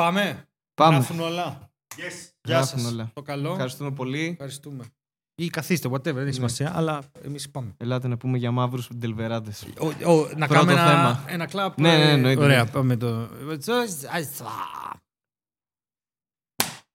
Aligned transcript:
Πάμε. 0.00 0.48
Πάμε. 0.74 0.94
Γράφουν 0.94 1.20
όλα. 1.20 1.70
Yes. 1.96 2.32
Γεια 2.42 2.56
Γράφουν 2.56 2.78
σας. 2.78 2.92
όλα. 2.92 3.10
Το 3.14 3.22
καλό. 3.22 3.50
Ευχαριστούμε 3.50 3.90
πολύ. 3.92 4.26
Ευχαριστούμε. 4.26 4.84
Ή 5.34 5.48
καθίστε, 5.48 5.88
whatever, 5.92 6.12
δεν 6.14 6.26
έχει 6.26 6.34
σημασία, 6.34 6.76
αλλά 6.76 7.02
εμείς 7.22 7.50
πάμε. 7.50 7.74
Ελάτε 7.76 8.08
να 8.08 8.16
πούμε 8.16 8.38
για 8.38 8.50
μαύρους 8.50 8.88
ντελβεράδες. 8.94 9.62
Ο, 9.80 9.86
ο, 9.86 10.28
να 10.36 10.46
Πρώτο 10.46 10.54
κάνουμε 10.54 10.72
ένα, 10.72 10.86
θέμα. 10.86 11.24
ένα 11.28 11.46
κλαπ. 11.46 11.80
Ναι, 11.80 11.96
ναι, 11.96 12.02
ε, 12.04 12.10
εννοείται. 12.10 12.42
Ωραία, 12.42 12.66
πάμε 12.66 12.96
το. 12.96 13.06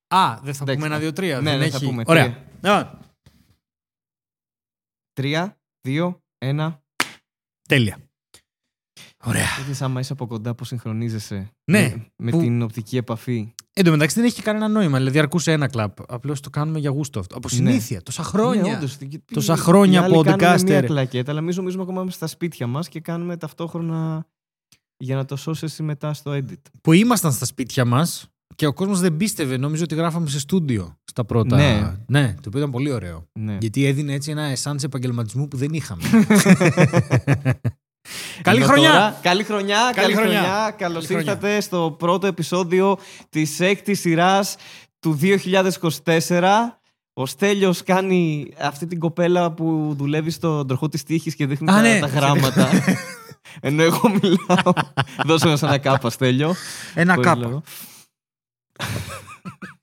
Α, 0.08 0.40
δεν 0.42 0.54
θα 0.54 0.64
Εντάξει. 0.64 0.74
πούμε 0.74 0.86
ένα, 0.86 1.00
δύο, 1.00 1.14
τρία. 1.14 1.42
Ναι, 1.42 1.50
δεν 1.50 1.60
ναι, 1.60 1.66
έχει... 1.66 1.72
θα 1.78 1.86
πούμε. 1.86 2.04
Ωραία. 2.08 2.48
Α, 2.62 3.00
Τρία, 5.14 5.60
δύο, 5.82 6.24
ένα. 6.38 6.84
τέλεια. 7.68 8.05
Ωραία. 9.26 9.46
Είδες 9.64 9.82
άμα 9.82 10.00
είσαι 10.00 10.14
από 10.14 10.28
κοντά 10.28 10.56
που 10.56 10.66
συγχρονίζεσαι 10.66 11.52
Ναι, 11.72 11.82
με, 11.82 12.06
με 12.18 12.32
που- 12.32 12.40
την 12.40 12.62
οπτική 12.62 12.98
επαφή; 12.98 13.54
Εν 13.74 13.84
τω 13.84 13.92
μεταξύ 13.92 14.16
δεν 14.20 14.26
έχει 14.30 14.42
κανένα 14.42 14.68
νόημα. 14.68 14.98
Δηλαδή 14.98 15.20
αρκούσε 15.20 15.52
ένα 15.52 15.68
κλαπ. 15.68 16.12
Απλώς 16.12 16.40
το 16.40 16.50
κάνουμε 16.50 16.80
για 16.80 16.90
γούστο 16.90 17.20
αυτό. 17.20 17.36
Από 17.38 17.50
συνήθεια. 17.50 18.02
Τόσα 18.02 18.24
χρόνια. 18.24 18.62
Ναι, 18.62 18.76
όντως, 18.76 18.98
τι- 18.98 19.08
τι- 19.08 19.34
Τόσα 19.34 19.54
οι 19.54 19.58
χρόνια 19.58 20.02
άλλοι 20.02 20.24
κάνουν 20.24 20.40
podcaster. 20.40 20.64
Μια 20.64 20.82
κλακέτα, 20.82 21.32
αλλά 21.32 21.40
εμείς 21.40 21.56
νομίζουμε 21.58 21.84
ακόμα 21.84 22.02
είμαστε 22.02 22.26
στα 22.26 22.36
σπίτια 22.36 22.68
μας 22.68 22.90
και 22.90 23.00
κάνουμε 23.00 23.38
ταυτόχρονα 23.38 24.26
για 24.98 25.16
να 25.16 25.26
το 25.26 25.36
σώσεις 25.36 25.64
εσύ 25.64 25.84
μετά 25.84 26.14
στο 26.14 26.32
edit. 26.32 26.62
Που 26.82 26.94
ήμασταν 26.94 27.32
στα 27.32 27.46
σπίτια 27.46 27.86
μας 27.86 28.30
και 28.56 28.66
ο 28.66 28.74
κόσμος 28.74 29.00
δεν 29.00 29.18
πίστευε. 29.18 29.58
Νόμιζε 29.58 29.84
ότι 29.84 29.96
γράφαμε 29.96 30.28
σε 30.30 30.40
στούντιο 30.40 30.98
στα 31.04 31.26
πρώτα. 31.26 31.56
Ναι. 31.56 31.94
ναι, 32.08 32.34
το 32.34 32.44
οποίο 32.48 32.60
ήταν 32.60 32.72
πολύ 32.72 32.92
ωραίο. 32.92 33.28
Ναι. 33.40 33.58
Γιατί 33.60 33.86
έδινε 33.86 34.14
έτσι 34.14 34.32
ένα 34.32 34.44
εσάν 34.44 34.80
επαγγελματισμού 34.84 35.48
που 35.48 35.58
δεν 35.58 35.74
είχαμε. 35.74 36.04
Καλή 38.42 38.58
Ενώ 38.62 38.68
χρονιά! 38.68 38.92
τώρα- 38.92 39.20
καλή 39.22 39.44
χρονιά! 39.44 39.78
Καλή 39.78 39.94
Καλή 39.96 40.14
χρονιά. 40.14 40.40
χρονιά! 40.42 40.72
Καλώς 40.78 40.94
Καλή 40.94 41.06
χρονιά. 41.08 41.32
ήρθατε 41.32 41.62
στο 41.62 41.96
πρώτο 42.00 42.28
επεισόδιο 42.28 42.98
της 43.30 43.60
έκτης 43.60 44.00
σειράς 44.00 44.56
του 45.00 45.14
2024. 45.14 46.80
Ο 47.14 47.26
Στέλιος 47.26 47.84
κάνει 47.84 48.54
αυτή 48.62 48.88
την 48.88 49.00
κοπέλα 49.00 49.52
που 49.52 49.94
δουλεύει 49.98 50.30
στον 50.32 50.68
τροχό 50.68 50.90
της 50.90 51.04
τύχης 51.04 51.36
και 51.36 51.46
δείχνει 51.46 51.72
Α, 51.72 51.74
τα, 51.76 51.82
ναι. 51.82 52.00
τα 52.00 52.08
γράμματα. 52.08 52.70
Ενώ 53.62 53.84
εγώ 53.84 54.10
μιλάω. 54.10 54.74
Δώσε 55.26 55.48
μας 55.48 55.64
ένα 55.64 55.78
κάπα, 55.78 56.10
Στέλιο. 56.10 56.56
ένα 56.94 57.14
Χωρίς 57.14 57.30
κάπα. 57.30 57.62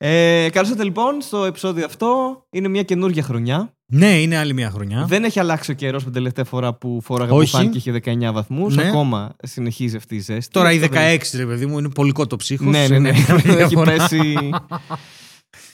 λόγο. 0.00 0.14
Ε, 0.14 0.48
καλώς 0.50 0.68
ήρθατε 0.68 0.84
λοιπόν 0.84 1.20
στο 1.20 1.44
επεισόδιο 1.44 1.84
αυτό. 1.84 2.42
Είναι 2.50 2.68
μια 2.68 2.82
καινούργια 2.82 3.22
χρονιά. 3.22 3.72
Ναι, 3.92 4.20
είναι 4.20 4.36
άλλη 4.36 4.52
μια 4.54 4.70
χρονιά. 4.70 5.04
Δεν 5.08 5.24
έχει 5.24 5.40
αλλάξει 5.40 5.70
ο 5.70 5.74
καιρός 5.74 5.98
με 6.00 6.04
την 6.04 6.12
τελευταία 6.12 6.44
φορά 6.44 6.74
που 6.74 7.00
φόραγα 7.04 7.32
Όχι. 7.32 7.50
μπουφάν 7.56 7.70
και 7.70 7.78
είχε 7.78 7.92
19 8.28 8.32
βαθμούς. 8.32 8.76
Ναι. 8.76 8.82
Ακόμα 8.88 9.36
συνεχίζει 9.42 9.96
αυτή 9.96 10.14
η 10.14 10.20
ζέστη. 10.20 10.52
Τώρα 10.52 10.72
η 10.72 10.76
Αυτό 10.76 10.86
16, 10.96 11.30
δεν- 11.30 11.40
ρε 11.40 11.46
παιδί 11.46 11.66
μου, 11.66 11.78
είναι 11.78 11.88
πολικό 11.88 12.26
το 12.26 12.36
ψύχος. 12.36 12.66
Ναι, 12.66 12.86
ναι, 12.88 12.98
ναι. 12.98 13.08
έχει 13.62 13.76
πέσει 13.84 14.34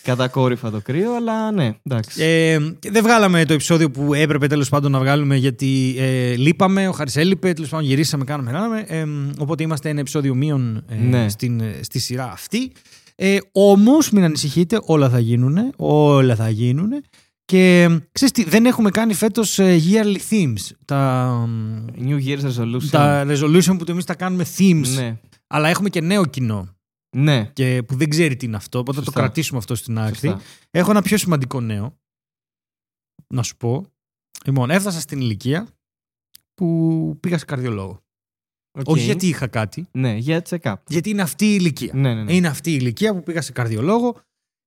κατακόρυφα 0.02 0.70
το 0.70 0.80
κρύο, 0.80 1.14
αλλά 1.16 1.50
ναι, 1.52 1.72
εντάξει. 1.82 2.22
Ε, 2.22 2.58
και 2.78 2.90
δεν 2.90 3.02
βγάλαμε 3.02 3.44
το 3.44 3.52
επεισόδιο 3.52 3.90
που 3.90 4.14
έπρεπε 4.14 4.46
τέλος 4.46 4.68
πάντων 4.68 4.90
να 4.90 4.98
βγάλουμε 4.98 5.36
γιατί 5.36 5.94
ε, 5.98 6.34
λείπαμε, 6.36 6.88
ο 6.88 6.92
Χάρης 6.92 7.16
έλειπε, 7.16 7.52
τέλος 7.52 7.70
πάντων 7.70 7.86
γυρίσαμε, 7.86 8.24
κάναμε, 8.24 8.50
κάναμε. 8.50 8.84
Ε, 8.88 9.04
οπότε 9.38 9.62
είμαστε 9.62 9.88
ένα 9.88 10.00
επεισόδιο 10.00 10.34
μείον 10.34 10.84
ε, 10.88 10.94
Ναι. 10.94 11.28
στην, 11.28 11.60
ε, 11.60 11.74
στη 11.82 11.98
σειρά 11.98 12.30
αυτή. 12.32 12.72
Ε, 13.14 13.38
Όμως, 13.52 14.10
μην 14.10 14.24
ανησυχείτε, 14.24 14.78
όλα 14.82 15.08
θα 15.10 15.18
γίνουν. 15.18 15.72
Όλα 15.76 16.36
θα 16.36 16.48
γίνουν. 16.48 16.90
Και 17.44 17.82
ε, 17.82 17.98
ξέρεις 18.12 18.34
τι, 18.34 18.44
δεν 18.44 18.66
έχουμε 18.66 18.90
κάνει 18.90 19.14
φέτος 19.14 19.58
yearly 19.60 20.16
themes. 20.30 20.70
Τα, 20.84 21.48
New 21.98 22.24
Year's 22.26 22.40
Resolution. 22.40 22.88
τα 22.90 23.24
resolution 23.28 23.76
που 23.78 23.84
εμείς 23.88 24.04
τα 24.04 24.14
κάνουμε 24.14 24.44
themes. 24.58 24.86
Ναι. 24.94 25.18
Αλλά 25.46 25.68
έχουμε 25.68 25.88
και 25.88 26.00
νέο 26.00 26.26
κοινό 26.26 26.76
Ναι. 27.16 27.50
και 27.52 27.82
που 27.86 27.96
δεν 27.96 28.08
ξέρει 28.08 28.36
τι 28.36 28.46
είναι 28.46 28.56
αυτό. 28.56 28.78
Οπότε 28.78 28.96
θα 28.98 29.04
το 29.04 29.10
Σωστά. 29.10 29.20
κρατήσουμε 29.20 29.58
αυτό 29.58 29.74
στην 29.74 29.98
άκρη. 29.98 30.28
Σωστά. 30.28 30.40
Έχω 30.70 30.90
ένα 30.90 31.02
πιο 31.02 31.16
σημαντικό 31.18 31.60
νέο. 31.60 31.98
Να 33.34 33.42
σου 33.42 33.56
πω. 33.56 33.86
Λοιπόν, 34.44 34.70
έφτασα 34.70 35.00
στην 35.00 35.20
ηλικία 35.20 35.68
που 36.54 37.16
πήγα 37.20 37.38
σε 37.38 37.44
καρδιολόγο. 37.44 38.03
Οκ. 38.78 38.88
Όχι 38.88 39.04
γιατί 39.04 39.26
είχα 39.26 39.46
κάτι, 39.46 39.86
Ναι, 39.92 40.14
για 40.14 40.42
check-up. 40.50 40.74
γιατί 40.86 41.10
είναι 41.10 41.22
αυτή 41.22 41.44
η 41.44 41.56
ηλικία. 41.60 41.90
Ναι, 41.94 42.14
ναι, 42.14 42.22
ναι. 42.22 42.32
Είναι 42.32 42.48
αυτή 42.48 42.70
η 42.70 42.76
ηλικία 42.80 43.14
που 43.14 43.22
πήγα 43.22 43.40
σε 43.42 43.52
καρδιολόγο 43.52 44.16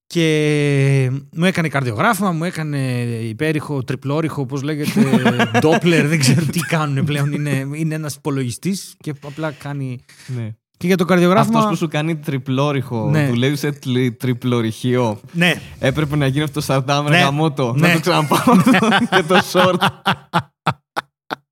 και 0.07 1.11
μου 1.35 1.45
έκανε 1.45 1.67
καρδιογράφημα, 1.69 2.31
μου 2.31 2.43
έκανε 2.43 2.77
υπέρηχο, 3.03 3.83
τριπλόριχο, 3.83 4.41
όπως 4.41 4.61
λέγεται, 4.61 5.01
ντόπλερ, 5.59 6.07
δεν 6.07 6.19
ξέρω 6.19 6.45
τι 6.45 6.59
κάνουν 6.59 7.05
πλέον. 7.05 7.31
Είναι, 7.31 7.67
είναι 7.73 7.95
ένας 7.95 8.15
υπολογιστής 8.15 8.95
και 8.99 9.13
απλά 9.25 9.51
κάνει... 9.51 9.99
ναι. 10.27 10.49
Και 10.77 10.87
για 10.87 10.97
το 10.97 11.05
καρδιογράφημα... 11.05 11.57
Αυτός 11.59 11.71
που 11.71 11.77
σου 11.77 11.87
κάνει 11.87 12.15
τριπλόριχο, 12.15 13.09
Ναι. 13.09 13.27
δουλεύεις 13.27 13.59
σε 13.59 13.71
τλι- 13.71 14.19
τριπλορυχείο. 14.19 15.19
Ναι, 15.31 15.53
Έπρεπε 15.79 16.15
να 16.15 16.27
γίνει 16.27 16.43
αυτό 16.43 16.53
το 16.59 16.61
Σαντάμ 16.65 17.07
Ναι. 17.07 17.17
γαμότο. 17.19 17.73
Ναι. 17.77 17.87
Να 17.87 17.93
το 17.93 17.99
ξαναπάω 17.99 18.55
και 19.09 19.23
το 19.29 19.39
short. 19.51 19.75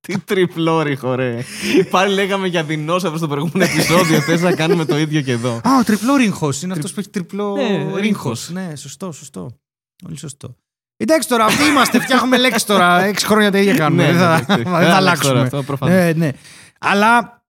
Τι 0.06 0.20
τριπλόριχο, 0.20 1.16
ρε. 1.16 1.44
Πάλι 1.90 2.14
λέγαμε 2.14 2.48
για 2.48 2.64
δεινόσαυρο 2.64 3.18
στο 3.18 3.28
προηγούμενο 3.28 3.72
επεισόδιο. 3.72 4.20
Θες 4.22 4.42
να 4.42 4.56
κάνουμε 4.56 4.86
το 4.86 4.98
ίδιο 4.98 5.22
και 5.22 5.32
εδώ. 5.32 5.54
Α, 5.64 5.78
ο 5.80 5.84
τριπλό 5.84 6.16
ρίγχος. 6.16 6.62
Είναι 6.62 6.74
αυτός 6.74 6.94
που 6.94 7.00
έχει 7.00 7.10
τριπλό 7.10 7.56
Ναι, 7.56 7.68
ρίγχος. 7.68 8.00
ρίγχος. 8.00 8.50
Ναι, 8.50 8.76
σωστό, 8.76 9.12
σωστό. 9.12 9.60
Πολύ 10.04 10.18
σωστό. 10.20 10.56
Εντάξει 10.98 11.28
τώρα, 11.28 11.46
αυτοί 11.46 11.64
είμαστε. 11.70 12.00
Φτιάχνουμε 12.02 12.38
λέξεις 12.38 12.64
τώρα. 12.64 13.04
Έξι 13.04 13.26
χρόνια 13.26 13.52
τα 13.52 13.58
ίδια 13.58 13.74
κάνουμε. 13.76 14.04
Ναι, 14.06 14.12
δεν 14.12 14.20
θα, 14.22 14.28
ναι, 14.30 14.36
εντάξει. 14.36 14.64
δεν 14.64 14.64
Δεν 14.64 14.72
θα 14.72 14.96
αλλάξει 14.96 15.22
τώρα 15.22 15.40
αλλάξουμε. 15.40 15.42
αυτό, 15.42 15.64
προφανώς. 15.64 15.96
ναι, 15.96 16.12
ναι. 16.14 16.32
Αλλά 16.80 17.44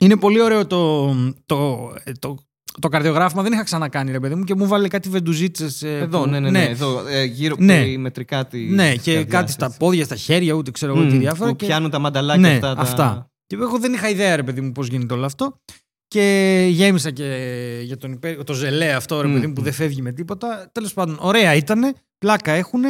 είναι 0.00 0.16
πολύ 0.16 0.40
ωραίο 0.40 0.66
το, 0.66 1.06
το, 1.46 1.92
το, 2.18 2.36
το 2.80 2.88
καρδιογράφημα. 2.88 3.42
Δεν 3.42 3.52
είχα 3.52 3.62
ξανακάνει, 3.62 4.10
ρε 4.12 4.20
παιδί 4.20 4.34
μου, 4.34 4.44
και 4.44 4.54
μου 4.54 4.66
βάλε 4.66 4.88
κάτι 4.88 5.08
βεντουζίτσες. 5.08 5.82
Εδώ, 5.82 6.26
ναι, 6.26 6.40
ναι, 6.40 6.50
ναι. 6.50 6.64
Εδώ, 6.64 7.06
ε, 7.08 7.24
γύρω 7.24 7.54
Ναι. 7.58 7.76
περιμετρικά 7.78 8.46
της. 8.46 8.70
Ναι, 8.72 8.92
της 8.92 9.02
και 9.02 9.12
καρδιάς, 9.14 9.40
κάτι 9.40 9.52
στα 9.52 9.66
έτσι. 9.66 9.78
πόδια, 9.78 10.04
στα 10.04 10.16
χέρια, 10.16 10.52
ούτε 10.52 10.70
ξέρω 10.70 10.92
εγώ 10.96 11.06
τι 11.06 11.12
Μμμ, 11.12 11.18
διάφορα. 11.18 11.50
Που 11.50 11.56
και- 11.56 11.66
πιάνουν 11.66 11.90
τα 11.90 11.98
μανταλάκια 11.98 12.48
ναι, 12.48 12.54
αυτά. 12.54 12.74
τα- 12.74 12.80
αυτά. 12.80 13.30
Και 13.46 13.56
εγώ 13.60 13.78
δεν 13.78 13.92
είχα 13.92 14.08
ιδέα, 14.08 14.36
ρε 14.36 14.42
παιδί 14.42 14.60
μου, 14.60 14.72
πώς 14.72 14.86
γίνεται 14.86 15.14
όλο 15.14 15.24
αυτό. 15.24 15.60
Και 16.08 16.66
γέμισα 16.70 17.10
και 17.10 17.24
για 17.82 17.96
τον 17.96 18.12
υπέρ... 18.12 18.44
το 18.44 18.52
ζελέ 18.52 18.92
αυτό, 18.92 19.20
ρε 19.20 19.28
Μμ, 19.28 19.32
παιδί 19.32 19.46
μου, 19.46 19.52
που 19.52 19.60
μμ. 19.60 19.64
δεν 19.64 19.72
φεύγει 19.72 20.02
με 20.02 20.12
τίποτα. 20.12 20.68
Τέλος 20.72 20.92
πάντων, 20.94 21.16
ωραία 21.20 21.54
ήταν. 21.54 21.94
Πλάκα 22.18 22.52
έχουν. 22.52 22.80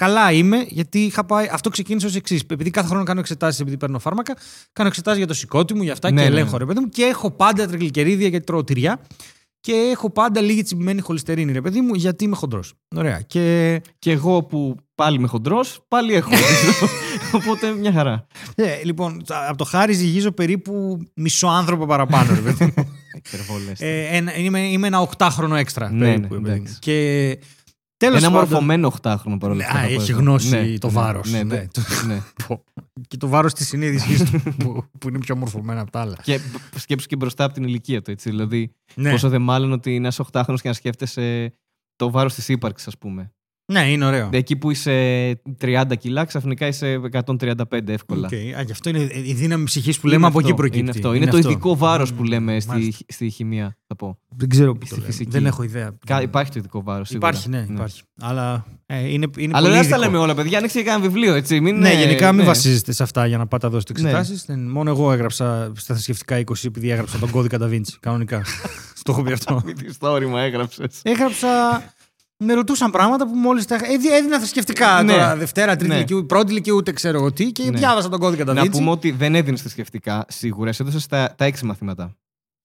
Καλά 0.00 0.32
είμαι, 0.32 0.64
γιατί 0.68 0.98
είχα 0.98 1.24
πάει. 1.24 1.48
Αυτό 1.52 1.70
ξεκίνησε 1.70 2.06
ως 2.06 2.14
εξής. 2.14 2.40
Επειδή 2.50 2.70
κάθε 2.70 2.88
χρόνο 2.88 3.04
κάνω 3.04 3.20
εξετάσεις, 3.20 3.60
επειδή 3.60 3.76
παίρνω 3.76 3.98
φάρμακα, 3.98 4.36
κάνω 4.72 4.88
εξετάσεις 4.88 5.18
για 5.18 5.26
το 5.26 5.34
σηκώτη 5.34 5.74
μου, 5.74 5.82
για 5.82 5.92
αυτά 5.92 6.10
Ναι, 6.10 6.22
και 6.22 6.28
ναι, 6.28 6.34
ελέγχω, 6.34 6.52
ναι. 6.52 6.58
ρε 6.58 6.64
παιδί 6.64 6.80
μου. 6.80 6.88
Και 6.88 7.02
έχω 7.02 7.30
πάντα 7.30 7.66
τριγλικερίδια 7.66 8.28
γιατί 8.28 8.46
τρώω 8.46 8.64
τυριά. 8.64 9.00
Και 9.60 9.72
έχω 9.72 10.10
πάντα 10.10 10.40
λίγη 10.40 10.62
τσιμπημένη 10.62 11.00
χολυστερίνη, 11.00 11.52
ρε 11.52 11.60
παιδί 11.60 11.80
μου, 11.80 11.94
γιατί 11.94 12.24
είμαι 12.24 12.36
χοντρός. 12.36 12.74
Ωραία. 12.96 13.20
Και 13.20 13.80
Και 13.98 14.10
εγώ 14.10 14.42
που 14.42 14.76
πάλι 14.94 15.16
είμαι 15.16 15.26
χοντρός, 15.26 15.84
πάλι 15.88 16.14
έχω. 16.14 16.30
Οπότε 17.36 17.70
μια 17.72 17.92
χαρά. 17.92 18.26
ε, 18.54 18.64
λοιπόν, 18.84 19.22
από 19.48 19.56
το 19.56 19.64
χάρι 19.64 19.92
ζυγίζω 19.92 20.30
περίπου 20.32 20.98
μισό 21.14 21.46
άνθρωπο 21.46 21.86
παραπάνω, 21.86 22.34
ρε 22.34 22.40
παιδί 22.40 22.64
μου. 22.76 22.88
Υπερβολές. 23.26 23.80
Ε, 23.80 24.08
ένα, 24.10 24.36
είμαι, 24.36 24.60
είμαι 24.60 24.86
ένα 24.86 25.00
οχτάχρονο 25.00 25.54
έξτρα. 25.56 25.90
Ναι, 25.90 26.04
περίπου, 26.04 26.34
ναι, 26.34 26.40
παιδί 26.40 26.40
μου. 26.40 26.46
εντάξει. 26.56 26.78
Και 26.78 27.38
τέλος 28.00 28.18
Ένα 28.22 28.30
πάντων- 28.30 28.48
μορφωμένο 28.48 28.86
οχτάχρονο 28.86 29.38
παρόλα 29.38 29.64
αυτά. 29.66 29.78
Α, 29.78 29.82
θα 29.82 29.86
πω 29.88 30.00
έχει 30.00 30.10
εγώ. 30.10 30.20
γνώση 30.20 30.78
το 30.78 30.86
ναι, 30.86 30.92
βάρος, 30.92 31.30
Ναι, 31.30 31.42
ναι. 31.42 31.54
ναι, 31.54 31.64
ναι. 32.14 32.20
Πω. 32.46 32.64
και 33.08 33.16
το 33.16 33.28
βάρος 33.28 33.52
της 33.54 33.66
συνείδησής 33.68 34.30
του 34.30 34.42
που, 34.58 34.84
που 34.98 35.08
είναι 35.08 35.18
πιο 35.18 35.36
μορφωμένα 35.36 35.80
από 35.80 35.90
τα 35.90 36.00
άλλα. 36.00 36.16
Και 36.22 36.38
μπ- 36.38 36.78
σκέψου 36.78 37.06
και 37.06 37.16
μπροστά 37.16 37.44
από 37.44 37.54
την 37.54 37.64
ηλικία 37.64 38.02
του, 38.02 38.10
έτσι. 38.10 38.30
Δηλαδή, 38.30 38.72
Ναι. 38.94 39.10
πόσο 39.10 39.28
δε 39.28 39.38
μάλλον 39.38 39.72
ότι 39.72 39.90
είναι 39.90 39.98
ένας 39.98 40.18
οχτάχρονος 40.18 40.60
και 40.62 40.68
να 40.68 40.74
σκέφτεσαι 40.74 41.54
το 41.96 42.10
βάρος 42.10 42.34
της 42.34 42.48
ύπαρξης, 42.48 42.86
ας 42.86 42.98
πούμε. 42.98 43.32
Ναι, 43.70 43.90
είναι 43.90 44.04
ωραίο. 44.06 44.28
Εκεί 44.32 44.56
που 44.56 44.70
είσαι 44.70 44.92
30 45.60 45.82
κιλά, 45.98 46.24
ξαφνικά 46.24 46.66
είσαι 46.66 47.00
135 47.26 47.88
εύκολα. 47.88 48.26
Οκ. 48.26 48.32
Α, 48.58 48.62
γι' 48.62 48.72
αυτό 48.72 48.88
είναι 48.88 49.08
η 49.24 49.32
δύναμη 49.32 49.64
ψυχής 49.64 49.98
που 50.00 50.06
λέμε 50.06 50.26
από 50.26 50.38
εκεί 50.40 50.54
προκύπτει. 50.54 50.78
Είναι, 50.78 50.90
αυτό. 50.90 51.14
είναι, 51.14 51.26
το 51.26 51.36
ειδικό 51.36 51.76
βάρος 51.76 52.12
που 52.12 52.24
λέμε 52.24 52.60
στη, 52.60 52.70
Μάλιστα. 52.70 53.04
στη 53.08 53.30
χημεία, 53.30 53.76
θα 53.86 53.96
πω. 53.96 54.18
Δεν 54.36 54.48
ξέρω 54.48 54.72
που 54.74 54.86
στη 54.86 54.94
το 54.94 55.00
λέμε. 55.00 55.12
φυσική. 55.12 55.30
Δεν 55.30 55.46
έχω 55.46 55.62
ιδέα. 55.62 55.98
Κα- 56.06 56.22
Υπάρχει 56.22 56.50
το 56.50 56.58
ειδικό 56.58 56.82
βάρος. 56.82 57.10
Υπάρχει, 57.10 57.48
ναι, 57.48 57.66
υπάρχει. 57.70 58.02
Αλλά 58.20 58.66
ε, 58.86 58.98
είναι, 59.12 59.26
είναι 59.38 59.52
Αλλά 59.56 59.68
πολύ 59.68 59.80
δεν 59.80 59.90
τα 59.90 59.96
ειδικό. 59.96 60.10
λέμε 60.10 60.18
όλα, 60.18 60.34
παιδιά. 60.34 60.58
Ανοίξτε 60.58 60.78
και 60.78 60.84
κανένα 60.84 61.04
βιβλίο, 61.10 61.34
έτσι. 61.34 61.60
Μην, 61.60 61.78
Ναι, 61.78 61.90
ε, 61.90 61.98
γενικά 61.98 62.32
μην 62.32 62.40
ναι. 62.40 62.46
βασίζεστε 62.46 62.92
σε 62.92 63.02
αυτά 63.02 63.26
για 63.26 63.38
να 63.38 63.46
πάτε 63.46 63.66
να 63.66 63.72
δώσετε 63.72 63.92
Ναι. 64.00 64.10
εξετάσεις. 64.10 64.44
Μόνο 64.68 64.90
εγώ 64.90 65.12
έγραψα 65.12 65.72
στα 65.76 65.94
θρησκευτικά 65.94 66.36
20 66.38 66.64
επειδή 66.64 66.90
έγραψα 66.90 67.18
τον 67.18 67.30
κώδικα 67.30 67.58
Da 67.60 67.70
Vinci. 67.70 67.94
Κανονικά. 68.00 68.42
Στο 69.00 69.12
έχω 69.12 69.22
πει 69.22 69.32
αυτό. 69.32 69.62
Μην 69.64 69.76
τη 69.76 69.92
στόρι 69.92 70.26
μ' 70.26 70.40
έγραψες. 70.40 71.00
Έγραψα. 71.02 71.48
Με 72.44 72.52
ρωτούσαν 72.54 72.90
πράγματα 72.90 73.26
που 73.26 73.34
μόλις 73.34 73.64
τα 73.66 73.74
είχα. 73.74 73.86
έδι- 73.92 74.10
Έδινα 74.12 74.38
θρησκευτικά 74.38 75.02
Ναι. 75.02 75.12
τώρα. 75.12 75.36
Δευτέρα, 75.36 75.72
τρίτη 75.76 75.88
Ναι. 75.92 75.96
ηλικίου, 75.96 76.26
πρώτη 76.26 76.50
ηλικίου, 76.50 76.76
ούτε 76.76 76.92
ξέρω 76.92 77.18
εγώ 77.18 77.32
τι. 77.32 77.52
Και 77.52 77.70
Ναι. 77.70 77.78
διάβασα 77.78 78.08
τον 78.08 78.20
κώδικα 78.20 78.42
Da 78.50 78.54
Να 78.54 78.62
Vinci. 78.62 78.70
πούμε 78.70 78.90
ότι 78.90 79.10
δεν 79.10 79.34
έδινες 79.34 79.60
θρησκευτικά, 79.60 80.24
σίγουρα. 80.28 80.72
Σε 80.72 80.82
έδωσες 80.82 81.06
τα, 81.06 81.34
τα 81.38 81.44
έξι 81.44 81.64
μαθήματα. 81.64 82.14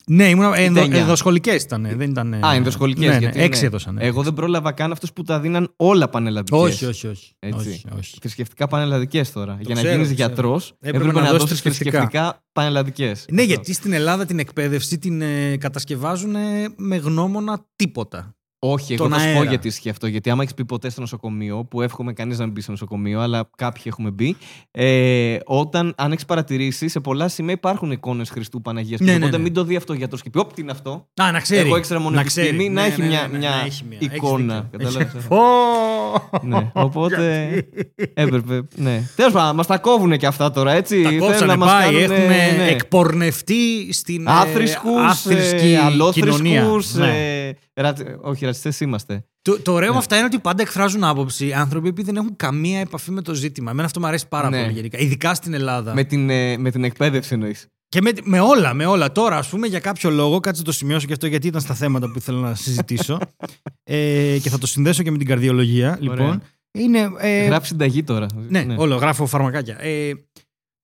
Ναι, 0.08 0.30
ήμουν. 0.30 0.54
Ενδο, 0.56 0.82
εννιά. 0.82 1.00
ενδοσχολικέ 1.00 1.52
ήταν. 1.52 1.88
Δεν 1.96 2.10
ήταν. 2.10 2.34
Α, 2.34 2.54
ενδοσχολικέ. 2.54 3.08
Ναι, 3.10 3.18
ναι, 3.20 3.32
έξι 3.34 3.66
έδωσαν. 3.66 3.98
Εγώ 4.00 4.24
δεν 4.24 4.34
πρόλαβα 4.34 4.72
καν 4.72 4.92
αυτούς 4.92 5.14
που 5.14 5.24
τα 5.24 5.40
δίναν 5.40 5.74
όλα 5.76 6.10
πανελλαδικές. 6.10 6.60
Όχι, 6.60 6.86
όχι, 6.86 7.08
όχι. 7.08 7.34
Έτσι. 7.40 7.70
όχι, 7.70 7.86
όχι. 7.98 8.18
Θρησκευτικά 8.20 8.68
πανελλαδικές 8.68 9.32
τώρα. 9.32 9.58
Για 9.60 9.76
να 9.76 9.82
ξέρω, 9.82 9.94
γίνεις 9.94 10.08
το 10.10 10.14
ξέρω. 10.14 10.28
γιατρός, 10.30 10.70
Έπρεπε 10.80 10.98
έπρεπε 10.98 11.14
να 11.14 11.26
να 11.26 11.32
δώσεις 11.32 11.40
δώσεις 11.48 11.62
θρησκευτικά. 11.62 11.92
θρησκευτικά 12.00 12.44
πανελλαδικές. 12.52 13.26
Ναι, 13.32 13.42
γιατί 13.42 13.74
στην 13.74 13.94
Ελλάδα 13.94 14.26
την 14.26 14.40
εκπαίδευση 14.40 14.98
την 14.98 15.22
ε, 15.22 15.58
κατασκευάζουν 15.58 16.36
ε, 16.36 16.68
με 16.76 16.96
γνώμονα 16.96 17.66
τίποτα. 17.76 18.36
Όχι, 18.72 18.94
εγώ 18.94 19.04
Τον 19.04 19.12
θα 19.14 19.20
σου 19.20 19.26
πω 19.26 19.32
αέρα. 19.38 19.50
γιατί 19.50 19.68
ισχύει 19.68 19.90
αυτό. 19.90 20.08
Γιατί 20.08 20.30
άμα 20.30 20.42
έχεις 20.44 20.54
μπει 20.56 20.66
ποτέ 20.66 20.90
στο 20.90 21.02
νοσοκομείο, 21.02 21.66
που 21.70 21.82
εύχομαι 21.82 22.14
κανείς 22.14 22.38
να 22.38 22.44
μην 22.44 22.54
μπει 22.54 22.62
στο 22.62 22.72
νοσοκομείο, 22.72 23.20
αλλά 23.22 23.50
κάποιοι 23.58 23.84
έχουμε 23.86 24.10
μπει, 24.12 24.36
ε, 24.72 25.38
όταν, 25.46 25.94
αν 25.98 26.12
έχεις 26.12 26.26
παρατηρήσει, 26.26 26.88
σε 26.88 27.00
πολλά 27.00 27.28
σημεία 27.28 27.54
υπάρχουν 27.54 27.92
εικόνες 27.92 28.30
Χριστού 28.30 28.62
Παναγίας. 28.62 29.00
Ναι, 29.00 29.12
ναι, 29.12 29.18
οπότε 29.18 29.38
ναι. 29.38 29.44
μην 29.44 29.54
το 29.54 29.64
δει 29.64 29.76
αυτό 29.76 29.94
ο 29.94 29.96
γιατρό 29.96 30.18
και 30.18 30.30
πει: 30.30 30.40
Όπ, 30.40 30.54
τι 30.54 30.62
είναι 30.62 30.72
αυτό. 30.72 31.08
Α, 31.22 31.32
να 31.32 31.40
ξέρει. 31.40 31.68
Εγώ 31.68 31.78
ήξερα 31.78 32.00
μόνο 32.00 32.16
να 32.16 32.22
επιστήμη, 32.22 32.48
ξέρει. 32.48 32.70
να 32.70 32.82
Ναι, 32.82 32.88
έχει 32.88 33.02
ναι, 33.02 33.08
μια- 33.08 33.22
ναι, 33.22 33.28
ναι, 33.28 33.38
μια 33.38 33.50
να 33.50 33.66
έχει 33.66 33.84
μια. 33.90 33.98
Έχεις 34.02 34.16
εικόνα. 34.16 34.68
δίκιο. 34.72 34.88
Καταλάβες. 34.90 35.14
Έχει- 35.24 35.34
Ω! 35.34 36.40
ναι, 36.42 36.70
οπότε 36.74 37.50
έπρεπε. 38.14 38.68
Ναι. 38.76 39.02
Τέλος 39.16 39.32
πάντων, 39.34 39.56
μας 39.56 39.68
τα 39.68 39.78
κόβουν 39.78 40.18
και 40.18 40.26
αυτά 40.28 40.52
τώρα, 40.52 40.72
έτσι. 40.72 41.02
Τα 41.02 41.10
Θέλουν 41.10 41.26
κόψανε 41.28 41.46
να 41.46 41.58
μας 41.58 41.72
πάει. 41.72 41.84
κάνουνε, 41.86 42.04
Έχουμε 42.04 42.52
ναι. 42.58 42.68
εκπορνευτεί 42.70 43.94
στην 43.94 44.28
ε, 44.28 44.32
Άθρησκους, 44.32 45.02
άθρησκη 47.76 48.02
ε, 48.02 48.12
κοινωνία. 48.12 48.14
αλόθρησκους, 48.14 48.14
Ναι. 48.14 48.14
ε, 48.14 48.14
ρατσι- 48.14 48.26
όχι, 48.26 48.46
ρατσιστές 48.46 48.80
είμαστε. 48.80 49.26
Το, 49.42 49.62
το 49.62 49.72
ωραίο 49.74 49.88
Ναι. 49.88 49.94
με 49.94 50.00
αυτά 50.00 50.16
είναι 50.16 50.26
ότι 50.26 50.40
πάντα 50.40 50.62
εκφράζουν 50.62 51.04
άποψη 51.04 51.54
άνθρωποι 51.54 51.94
που 51.94 52.04
δεν 52.04 52.16
έχουν 52.16 52.36
καμία 52.36 52.80
επαφή 52.80 53.12
με 53.12 53.22
το 53.22 53.34
ζήτημα. 53.34 53.72
Εμένα 53.72 53.86
αυτό 53.88 54.00
μου 54.00 54.08
αρέσει 54.08 54.28
πάρα 54.28 54.50
Ναι. 54.50 54.62
πολύ 54.62 54.74
γενικά. 54.74 54.98
Ειδικά 54.98 55.34
στην 55.34 55.54
Ελλάδα. 55.54 55.94
Με 55.94 56.04
την, 56.04 56.30
ε, 56.30 56.58
με 56.58 56.72
την 56.72 56.84
εκπαίδευση 56.84 57.34
εννοείς. 57.34 57.68
Και 57.90 58.02
με, 58.02 58.12
με 58.24 58.40
όλα, 58.40 58.74
με 58.74 58.86
όλα. 58.86 59.12
Τώρα, 59.12 59.38
ας 59.38 59.50
πούμε, 59.50 59.68
για 59.68 59.80
κάποιο 59.80 60.10
λόγο, 60.10 60.40
κάτσε 60.40 60.62
να 60.62 60.66
το 60.68 60.72
σημειώσω 60.74 61.08
και 61.08 61.14
αυτό 61.14 61.28
γιατί 61.28 61.48
ήταν 61.48 61.62
στα 61.62 61.74
θέματα 61.74 62.08
που 62.12 62.18
ήθελα 62.18 62.40
να 62.40 62.56
συζητήσω. 62.56 63.20
ε, 63.84 64.38
και 64.42 64.50
θα 64.50 64.58
το 64.58 64.68
συνδέσω 64.68 65.04
και 65.04 65.12
με 65.12 65.18
την 65.18 65.28
καρδιολογία. 65.28 65.98
Λοιπόν, 66.02 66.42
είναι. 66.72 67.12
Ε, 67.18 67.46
Γράφει 67.46 67.68
συνταγή 67.68 68.04
τώρα. 68.04 68.28
ναι, 68.50 68.66
όλο, 68.78 68.96
γράφω 68.96 69.26
φαρμακάκια. 69.26 69.78
Ε, 69.82 70.12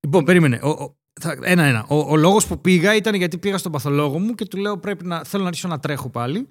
λοιπόν, 0.05 0.23
περίμενε. 0.25 0.59
Ο, 0.63 0.69
ο, 0.69 0.95
θα- 1.21 1.37
ένα-ένα. 1.43 1.85
Ο, 1.87 1.95
ο 1.97 2.15
λόγος 2.15 2.47
που 2.47 2.61
πήγα 2.61 2.95
ήταν 2.95 3.15
γιατί 3.15 3.37
πήγα 3.37 3.57
στον 3.57 3.71
παθολόγο 3.71 4.19
μου 4.19 4.33
και 4.35 4.45
του 4.45 4.57
λέω: 4.57 4.77
πρέπει 4.77 5.05
να, 5.05 5.23
Θέλω 5.23 5.41
να 5.43 5.47
αρχίσω 5.47 5.67
να 5.67 5.79
τρέχω 5.79 6.09
πάλι. 6.09 6.47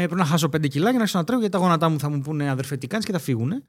Ε, 0.00 0.06
πρέπει 0.06 0.20
να 0.20 0.24
χάσω 0.24 0.48
5 0.56 0.68
κιλά 0.68 0.82
για 0.84 0.92
να 0.92 0.98
αρχίσω 0.98 1.18
να 1.18 1.24
τρέχω 1.24 1.40
γιατί 1.40 1.56
τα 1.56 1.62
γόνατά 1.62 1.88
μου 1.88 1.98
θα 1.98 2.08
μου 2.08 2.20
πούνε 2.20 2.50
αδερφέ 2.50 2.76
τι 2.76 2.86
κάνεις 2.86 3.06
και 3.06 3.12
θα 3.12 3.18
φύγουν. 3.18 3.68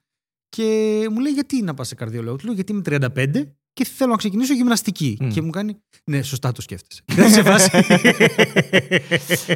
Και 0.50 1.08
μου 1.12 1.20
λέει: 1.20 1.31
Γιατί 1.31 1.62
να 1.62 1.74
πας 1.74 1.88
σε 1.88 1.96
καρδιολόγο; 1.96 2.36
Του 2.36 2.46
λέω: 2.46 2.54
Γιατί 2.54 2.72
είμαι 2.72 2.81
35 2.86 3.52
και 3.74 3.86
θέλω 3.95 4.12
να 4.12 4.18
ξεκινήσω 4.18 4.54
γυμναστική. 4.54 5.18
Μμ. 5.21 5.30
Και 5.30 5.42
μου 5.42 5.50
κάνει: 5.50 5.77
Ναι, 6.04 6.21
σωστά 6.21 6.51
το 6.51 6.62
σκέφτεσαι. 6.62 7.01
Δεν 7.06 7.30
σε 7.31 7.42
βάση. 7.42 7.69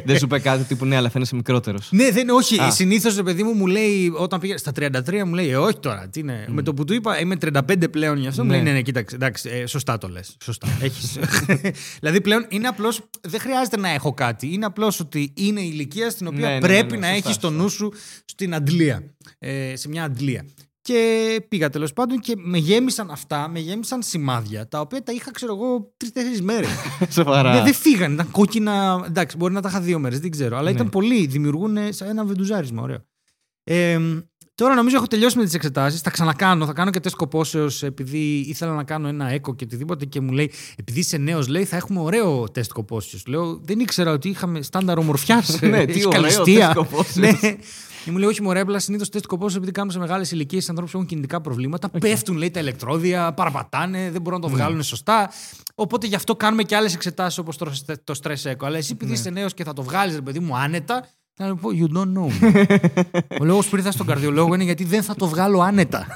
Δεν 0.04 0.18
σου 0.18 0.24
είπε 0.24 0.38
κάτι 0.38 0.64
τύπου 0.64 0.84
ναι, 0.84 0.96
αλλά 0.96 1.10
φαίνεσαι 1.10 1.34
μικρότερος. 1.34 1.88
Ναι, 1.92 2.10
δεν, 2.10 2.28
όχι. 2.28 2.60
Α. 2.60 2.70
Συνήθως, 2.70 3.16
ρε 3.16 3.22
παιδί 3.22 3.42
μου, 3.42 3.52
μου 3.52 3.66
λέει 3.66 4.12
όταν 4.16 4.40
πήγα 4.40 4.58
στα 4.58 4.72
33, 4.74 5.22
μου 5.26 5.34
λέει, 5.34 5.48
Ε, 5.50 5.56
όχι 5.56 5.78
τώρα. 5.78 6.08
Τι 6.08 6.20
είναι. 6.20 6.44
Με 6.48 6.62
το 6.62 6.74
που 6.74 6.84
του 6.84 6.94
είπα, 6.94 7.20
Είμαι 7.20 7.36
35 7.40 7.90
πλέον 7.90 8.18
γι' 8.18 8.26
αυτό, 8.26 8.42
μου 8.44 8.50
Ναι. 8.50 8.54
λέει, 8.56 8.64
Ναι, 8.64 8.72
ναι, 8.72 8.82
κοίταξε. 8.82 9.14
Εντάξει, 9.16 9.48
ε, 9.52 9.66
σωστά 9.66 9.98
το 9.98 10.08
λες. 10.08 10.36
Σωστά. 10.44 10.68
Έχεις... 10.80 11.18
δηλαδή 12.00 12.20
πλέον 12.20 12.46
είναι 12.48 12.68
απλώς. 12.68 13.00
Δεν 13.20 13.40
χρειάζεται 13.40 13.76
να 13.76 13.88
έχω 13.88 14.14
κάτι. 14.14 14.52
Είναι 14.52 14.64
απλώς 14.66 15.00
ότι 15.00 15.32
είναι 15.36 15.60
η 15.60 15.70
ηλικία 15.72 16.10
στην 16.10 16.26
οποία 16.26 16.40
Ναι, 16.40 16.46
ναι, 16.46 16.52
ναι, 16.54 16.60
πρέπει 16.60 16.96
ναι, 16.96 17.06
να 17.06 17.12
σωστά, 17.14 17.28
έχει 17.28 17.38
το 17.38 17.46
σωστά. 17.48 17.62
νου 17.62 17.68
σου 17.68 17.92
στην 18.24 18.54
αντλία. 18.54 19.14
Ε, 19.38 19.76
σε 19.76 19.88
μια 19.88 20.04
αντλία. 20.04 20.44
Και 20.86 21.40
πήγα 21.48 21.70
τέλος 21.70 21.92
πάντων 21.92 22.18
και 22.20 22.34
με 22.36 22.58
γέμισαν 22.58 23.10
αυτά, 23.10 23.48
με 23.48 23.58
γέμισαν 23.58 24.02
σημάδια, 24.02 24.68
τα 24.68 24.80
οποία 24.80 25.02
τα 25.02 25.12
είχα, 25.12 25.30
ξέρω 25.30 25.54
εγώ, 25.54 25.92
τρει-τέσσερι 25.96 26.42
μέρες. 26.42 26.68
Σοβαρά. 27.08 27.54
Ναι, 27.54 27.62
δεν 27.62 27.74
φύγαν, 27.74 28.12
ήταν 28.12 28.30
κόκκινα. 28.30 29.04
Εντάξει, 29.06 29.36
μπορεί 29.36 29.52
να 29.54 29.60
τα 29.60 29.68
είχα 29.68 29.80
δύο 29.80 29.98
μέρες, 29.98 30.20
δεν 30.20 30.30
ξέρω. 30.30 30.56
Αλλά 30.56 30.68
Ναι. 30.68 30.74
ήταν 30.74 30.88
πολύ. 30.88 31.26
Δημιουργούν 31.26 31.76
σαν 31.92 32.08
ένα 32.08 32.24
βεντουζάρισμα. 32.24 32.82
Ωραίο. 32.82 33.04
Ε, 33.64 33.98
τώρα 34.54 34.74
νομίζω 34.74 34.96
έχω 34.96 35.06
τελειώσει 35.06 35.38
με 35.38 35.44
τις 35.44 35.54
εξετάσεις. 35.54 36.00
Θα 36.00 36.10
ξανακάνω. 36.10 36.66
Θα 36.66 36.72
κάνω 36.72 36.90
και 36.90 37.00
τεστ 37.00 37.16
κοπόσεως 37.16 37.82
επειδή 37.82 38.38
ήθελα 38.38 38.72
να 38.74 38.84
κάνω 38.84 39.08
ένα 39.08 39.28
έκο 39.28 39.54
και 39.54 39.64
οτιδήποτε. 39.64 40.04
Και 40.04 40.20
μου 40.20 40.32
λέει, 40.32 40.50
επειδή 40.76 40.98
είσαι 41.00 41.16
νέος, 41.16 41.48
λέει, 41.48 41.64
θα 41.64 41.76
έχουμε 41.76 42.00
ωραίο 42.00 42.50
τεστ 42.52 42.72
κοπόσεως. 42.72 43.26
Λέω, 43.26 43.60
δεν 43.64 43.80
ήξερα 43.80 44.10
ότι 44.12 44.28
είχαμε 44.28 44.62
στάνταρ 44.62 44.98
ομορφιάς. 44.98 45.60
Ναι, 45.60 45.84
τι 45.84 46.06
ωραίο 46.06 46.20
τεστ 46.22 46.72
κοπόσεως. 46.74 47.16
ναι. 47.40 47.56
Και 48.04 48.10
μου 48.10 48.18
λέει, 48.18 48.28
Όχι, 48.28 48.42
μωρέ, 48.42 48.60
απλά 48.60 48.78
συνήθως 48.78 49.08
τεστ 49.08 49.26
κοπόσεω 49.26 49.56
επειδή 49.56 49.72
κάνουμε 49.72 49.92
σε 49.92 49.98
μεγάλες 49.98 50.30
ηλικίες 50.30 50.68
ανθρώπους 50.68 50.92
που 50.92 50.96
έχουν 50.96 51.08
κινητικά 51.08 51.40
προβλήματα. 51.40 51.88
Πέφτουν, 51.90 52.36
λέει, 52.36 52.50
τα 52.50 52.60
ηλεκτρόδια, 52.60 53.34
παραπατάνε, 53.34 54.10
δεν 54.10 54.20
μπορούν 54.20 54.40
να 54.40 54.48
το 54.48 54.54
βγάλουν 54.54 54.82
σωστά. 54.82 55.30
Οπότε 55.74 56.06
γι' 56.06 56.14
αυτό 56.14 56.36
κάνουμε 56.36 56.62
και 56.62 56.76
άλλες 56.76 56.94
εξετάσεις 56.94 57.38
όπως 57.38 57.56
το, 57.56 57.72
το 58.04 58.18
stress 58.22 58.50
echo. 58.52 58.64
Αλλά 58.64 58.76
εσύ, 58.76 58.92
επειδή 58.92 59.12
είσαι 59.12 59.30
νέος 59.30 59.54
και 59.54 59.64
θα 59.64 59.72
το 59.72 59.82
βγάλεις, 59.82 60.14
ρε 60.14 60.20
παιδί 60.20 60.38
μου, 60.38 60.56
άνετα, 60.56 61.08
θα 61.36 61.48
του 61.48 61.58
πω, 61.58 61.68
You 61.72 61.96
don't 61.96 62.12
know. 62.18 62.28
me». 62.40 62.78
Ο 63.40 63.44
λόγος 63.44 63.68
που 63.68 63.76
ήρθα 63.76 63.90
στον 63.90 64.06
καρδιολόγο 64.06 64.54
είναι 64.54 64.64
γιατί 64.64 64.84
δεν 64.84 65.02
θα 65.02 65.14
το 65.14 65.26
βγάλω 65.28 65.60
άνετα. 65.60 66.06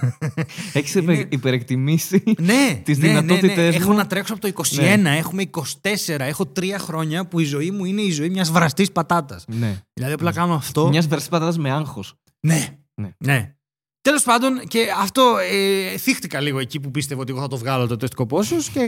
Έχεις 0.73 0.95
υπερεκτιμήσει. 1.29 2.23
ναι, 2.39 2.81
Τις 2.85 2.99
ναι, 2.99 3.07
ναι, 3.07 3.13
ναι. 3.13 3.21
δυνατότητες 3.21 3.75
Έχω 3.75 3.91
μου; 3.91 3.97
να 3.97 4.07
τρέξω 4.07 4.33
από 4.35 4.43
το 4.43 4.63
21, 4.77 5.05
έχουμε 5.05 5.43
24. 5.43 6.19
Έχω 6.19 6.47
τρία 6.47 6.79
χρόνια 6.79 7.27
που 7.27 7.41
η 7.41 7.45
ζωή 7.45 7.71
μου 7.71 7.85
είναι 7.85 8.01
η 8.01 8.11
ζωή 8.11 8.29
μιας 8.31 8.51
βραστής 8.51 8.93
πατάτας. 8.93 9.45
ναι. 9.49 9.83
Δηλαδή, 9.93 10.13
απλά 10.15 10.33
κάνω 10.33 10.55
αυτό. 10.55 10.89
Μιας 10.89 11.07
βραστής 11.07 11.29
πατάτας 11.29 11.59
με 11.59 11.71
άγχος. 11.71 12.15
Ναι. 12.41 12.79
Ναι. 12.95 13.11
ναι. 13.19 13.53
Τέλος 14.01 14.23
πάντων, 14.23 14.61
και 14.69 14.87
αυτό 15.01 15.37
ε, 15.53 15.97
θύχτηκα 15.97 16.41
λίγο 16.41 16.59
εκεί 16.59 16.81
που 16.81 16.91
πίστευα 16.91 17.21
ότι 17.21 17.33
εγώ 17.33 17.41
θα 17.41 17.49
το 17.49 17.57
βγάλω 17.57 17.87
το 17.87 17.97
τεστ 17.97 18.15
κοπόσεω 18.15 18.59
και 18.73 18.81
ε, 18.81 18.85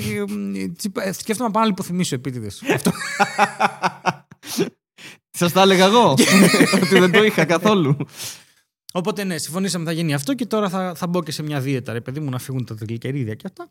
ε, 0.63 0.69
τσι- 0.69 0.99
ε, 0.99 1.13
σκέφτομαι 1.13 1.49
να 1.49 1.51
πάω 1.55 1.63
να 1.63 1.69
λιποθυμίσω 1.69 2.15
επίτηδε. 2.15 2.49
αυτό. 5.45 5.45
Σας 5.45 5.53
τα 5.53 5.63
έλεγα 5.63 5.85
εγώ. 5.85 6.11
ότι 6.85 6.99
δεν 6.99 7.13
το 7.13 7.25
είχα 7.25 7.45
καθόλου. 7.45 7.97
Οπότε 8.93 9.25
ναι, 9.25 9.39
συμφωνήσαμε 9.39 9.85
θα 9.85 9.93
γίνει 9.93 10.15
αυτό 10.15 10.35
και 10.35 10.47
τώρα 10.47 10.69
θα, 10.69 10.95
θα 10.95 11.07
μπω 11.07 11.23
και 11.23 11.33
σε 11.33 11.43
μια 11.43 11.61
δίαιτα, 11.61 11.93
ρε 11.93 12.01
παιδί 12.01 12.21
μου, 12.21 12.31
να 12.31 12.39
φύγουν 12.39 12.65
τα 12.65 12.75
γλυκερίδια 12.81 13.35
και 13.35 13.45
αυτά. 13.47 13.71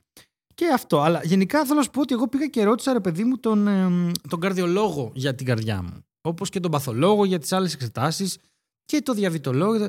Και 0.56 0.66
αυτό. 0.74 1.01
Αλλά 1.01 1.21
γενικά 1.24 1.66
θέλω 1.66 1.77
να 1.77 1.83
σου 1.83 1.89
πω 1.89 2.01
ότι 2.01 2.13
εγώ 2.13 2.27
πήγα 2.27 2.45
και 2.45 2.63
ρώτησα, 2.63 2.94
ρε 2.94 3.00
παιδί 3.00 3.24
μου, 3.24 3.38
τον, 3.38 3.68
ε, 3.68 4.12
τον 4.30 4.39
καρδιολόγο 4.39 5.12
για 5.13 5.36
την 5.36 5.45
καρδιά 5.45 5.81
μου. 5.81 6.04
Όπως 6.21 6.50
και 6.50 6.60
τον 6.60 6.71
παθολόγο 6.71 7.25
για 7.25 7.39
τις 7.39 7.51
άλλες 7.51 7.74
εξετάσεις 7.74 8.38
και 8.86 9.01
το 9.01 9.13
διαβητολόγο. 9.13 9.88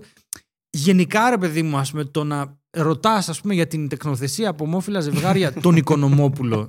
Γενικά, 0.71 1.31
ρε 1.31 1.39
παιδί 1.39 1.63
μου, 1.63 1.77
ας 1.77 1.91
πούμε, 1.91 2.05
το 2.05 2.25
να 2.25 2.59
ρωτάς, 2.71 3.29
ας 3.29 3.41
πούμε, 3.41 3.55
για 3.55 3.67
την 3.67 3.89
τεκνοθεσία 3.89 4.49
από 4.49 4.65
ομόφυλα 4.65 5.01
ζευγάρια 5.01 5.53
τον 5.53 5.77
Οικονομόπουλο. 5.83 6.69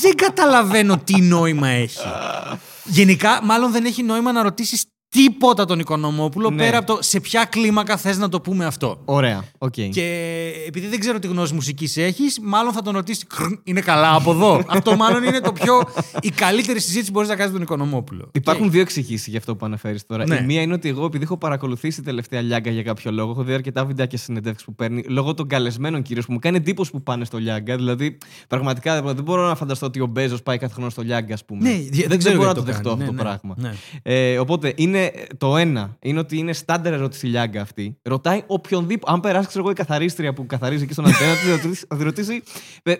Δεν 0.00 0.14
καταλαβαίνω 0.14 0.98
τι 0.98 1.20
νόημα 1.20 1.68
έχει. 1.68 2.08
Γενικά, 2.84 3.40
μάλλον 3.42 3.72
δεν 3.72 3.84
έχει 3.84 4.02
νόημα 4.02 4.32
να 4.32 4.42
ρωτήσεις 4.42 4.84
τίποτα 5.14 5.64
τον 5.64 5.78
Οικονομόπουλο 5.78 6.50
Ναι. 6.50 6.56
πέρα 6.56 6.78
από 6.78 6.94
το 6.94 7.02
σε 7.02 7.20
ποια 7.20 7.44
κλίμακα 7.44 7.96
θες 7.96 8.18
να 8.18 8.28
το 8.28 8.40
πούμε 8.40 8.64
αυτό. 8.64 9.00
Ωραία. 9.04 9.44
Οκ. 9.58 9.72
Και 9.72 10.02
επειδή 10.66 10.86
δεν 10.86 11.00
ξέρω 11.00 11.18
τι 11.18 11.26
γνώση 11.26 11.54
μουσικής 11.54 11.96
έχεις, 11.96 12.38
μάλλον 12.42 12.72
θα 12.72 12.82
τον 12.82 12.94
ρωτήσεις. 12.94 13.26
«Κρ, 13.26 13.44
Είναι 13.64 13.80
καλά 13.80 14.14
από 14.14 14.30
εδώ. 14.30 14.62
Αυτό 14.76 14.96
μάλλον 14.96 15.22
είναι 15.22 15.40
το 15.40 15.52
πιο. 15.52 15.82
η 16.20 16.28
καλύτερη 16.30 16.80
συζήτηση 16.80 17.06
που 17.06 17.12
μπορείς 17.12 17.28
να 17.28 17.36
κάνεις 17.36 17.52
με 17.52 17.58
τον 17.58 17.66
Οικονομόπουλο. 17.66 18.28
Υπάρχουν 18.32 18.70
δύο 18.70 18.80
εξηγήσεις 18.80 19.26
για 19.26 19.38
αυτό 19.38 19.56
που 19.56 19.66
αναφέρεις 19.66 20.06
τώρα. 20.06 20.26
Ναι. 20.26 20.36
Η 20.36 20.44
μία 20.44 20.60
είναι 20.62 20.74
ότι 20.74 20.88
εγώ, 20.88 21.04
επειδή 21.04 21.24
έχω 21.24 21.36
παρακολουθήσει 21.36 22.02
τελευταία 22.02 22.40
Λιάγκα 22.40 22.70
για 22.70 22.82
κάποιο 22.82 23.12
λόγο, 23.12 23.30
έχω 23.30 23.42
δει 23.42 23.52
αρκετά 23.52 23.84
βιντεάκια 23.84 24.18
συνεντεύξεις 24.18 24.64
που 24.66 24.74
παίρνει, 24.74 25.02
λόγω 25.08 25.34
των 25.34 25.48
καλεσμένων 25.48 26.02
κυρίως 26.02 26.26
που 26.26 26.32
μου 26.32 26.38
κάνει 26.38 26.56
εντύπωση 26.56 26.90
που 26.90 27.02
πάνε 27.02 27.24
στο 27.24 27.38
Λιάγκα. 27.38 27.76
Δηλαδή, 27.76 28.18
πραγματικά 28.48 29.02
δεν 29.02 29.22
μπορώ 29.24 29.46
να 29.48 29.54
φανταστώ 29.54 29.86
ότι 29.86 30.00
ο 30.00 30.06
Μπέζος 30.06 30.42
πάει 30.42 30.58
κάθε 30.58 30.72
χρόνο 30.74 30.90
στο 30.90 31.02
λιάγκα, 31.02 31.34
ας 31.34 31.44
πούμε. 31.44 31.68
Ναι, 31.68 31.76
δεν, 31.90 32.04
δεν 32.08 32.18
ξέρω 32.18 32.36
μπορώ 32.36 32.46
να 32.48 32.52
γιατί 32.52 32.54
το 32.54 32.60
το 32.60 32.72
δεχτώ 32.72 32.88
κάνει. 32.88 33.02
αυτό 33.02 33.04
Ναι, 33.04 33.06
το 33.06 33.12
ναι, 33.12 33.20
πράγμα. 33.22 33.54
ναι. 33.58 33.74
Ε, 34.02 34.38
οπότε, 34.38 34.72
είναι 34.76 35.03
το 35.38 35.56
ένα 35.56 35.96
είναι 36.00 36.18
ότι 36.18 36.36
είναι 36.38 36.52
στάνταρ 36.52 36.92
ερώτηση 36.92 37.26
η 37.26 37.30
λιάγκα 37.30 37.60
αυτή. 37.60 37.98
Ρωτάει 38.02 38.42
οποιονδήποτε. 38.46 39.12
Αν 39.12 39.20
περάσει, 39.20 39.46
ξέρω 39.48 39.62
εγώ, 39.64 39.72
η 39.72 39.74
καθαρίστρια 39.76 40.32
που 40.32 40.46
καθαρίζει 40.46 40.82
εκεί 40.82 40.92
στον 40.92 41.06
αντένα, 41.06 41.34
θα 41.34 41.40
της 41.40 41.50
ρωτήσει- 41.62 41.86
θα 41.88 41.96
τη 41.96 42.02
ρωτήσει, 42.04 42.42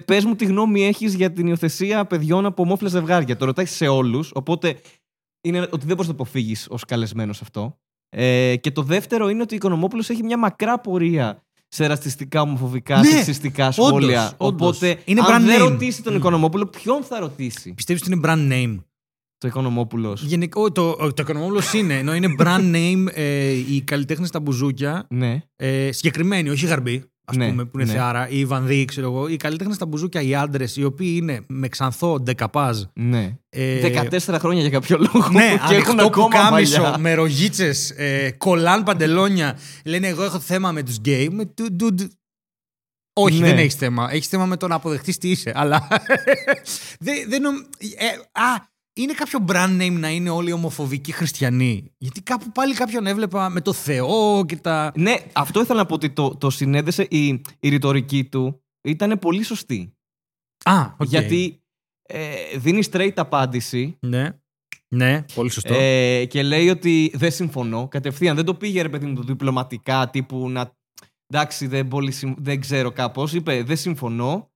πε 0.04 0.20
μου 0.26 0.34
τι 0.36 0.44
γνώμη 0.44 0.84
έχεις 0.86 1.14
για 1.14 1.32
την 1.32 1.46
υιοθεσία 1.46 2.04
παιδιών 2.04 2.46
από 2.46 2.62
ομόφυλα 2.62 2.88
ζευγάρια. 2.88 3.36
Το 3.36 3.44
ρωτάει 3.44 3.64
σε 3.66 3.86
όλους. 3.88 4.30
Οπότε 4.34 4.76
είναι 5.40 5.58
ότι 5.60 5.86
δεν 5.86 5.96
μπορείς 5.96 6.10
να 6.10 6.14
το 6.16 6.22
αποφύγεις 6.22 6.66
ως 6.70 6.84
καλεσμένος 6.84 7.40
αυτό. 7.40 7.78
Ε, 8.16 8.56
και 8.56 8.70
το 8.70 8.82
δεύτερο 8.82 9.28
είναι 9.28 9.42
ότι 9.42 9.54
ο 9.54 9.56
Οικονομόπουλος 9.56 10.10
έχει 10.10 10.22
μια 10.22 10.38
μακρά 10.38 10.78
πορεία 10.80 11.42
σε 11.68 11.86
ρατσιστικά, 11.86 12.40
ομοφοβικά, 12.40 12.98
Ναι, 12.98 13.04
σεξιστικά 13.06 13.70
σχόλια. 13.70 14.20
όντως, 14.20 14.34
όντως. 14.36 14.68
Οπότε, 14.68 14.98
Είναι 15.04 15.20
αν 15.20 15.26
brand 15.42 15.46
δεν 15.46 15.60
name. 15.60 15.68
ρωτήσει 15.70 16.02
τον 16.02 16.12
Mm. 16.12 16.16
Οικονομόπουλο, 16.16 16.66
ποιον 16.66 17.02
θα 17.02 17.18
ρωτήσει; 17.18 17.72
Πιστεύεις 17.74 18.02
ότι 18.02 18.12
είναι 18.12 18.20
brand 18.24 18.52
name; 18.52 18.82
Το 19.44 19.50
Οικονομόπουλος. 19.50 20.22
Γενικό, 20.22 20.62
ο, 20.62 20.72
το, 20.72 20.88
ο, 20.90 21.12
το 21.12 21.22
Οικονομόπουλος 21.22 21.72
είναι, 21.72 21.98
ενώ 21.98 22.14
είναι 22.14 22.34
brand 22.38 22.74
name 22.74 23.06
ε, 23.12 23.50
οι 23.50 23.82
καλλιτέχνες 23.86 24.28
στα 24.28 24.40
μπουζούκια. 24.40 25.06
Ναι. 25.10 25.42
Ε, 25.56 25.92
συγκεκριμένοι, 25.92 26.48
όχι 26.50 26.66
γαρμπή, 26.66 27.04
ας 27.24 27.36
Ναι, 27.36 27.48
πούμε, 27.48 27.64
που 27.64 27.78
είναι 27.80 27.92
ναι. 27.92 27.98
θεάρα, 27.98 28.28
ή 28.28 28.44
βανδύ, 28.44 28.84
ξέρω 28.84 29.06
εγώ. 29.06 29.28
Οι 29.28 29.36
καλλιτέχνες 29.36 29.76
στα 29.76 29.86
μπουζούκια, 29.86 30.20
οι 30.22 30.34
άντρες, 30.34 30.76
οι 30.76 30.84
οποίοι 30.84 31.14
είναι 31.22 31.44
με 31.48 31.68
ξανθό 31.68 32.20
ντεκαπάζ. 32.20 32.82
Ναι. 32.94 33.36
Ε, 33.48 34.06
14 34.10 34.18
χρόνια 34.38 34.60
για 34.60 34.70
κάποιο 34.70 34.98
λόγο. 34.98 35.28
Ναι, 35.32 35.40
και 35.68 35.74
έχουν 35.74 36.00
ανοιχτό 36.00 36.04
ακόμα 36.06 36.26
πουκάμισο, 36.28 36.80
μαλλιά. 36.82 36.98
με 36.98 37.14
ρογίτσες, 37.14 37.90
ε, 37.90 38.30
κολλάν 38.38 38.82
παντελόνια. 38.82 39.58
Λένε, 39.84 40.06
Εγώ 40.06 40.22
έχω 40.22 40.38
θέμα 40.40 40.72
με 40.72 40.82
τους 40.82 40.96
γκέι. 40.96 41.28
Με 41.28 41.44
του, 41.44 41.76
του, 41.76 41.94
του. 41.94 42.10
Όχι, 43.16 43.38
Ναι. 43.38 43.46
δεν 43.46 43.58
έχεις 43.58 43.74
θέμα. 43.74 44.08
Έχεις 44.12 44.28
θέμα 44.28 44.46
με 44.46 44.56
το 44.56 44.68
να 44.68 44.74
αποδεχτείς 44.74 45.18
τι 45.18 45.30
είσαι. 45.30 45.52
Αλλά. 45.54 45.88
δεν, 47.06 47.14
δεν 47.28 47.42
νομ- 47.42 47.64
ε, 47.96 48.06
α, 48.40 48.72
είναι 48.94 49.12
κάποιο 49.12 49.44
brand 49.48 49.80
name 49.80 49.96
να 49.98 50.10
είναι 50.10 50.30
όλοι 50.30 50.52
ομοφοβικοί 50.52 51.12
χριστιανοί; 51.12 51.94
Γιατί 51.98 52.22
κάπου 52.22 52.52
πάλι 52.52 52.74
κάποιον 52.74 53.06
έβλεπα 53.06 53.48
με 53.48 53.60
το 53.60 53.72
Θεό 53.72 54.44
και 54.46 54.56
τα. 54.56 54.92
Ναι, 54.96 55.14
αυτό 55.32 55.60
ήθελα 55.60 55.78
να 55.78 55.86
πω 55.86 55.94
ότι 55.94 56.10
το, 56.10 56.36
το 56.36 56.50
συνέδεσε 56.50 57.06
η, 57.10 57.26
η 57.60 57.68
ρητορική 57.68 58.24
του 58.24 58.62
ήταν 58.82 59.18
πολύ 59.18 59.42
σωστή. 59.42 59.96
Α, 60.64 60.94
οκ. 60.98 61.08
Γιατί 61.08 61.62
ε, 62.02 62.34
δίνει 62.56 62.82
straight 62.90 63.12
απάντηση 63.16 63.96
Ναι. 64.00 64.38
Ναι, 64.88 65.24
πολύ 65.34 65.50
σωστό. 65.50 65.74
ε, 65.74 66.24
και 66.24 66.42
λέει 66.42 66.68
ότι 66.68 67.10
δεν 67.14 67.30
συμφωνώ. 67.30 67.88
Κατευθείαν 67.88 68.36
δεν 68.36 68.44
το 68.44 68.54
πήγε 68.54 68.82
ρε 68.82 68.88
παιδί 68.88 69.06
μου 69.06 69.14
το 69.14 69.22
διπλωματικά 69.22 70.10
τύπου 70.10 70.50
να. 70.50 70.76
Εντάξει, 71.26 71.66
δεν, 71.66 71.88
πολύ, 71.88 72.10
συμ- 72.10 72.38
δεν 72.40 72.60
ξέρω 72.60 72.92
κάπως. 72.92 73.32
Είπε 73.32 73.62
δεν 73.62 73.76
συμφωνώ. 73.76 74.52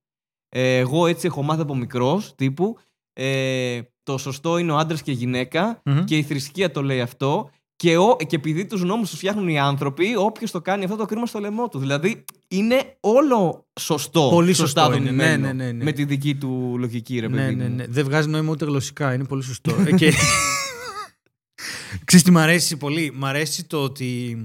Ε, 0.49 0.77
εγώ 0.77 1.07
έτσι 1.07 1.27
έχω 1.27 1.43
μάθει 1.43 1.61
από 1.61 1.75
μικρός 1.75 2.35
τύπου. 2.35 2.77
Ε, 3.13 3.81
το 4.11 4.17
σωστό 4.17 4.57
είναι 4.57 4.71
ο 4.71 4.77
άντρας 4.77 5.01
και 5.01 5.11
η 5.11 5.13
γυναίκα 5.13 5.81
Μμμ. 5.85 6.03
και 6.03 6.17
η 6.17 6.23
θρησκεία 6.23 6.71
το 6.71 6.81
λέει 6.83 7.01
αυτό. 7.01 7.49
Και, 7.75 7.97
ο, 7.97 8.15
και 8.27 8.35
επειδή 8.35 8.65
τους 8.65 8.83
νόμους 8.83 9.09
τους 9.09 9.17
φτιάχνουν 9.17 9.47
οι 9.47 9.59
άνθρωποι, 9.59 10.15
όποιος 10.17 10.51
το 10.51 10.61
κάνει 10.61 10.83
αυτό 10.83 10.95
το 10.95 11.05
κρίμα 11.05 11.25
στο 11.25 11.39
λαιμό 11.39 11.67
του. 11.67 11.79
Δηλαδή 11.79 12.25
είναι 12.47 12.97
όλο 12.99 13.67
σωστό. 13.79 14.27
Πολύ 14.31 14.53
σωστά 14.53 14.81
σωστό 14.81 14.97
είναι. 14.97 15.05
δομημένο, 15.05 15.47
Ναι, 15.47 15.53
ναι, 15.53 15.63
ναι, 15.63 15.71
ναι. 15.71 15.83
Με 15.83 15.91
τη 15.91 16.05
δική 16.05 16.35
του 16.35 16.75
λογική, 16.79 17.19
ρε 17.19 17.29
παιδί 17.29 17.55
ναι, 17.55 17.63
ναι, 17.63 17.69
μου. 17.69 17.75
ναι. 17.75 17.85
Δεν 17.87 18.05
βγάζει 18.05 18.29
νόημα 18.29 18.51
ούτε 18.51 18.65
γλωσσικά. 18.65 19.13
Είναι 19.13 19.23
πολύ 19.23 19.43
σωστό. 19.43 19.75
Ε, 19.85 19.91
και... 19.91 20.13
Ξέρεις 22.05 22.25
τι 22.25 22.31
μ' 22.31 22.37
αρέσει 22.37 22.77
πολύ; 22.77 23.11
Μ' 23.15 23.25
αρέσει 23.25 23.63
το 23.63 23.83
ότι. 23.83 24.37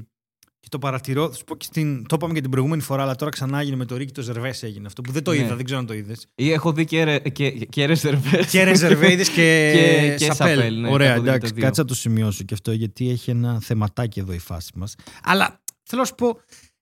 Και 0.64 0.70
το 0.70 0.78
παρατηρώ. 0.78 1.28
Θα 1.28 1.34
σου 1.34 1.44
πω 1.44 1.56
και 1.56 1.64
στην... 1.64 2.06
Το 2.06 2.14
είπαμε 2.16 2.34
και 2.34 2.40
την 2.40 2.50
προηγούμενη 2.50 2.82
φορά, 2.82 3.02
αλλά 3.02 3.14
τώρα 3.14 3.30
ξανά 3.30 3.60
έγινε 3.60 3.76
με 3.76 3.84
το 3.84 3.96
Ρίκη 3.96 4.12
το 4.12 4.22
Ζερβές 4.22 4.62
έγινε 4.62 4.86
αυτό. 4.86 5.02
Που 5.02 5.12
δεν 5.12 5.22
το 5.22 5.30
Ναι. 5.30 5.36
είδα, 5.36 5.56
δεν 5.56 5.64
ξέρω 5.64 5.80
αν 5.80 5.86
το 5.86 5.94
είδες. 5.94 6.26
Ή 6.34 6.50
έχω 6.52 6.72
δει 6.72 6.84
και, 6.84 7.04
ρε, 7.04 7.18
και, 7.18 7.50
και 7.50 7.84
ρεζερβές. 7.86 8.46
και 8.50 8.62
Ρεζερβέιδε 8.64 9.22
και, 9.22 9.30
Και- 9.74 10.14
και 10.18 10.32
Σαπέλ. 10.32 10.56
Σαπέλ, 10.56 10.80
ναι, 10.80 10.90
Ωραία, 10.90 11.08
τα 11.08 11.14
έχω 11.14 11.22
δει 11.22 11.28
εντάξει, 11.28 11.48
τα 11.48 11.54
δύο. 11.56 11.64
κάτσε 11.64 11.80
να 11.80 11.86
το 11.86 11.94
σημειώσω 11.94 12.44
και 12.44 12.54
αυτό 12.54 12.72
γιατί 12.72 13.10
έχει 13.10 13.30
ένα 13.30 13.60
θεματάκι 13.60 14.20
εδώ 14.20 14.32
η 14.32 14.38
φάση 14.38 14.70
μας. 14.74 14.94
Αλλά 15.22 15.60
θέλω 15.82 16.00
να 16.00 16.06
σου 16.06 16.14
πω, 16.14 16.38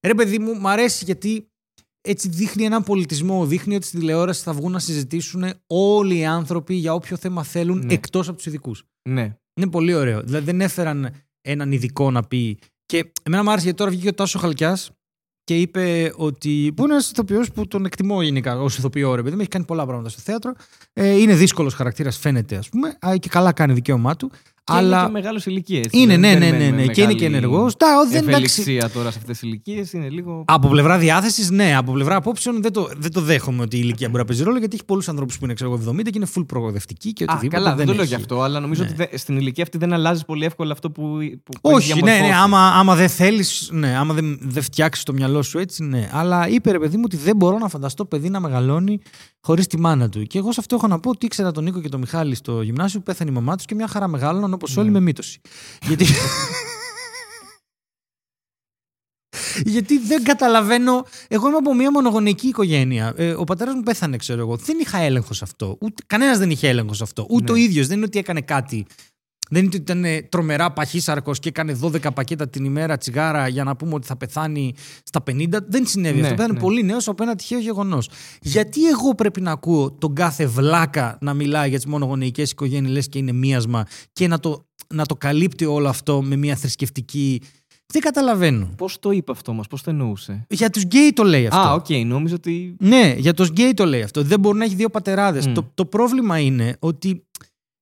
ρε 0.07 0.15
παιδί 0.15 0.39
μου, 0.39 0.55
μ' 0.61 0.67
αρέσει 0.67 1.05
γιατί 1.05 1.47
έτσι 2.01 2.29
δείχνει 2.29 2.65
έναν 2.65 2.83
πολιτισμό. 2.83 3.47
Δείχνει 3.47 3.75
ότι 3.75 3.87
στη 3.87 3.99
τηλεόραση 3.99 4.43
θα 4.43 4.53
βγουν 4.53 4.73
να 4.73 4.79
συζητήσουν 4.79 5.45
όλοι 5.67 6.17
οι 6.19 6.25
άνθρωποι 6.25 6.75
για 6.75 6.95
όποιο 6.95 7.17
θέμα 7.17 7.43
θέλουν 7.43 7.87
Ναι. 7.87 7.93
εκτός 7.93 8.29
από 8.29 8.37
τους 8.37 8.47
ειδικούς. 8.47 8.85
ναι. 9.09 9.37
Είναι 9.55 9.71
πολύ 9.71 9.95
ωραίο. 9.95 10.23
Δηλαδή 10.23 10.45
δεν 10.45 10.61
έφεραν 10.61 11.11
έναν 11.41 11.73
ειδικό 11.73 12.11
να 12.11 12.23
πει. 12.23 12.59
Και 12.93 13.13
εμένα 13.23 13.43
μου 13.43 13.51
άρεσε 13.51 13.65
γιατί 13.65 13.79
τώρα 13.79 13.91
βγήκε 13.91 14.09
ο 14.09 14.15
Τάσο 14.15 14.39
Χαλκιάς 14.39 14.91
και 15.45 15.61
είπε 15.61 16.13
ότι. 16.17 16.73
που 16.77 16.83
είναι 16.83 16.93
ένας 16.93 17.11
ηθοποιός 17.11 17.51
που 17.51 17.67
τον 17.67 17.85
εκτιμώ 17.85 18.23
γενικά 18.23 18.61
ως 18.61 18.79
ηθοποιό, 18.79 19.15
ρε 19.15 19.23
παιδί 19.23 19.35
μου, 19.35 19.41
έχει 19.41 19.51
κάνει 19.51 19.65
πολλά 19.65 19.83
πράγματα 19.83 20.09
στο 20.09 20.21
θέατρο. 20.21 20.53
Ε, 20.93 21.21
είναι 21.21 21.35
δύσκολος 21.35 21.75
χαρακτήρας, 21.75 22.19
φαίνεται, 22.19 22.57
ας 22.57 22.69
πούμε, 22.69 22.99
α, 23.07 23.17
και 23.17 23.29
καλά 23.29 23.53
κάνει 23.53 23.73
δικαίωμά 23.73 24.17
του. 24.17 24.31
Και 24.64 24.73
αλλά. 24.76 24.97
είναι 24.99 25.07
και 25.07 25.12
μεγάλος 25.12 25.47
ηλικίας. 25.47 25.85
έτσι. 25.85 25.99
Είναι, 26.00 26.07
Δεν 26.12 26.21
ναι, 26.21 26.28
ναι, 26.28 26.35
ναι, 26.35 26.50
περιμένουμε 26.50 26.85
ναι. 26.85 26.92
Και 26.92 27.02
είναι 27.02 27.12
και 27.12 27.28
μεγάλη 27.28 27.37
ενεργό. 27.37 27.69
Δεν 27.69 27.99
εντάξει. 28.11 28.28
Ευελιξία 28.28 28.90
τώρα 28.90 29.11
σε 29.11 29.19
αυτές 29.19 29.38
τις 29.38 29.49
ηλικίες 29.49 29.92
είναι 29.92 30.09
λίγο. 30.09 30.45
Από 30.47 30.69
πλευρά 30.69 30.99
διάθεσης, 30.99 31.50
ναι. 31.50 31.76
Από 31.76 31.92
πλευρά 31.92 32.16
απόψεων 32.16 32.62
δεν 32.62 32.73
το, 32.73 32.88
δεν 32.97 33.12
το 33.12 33.21
δέχομαι 33.21 33.62
ότι 33.62 33.76
η 33.76 33.81
ηλικία 33.83 34.09
μπορεί 34.09 34.21
να 34.21 34.25
παίζει 34.28 34.42
ρόλο 34.42 34.59
γιατί 34.59 34.75
έχει 34.75 34.85
πολλούς 34.85 35.09
ανθρώπους 35.09 35.38
που 35.38 35.45
είναι 35.45 35.54
ξέρω, 35.54 35.71
εγώ, 35.73 35.90
70 35.92 36.02
και 36.04 36.11
είναι 36.14 36.26
full 36.35 36.47
προοδευτικοί 36.47 37.12
και 37.12 37.25
Α, 37.25 37.33
οτιδήποτε. 37.33 37.62
καλά, 37.62 37.76
δεν 37.76 37.87
το 37.87 37.92
λέω 37.92 38.00
έχει. 38.02 38.11
γι' 38.11 38.21
αυτό, 38.21 38.42
αλλά 38.42 38.61
νομίζω 38.61 38.83
Ναι. 38.83 38.88
ότι 38.88 38.97
δεν- 38.97 39.19
στην 39.19 39.37
ηλικία 39.37 39.62
αυτή 39.62 39.78
δεν 39.78 39.92
αλλάζεις 39.92 40.25
πολύ 40.25 40.45
εύκολα 40.45 40.73
αυτό 40.73 40.90
που. 40.90 41.02
που 41.02 41.52
που 41.62 41.71
Όχι, 41.75 41.90
έχει 41.90 42.02
ναι, 42.02 42.11
ναι. 42.11 42.16
διαμορφώσει. 42.16 42.45
Άμα, 42.45 42.69
άμα 42.69 42.95
δεν 42.95 43.09
θέλεις, 43.09 43.69
ναι, 43.73 43.97
άμα 43.97 44.14
δεν, 44.14 44.38
δεν 44.42 44.62
φτιάξεις 44.62 45.04
το 45.04 45.12
μυαλό 45.12 45.42
σου 45.42 45.59
έτσι, 45.59 45.83
ναι. 45.85 46.09
Αλλά 46.12 46.49
είπε 46.49 46.71
ρε 46.71 46.78
παιδί 46.78 46.97
μου 46.97 47.02
ότι 47.04 47.16
δεν 47.16 47.37
μπορώ 47.37 47.59
να 47.59 47.69
φανταστώ 47.69 48.04
παιδί 48.04 48.28
να 48.31 48.40
μεγαλώνει 48.40 49.00
χωρίς 49.40 49.66
τη 49.66 49.78
μάνα 49.81 50.09
του. 50.09 50.23
Και 50.23 50.38
εγώ 50.38 50.52
σε 50.52 50.61
αυτό 50.61 50.75
έχω 50.75 50.87
να 50.87 51.00
πω 51.00 51.11
ότι 51.11 51.26
ήξερα 51.26 51.50
τον 51.52 51.64
Νίκο 51.64 51.81
και 51.81 51.88
τον 51.88 52.00
Μιχάλη 52.00 52.35
στο 52.35 52.62
γυμνάσιο 52.62 52.99
που 52.99 53.04
πέθανε 53.04 53.31
η 53.31 53.35
μαμά 53.35 53.57
τους 53.57 53.64
και 53.64 53.75
μια 53.75 53.87
χαρά 53.88 54.09
μεγάλωναν 54.09 54.51
όπως 54.52 54.76
όλοι 54.76 54.87
Ναι. 54.87 54.92
με 54.92 55.00
μύτωση. 55.00 55.40
Γιατί. 55.87 56.06
Γιατί 59.64 59.99
δεν 59.99 60.23
καταλαβαίνω. 60.25 61.06
Εγώ 61.28 61.49
είμαι 61.49 61.56
από 61.56 61.75
μια 61.75 61.90
μονογονεϊκή 61.90 62.47
οικογένεια. 62.49 63.12
Ε, 63.16 63.32
ο 63.32 63.44
πατέρας 63.44 63.75
μου 63.75 63.82
πέθανε, 63.82 64.16
ξέρω 64.16 64.40
εγώ. 64.40 64.56
Δεν 64.56 64.78
είχα 64.78 64.99
έλεγχο 64.99 65.35
σε 65.35 65.44
αυτό. 65.44 65.76
Ούτε, 65.80 66.02
κανένας 66.06 66.38
δεν 66.38 66.50
είχε 66.50 66.68
έλεγχο 66.68 66.94
σε 66.94 67.02
αυτό. 67.02 67.26
Ούτε 67.30 67.52
Ναι. 67.52 67.59
ο 67.59 67.62
ίδιος. 67.62 67.87
Δεν 67.87 67.97
είναι 67.97 68.06
ότι 68.06 68.18
έκανε 68.18 68.40
κάτι. 68.40 68.87
Δεν 69.52 69.64
είναι 69.64 69.71
ότι 69.75 69.76
ήταν 69.76 70.04
ε, 70.04 70.23
τρομερά 70.23 70.73
παχύσαρκος 70.73 71.38
και 71.38 71.49
έκανε 71.49 71.78
12 71.82 72.14
πακέτα 72.14 72.49
την 72.49 72.64
ημέρα 72.64 72.97
τσιγάρα 72.97 73.49
για 73.49 73.64
να 73.64 73.76
πούμε 73.76 73.94
ότι 73.94 74.06
θα 74.06 74.16
πεθάνει 74.16 74.75
στα 75.02 75.23
50. 75.30 75.47
Δεν 75.68 75.87
συνέβη 75.87 76.21
Ναι, 76.21 76.23
αυτό. 76.23 76.35
Πέθανε 76.35 76.52
ναι. 76.54 76.61
πολύ 76.61 76.82
νέος 76.82 77.09
από 77.09 77.23
ένα 77.23 77.35
τυχαίο 77.35 77.59
γεγονός. 77.59 78.09
Γιατί 78.40 78.88
εγώ 78.88 79.14
πρέπει 79.14 79.40
να 79.40 79.50
ακούω 79.50 79.92
τον 79.92 80.14
κάθε 80.14 80.47
βλάκα 80.47 81.18
να 81.21 81.35
μιλάει 81.35 81.68
για 81.68 81.76
τις 81.76 81.87
μονογονεϊκές 81.87 82.50
οικογένειες, 82.50 82.92
λες 82.92 83.09
και 83.09 83.18
είναι 83.18 83.32
μίασμα 83.32 83.87
και 84.12 84.28
να 84.28 84.38
το, 84.38 84.66
να 84.94 85.06
το 85.06 85.16
καλύπτει 85.16 85.64
όλο 85.64 85.88
αυτό 85.88 86.23
με 86.23 86.37
μια 86.37 86.56
θρησκευτική. 86.56 87.42
Δεν 87.92 88.02
καταλαβαίνω. 88.02 88.75
Πώς 88.76 88.99
το 88.99 89.11
είπε 89.11 89.32
αυτό 89.32 89.50
όμως, 89.50 89.66
πώς 89.66 89.82
το 89.82 89.90
εννοούσε; 89.90 90.47
Για 90.49 90.71
τους 90.71 90.82
γκέι 90.82 91.12
το 91.12 91.23
λέει 91.23 91.47
αυτό. 91.47 91.59
Α, 91.59 91.73
οκ, 91.73 91.87
νόμιζα 92.04 92.35
ότι. 92.35 92.76
Ναι, 92.78 93.14
για 93.18 93.35
τους 93.35 93.49
γκέι 93.49 93.75
το 93.75 93.85
λέει 93.85 94.02
αυτό. 94.02 94.23
Δεν 94.23 94.40
μπορεί 94.40 94.59
να 94.59 94.64
έχει 94.64 94.75
δύο 94.75 94.88
πατεράδες. 94.88 95.47
Μμ. 95.47 95.52
Το, 95.52 95.71
το 95.75 95.85
πρόβλημα 95.85 96.38
είναι 96.38 96.76
ότι. 96.78 97.26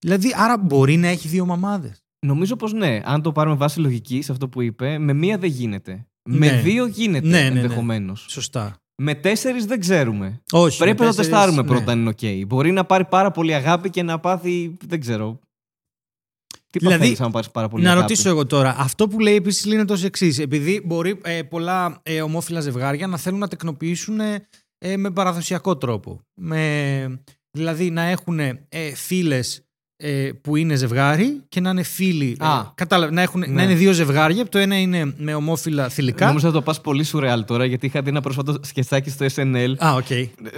Δηλαδή, 0.01 0.33
άρα 0.37 0.59
μπορεί 0.59 0.97
να 0.97 1.09
έχει 1.09 1.29
δύο 1.29 1.47
μαμάδες. 1.47 2.05
Νομίζω 2.27 2.57
πως 2.57 2.73
ναι. 2.73 3.01
Αν 3.05 3.23
το 3.23 3.33
πάρουμε 3.33 3.57
βάση 3.57 3.81
λογική 3.81 4.23
σε 4.23 4.33
αυτό 4.33 4.49
που 4.49 4.63
είπε, 4.63 4.99
με 4.99 5.13
μία 5.13 5.39
δεν 5.39 5.51
γίνεται. 5.51 6.07
Ναι. 6.31 6.37
Με 6.39 6.61
δύο 6.61 6.87
γίνεται 6.87 7.27
Ναι, 7.27 7.43
ναι, 7.43 7.51
ναι. 7.51 7.61
ενδεχομένως. 7.61 8.27
Σωστά. 8.29 8.77
Με 9.03 9.15
τέσσερις 9.15 9.65
δεν 9.65 9.81
ξέρουμε. 9.81 10.43
Όχι. 10.53 10.79
Πρέπει 10.79 11.01
με 11.01 11.07
να 11.07 11.11
το 11.11 11.17
τέσσερις, 11.17 11.39
τεστάρουμε 11.39 11.63
ναι. 11.63 11.69
πρώτα 11.69 11.93
αν 11.93 11.99
είναι 11.99 12.09
οκ. 12.09 12.47
Μπορεί 12.47 12.71
να 12.71 12.85
πάρει 12.85 13.05
πάρα 13.05 13.31
πολύ 13.31 13.55
αγάπη 13.55 13.91
και 13.91 14.03
να 14.03 14.21
πάθει. 14.21 14.77
Δεν 14.87 15.01
ξέρω. 15.01 15.41
Τι 16.71 16.79
Δηλαδή, 16.79 16.97
παθαίνεις 16.99 17.21
άμα 17.21 17.31
πάρεις 17.31 17.51
πάρα 17.51 17.69
πολύ 17.69 17.83
να 17.85 17.91
αγάπη; 17.91 18.09
ρωτήσω 18.09 18.29
εγώ 18.29 18.47
τώρα. 18.47 18.75
Αυτό 18.79 19.09
που 19.09 19.21
λέει 19.21 19.35
επίσης 19.35 19.65
είναι 19.65 19.85
το 19.85 20.01
εξής. 20.05 20.39
Επειδή 20.39 20.83
μπορεί 20.85 21.21
ε, 21.23 21.43
πολλά 21.43 22.01
ε, 22.03 22.23
ομόφυλα 22.23 22.61
ζευγάρια 22.61 23.07
να 23.07 23.17
θέλουν 23.17 23.39
να 23.39 23.49
τεκνοποιήσουν 23.49 24.21
ε, 24.21 24.47
ε, 24.79 24.97
με 24.97 25.11
παραδοσιακό 25.11 25.77
τρόπο. 25.77 26.21
Με, 26.35 27.23
δηλαδή 27.51 27.91
να 27.91 28.03
έχουν 28.03 28.39
ε, 28.39 28.95
φίλες 28.95 29.65
ε, 30.03 30.31
που 30.43 30.57
είναι 30.57 30.75
ζευγάρι 30.75 31.41
και 31.49 31.61
να 31.61 31.71
είναι 31.71 31.83
φίλοι. 31.83 32.37
ε, 32.41 32.45
Α. 32.47 32.73
κατάλαβε, 32.75 33.13
να, 33.13 33.23
έχουν, 33.23 33.41
Ναι. 33.41 33.47
να 33.47 33.63
είναι 33.63 33.75
δύο 33.75 33.93
ζευγάρια. 33.93 34.47
Το 34.49 34.59
ένα 34.59 34.81
είναι 34.81 35.15
με 35.17 35.35
ομόφυλα 35.35 35.89
θηλυκά. 35.89 36.27
Νομίζω 36.27 36.47
θα 36.47 36.53
το 36.53 36.63
πας 36.63 36.81
πολύ 36.81 37.05
σουρεάλ 37.05 37.45
τώρα, 37.45 37.65
γιατί 37.65 37.87
είχα 37.87 38.03
δει 38.03 38.09
ένα 38.09 38.21
πρόσφατο 38.21 38.57
σκετσάκι 38.63 39.11
στο 39.11 39.27
SNL. 39.35 39.75
Α, 39.79 39.95
οκ. 39.95 40.07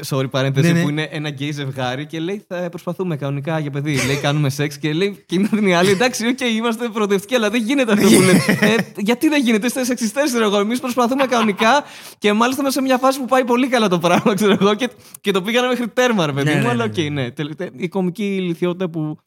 Sorry, 0.09 0.31
παρένθεση, 0.31 0.67
Ναι, 0.67 0.73
ναι. 0.79 0.83
που 0.83 0.89
είναι 0.89 1.09
ένα 1.11 1.29
γκέι 1.29 1.53
ζευγάρι 1.53 2.07
και 2.07 2.21
λέει 2.21 2.45
θα 2.49 2.69
προσπαθούμε 2.69 3.17
κανονικά 3.17 3.59
για 3.59 3.71
παιδί. 3.71 3.99
λέει 4.07 4.17
κάνουμε 4.17 4.51
σεξ 4.51 4.79
και 4.79 4.93
λέει 4.93 5.23
και 5.27 5.35
είναι 5.53 5.71
η 5.71 5.75
άλλη. 5.75 5.91
Εντάξει, 5.91 6.27
οκ, 6.27 6.41
είμαστε 6.41 6.89
προοδευτικοί, 6.93 7.35
αλλά 7.35 7.51
δεν 7.51 7.63
γίνεται 7.63 7.93
αυτό 7.93 8.09
που 8.09 8.21
λέτε. 8.21 8.59
ε, 8.67 8.75
γιατί 8.97 9.29
δεν 9.29 9.43
γίνεται, 9.43 9.67
είστε 9.67 9.85
σεξιστές, 9.85 10.25
ξέρω 10.25 10.45
εγώ. 10.45 10.59
Εμείς 10.59 10.81
προσπαθούμε 10.81 11.27
κανονικά 11.27 11.85
και 12.19 12.33
μάλιστα 12.33 12.63
μέσα 12.63 12.75
σε 12.75 12.83
μια 12.83 12.99
φάση 12.99 13.19
που 13.19 13.25
πάει 13.25 13.45
πολύ 13.45 13.69
καλά 13.69 13.89
το 13.89 13.99
πράγμα, 13.99 14.35
ξέρω 14.35 14.57
εγώ. 14.61 14.75
Και, 14.75 14.91
και 15.21 15.31
το 15.31 15.43
πήγαμε 15.43 15.69
μέχρι 15.69 15.89
τέρμα, 15.89 16.27
ρε 16.27 16.33
παιδί 16.33 16.49
Ναι, 16.49 16.55
μου. 16.57 16.63
ναι, 16.63 16.69
αλλά 16.69 16.85
ναι, 16.87 16.91
οκ, 16.91 16.97
ναι. 16.99 17.09
ναι. 17.09 17.31
Τελε- 17.31 17.57
τε- 17.57 17.71
Η 17.77 17.89
κομική 17.89 18.25
ηλιθιότητα 18.25 18.89
που 18.91 19.19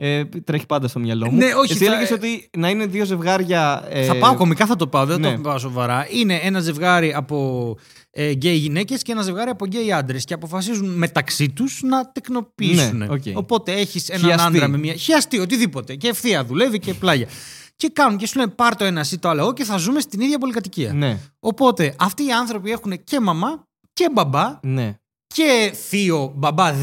ε, 0.00 0.24
τρέχει 0.24 0.66
πάντα 0.66 0.88
στο 0.88 0.98
μυαλό 0.98 1.30
μου. 1.30 1.36
Ναι, 1.36 1.54
όχι, 1.54 1.72
Εσύ 1.72 1.84
θα- 1.84 1.90
έλεγες 1.92 2.10
ότι 2.10 2.50
να 2.56 2.68
είναι 2.68 2.86
δύο 2.86 3.04
ζευγάρια. 3.04 3.84
ε, 3.88 4.04
Θα 4.04 4.14
πάω 4.16 4.34
κομικά, 4.36 4.66
θα 4.66 4.76
το 4.76 4.86
πάω. 4.86 5.04
Δεν 5.06 5.20
ναι. 5.20 5.34
το 5.34 5.40
πάω 5.40 5.58
σοβαρά. 5.58 6.06
Είναι 6.10 6.34
ένα 6.42 6.60
ζευγάρι 6.60 7.14
από 7.14 7.76
ε, 8.10 8.32
γκέι 8.32 8.54
γυναίκες 8.56 9.02
και 9.02 9.12
ένα 9.12 9.22
ζευγάρι 9.22 9.50
από 9.50 9.66
γκέι 9.66 9.92
άντρες 9.92 10.24
και 10.24 10.34
αποφασίζουν 10.34 10.88
μεταξύ 10.88 11.48
τους 11.50 11.80
να 11.82 12.12
τεκνοποιήσουν. 12.12 12.96
Ναι, 12.96 13.06
οκ. 13.10 13.22
Οπότε 13.34 13.72
έχεις 13.72 14.08
έναν 14.08 14.24
Χιαστή. 14.24 14.46
άντρα 14.46 14.68
με 14.68 14.78
μια. 14.78 14.92
Χιαστή, 14.94 15.38
οτιδήποτε. 15.38 15.94
Και 15.94 16.08
ευθεία 16.08 16.44
δουλεύει 16.44 16.78
και 16.78 16.94
πλάγια. 16.94 17.26
Και 17.76 17.88
κάνουν 17.92 18.18
και 18.18 18.26
σου 18.26 18.38
λένε 18.38 18.50
πάρ 18.50 18.76
το 18.76 18.84
ένα 18.84 19.04
ή 19.12 19.18
το 19.18 19.28
άλλο 19.28 19.40
εγώ 19.40 19.52
και 19.52 19.64
θα 19.64 19.76
ζούμε 19.76 20.00
στην 20.00 20.20
ίδια 20.20 20.38
πολυκατοικία. 20.38 20.92
Ναι, 20.92 21.18
Οπότε 21.40 21.94
αυτοί 21.98 22.22
οι 22.26 22.32
άνθρωποι 22.32 22.70
έχουν 22.70 23.04
και 23.04 23.20
μαμά 23.20 23.62
και 23.92 24.08
μπαμπά 24.12 24.58
ναι. 24.62 24.98
Και 25.34 25.72
θείο 25.88 26.32
μπαμπά 26.36 26.72
2 26.72 26.74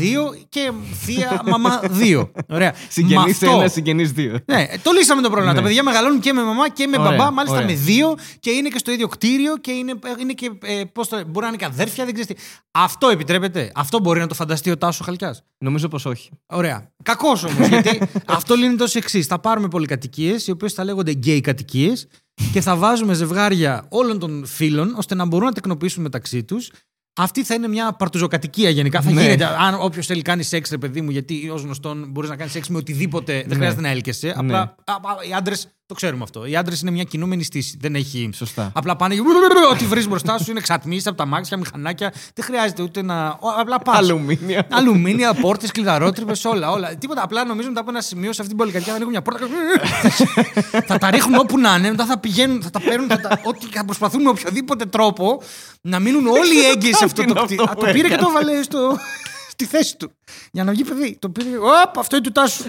και 0.50 0.72
θεία 1.06 1.42
μαμά 1.46 1.80
2. 2.00 2.30
Ωραία. 2.50 2.74
Συγγενείς 2.90 3.25
Με 3.25 3.48
αυτό- 3.48 3.60
ένα, 3.60 3.68
συγγενείς 3.68 4.12
δύο. 4.12 4.40
ναι, 4.46 4.68
το 4.84 4.92
λύσαμε 4.92 5.22
το 5.22 5.30
πρόβλημα. 5.30 5.54
Ναι. 5.54 5.60
Τα 5.60 5.66
παιδιά 5.66 5.84
μεγαλώνουν 5.84 6.20
και 6.20 6.34
με 6.34 6.44
μαμά 6.44 6.70
και 6.70 6.88
με 6.88 6.98
Ωραία, 7.00 7.12
μπαμπά, 7.12 7.32
μάλιστα 7.32 7.58
ωραία. 7.58 7.70
με 7.70 7.74
δύο 7.75 8.16
και 8.40 8.50
είναι 8.50 8.70
και 8.70 8.78
στο 8.78 8.92
ίδιο 8.92 9.08
κτίριο 9.08 9.58
και 9.58 9.72
είναι, 9.72 9.94
είναι 10.20 10.34
και. 10.34 10.52
Ε, 10.64 10.84
πώς 10.94 11.08
το, 11.08 11.18
μπορεί 11.28 11.40
να 11.40 11.48
είναι 11.48 11.58
και 11.58 11.66
αδέρφια, 11.66 12.06
δεν 12.06 12.14
ξέρεις 12.14 12.36
τι. 12.36 12.44
Αυτό 12.72 13.08
επιτρέπεται; 13.08 13.72
Αυτό 13.75 14.00
μπορεί 14.00 14.20
να 14.20 14.28
το 14.28 14.34
φανταστεί 14.34 14.72
ο 14.72 14.78
Τάσος 14.78 15.06
Χαλκιάς; 15.06 15.44
Νομίζω 15.58 15.88
πως 15.88 16.06
όχι. 16.06 16.30
Ωραία. 16.46 16.92
Κακός 17.04 17.44
όμως, 17.44 17.68
γιατί 17.68 18.00
αυτό 18.25 18.56
λύνεται 18.56 18.84
ως 18.84 18.96
εξής. 18.96 19.25
Θα 19.25 19.40
πάρουμε 19.40 19.68
πολυκατοικίες, 19.68 20.48
οι 20.48 20.52
οποίες 20.52 20.74
θα 20.74 20.84
λέγονται 20.84 21.12
γκέι 21.12 21.42
κατοικίες 21.42 22.08
και 22.54 22.62
θα 22.62 22.75
βάζουμε 22.75 23.14
ζευγάρια 23.14 23.86
όλων 23.90 24.20
των 24.20 24.46
φίλων, 24.46 24.94
ώστε 24.98 25.16
να 25.16 25.25
μπορούν 25.25 25.46
να 25.46 25.54
τεκνοποιήσουν 25.54 26.04
μεταξύ 26.04 26.44
τους. 26.44 26.72
Αυτή 27.17 27.43
θα 27.43 27.53
είναι 27.53 27.67
μια 27.67 27.93
παρτουζοκατοικία 27.93 28.69
γενικά. 28.69 29.01
Θα 29.01 29.12
Ναι. 29.12 29.22
γίνεται. 29.22 29.45
Αν 29.45 29.77
όποιος 29.79 30.05
θέλει 30.05 30.22
κάνει 30.22 30.43
σεξ, 30.43 30.69
ρε 30.69 30.77
παιδί 30.77 31.01
μου, 31.01 31.10
γιατί 31.10 31.50
ως 31.50 31.62
γνωστόν 31.62 32.05
μπορείς 32.10 32.29
να 32.29 32.36
κάνεις 32.36 32.51
σεξ 32.53 32.69
με 32.69 32.77
οτιδήποτε, 32.77 33.34
δεν 33.34 33.45
Ναι. 33.48 33.55
χρειάζεται 33.55 33.81
να 33.81 33.89
έλκεσαι. 33.89 34.34
Απλά 34.38 34.60
α, 34.60 34.93
α, 34.93 34.98
οι 35.29 35.34
άντρες 35.34 35.67
Το 35.88 35.94
ξέρουμε 35.94 36.24
αυτό. 36.24 36.46
Οι 36.46 36.56
άντρε 36.56 36.75
είναι 36.82 36.92
μια 36.92 37.04
κινούμενη 37.04 37.44
στήση. 37.44 37.77
Δεν 37.82 37.96
έχει. 37.96 38.30
Σωστά. 38.34 38.72
Απλά 38.75 38.96
πάνε. 38.96 39.15
Ό,τι 39.72 39.86
βρεις 39.86 40.08
μπροστά 40.08 40.38
σου 40.38 40.50
είναι 40.50 40.60
εξατμίσει 40.60 41.08
από 41.08 41.18
τα 41.18 41.25
μάξια, 41.25 41.58
μηχανάκια. 41.58 42.13
Δεν 42.34 42.46
χρειάζεται 42.46 42.82
ούτε 42.84 43.01
να. 43.01 43.27
ο, 43.27 43.48
Απλά 43.60 43.80
πας. 43.80 43.98
Αλουμίνια. 43.98 44.68
Αλουμίνια, 44.72 45.34
πόρτες, 45.34 45.72
κλειδαρότρυπες, 45.72 46.46
όλα, 46.46 46.72
όλα. 46.72 46.96
Τίποτα. 46.96 47.24
Απλά 47.24 47.46
νομίζω 47.46 47.68
μετά 47.68 47.80
από 47.80 47.89
ένα 47.89 48.01
σημείο 48.01 48.34
σε 48.34 48.42
αυτή 48.42 48.48
την 48.48 48.58
πολυκατοικία 48.58 48.92
θα 48.94 48.98
ανοίγουν 48.98 49.13
μια 49.13 49.22
πόρτα. 49.22 49.48
θα 50.86 50.98
τα 50.98 51.10
ρίχνουν 51.12 51.39
όπου 51.39 51.60
να 51.60 51.75
είναι, 51.75 51.89
μετά 51.89 52.06
θα 52.06 52.20
πηγαίνουν, 52.20 52.62
θα 52.62 52.70
τα 52.70 52.80
παίρνουν, 52.82 53.08
θα, 53.10 53.20
τα, 53.20 53.39
ό,τι, 53.44 53.65
θα 53.65 53.86
προσπαθούν 53.86 54.22
με 54.22 54.30
οποιοδήποτε 54.30 54.86
τρόπο 54.86 55.42
να 55.82 56.00
μείνουν 56.00 56.27
όλοι 56.27 56.56
οι 56.56 56.65
έγκυοι 56.65 56.94
σε 56.94 57.06
αυτό 57.06 57.22
Τι 57.22 57.27
το 57.27 57.34
είναι 57.38 57.46
κτίριο. 57.46 57.63
αυτό 57.63 57.74
Α, 57.74 57.80
που 57.80 57.86
Το 57.86 57.92
πήρε 57.92 58.08
και 58.08 58.13
έκανε. 58.13 58.27
το 58.27 58.34
βάλε 58.34 58.62
στο, 58.63 58.98
στη 59.50 59.65
θέση 59.65 59.98
του. 59.98 60.12
Για 60.51 60.63
να 60.63 60.72
βγει 60.72 60.84
παιδί. 60.84 61.18
Το 61.20 61.30
πήρε. 61.30 61.50
Οπ, 61.58 61.98
αυτό 62.00 62.15
είναι 62.15 62.25
του 62.25 62.32
Τάσου. 62.32 62.63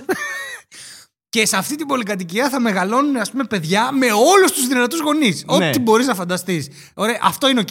Και 1.37 1.47
σε 1.47 1.57
αυτή 1.57 1.77
την 1.77 1.87
πολυκατοικία 1.87 2.49
θα 2.51 2.61
μεγαλώνουν 2.61 3.17
ας 3.17 3.31
πούμε, 3.31 3.45
παιδιά 3.45 3.93
με 3.93 4.07
όλους 4.13 4.53
τους 4.53 4.67
δυνατούς 4.67 5.01
γονείς. 5.01 5.45
Ναι. 5.59 5.69
Ό,τι 5.69 5.79
μπορείς 5.79 6.07
να 6.07 6.15
φανταστείς. 6.15 6.69
Ωραία, 6.95 7.19
αυτό 7.23 7.49
είναι 7.49 7.61
οκ. 7.61 7.67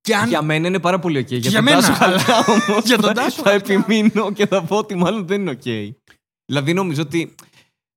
Και 0.00 0.14
αν... 0.16 0.28
Για 0.28 0.42
μένα 0.42 0.66
είναι 0.66 0.78
πάρα 0.80 0.98
πολύ 0.98 1.18
οκ. 1.18 1.28
Για, 1.28 1.38
για 1.38 1.50
τον 1.52 1.62
μένα, 1.62 1.80
Τάσο 1.80 2.04
αλλά- 2.04 2.18
Χαλκά 2.18 2.52
όμως 2.52 2.84
για 2.84 2.96
τον 2.98 3.06
θα- 3.08 3.12
Τάσο 3.14 3.42
Θα 3.42 3.50
Χαλκά. 3.50 3.72
επιμείνω 3.72 4.32
και 4.32 4.46
θα 4.46 4.62
πω 4.62 4.76
ότι 4.76 4.94
μάλλον 4.94 5.26
δεν 5.26 5.40
είναι 5.40 5.50
οκ. 5.50 5.94
Δηλαδή 6.46 6.72
νομίζω 6.74 7.02
ότι. 7.02 7.34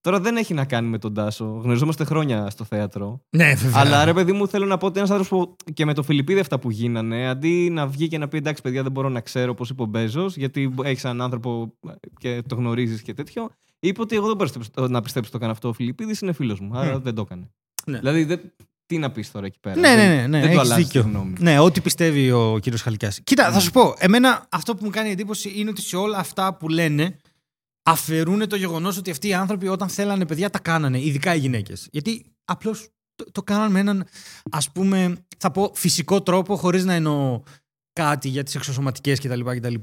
Τώρα 0.01 0.19
δεν 0.19 0.38
έχει 0.38 0.53
να 0.53 0.65
κάνει 0.65 0.88
με 0.88 0.98
τον 0.98 1.13
Τάσο. 1.13 1.45
Γνωριζόμαστε 1.45 2.03
χρόνια 2.03 2.50
στο 2.50 2.63
θέατρο. 2.63 3.21
Ναι, 3.29 3.53
βέβαια. 3.53 3.79
Αλλά 3.81 4.05
ρε 4.05 4.13
παιδί 4.13 4.31
μου, 4.31 4.48
θέλω 4.48 4.65
να 4.65 4.77
πω 4.77 4.86
ότι 4.86 4.98
ένας 4.98 5.12
άνθρωπος 5.12 5.48
που 5.48 5.55
και 5.74 5.86
με 5.86 5.93
το 5.93 6.03
Φιλιππίδη 6.03 6.39
αυτά 6.39 6.60
που 6.60 6.71
γίνανε, 6.71 7.27
αντί 7.29 7.69
να 7.69 7.88
βγει 7.88 8.07
και 8.07 8.17
να 8.17 8.27
πει 8.27 8.38
εντάξει, 8.38 8.62
παιδιά, 8.62 8.83
δεν 8.83 8.91
μπορώ 8.91 9.10
να 9.10 9.21
ξέρω 9.21 9.53
πώς 9.53 9.69
είπε 9.69 9.81
ο 9.81 9.86
Μπέζος, 9.86 10.36
γιατί 10.38 10.74
έχεις 10.83 11.03
έναν 11.03 11.21
άνθρωπο 11.21 11.74
και 12.19 12.41
το 12.48 12.55
γνωρίζεις 12.55 13.01
και 13.01 13.13
τέτοιο, 13.13 13.50
είπε 13.82 14.02
ότι 14.02 14.16
εγώ 14.16 14.28
δεν 14.28 14.36
μπορώ 14.36 14.50
να 14.88 15.02
πιστέψω 15.02 15.20
ότι 15.20 15.30
το 15.32 15.38
έκανε 15.38 15.52
αυτό. 15.52 15.68
Ο 15.68 15.74
Φιλιππίδης 15.74 16.20
είναι 16.22 16.34
φίλος 16.34 16.60
μου, 16.60 16.78
άρα 16.78 17.00
δεν 17.00 17.16
το 17.16 17.22
έκανε. 17.22 17.52
Ναι. 17.86 17.98
Δηλαδή, 17.98 18.24
δεν- 18.24 18.42
τι 18.86 18.98
να 18.98 19.12
πεις 19.12 19.32
τώρα 19.32 19.46
εκεί 19.46 19.60
πέρα; 19.60 19.80
Ναι, 19.80 19.90
ναι, 19.90 19.96
Δεν- 19.96 20.08
ναι, 20.08 20.28
ναι, 20.28 20.30
δεν 20.40 20.42
το 20.42 20.48
έχεις 20.48 20.60
αλλάζεις 20.60 20.86
δίκιο. 20.86 21.04
τη 21.04 21.10
γνώμη. 21.10 21.36
Ναι, 21.40 21.60
ό,τι 21.60 21.82
πιστεύει 21.82 22.32
ο 22.32 22.58
κύριος 22.62 22.82
Χαλκιάς. 22.82 23.20
Κοίτα, 23.24 23.52
θα 23.52 23.60
σου 23.60 23.72
πω. 23.72 23.94
Εμένα 23.98 24.48
αυτό 24.52 24.76
που 24.76 24.86
μου 24.86 24.90
κάνει 24.92 25.10
εντύπωση 25.10 25.52
είναι 25.56 25.70
ότι 25.70 25.82
σε 25.82 25.96
όλα 25.96 26.18
αυτά 26.18 26.54
που 26.58 26.70
λένε 26.70 27.18
αφαιρούν 27.84 28.48
το 28.48 28.56
γεγονός 28.56 28.98
ότι 28.98 29.12
αυτοί 29.12 29.28
οι 29.28 29.34
άνθρωποι 29.34 29.68
όταν 29.68 29.90
θέλανε 29.90 30.26
παιδιά 30.26 30.50
τα 30.50 30.60
κάνανε, 30.60 31.00
ειδικά 31.02 31.36
οι 31.36 31.40
γυναίκες. 31.40 31.88
Γιατί 31.92 32.26
απλώς 32.46 32.90
το, 33.16 33.32
το 33.32 33.44
κάνανε 33.44 33.70
με 33.72 33.80
έναν 33.80 34.06
ας 34.52 34.72
πούμε, 34.72 35.16
θα 35.38 35.52
πω 35.52 35.72
φυσικό 35.76 36.22
τρόπο, 36.22 36.56
χωρίς 36.56 36.86
να 36.86 36.94
εννοώ 36.94 37.42
κάτι 37.94 38.30
για 38.30 38.44
τις 38.44 38.56
εξωσωματικές 38.56 39.20
κτλ. 39.20 39.42
κτλ. 39.42 39.74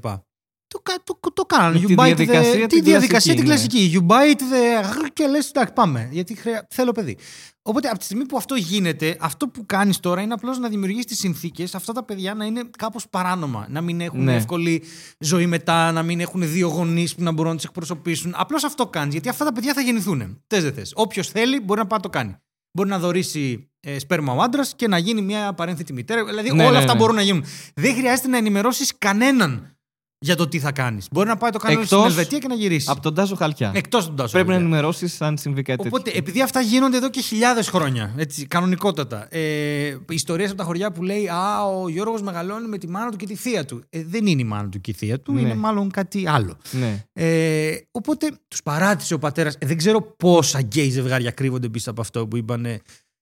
Το, 0.73 0.79
κα- 0.83 1.01
το, 1.03 1.17
το, 1.19 1.33
το 1.33 1.43
κάνανε. 1.45 1.79
Με 1.79 1.83
You 1.83 1.87
τη 1.87 1.93
bite 1.97 2.03
διαδικασία 2.05 2.53
the, 2.53 2.57
την 2.57 2.67
τη 2.67 2.81
διαδικασία 2.81 3.35
την 3.35 3.43
κλασική, 3.45 3.89
κλασική. 3.89 4.05
You 4.07 4.11
bite 4.11 4.39
the... 4.39 5.07
και 5.13 5.27
λες, 5.27 5.49
εντάξει, 5.49 5.73
πάμε. 5.73 6.09
Γιατί 6.11 6.35
χρεια... 6.35 6.67
θέλω 6.69 6.91
παιδί. 6.91 7.17
Οπότε 7.61 7.87
από 7.87 7.97
τη 7.97 8.03
στιγμή 8.03 8.25
που 8.25 8.37
αυτό 8.37 8.55
γίνεται, 8.55 9.17
αυτό 9.19 9.47
που 9.47 9.65
κάνεις 9.65 9.99
τώρα 9.99 10.21
είναι 10.21 10.33
απλώς 10.33 10.59
να 10.59 10.69
δημιουργήσει 10.69 11.05
τις 11.05 11.17
συνθήκες 11.19 11.75
αυτά 11.75 11.93
τα 11.93 12.03
παιδιά 12.03 12.33
να 12.33 12.45
είναι 12.45 12.61
κάπως 12.77 13.09
παράνομα. 13.09 13.65
Να 13.69 13.81
μην 13.81 14.01
έχουν 14.01 14.23
Ναι. 14.23 14.35
εύκολη 14.35 14.83
ζωή 15.19 15.45
μετά, 15.45 15.91
να 15.91 16.03
μην 16.03 16.19
έχουν 16.19 16.51
δύο 16.51 16.67
γονείς 16.67 17.15
που 17.15 17.23
να 17.23 17.31
μπορούν 17.31 17.51
να 17.51 17.57
του 17.57 17.63
εκπροσωπήσουν. 17.67 18.33
Απλώς 18.37 18.63
αυτό 18.63 18.87
κάνεις. 18.87 19.13
Γιατί 19.13 19.29
αυτά 19.29 19.45
τα 19.45 19.51
παιδιά 19.53 19.73
θα 19.73 19.81
γεννηθούν. 19.81 20.41
Θες 20.47 20.63
δεν 20.63 20.73
θες. 20.73 20.91
Όποιος 20.95 21.27
θέλει 21.29 21.59
μπορεί 21.59 21.79
να 21.79 21.87
πάει 21.87 21.99
να 21.99 22.09
το 22.09 22.17
κάνει. 22.17 22.35
Μπορεί 22.71 22.89
να 22.89 22.99
δωρήσει 22.99 23.69
ε, 23.79 23.99
σπέρμα 23.99 24.33
ο 24.33 24.41
άντρας 24.41 24.73
και 24.75 24.87
να 24.87 24.97
γίνει 24.97 25.21
μια 25.21 25.53
παρένθετη 25.53 25.93
μητέρα. 25.93 26.25
Δηλαδή 26.25 26.51
Ναι, 26.53 26.61
όλα 26.63 26.71
ναι, 26.71 26.77
αυτά 26.77 26.93
ναι. 26.93 26.99
μπορούν 26.99 27.15
να 27.15 27.21
γίνουν. 27.21 27.43
Δεν 27.75 27.95
χρειάζεται 27.95 28.27
να 28.27 28.37
ενημερώσεις 28.37 28.97
κανέναν 28.97 29.73
για 30.21 30.35
το 30.35 30.47
τι 30.47 30.59
θα 30.59 30.71
κάνεις. 30.71 31.07
Μπορεί 31.11 31.27
να 31.27 31.37
πάει 31.37 31.51
το 31.51 31.57
κάνει 31.59 31.85
στην 31.85 31.97
Εκτός 31.97 32.05
Ελβετία 32.11 32.37
και 32.37 32.47
να 32.47 32.53
γυρίσει. 32.55 32.87
Από 32.91 33.01
τον 33.01 33.13
Τάσο 33.13 33.35
Χαλκιά. 33.35 33.71
Εκτός 33.75 34.07
του 34.07 34.13
Τάσο. 34.13 34.31
Πρέπει 34.31 34.47
να 34.47 34.53
βέβαια. 34.53 34.67
ενημερώσεις 34.69 35.21
αν 35.21 35.37
συμβεί 35.37 35.61
κάτι 35.61 35.83
τέτοιο. 35.83 35.97
Οπότε, 35.97 36.17
επειδή 36.17 36.41
αυτά 36.41 36.61
γίνονται 36.61 36.97
εδώ 36.97 37.09
και 37.09 37.21
χιλιάδες 37.21 37.67
χρόνια, 37.69 38.13
έτσι, 38.17 38.45
κανονικότατα. 38.45 39.27
Ε, 39.35 39.97
Ιστορίε 40.09 40.45
από 40.47 40.55
τα 40.55 40.63
χωριά 40.63 40.91
που 40.91 41.03
λέει 41.03 41.27
Α, 41.27 41.63
ο 41.65 41.89
Γιώργος 41.89 42.21
μεγαλώνει 42.21 42.67
με 42.67 42.77
τη 42.77 42.87
μάνα 42.87 43.11
του 43.11 43.17
και 43.17 43.25
τη 43.25 43.35
θεία 43.35 43.65
του. 43.65 43.83
Ε, 43.89 44.03
δεν 44.03 44.25
είναι 44.25 44.41
η 44.41 44.45
μάνα 44.45 44.69
του 44.69 44.81
και 44.81 44.91
η 44.91 44.93
θεία 44.93 45.19
του, 45.19 45.33
Ναι. 45.33 45.41
είναι 45.41 45.55
μάλλον 45.55 45.91
κάτι 45.91 46.27
άλλο. 46.27 46.57
Ναι. 46.71 47.05
Ε, 47.13 47.75
οπότε 47.91 48.31
τους 48.47 48.63
παράτησε 48.63 49.13
ο 49.13 49.19
πατέρας. 49.19 49.57
δεν 49.61 49.77
ξέρω 49.77 50.01
πόσα 50.01 50.59
γκέι 50.59 50.89
ζευγάρια 50.89 51.31
κρύβονται 51.31 51.69
πίσω 51.69 51.89
από 51.91 52.01
αυτό 52.01 52.27
που 52.27 52.37
είπαν. 52.37 52.65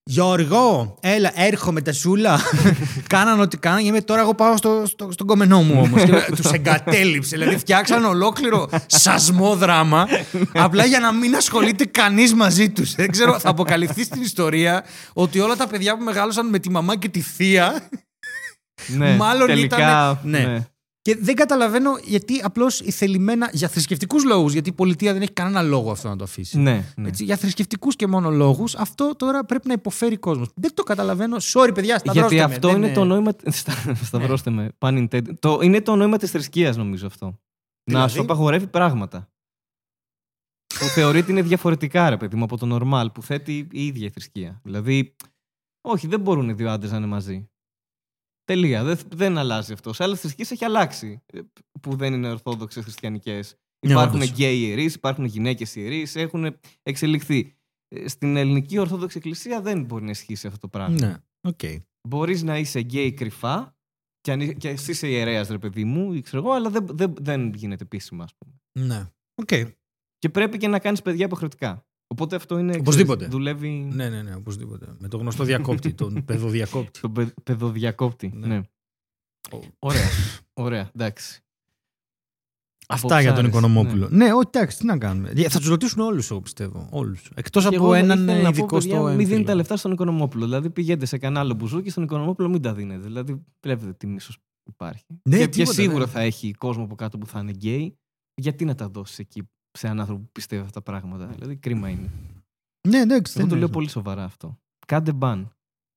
Γιώργο, 0.10 0.98
έλα, 1.02 1.32
έρχομαι 1.36 1.82
τα 1.82 1.92
σούλα. 1.94 2.40
Κάναν 3.14 3.40
ό,τι 3.40 3.58
κάναν. 3.58 3.82
Και 3.82 3.88
είμαι, 3.88 4.02
τώρα 4.02 4.22
εγώ 4.22 4.34
πάω 4.36 4.58
στο, 4.58 4.84
στο, 4.86 5.12
στον 5.12 5.28
κομμενό 5.28 5.62
μου 5.62 5.82
όμως. 5.84 6.04
τους 6.36 6.52
εγκατέλειψε. 6.52 7.38
Δηλαδή, 7.38 7.58
φτιάξαν 7.58 8.06
ολόκληρο 8.06 8.70
σασμό 8.86 9.56
δράμα. 9.56 10.08
απλά 10.54 10.86
για 10.86 11.00
να 11.00 11.12
μην 11.12 11.36
ασχολείται 11.36 11.86
κανείς 11.86 12.34
μαζί 12.34 12.70
τους. 12.70 12.96
Δεν 12.96 13.12
ξέρω, 13.12 13.40
θα 13.40 13.50
αποκαλυφθεί 13.50 14.04
στην 14.04 14.22
ιστορία 14.22 14.84
ότι 15.14 15.40
όλα 15.40 15.56
τα 15.56 15.68
παιδιά 15.68 15.98
που 15.98 16.04
μεγάλωσαν 16.04 16.50
με 16.50 16.60
τη 16.60 16.70
μαμά 16.70 16.96
και 16.98 17.10
τη 17.10 17.22
θεία. 17.22 17.90
ναι. 18.88 19.16
Μάλλον 19.16 19.48
Τελικά, 19.48 19.76
ήτανε- 19.78 20.18
ναι. 20.24 20.52
ναι. 20.54 20.68
Και 21.08 21.18
δεν 21.20 21.36
καταλαβαίνω 21.36 21.98
γιατί 22.04 22.40
απλώς 22.44 22.80
η 22.80 22.92
θελημένα. 22.92 23.50
για 23.54 23.68
θρησκευτικούς 23.68 24.24
λόγους, 24.24 24.54
γιατί 24.54 24.70
η 24.70 24.72
πολιτεία 24.72 25.14
δεν 25.14 25.22
έχει 25.22 25.32
κανένα 25.34 25.62
λόγο 25.62 25.92
αυτό 25.92 26.10
να 26.10 26.16
το 26.16 26.24
αφήσει. 26.24 26.58
Ναι, 26.60 26.94
ναι. 26.96 27.08
Έτσι, 27.08 27.24
για 27.24 27.38
θρησκευτικούς 27.38 27.96
και 27.96 28.08
μόνο 28.08 28.30
λόγους, 28.30 28.76
αυτό 28.76 29.16
τώρα 29.16 29.44
πρέπει 29.46 29.68
να 29.68 29.74
υποφέρει 29.74 30.18
κόσμος. 30.18 30.50
Δεν 30.56 30.74
το 30.74 30.84
καταλαβαίνω. 30.84 31.38
Sorry, 31.38 31.72
παιδιά, 31.74 31.98
σταυρώστε 31.98 32.36
Γιατί 32.36 32.36
με. 32.36 32.56
αυτό 32.56 32.68
Δεν 32.68 32.78
είναι 32.84 32.94
το 32.94 33.04
νόημα. 33.04 33.32
Στα- 33.46 33.96
Σταυρώστε 34.04 34.50
με. 34.50 34.70
Pun 34.80 35.08
intended. 35.08 35.40
Το, 35.40 35.60
είναι 35.64 35.82
το 35.82 35.96
νόημα 35.96 36.18
της 36.18 36.32
θρησκείας, 36.32 36.78
νομίζω 36.78 37.08
αυτό. 37.08 37.26
Να 37.26 37.34
Δηλαδή; 37.84 38.14
σου 38.14 38.22
απαγορεύει 38.22 38.68
πράγματα. 38.68 39.32
που 40.80 40.86
θεωρείται 40.86 41.32
είναι 41.32 41.42
διαφορετικά, 41.42 42.10
ρε 42.10 42.18
παιδί 42.18 42.36
μου, 42.36 42.44
από 42.44 42.58
το 42.58 42.78
normal 42.82 43.08
που 43.14 43.22
θέτει 43.24 43.68
η 43.72 43.86
ίδια 43.86 44.06
η 44.06 44.10
θρησκεία. 44.10 44.60
Δηλαδή, 44.64 45.16
όχι, 45.82 46.08
δεν 46.08 46.20
μπορούν 46.20 46.50
οι 46.50 46.54
δύο 46.54 46.70
άντρες 46.70 46.92
να 46.92 46.98
είναι 46.98 47.06
μαζί. 47.08 47.50
Τελεία. 48.48 48.84
Δεν, 48.84 48.98
δεν 49.16 49.38
αλλάζει 49.38 49.74
αυτό. 49.74 49.94
Σε 49.94 50.04
άλλες 50.04 50.20
θρησκείες 50.20 50.52
έχει 50.52 50.66
αλλάξει. 50.66 51.22
ε, 51.26 51.40
Που 51.82 51.96
δεν 51.96 52.14
είναι 52.14 52.30
ορθόδοξες 52.30 52.84
χριστιανικές. 52.84 53.56
Ναι, 53.86 53.92
Υπάρχουν 53.92 54.16
όντως. 54.16 54.30
γκέι 54.32 54.58
ιερείς, 54.60 54.94
υπάρχουν 54.96 55.26
γυναίκες 55.26 55.76
ιερείς, 55.76 56.16
έχουν 56.16 56.58
εξελιχθεί. 56.84 57.56
Ε, 57.88 58.08
Στην 58.08 58.36
ελληνική 58.36 58.78
Ορθόδοξη 58.78 59.18
Εκκλησία 59.18 59.62
δεν 59.62 59.84
μπορεί 59.84 60.04
να 60.04 60.10
ισχύσει 60.10 60.48
αυτό 60.48 60.60
το 60.60 60.68
πράγμα. 60.68 61.08
Ναι, 61.08 61.16
οκ. 61.42 61.60
Μπορείς 62.08 62.44
να 62.44 62.58
είσαι 62.58 62.80
γκέι 62.80 63.14
κρυφά 63.14 63.76
και, 64.22 64.32
αν, 64.32 64.58
και 64.58 64.70
εσύ 64.70 64.92
είσαι 64.92 65.08
ιερέας, 65.10 65.48
ρε 65.48 65.58
παιδί 65.58 65.84
μου, 65.84 66.14
ή 66.14 66.22
ξέρω 66.22 66.44
εγώ, 66.44 66.52
αλλά 66.52 66.70
δεν, 66.70 66.86
δεν, 66.90 67.14
δεν 67.20 67.54
γίνεται 67.54 67.84
επίσημα, 67.84 68.24
ας 68.24 68.32
πούμε. 68.38 68.62
Ναι. 68.88 69.06
Οκ. 69.36 69.70
Και 70.18 70.30
πρέπει 70.30 70.58
και 70.58 70.68
να 70.68 70.80
κάνεις 70.80 71.02
παιδιά 71.02 71.26
υποχρεωτικά. 71.26 71.87
Οπότε 72.08 72.36
αυτό 72.36 72.58
είναι. 72.58 72.76
Οπωσδήποτε. 72.80 73.16
ξέρεις, 73.18 73.34
δουλεύει. 73.34 73.70
Ναι, 73.70 74.10
ναι, 74.10 74.22
ναι, 74.22 74.36
οπωσδήποτε. 74.36 74.96
Με 75.00 75.08
το 75.08 75.18
γνωστό 75.18 75.44
διακόπτη, 75.44 75.94
τον 75.94 76.22
παιδοδιακόπτη. 76.26 76.98
Στον 76.98 77.12
παι- 77.14 77.34
παιδοδιακόπτη. 77.44 78.32
Ναι. 78.36 78.48
Ναι. 78.48 78.62
Ωραία. 79.80 80.08
Ωραία, 80.54 80.90
εντάξει. 80.96 81.42
Αυτά 82.90 83.22
για 83.22 83.34
τον 83.34 83.46
Αποψάρες, 83.46 83.70
Οικονομόπουλο. 83.72 84.08
Ναι, 84.12 84.34
όχι, 84.34 84.44
εντάξει, 84.54 84.78
τι 84.78 84.86
να 84.86 84.98
κάνουμε. 84.98 85.32
Ε, 85.36 85.50
Θα 85.50 85.60
τους 85.60 85.68
ρωτήσουν 85.68 86.00
όλους, 86.02 86.32
εγώ 86.32 86.42
πιστεύω. 86.42 86.88
Όλους. 86.92 87.32
Εκτός 87.36 87.64
Και 87.68 87.76
από 87.76 87.86
εγώ 87.86 87.94
έναν 87.94 88.24
ήθελα 88.24 88.38
να 88.38 88.44
πω, 88.44 88.50
ειδικό 88.50 88.78
παιδιά, 88.78 88.96
στο. 88.96 89.04
Μην 89.04 89.16
δίνετε 89.16 89.24
έμφυλο. 89.32 89.46
τα 89.48 89.56
λεφτά 89.56 89.78
στον 89.78 89.92
Οικονομόπουλο. 89.92 90.44
Δηλαδή 90.46 90.70
πηγαίνετε 90.70 91.06
σε 91.06 91.18
κανένα 91.18 91.40
άλλο 91.40 91.54
μπουζούκι, 91.54 91.90
στον 91.90 92.04
Οικονομόπουλο 92.04 92.50
μην 92.50 92.62
τα 92.62 92.74
δίνετε. 92.74 93.02
Δηλαδή 93.04 93.46
βλέπετε 93.62 93.94
τι 93.94 94.08
μίσος 94.08 94.38
υπάρχει. 94.70 95.04
Ναι, 95.30 95.38
και, 95.38 95.44
και 95.44 95.50
τίποτα, 95.50 95.74
σίγουρα 95.74 96.06
ναι. 96.06 96.12
θα 96.12 96.20
έχει 96.22 96.52
κόσμο 96.52 96.84
από 96.84 96.96
κάτω 96.96 97.18
που 97.18 97.26
θα 97.28 97.40
είναι 97.40 97.52
γκέι. 97.52 97.98
Γιατί 98.36 98.66
να 98.66 98.76
τα 98.76 98.90
δώσεις 98.90 99.20
εκεί 99.20 99.50
σε 99.78 99.86
έναν 99.86 100.00
άνθρωπο 100.00 100.22
που 100.22 100.30
πιστεύει 100.32 100.62
αυτά 100.62 100.82
τα 100.82 100.92
πράγματα. 100.92 101.26
Δηλαδή 101.26 101.56
κρίμα 101.56 101.90
είναι. 101.90 102.10
Ναι, 102.88 103.00
εντάξει. 103.00 103.34
Εγώ 103.36 103.40
δεν 103.40 103.48
το 103.48 103.56
είναι. 103.56 103.66
λέω 103.66 103.70
πολύ 103.70 103.90
σοβαρά 103.90 104.24
αυτό. 104.24 104.60
Κάντε 104.86 105.12
ban. 105.12 105.52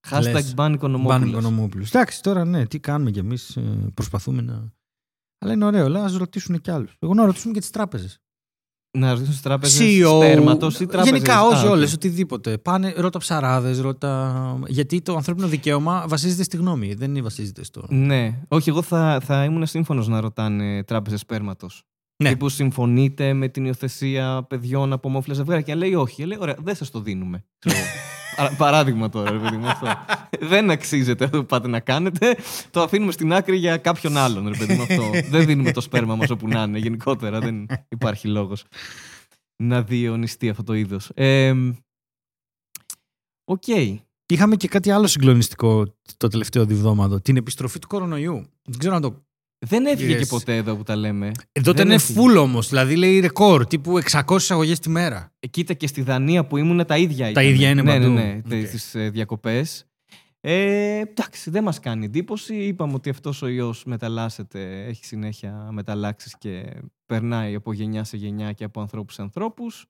Hashtag 0.09 0.33
Λες. 0.33 0.55
ban 0.57 0.71
Οικονομόπουλος. 0.75 1.21
Ban 1.21 1.29
Οικονομόπουλος. 1.29 1.89
Εντάξει, 1.89 2.23
τώρα 2.23 2.45
ναι, 2.45 2.67
τι 2.67 2.79
κάνουμε 2.79 3.11
κι 3.11 3.19
εμείς. 3.19 3.59
Προσπαθούμε 3.95 4.43
να. 4.43 4.73
Αλλά 5.39 5.53
είναι 5.53 5.65
ωραίο, 5.65 5.85
αλλά 5.85 6.05
ας 6.05 6.17
ρωτήσουν 6.17 6.61
κι 6.61 6.71
άλλους. 6.71 6.97
Εγώ 6.99 7.15
να 7.15 7.25
ρωτήσουμε 7.25 7.53
και 7.53 7.61
τις 7.61 7.71
τράπεζες. 7.71 8.21
Να 8.99 9.11
ρωτήσουν 9.11 9.33
στι 9.33 9.43
τράπεζες 9.43 9.81
CEO. 9.81 10.17
σπέρματο 10.17 10.67
ή 10.67 10.87
τράπεζες. 10.87 11.05
Γενικά, 11.05 11.43
όχι 11.43 11.67
όλες, 11.67 11.93
οτιδήποτε. 11.93 12.59
Πάνε, 12.59 12.93
ρώτα 12.97 13.19
ψαράδες, 13.19 13.81
ρώτα. 13.81 14.59
Γιατί 14.67 15.03
το 15.03 15.17
ανθρώπινο 15.17 15.47
δικαίωμα 15.47 16.05
βασίζεται 16.09 16.43
στη 16.43 16.57
γνώμη, 16.57 16.95
δεν 16.95 17.23
βασίζεται 17.23 17.65
στο. 17.65 17.87
Ναι. 17.89 18.41
Όχι, 18.49 18.69
εγώ 18.69 18.83
θα, 18.83 19.21
θα 19.23 19.45
ήμουν 19.45 19.67
σύμφωνος 19.67 20.09
να 20.09 20.21
ρωτάνε 20.21 20.85
τράπεζες 20.85 21.21
σπέρματος. 21.21 21.85
Ναι. 22.23 22.29
Τύπου 22.29 22.49
συμφωνείτε 22.49 23.33
με 23.33 23.49
την 23.49 23.65
υιοθεσία 23.65 24.47
παιδιών 24.49 24.93
από 24.93 25.09
ομόφυλα 25.09 25.35
ζευγάρια; 25.35 25.63
Και 25.63 25.73
αν 25.73 25.79
λέει 25.79 25.95
όχι, 25.95 26.25
λέει 26.25 26.39
ωραία, 26.41 26.57
δεν 26.59 26.75
σας 26.75 26.91
το 26.91 27.01
δίνουμε. 27.01 27.45
Ξέρω 27.59 27.77
εγώ. 27.79 27.87
Παρα- 28.37 28.57
Παράδειγμα 28.57 29.09
τώρα, 29.09 29.31
ρε 29.31 29.39
παιδί 29.39 29.57
μου, 29.57 29.67
αυτό. 29.67 29.87
δεν 30.41 30.71
αξίζεται 30.71 31.25
αυτό 31.25 31.39
που 31.41 31.47
πάτε 31.47 31.69
να 31.69 31.81
κάνετε. 31.81 32.37
Το 32.71 32.83
αφήνουμε 32.83 33.13
στην 33.13 33.33
άκρη 33.33 33.57
για 33.57 33.77
κάποιον 33.77 34.17
άλλον, 34.17 34.49
ρε 34.49 34.57
παιδί 34.59 34.75
μου, 34.75 34.83
αυτό. 34.83 35.11
δεν 35.31 35.47
δίνουμε 35.47 35.73
το 35.73 35.81
σπέρμα 35.81 36.17
μας 36.17 36.31
όπου 36.31 36.49
να 36.49 36.63
είναι. 36.63 36.79
Γενικότερα 36.79 37.41
δεν 37.41 37.67
υπάρχει 37.89 38.29
λόγος 38.29 38.65
να 39.63 39.83
διαιωνιστεί 39.83 40.49
αυτό 40.49 40.63
το 40.63 40.75
είδος. 40.75 41.11
Ε, 41.15 41.55
Οκ. 43.45 43.63
Είχαμε 44.27 44.57
και 44.57 44.69
κάτι 44.69 44.91
άλλο 44.91 45.07
συγκλονιστικό 45.07 45.95
το 46.17 46.29
τελευταίο 46.29 46.65
δεκαήμερο. 46.65 47.21
Την 47.21 47.37
επιστροφή 47.37 47.79
του 47.79 47.87
κορονοϊού. 47.89 48.47
Δεν 48.63 48.79
ξέρω 48.79 48.95
αν 48.95 49.03
το 49.03 49.25
Δεν 49.67 49.87
έφυγε 49.87 50.15
Yes. 50.17 50.19
και 50.19 50.27
ποτέ 50.27 50.57
εδώ 50.57 50.77
που 50.77 50.83
τα 50.83 50.97
λέμε. 50.97 51.31
Ε, 51.53 51.61
τότε 51.61 51.77
Δεν 51.77 51.87
είναι 51.87 51.95
έφυγε. 51.95 52.21
full 52.21 52.37
όμως. 52.43 52.69
Δηλαδή 52.69 52.97
λέει 52.97 53.21
ρεκόρ 53.21 53.67
τύπου 53.67 53.99
600 53.99 54.37
εισαγωγές 54.37 54.77
τη 54.77 54.89
μέρα. 54.89 55.33
Ε, 55.41 55.47
Κοίτα 55.47 55.75
και 55.75 55.87
στη 55.87 56.03
Δανία 56.03 56.45
που 56.47 56.57
ήμουν 56.57 56.87
τα 56.87 56.97
ίδια 56.99 57.25
Τα 57.25 57.31
ήταν. 57.31 57.45
ίδια 57.45 57.69
είναι 57.71 57.83
ναι, 57.83 57.93
παντού. 57.93 58.09
Ναι, 58.13 58.41
ναι, 58.47 58.59
Οκ. 58.63 58.69
Τις 58.71 58.95
ε, 58.95 59.09
διακοπές. 59.11 59.85
Ε, 60.41 60.99
εντάξει, 60.99 61.51
δεν 61.51 61.63
μας 61.63 61.81
κάνει 61.81 62.05
εντύπωση. 62.05 62.55
Είπαμε 62.55 62.95
ότι 62.95 63.11
αυτός 63.11 63.43
ο 63.43 63.49
ιός 63.49 63.85
μεταλλάσσεται, 63.85 64.85
έχει 64.87 65.05
συνέχεια 65.05 65.69
μεταλλάξεις 65.71 66.35
και 66.39 66.65
περνάει 67.07 67.55
από 67.55 67.73
γενιά 67.73 68.05
σε 68.05 68.17
γενιά 68.17 68.53
και 68.53 68.65
από 68.65 68.81
ανθρώπους 68.81 69.15
σε 69.15 69.23
ανθρώπους. 69.23 69.87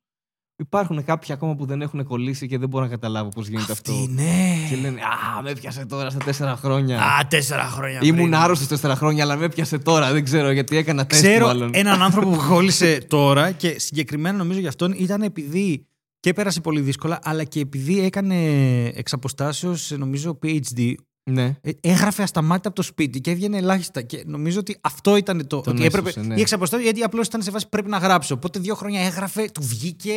Υπάρχουν 0.61 1.05
κάποιοι 1.05 1.33
ακόμα 1.33 1.55
που 1.55 1.65
δεν 1.67 1.83
έχουν 1.83 2.05
κολλήσει 2.05 2.47
και 2.47 2.59
δεν 2.59 2.69
μπορώ 2.69 2.85
να 2.85 2.91
καταλάβω 2.91 3.29
πώς 3.29 3.49
γίνεται 3.49 3.73
Αυτή, 3.73 3.91
αυτό. 3.91 4.07
ναι. 4.13 4.55
Και 4.71 4.77
λένε 4.77 5.01
Α, 5.01 5.43
με 5.43 5.51
έπιασε 5.51 5.87
τώρα 5.87 6.11
στα 6.11 6.25
τέσσερα 6.25 6.57
χρόνια. 6.57 7.01
Α, 7.03 7.27
τέσσερα 7.29 7.63
χρόνια. 7.63 7.99
Ήμουν 8.03 8.17
πριν. 8.21 8.35
άρρωστος 8.35 8.67
τέσσερα 8.67 8.97
χρόνια, 8.97 9.25
αλλά 9.25 9.37
με 9.37 9.45
έπιασε 9.45 9.79
τώρα. 9.79 10.13
Δεν 10.13 10.25
ξέρω 10.25 10.51
γιατί 10.51 10.77
έκανα 10.77 11.07
τεστ 11.07 11.23
Ξέρω 11.23 11.47
μάλλον. 11.47 11.71
έναν 11.75 12.03
άνθρωπο 12.03 12.31
που 12.31 12.43
κόλλησε 12.53 13.05
τώρα 13.09 13.51
και 13.51 13.79
συγκεκριμένα 13.79 14.37
νομίζω 14.37 14.59
για 14.61 14.69
αυτόν 14.69 14.95
ήταν 14.97 15.23
επειδή 15.23 15.87
και 16.21 16.33
πέρασε 16.33 16.61
πολύ 16.61 16.81
δύσκολα, 16.81 17.19
αλλά 17.23 17.45
και 17.45 17.61
επειδή 17.61 18.01
έκανε 18.05 18.37
εξ 18.95 19.13
αποστάσεως, 19.13 19.91
νομίζω 19.91 20.39
PhD, 20.43 20.95
Ναι. 21.31 21.57
ε, 21.61 21.71
έγραφε 21.81 22.23
ασταμάτητα 22.23 22.69
από 22.69 22.77
το 22.77 22.83
σπίτι 22.83 23.21
και 23.21 23.31
έβγαινε 23.31 23.57
ελάχιστα. 23.57 24.03
Και 24.03 24.23
νομίζω 24.27 24.59
ότι 24.59 24.77
αυτό 24.81 25.17
ήταν 25.17 25.47
το. 25.47 25.61
Τον 25.61 25.75
ότι 25.77 25.85
έπρεπε. 25.85 26.09
έσωσε, 26.09 26.27
ναι. 26.27 26.35
Ή 26.37 26.41
εξ 26.41 26.53
αποστάσεως, 26.53 26.91
γιατί 26.91 27.03
απλώς 27.05 27.27
ήταν 27.27 27.43
σε 27.43 27.51
φάση 27.51 27.69
πρέπει 27.69 27.89
να 27.89 27.99
γράψω. 27.99 28.35
Οπότε 28.35 28.59
δύο 28.59 28.75
χρόνια 28.75 29.01
έγραφε, 29.01 29.45
του 29.55 29.63
βγήκε 29.63 30.13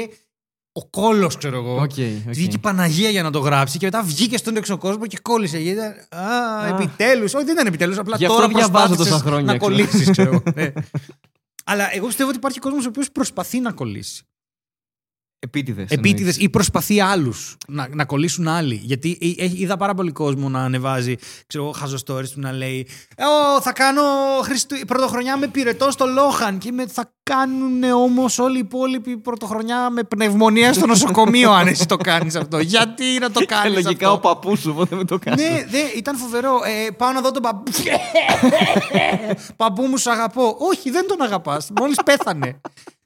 ο 0.76 0.86
κόλος, 0.86 1.38
ξέρω 1.38 1.58
εγώ. 1.58 1.82
Οκ, 1.82 1.94
Του 1.94 2.24
οκ. 2.28 2.34
Βγήκε 2.34 2.56
η 2.56 2.60
Παναγία 2.60 3.10
για 3.10 3.24
να 3.24 3.32
το 3.32 3.40
γράψει 3.40 3.78
και 3.78 3.86
μετά 3.86 4.04
βγήκε 4.04 4.38
στον 4.38 4.56
εξωκόσμο 4.56 5.06
και 5.06 5.18
κόλλησε. 5.22 5.58
Γιατί 5.60 5.80
ήταν. 5.80 6.22
Α, 6.24 6.64
Α. 6.64 6.68
επιτέλους. 6.68 7.34
Όχι, 7.34 7.46
δεν 7.46 7.54
ήταν 7.54 7.68
επιτέλους. 7.68 7.98
Απλά 7.98 8.16
Γι' 8.18 8.26
αυτό 8.26 8.38
τώρα 8.38 8.48
διαβάζω 8.48 8.70
προσπάθησες 8.88 9.08
τόσα 9.12 9.24
χρόνια, 9.24 9.52
να 9.54 9.58
ξέρω. 9.58 9.72
κολλήσεις, 9.76 10.10
ξέρω 10.10 10.30
εγώ. 10.32 10.44
Ναι. 10.56 10.72
Αλλά 11.64 11.96
εγώ 11.96 12.06
πιστεύω 12.06 12.30
ότι 12.30 12.38
υπάρχει 12.38 12.60
κόσμος 12.60 12.86
ο 12.86 12.88
οποίος 12.88 13.12
προσπαθεί 13.12 13.60
να 13.60 13.72
κολλήσει. 13.72 14.24
Επίτηδες. 15.44 15.90
Επίτηδες 15.90 16.20
εννοείς. 16.20 16.38
ή 16.38 16.50
προσπαθεί 16.50 17.02
άλλους 17.02 17.58
να, 17.68 17.88
να 17.92 18.06
κολλήσουν 18.06 18.48
άλλοι. 18.48 18.80
Γιατί 18.84 19.18
ε, 19.22 19.44
ε, 19.44 19.52
είδα 19.56 19.78
πάρα 19.78 19.94
πολύ 19.94 20.12
κόσμο 20.12 20.50
να 20.50 20.60
ανεβάζει, 20.60 21.16
ξέρω 21.48 21.64
εγώ, 21.64 21.74
χαζοστόρες 21.74 22.32
του 22.32 22.40
να 22.40 22.52
λέει 22.52 22.88
Ω, 23.18 23.62
θα 23.62 23.72
κάνω 23.72 24.02
Χριστου... 24.42 24.76
πρωτοχρονιά 24.88 25.38
με 25.38 25.48
πυρετό 25.48 25.92
στο 25.92 26.06
Λόχαν. 26.06 26.58
Και 26.58 26.72
με, 26.72 26.88
θα 26.88 27.14
κάνουν 27.24 27.84
όμως 27.84 28.40
όλοι 28.40 28.56
οι 28.56 28.60
υπόλοιποι 28.60 29.18
πρωτοχρονιά 29.18 29.90
με 29.90 30.04
πνευμονία 30.04 30.74
στο 30.74 30.86
νοσοκομείο, 30.86 31.52
αν 31.52 31.68
εσύ 31.68 31.86
το 31.86 31.98
κάνεις 31.98 32.36
αυτό. 32.36 32.60
Γιατί 32.60 33.18
να 33.20 33.32
το 33.32 33.40
Και 33.40 33.46
κάνεις 33.46 33.84
λογικά 33.84 34.10
αυτό; 34.10 34.12
ο 34.12 34.20
παππούς 34.20 34.60
σου, 34.60 34.70
οπότε 34.74 34.96
με 34.96 35.04
το 35.04 35.18
κάνεις. 35.20 35.44
Ναι, 35.44 35.66
δε, 35.70 35.80
ήταν 35.98 36.18
φοβερό. 36.18 36.60
Ε, 36.66 36.92
πάω 36.92 37.12
να 37.12 37.22
δω 37.22 37.32
τον 37.32 37.42
παππού. 37.42 37.72
παππού 39.64 39.84
μου, 39.84 39.98
σ' 39.98 40.08
αγαπώ. 40.08 40.58
Όχι, 40.60 40.90
δεν 40.90 41.08
τον 41.08 41.22
αγαπάς. 41.22 41.70
Μόλις 41.80 41.98
πέθανε. 42.06 42.62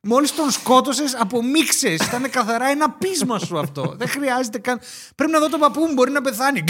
Μόλις 0.08 0.36
τον 0.36 0.50
σκότωσες, 0.52 1.16
απομίξες. 1.16 1.96
Ήταν 2.08 2.30
καθαρά 2.30 2.66
ένα 2.68 2.90
πείσμα 2.92 3.40
σου 3.40 3.60
αυτό. 3.60 3.96
δεν 3.98 4.08
χρειάζεται 4.08 4.58
καν. 4.58 4.80
Πρέπει 5.16 5.32
να 5.32 5.40
δω 5.40 5.50
τον 5.50 5.60
παππού 5.60 5.80
μου, 5.80 5.94
μπορεί 5.94 6.12
να 6.12 6.22
πεθάνει. 6.22 6.64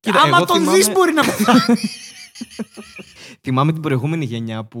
Κοίτα, 0.00 0.20
Άμα 0.20 0.36
εγώ 0.36 0.44
τον 0.46 0.56
θυμάμαι- 0.56 0.76
δεις, 0.76 0.92
μπορεί 0.92 1.12
να 1.12 1.22
πεθάνει. 1.24 1.78
Θυμάμαι 3.42 3.72
την 3.72 3.80
προηγούμενη 3.82 4.24
γενιά 4.24 4.64
που. 4.64 4.80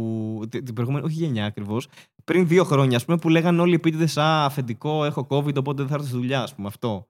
Την 0.50 0.64
την 0.64 0.74
προηγούμενη, 0.74 1.04
όχι 1.04 1.14
γενιά 1.14 1.44
ακριβώς. 1.44 1.86
Πριν 2.24 2.46
δύο 2.48 2.64
χρόνια, 2.64 2.96
ας 2.96 3.04
πούμε, 3.04 3.16
που 3.18 3.28
λέγαν 3.28 3.60
όλοι 3.60 3.74
επίτηδε 3.74 4.20
Α, 4.20 4.44
αφεντικό, 4.44 5.04
έχω 5.04 5.26
COVID, 5.30 5.54
οπότε 5.56 5.82
δεν 5.82 5.86
θα 5.86 5.94
έρθω 5.94 6.06
στη 6.06 6.16
δουλειά, 6.16 6.42
ας 6.42 6.54
πούμε 6.54 6.68
αυτό. 6.68 7.08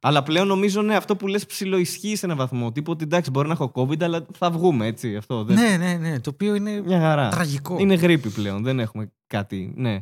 Αλλά 0.00 0.22
πλέον 0.22 0.46
νομίζω 0.46 0.82
ναι, 0.82 0.96
αυτό 0.96 1.16
που 1.16 1.26
λες 1.26 1.46
ψιλοισχύει 1.46 2.16
σε 2.16 2.26
έναν 2.26 2.36
βαθμό. 2.38 2.72
Τύπου 2.72 2.92
ότι 2.92 3.04
εντάξει, 3.04 3.30
μπορεί 3.30 3.46
να 3.48 3.52
έχω 3.52 3.72
COVID, 3.74 4.02
αλλά 4.02 4.26
θα 4.38 4.50
βγούμε 4.50 4.86
έτσι. 4.86 5.16
Αυτό. 5.16 5.44
Δεν... 5.44 5.56
ναι, 5.56 5.76
ναι, 5.76 6.08
ναι. 6.08 6.20
Το 6.20 6.30
οποίο 6.34 6.54
είναι 6.54 6.80
Μια 6.86 7.00
χαρά. 7.00 7.28
τραγικό. 7.28 7.76
Είναι 7.78 7.94
γρήπη 7.94 8.28
πλέον, 8.30 8.62
δεν 8.62 8.80
έχουμε 8.80 9.12
κάτι. 9.26 9.72
Ναι. 9.76 9.98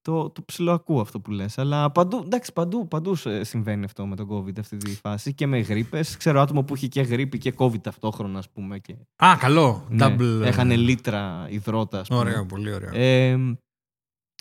Το, 0.00 0.30
το 0.30 0.42
ψιλοακούω 0.46 1.00
αυτό 1.00 1.20
που 1.20 1.30
λες. 1.30 1.58
Αλλά 1.58 1.90
παντού, 1.90 2.22
εντάξει, 2.24 2.52
παντού, 2.52 2.88
παντού 2.88 3.14
σε- 3.14 3.44
συμβαίνει 3.44 3.84
αυτό 3.84 4.06
με 4.06 4.16
τον 4.16 4.28
COVID 4.30 4.58
αυτή 4.58 4.76
τη 4.76 4.90
φάση. 4.90 5.34
Και 5.34 5.46
με 5.46 5.58
γρήπες. 5.58 6.16
Ξέρω 6.16 6.40
άτομο 6.40 6.62
που 6.62 6.74
έχει 6.74 6.88
και 6.88 7.00
γρήπη 7.00 7.38
και 7.38 7.54
COVID 7.58 7.80
ταυτόχρονα, 7.80 8.38
ας 8.38 8.50
πούμε. 8.50 8.78
Και, 8.78 8.94
Α, 9.16 9.36
καλό. 9.38 9.86
ναι, 9.88 10.06
Double. 10.06 10.40
ε, 10.42 10.48
Έχανε 10.48 10.76
λίτρα 10.76 11.46
υδρότα, 11.50 12.00
ας 12.00 12.08
πούμε. 12.08 12.20
Ωραίο, 12.20 12.46
πολύ 12.46 12.72
ωραίο. 12.72 12.90
Ε, 12.92 13.38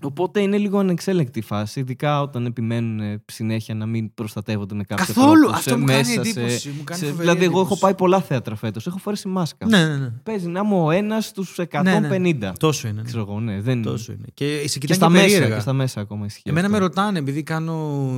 οπότε 0.04 0.40
είναι 0.40 0.58
λίγο 0.58 0.80
ανεξέλεγκτη 0.80 1.40
η 1.40 1.42
φάση, 1.42 1.80
ειδικά 1.80 2.22
όταν 2.22 2.46
επιμένουν 2.46 3.00
ε, 3.00 3.22
συνέχεια 3.26 3.76
να 3.76 3.86
μην 3.86 4.14
προστατεύονται 4.14 4.76
με 4.76 4.84
κάποιο 4.84 5.06
Καθόλου. 5.06 5.40
τρόπο. 5.42 5.56
Αυτό 5.56 5.70
σε- 5.70 5.76
μου 5.76 5.86
κάνει 5.86 6.00
μέσα 6.08 6.20
εντύπωση. 6.22 6.70
Μου 6.78 6.84
κάνει 6.84 7.00
σε- 7.00 7.06
φοβερή 7.06 7.22
δηλαδή, 7.28 7.44
εγώ 7.44 7.52
έχω 7.54 7.60
εντύπωση. 7.62 7.82
πάει 7.82 7.94
πολλά 7.94 8.22
θέατρα 8.22 8.56
φέτος. 8.56 8.88
Έχω 8.88 8.98
φορέσει 8.98 9.28
μάσκα. 9.28 9.66
Ναι, 9.68 9.86
ναι, 9.86 9.96
ναι. 9.96 10.08
Παίζει 10.24 10.48
να 10.48 10.62
είμαι 10.66 10.76
ο 10.76 10.92
ένας 10.92 11.26
στους 11.26 11.60
150. 11.60 11.84
Ναι, 11.84 12.00
ναι. 12.30 12.52
Τόσο 12.60 12.88
είναι. 12.88 12.98
ναι. 13.02 13.04
Ξέρω 13.08 13.22
εγώ, 13.30 13.40
ναι. 13.40 13.62
Δεν... 13.62 13.82
Τόσο 13.82 14.12
είναι. 14.12 14.26
Και 14.34 14.64
σε 14.68 14.80
Και 14.80 14.88
κοιτάνε 14.88 14.96
στα, 14.96 15.06
και 15.08 15.12
μέσα, 15.12 15.26
περίεργα. 15.28 15.56
και 15.56 15.62
στα 15.62 15.74
μέσα 15.74 16.02
ακόμα 16.02 16.26
ισχύει. 16.26 16.42
Εμένα 16.50 16.70
με 16.70 16.76
αυτό. 16.78 16.88
ρωτάνε 16.88 17.20
επειδή 17.20 17.44
κάνω. 17.44 17.74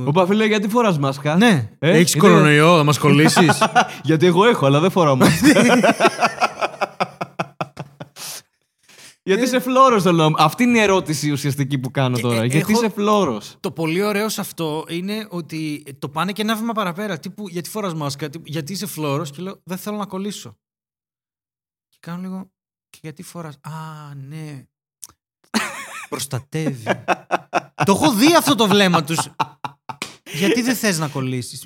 Ο 0.06 0.10
Παφίλε, 0.10 0.44
γιατί 0.46 0.68
φοράς 0.68 0.98
μάσκα; 0.98 1.36
Ναι, 1.36 1.70
Ε, 1.78 1.90
έχεις 1.90 2.14
είναι- 2.14 2.28
κορονοϊό, 2.28 2.76
θα 2.76 2.84
μας 2.84 2.98
κολλήσεις; 2.98 3.58
γιατί 4.08 4.26
εγώ 4.26 4.44
έχω, 4.46 4.66
αλλά 4.66 4.80
δεν 4.80 4.90
φοράω 4.90 5.16
μάσκα. 5.16 5.48
γιατί 9.28 9.42
είσαι 9.42 9.58
φλόρο, 9.60 10.02
το 10.02 10.12
λέω. 10.12 10.32
Αυτή 10.36 10.62
είναι 10.62 10.78
η 10.78 10.80
ερώτηση 10.80 11.30
ουσιαστική 11.30 11.78
που 11.78 11.90
κάνω 11.90 12.16
Και, 12.16 12.22
τώρα. 12.22 12.42
ε, 12.42 12.46
γιατί 12.46 12.72
έχω- 12.72 12.82
είσαι 12.82 12.88
φλόρο. 12.94 13.40
το 13.60 13.72
πολύ 13.72 14.02
ωραίο 14.02 14.28
σε 14.28 14.40
αυτό 14.40 14.84
είναι 14.88 15.26
ότι 15.30 15.82
το 15.98 16.08
πάνε 16.08 16.32
και 16.32 16.42
ένα 16.42 16.56
βήμα 16.56 16.72
παραπέρα. 16.72 17.18
Τύπου, 17.18 17.48
γιατί 17.48 17.68
φοράς 17.68 17.94
μάσκα, 17.94 18.28
τύπου, 18.28 18.44
γιατί 18.46 18.72
είσαι 18.72 18.86
φλόρο 18.86 19.24
και 19.24 19.42
λέω 19.42 19.60
Δεν 19.64 19.76
θέλω 19.78 19.96
να 19.96 20.06
κολλήσω. 20.06 20.56
Και 21.88 21.96
κάνω 22.00 22.20
λίγο. 22.20 22.50
Και 22.90 22.98
γιατί 23.02 23.22
φοράς; 23.22 23.54
Α, 23.62 24.14
ναι. 24.14 24.66
Προστατεύει. 26.08 26.82
το 27.86 27.92
έχω 27.92 28.12
δει 28.12 28.34
αυτό 28.34 28.54
το 28.54 28.66
βλέμμα 28.66 29.04
τους. 29.04 29.28
γιατί 30.34 30.62
δεν 30.62 30.74
θες 30.76 30.98
να 30.98 31.08
κολλήσεις; 31.08 31.64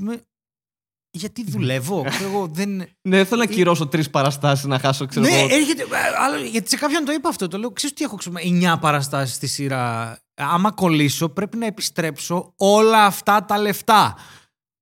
Γιατί 1.15 1.45
δουλεύω. 1.51 2.05
Ξέρω 2.09 2.31
εγώ, 2.31 2.49
δεν. 2.53 2.83
Ναι, 3.03 3.25
θέλω 3.25 3.41
να 3.41 3.47
κυρώσω 3.47 3.87
τρεις 3.87 4.11
παραστάσεις 4.11 4.65
να 4.65 4.79
χάσω, 4.79 5.07
ξέρω 5.07 5.27
ναι, 5.27 5.33
εγώ. 5.39 5.55
έρχεται. 5.55 5.83
ε, 5.83 5.87
άλλο- 6.25 6.45
γιατί 6.45 6.69
σε 6.69 6.77
κάποιον 6.77 7.05
το 7.05 7.13
είπα 7.13 7.29
αυτό. 7.29 7.49
Το 7.49 7.59
λέω, 7.59 7.71
ξέρεις 7.71 7.97
τι 7.97 8.05
έχω 8.05 8.17
ξέρω, 8.17 8.35
9 8.39 8.79
παραστάσεις 8.81 9.35
στη 9.35 9.47
σειρά. 9.47 10.19
Άμα 10.35 10.71
κολλήσω, 10.71 11.29
πρέπει 11.29 11.57
να 11.57 11.67
επιστρέψω 11.67 12.53
όλα 12.57 13.05
αυτά 13.05 13.45
τα 13.45 13.59
λεφτά. 13.59 14.17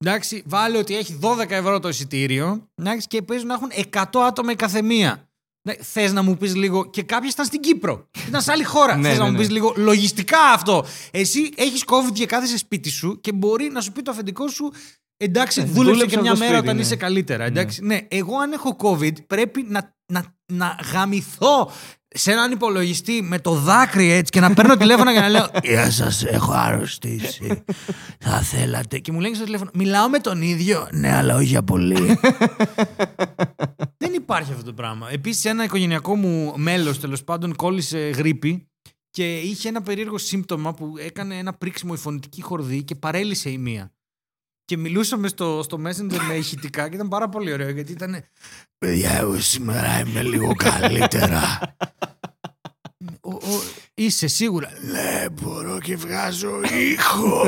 Εντάξει, 0.04 0.42
βάλε 0.46 0.78
ότι 0.78 0.96
έχει 0.96 1.18
12 1.22 1.50
ευρώ 1.50 1.80
το 1.80 1.88
εισιτήριο 1.88 2.68
εντάξει, 2.74 3.06
και 3.06 3.22
παίζουν 3.22 3.46
να 3.46 3.54
έχουν 3.54 3.70
100 3.92 4.20
άτομα 4.26 4.52
η 4.52 4.56
καθεμία. 4.56 5.24
Ναι, 5.68 5.74
Θες 5.74 6.12
να 6.12 6.22
μου 6.22 6.36
πεις 6.36 6.54
λίγο. 6.56 6.90
Και 6.90 7.02
κάποιοι 7.02 7.28
ήταν 7.32 7.46
στην 7.46 7.60
Κύπρο. 7.60 8.08
Ήταν 8.28 8.42
σε 8.42 8.52
άλλη 8.52 8.64
χώρα. 8.64 8.96
Ναι, 8.96 9.08
Θες 9.08 9.18
να 9.18 9.24
ναι, 9.24 9.30
μου 9.30 9.36
ναι. 9.36 9.42
πεις 9.42 9.50
λίγο 9.50 9.72
λογιστικά 9.76 10.38
αυτό. 10.54 10.84
Εσύ 11.10 11.50
έχεις 11.56 11.84
COVID 11.86 12.12
και 12.12 12.26
κάθεσαι 12.26 12.58
σπίτι 12.58 12.90
σου 12.90 13.20
και 13.20 13.32
μπορεί 13.32 13.68
να 13.72 13.80
σου 13.80 13.92
πει 13.92 14.02
το 14.02 14.10
αφεντικό 14.10 14.48
σου. 14.48 14.72
Εντάξει, 15.22 15.60
Ναι, 15.60 15.66
δούλεψε 15.66 15.92
δούλεψε 15.92 16.16
και 16.16 16.22
μια 16.22 16.30
από 16.30 16.40
το 16.40 16.46
μέρα 16.46 16.56
σπίτι, 16.56 16.68
όταν 16.68 16.76
ναι. 16.76 16.82
είσαι 16.82 16.96
καλύτερα. 16.96 17.44
Εντάξει. 17.44 17.84
Ναι. 17.84 17.98
εγώ 18.08 18.38
αν 18.38 18.52
έχω 18.52 18.76
COVID 18.82 19.26
πρέπει 19.26 19.66
να, 19.68 19.94
να, 20.12 20.34
να 20.46 20.78
γαμηθώ 20.92 21.70
σε 22.08 22.32
έναν 22.32 22.52
υπολογιστή 22.52 23.22
με 23.22 23.38
το 23.38 23.54
δάκρυ 23.54 24.10
έτσι 24.10 24.32
και 24.32 24.40
να 24.40 24.54
παίρνω 24.54 24.76
τηλέφωνο 24.76 25.12
και 25.12 25.20
να 25.20 25.28
λέω 25.28 25.46
Γεια 25.64 25.90
σας, 25.90 26.24
έχω 26.24 26.52
αρρωστήσει. 26.52 27.62
Θα 28.18 28.40
θέλατε. 28.40 28.98
Και 28.98 29.12
μου 29.12 29.20
λένε 29.20 29.34
στο 29.34 29.44
τηλέφωνο, 29.44 29.70
Μιλάω 29.74 30.08
με 30.08 30.18
τον 30.18 30.42
ίδιο. 30.42 30.88
Ναι, 30.92 31.14
αλλά 31.14 31.36
όχι 31.36 31.44
για 31.44 31.62
πολύ. 31.62 31.96
Δεν 34.02 34.12
υπάρχει 34.14 34.52
αυτό 34.52 34.64
το 34.64 34.72
πράγμα. 34.72 35.08
Επίσης, 35.10 35.44
ένα 35.44 35.64
οικογενειακό 35.64 36.16
μου 36.16 36.52
μέλος 36.56 37.00
τέλος 37.00 37.24
πάντων 37.24 37.56
κόλλησε 37.56 37.98
γρήπη 37.98 38.68
και 39.10 39.38
είχε 39.38 39.68
ένα 39.68 39.82
περίεργο 39.82 40.18
σύμπτωμα 40.18 40.74
που 40.74 40.94
έκανε 40.98 41.38
ένα 41.38 41.52
πρίξιμο 41.52 41.92
η 41.96 41.98
φωνητική 41.98 42.42
χορδή 42.42 42.82
και 42.82 42.94
παρέλυσε 42.94 43.50
η 43.50 43.58
μία. 43.58 43.92
Και 44.70 44.76
μιλούσαμε 44.76 45.28
στο, 45.28 45.60
στο 45.62 45.78
Messenger 45.86 46.18
με 46.28 46.34
ηχητικά 46.34 46.88
και 46.88 46.94
ήταν 46.94 47.08
πάρα 47.08 47.28
πολύ 47.28 47.52
ωραίο 47.52 47.70
γιατί 47.70 47.92
ήταν. 47.92 48.24
Παιδιά, 48.78 49.10
εγώ 49.18 49.40
σήμερα 49.40 50.00
είμαι 50.00 50.22
λίγο 50.22 50.54
καλύτερα. 50.54 51.58
ο, 53.20 53.30
ο, 53.32 53.60
είσαι 53.94 54.26
σίγουρα. 54.26 54.68
Ναι, 54.92 55.26
μπορώ 55.32 55.80
και 55.80 55.96
βγάζω 55.96 56.50
ήχο. 56.62 57.42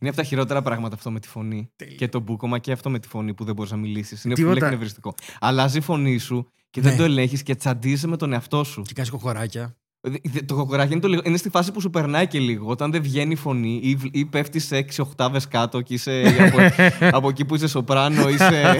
Είναι 0.00 0.08
από 0.10 0.16
τα 0.16 0.22
χειρότερα 0.22 0.62
πράγματα 0.62 0.94
αυτό 0.94 1.10
με 1.10 1.20
τη 1.20 1.28
φωνή. 1.28 1.70
Και 1.96 2.08
το 2.08 2.20
μπούκομα 2.20 2.58
και 2.58 2.72
αυτό 2.72 2.90
με 2.90 2.98
τη 2.98 3.08
φωνή 3.08 3.34
που 3.34 3.44
δεν 3.44 3.54
μπορείς 3.54 3.70
να 3.70 3.76
μιλήσεις. 3.76 4.24
Είναι 4.24 4.34
Τίποτα. 4.34 4.54
πολύ 4.54 4.64
εκνευριστικό. 4.64 5.14
Αλλάζει 5.40 5.78
η 5.78 5.80
φωνή 5.80 6.18
σου 6.18 6.48
και 6.70 6.80
δεν 6.80 6.90
Ναι. 6.92 6.98
το 6.98 7.04
ελέγχεις 7.04 7.42
και 7.42 7.54
τσαντίζεσαι 7.54 8.06
με 8.06 8.16
τον 8.16 8.32
εαυτό 8.32 8.64
σου. 8.64 8.82
και 8.82 8.92
κάνει 8.94 9.08
κοκοράκια. 9.08 9.76
Δε- 10.08 10.16
δε- 10.22 10.42
Το 10.42 10.54
κοκοράκι 10.54 10.92
είναι, 10.92 11.00
το 11.00 11.08
λίγο- 11.08 11.22
είναι 11.24 11.36
στη 11.36 11.48
φάση 11.48 11.72
που 11.72 11.80
σου 11.80 11.90
περνάει 11.90 12.26
και 12.26 12.38
λίγο. 12.38 12.70
Όταν 12.70 12.90
δεν 12.90 13.02
βγαίνει 13.02 13.32
η 13.32 13.36
φωνή 13.36 13.80
ή, 13.82 13.94
β- 13.94 14.16
ή 14.16 14.24
πέφτεις 14.24 14.64
σε 14.66 14.76
6 14.76 15.02
οκτάβες 15.02 15.48
κάτω 15.48 15.80
και 15.80 15.94
είσαι 15.94 16.22
από, 16.38 16.56
από 17.16 17.28
εκεί 17.28 17.44
που 17.44 17.54
είσαι 17.54 17.68
σοπράνο, 17.68 18.28
είσαι 18.28 18.78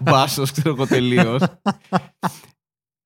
μπάσος, 0.00 0.50
ξέρω 0.52 0.68
εγώ 0.70 0.86
τελείως. 0.86 1.42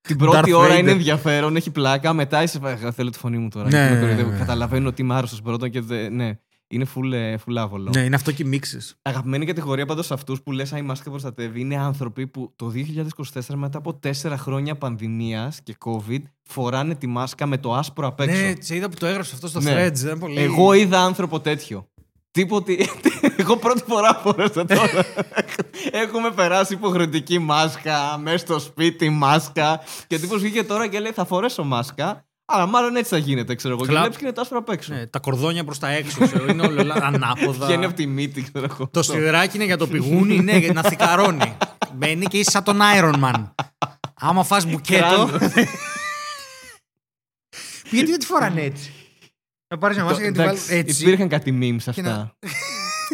Την 0.01 0.17
πρώτη 0.17 0.51
Darth 0.53 0.59
ώρα 0.59 0.75
Vader. 0.75 0.79
είναι 0.79 0.91
ενδιαφέρον, 0.91 1.57
έχει 1.57 1.71
πλάκα. 1.71 2.13
Μετά 2.13 2.43
είσαι. 2.43 2.61
«Α, 2.87 2.93
Θέλω 2.93 3.11
τη 3.11 3.19
φωνή 3.19 3.39
μου 3.39 3.49
τώρα. 3.49 3.69
Ναι, 3.69 3.77
γιατί 3.79 3.89
με 3.93 3.95
ναι, 3.95 4.01
κοροϊδεύω». 4.01 4.31
ναι. 4.31 4.39
Καταλαβαίνω 4.39 4.89
ότι 4.89 5.03
είμαι 5.03 5.15
άρρωστος 5.15 5.43
πρώτον 5.43 5.71
και 5.71 5.81
δεν. 5.81 6.15
Ναι. 6.15 6.39
Είναι 6.73 6.87
full, 6.95 7.13
ε, 7.13 7.35
full 7.47 7.57
άβολο. 7.57 7.91
Ναι, 7.95 8.01
είναι 8.01 8.15
αυτό 8.15 8.33
και 8.33 8.45
μίξει. 8.45 8.79
Αγαπημένη 9.03 9.47
κατηγορία 9.47 9.87
πάντως 9.87 10.07
σε 10.07 10.15
αυτούς 10.15 10.43
που 10.43 10.53
λες 10.53 10.73
«Α, 10.73 10.79
η 10.79 10.83
μάσκα 10.83 11.11
προστατεύει» 11.11 11.61
είναι 11.61 11.77
άνθρωποι 11.77 12.27
που 12.27 12.53
το 12.57 12.73
2024 13.35 13.41
μετά 13.55 13.79
από 13.79 13.95
τέσσερα 13.95 14.37
χρόνια 14.37 14.77
πανδημίας 14.77 15.61
και 15.63 15.77
COVID 15.85 16.23
φοράνε 16.43 16.95
τη 16.95 17.07
μάσκα 17.07 17.47
με 17.47 17.59
το 17.59 17.75
άσπρο 17.75 18.07
απ' 18.07 18.21
έξω. 18.21 18.43
Ναι, 18.43 18.53
σε 18.59 18.77
είδα 18.77 18.89
που 18.89 18.97
το 18.97 19.07
έγραψε 19.07 19.35
αυτό 19.35 19.49
στο 19.49 19.61
Ναι. 19.61 19.87
threads. 19.87 19.93
Δεν 19.95 20.19
πολύ... 20.19 20.41
Εγώ 20.41 20.73
είδα 20.73 21.01
άνθρωπο 21.05 21.41
τέτοιο. 21.41 21.87
Τίποτε. 22.31 22.77
Εγώ 23.37 23.57
πρώτη 23.57 23.83
φορά 23.87 24.15
φορέσα 24.15 24.65
τώρα. 24.65 25.05
Έχουμε 26.05 26.31
περάσει 26.31 26.75
υποχρεωτική 26.75 27.39
μάσκα, 27.39 28.19
μέσα 28.19 28.37
στο 28.39 28.59
σπίτι 28.59 29.09
μάσκα. 29.09 29.81
Και 30.07 30.19
τύπος 30.19 30.41
βγήκε 30.41 30.65
τώρα 30.65 30.89
και 30.89 31.01
λέει: 31.01 31.13
Θα 31.13 31.25
φορέσω 31.25 31.65
μάσκα. 31.65 32.27
Αλλά 32.45 32.67
μάλλον 32.67 32.97
έτσι 32.97 33.11
θα 33.11 33.19
γίνεται, 33.19 33.55
ξέρω 33.55 33.75
εγώ. 33.75 33.83
Και 33.83 33.89
Κλαπ. 33.89 34.03
βλέπει 34.03 34.17
και 34.19 34.25
είναι 34.25 34.33
το 34.35 34.41
άσπρο 34.41 34.59
απ' 34.59 34.69
έξω. 34.69 34.95
Ναι, 34.95 35.07
τα 35.07 35.19
κορδόνια 35.19 35.65
προς 35.65 35.79
τα 35.79 35.89
έξω. 35.89 36.27
ξέρω, 36.27 36.47
είναι 36.51 36.67
όλο 36.67 36.81
όλα 36.81 36.95
ανάποδα. 37.03 37.67
Βγαίνει 37.67 37.85
από 37.85 37.95
τη 37.95 38.07
μύτη, 38.07 38.43
ξέρω 38.43 38.67
εγώ. 38.71 38.89
Το 38.89 39.03
σιδεράκι 39.03 39.57
είναι 39.57 39.65
για 39.65 39.77
το 39.77 39.87
πηγούνι, 39.87 40.35
είναι 40.35 40.57
για 40.59 40.73
να 40.73 40.83
θικαρώνει. 40.83 41.57
Μπαίνει 41.95 42.25
και 42.27 42.39
είσαι 42.39 42.51
σαν 42.51 42.65
τον 42.65 42.79
Iron 43.01 43.15
Man. 43.25 43.45
Άμα 44.15 44.45
φας 44.45 44.67
μπουκέτο. 44.67 45.05
Κράνος. 45.07 45.31
Γιατί 47.91 48.11
δεν 48.11 48.19
τη 48.19 48.27
φοράνε 48.27 48.61
έτσι; 48.63 48.93
Να 49.69 49.79
πάρεις 49.79 49.97
μια 49.97 50.07
Το- 50.07 50.13
μάσκα 50.13 50.31
και 50.31 50.31
να 50.31 50.37
τη 50.43 50.49
βάλεις 50.49 50.69
εντάξει, 50.71 50.91
έτσι. 50.91 51.03
Υπήρχαν 51.03 51.29
κάτι 51.29 51.59
memes 51.63 51.93
Και 51.93 52.03
να- 52.03 52.11
αυτά. 52.11 52.37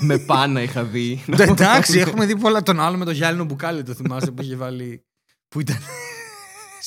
με 0.00 0.18
πάνα 0.18 0.62
είχα 0.62 0.82
δει. 0.84 1.22
Ναι, 1.26 1.44
Εντάξει, 1.44 1.98
έχουμε 1.98 2.26
δει 2.26 2.36
πολλά. 2.38 2.62
Τον 2.62 2.80
άλλο 2.80 2.96
με 2.96 3.04
το 3.04 3.10
γυάλινο 3.10 3.44
μπουκάλι, 3.44 3.82
το 3.82 3.94
θυμάσαι 3.94 4.30
που 4.30 4.42
είχε 4.42 4.56
βάλει. 4.56 5.04
που 5.48 5.60
ήταν. 5.60 5.76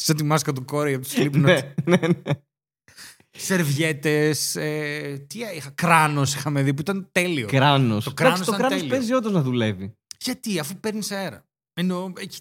Σαν 0.04 0.16
τη 0.16 0.24
μάσκα 0.24 0.54
του 0.54 0.66
κόρη 0.66 0.94
από 0.94 1.04
τους 1.06 1.14
Slipknot; 1.18 1.32
ναι, 1.32 1.74
ναι, 1.86 1.98
ναι. 2.08 2.34
Σερβιέτες. 3.32 4.56
Ε, 4.56 5.26
τι 5.28 5.40
είχα. 5.56 5.70
Κράνος 5.70 6.36
είχαμε 6.36 6.64
δει 6.64 6.74
που 6.74 6.82
ήταν 6.82 7.10
τέλειο. 7.12 7.48
Κράνος. 7.48 8.04
Το 8.04 8.14
κράνος 8.14 8.40
Εντάξει, 8.40 8.52
Το 8.52 8.56
ήταν 8.56 8.68
κράνος 8.68 8.82
τέλειο. 8.82 8.98
παίζει 8.98 9.14
όντως 9.14 9.32
να 9.32 9.42
δουλεύει. 9.42 9.98
Γιατί, 10.20 10.60
αφού 10.60 10.80
παίρνεις 10.80 11.12
αέρα. 11.12 11.46
Εννοώ, 11.74 12.12
έχει... 12.18 12.40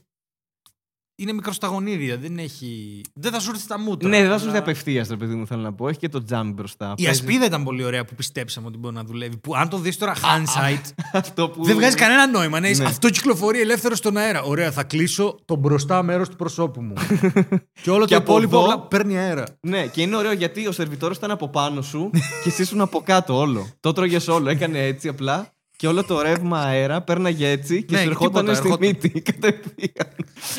είναι 1.20 1.32
μικροσταγονίδια, 1.32 2.16
δεν 2.16 2.38
έχει. 2.38 3.00
Δεν 3.14 3.32
θα 3.32 3.40
σου 3.40 3.50
έρθει 3.50 3.66
τα 3.66 3.78
μούτρα. 3.78 4.08
Ναι, 4.08 4.20
δεν 4.20 4.30
θα 4.30 4.36
σου 4.38 4.42
αλλά- 4.42 4.52
έρθει 4.56 4.58
απευθείας, 4.70 5.08
ρε 5.08 5.16
παιδί 5.16 5.34
μου, 5.34 5.46
θέλω 5.46 5.60
να 5.62 5.72
πω. 5.72 5.88
Έχει 5.88 5.98
και 5.98 6.08
το 6.08 6.22
τζάμι 6.24 6.52
μπροστά. 6.52 6.94
Η 6.96 7.02
Παίζει- 7.04 7.20
ασπίδα 7.20 7.44
ήταν 7.44 7.64
πολύ 7.64 7.84
ωραία 7.84 8.04
που 8.04 8.14
πιστέψαμε 8.14 8.66
ότι 8.66 8.78
μπορεί 8.78 8.94
να 8.94 9.04
δουλεύει. 9.04 9.36
Που 9.36 9.54
αν 9.56 9.68
το 9.68 9.78
δεις 9.78 9.98
τώρα 9.98 10.14
hindsight, 10.14 10.80
Αυτό 11.12 11.48
που. 11.48 11.64
δεν 11.64 11.76
βγάζει 11.76 11.96
κανένα 11.96 12.26
νόημα. 12.26 12.60
Ναι, 12.60 12.68
Ναι. 12.70 12.84
Αυτό 12.84 13.10
κυκλοφορεί 13.10 13.60
ελεύθερο 13.60 13.94
στον 13.94 14.16
αέρα. 14.16 14.42
Ωραία, 14.42 14.72
θα 14.72 14.82
κλείσω 14.82 15.38
το 15.44 15.56
μπροστά 15.56 16.02
μέρος 16.02 16.28
του 16.28 16.36
προσώπου 16.36 16.82
μου. 16.82 16.92
και 17.82 17.90
όλο 17.90 18.04
Και 18.04 18.14
το 18.14 18.20
από 18.20 18.30
υπόλοιπο 18.32 18.58
εδώ- 18.58 18.72
απλά 18.72 18.86
παίρνει 18.86 19.18
αέρα. 19.18 19.44
Ναι, 19.60 19.86
και 19.86 20.02
είναι 20.02 20.16
ωραίο 20.16 20.32
γιατί 20.32 20.66
ο 20.66 20.72
σερβιτόρος 20.72 21.16
ήταν 21.16 21.30
από 21.30 21.48
πάνω 21.48 21.82
σου 21.82 22.10
και 22.12 22.48
εσύ 22.48 22.62
ήσουν 22.62 22.80
από 22.80 23.00
κάτω 23.00 23.36
όλο. 23.38 23.66
Το 23.80 23.92
τρώγε 23.92 24.30
όλο. 24.30 24.48
Έκανε 24.50 24.78
έτσι 24.86 25.08
απλά 25.08 25.52
και 25.80 25.86
όλο 25.86 26.04
το 26.04 26.20
ρεύμα 26.22 26.58
αέρα 26.60 27.00
πέρναγε 27.02 27.48
έτσι 27.48 27.82
και 27.84 27.92
Ναι, 27.94 27.98
σου 27.98 28.04
και 28.04 28.10
ερχόταν 28.10 28.32
τίποτα, 28.44 28.54
στη 28.54 28.66
ερχόταν. 28.68 28.88
μύτη 28.88 29.20
κατευθείαν. 29.30 30.08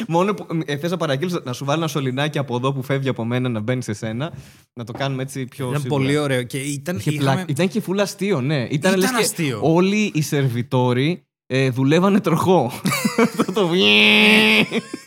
Μόνο 0.07 0.33
που 0.33 0.45
ε, 0.65 0.77
θε 0.77 0.87
να 0.89 0.97
παραγγείλεις 0.97 1.39
να 1.43 1.53
σου 1.53 1.65
βάλει 1.65 1.79
ένα 1.79 1.87
σωληνάκι 1.87 2.37
από 2.37 2.55
εδώ 2.55 2.73
που 2.73 2.83
φεύγει 2.83 3.09
από 3.09 3.25
μένα 3.25 3.49
να 3.49 3.59
μπαίνει 3.59 3.83
σε 3.83 3.93
σένα. 3.93 4.33
Να 4.73 4.83
το 4.83 4.91
κάνουμε 4.91 5.21
έτσι 5.21 5.45
πιο 5.45 5.69
Ήταν 5.69 5.81
σίγουρα. 5.81 6.01
πολύ 6.01 6.17
ωραίο. 6.17 6.43
Και 6.43 6.57
ήταν. 6.57 6.97
Είχε 6.97 7.09
είχαμε- 7.11 7.29
πλάκα. 7.31 7.45
Ήταν 7.47 7.67
και 7.67 7.81
φουλ 7.81 7.99
αστείο, 7.99 8.41
ναι. 8.41 8.55
Ήταν, 8.55 8.69
Ήταν 8.71 8.95
λες 8.99 9.09
και 9.09 9.15
αστείο. 9.17 9.59
όλοι 9.63 10.11
οι 10.13 10.21
σερβιτόροι 10.21 11.23
ε, 11.47 11.69
δουλεύανε 11.69 12.19
τροχό. 12.19 12.71
Αυτό 13.23 13.51
το 13.53 13.69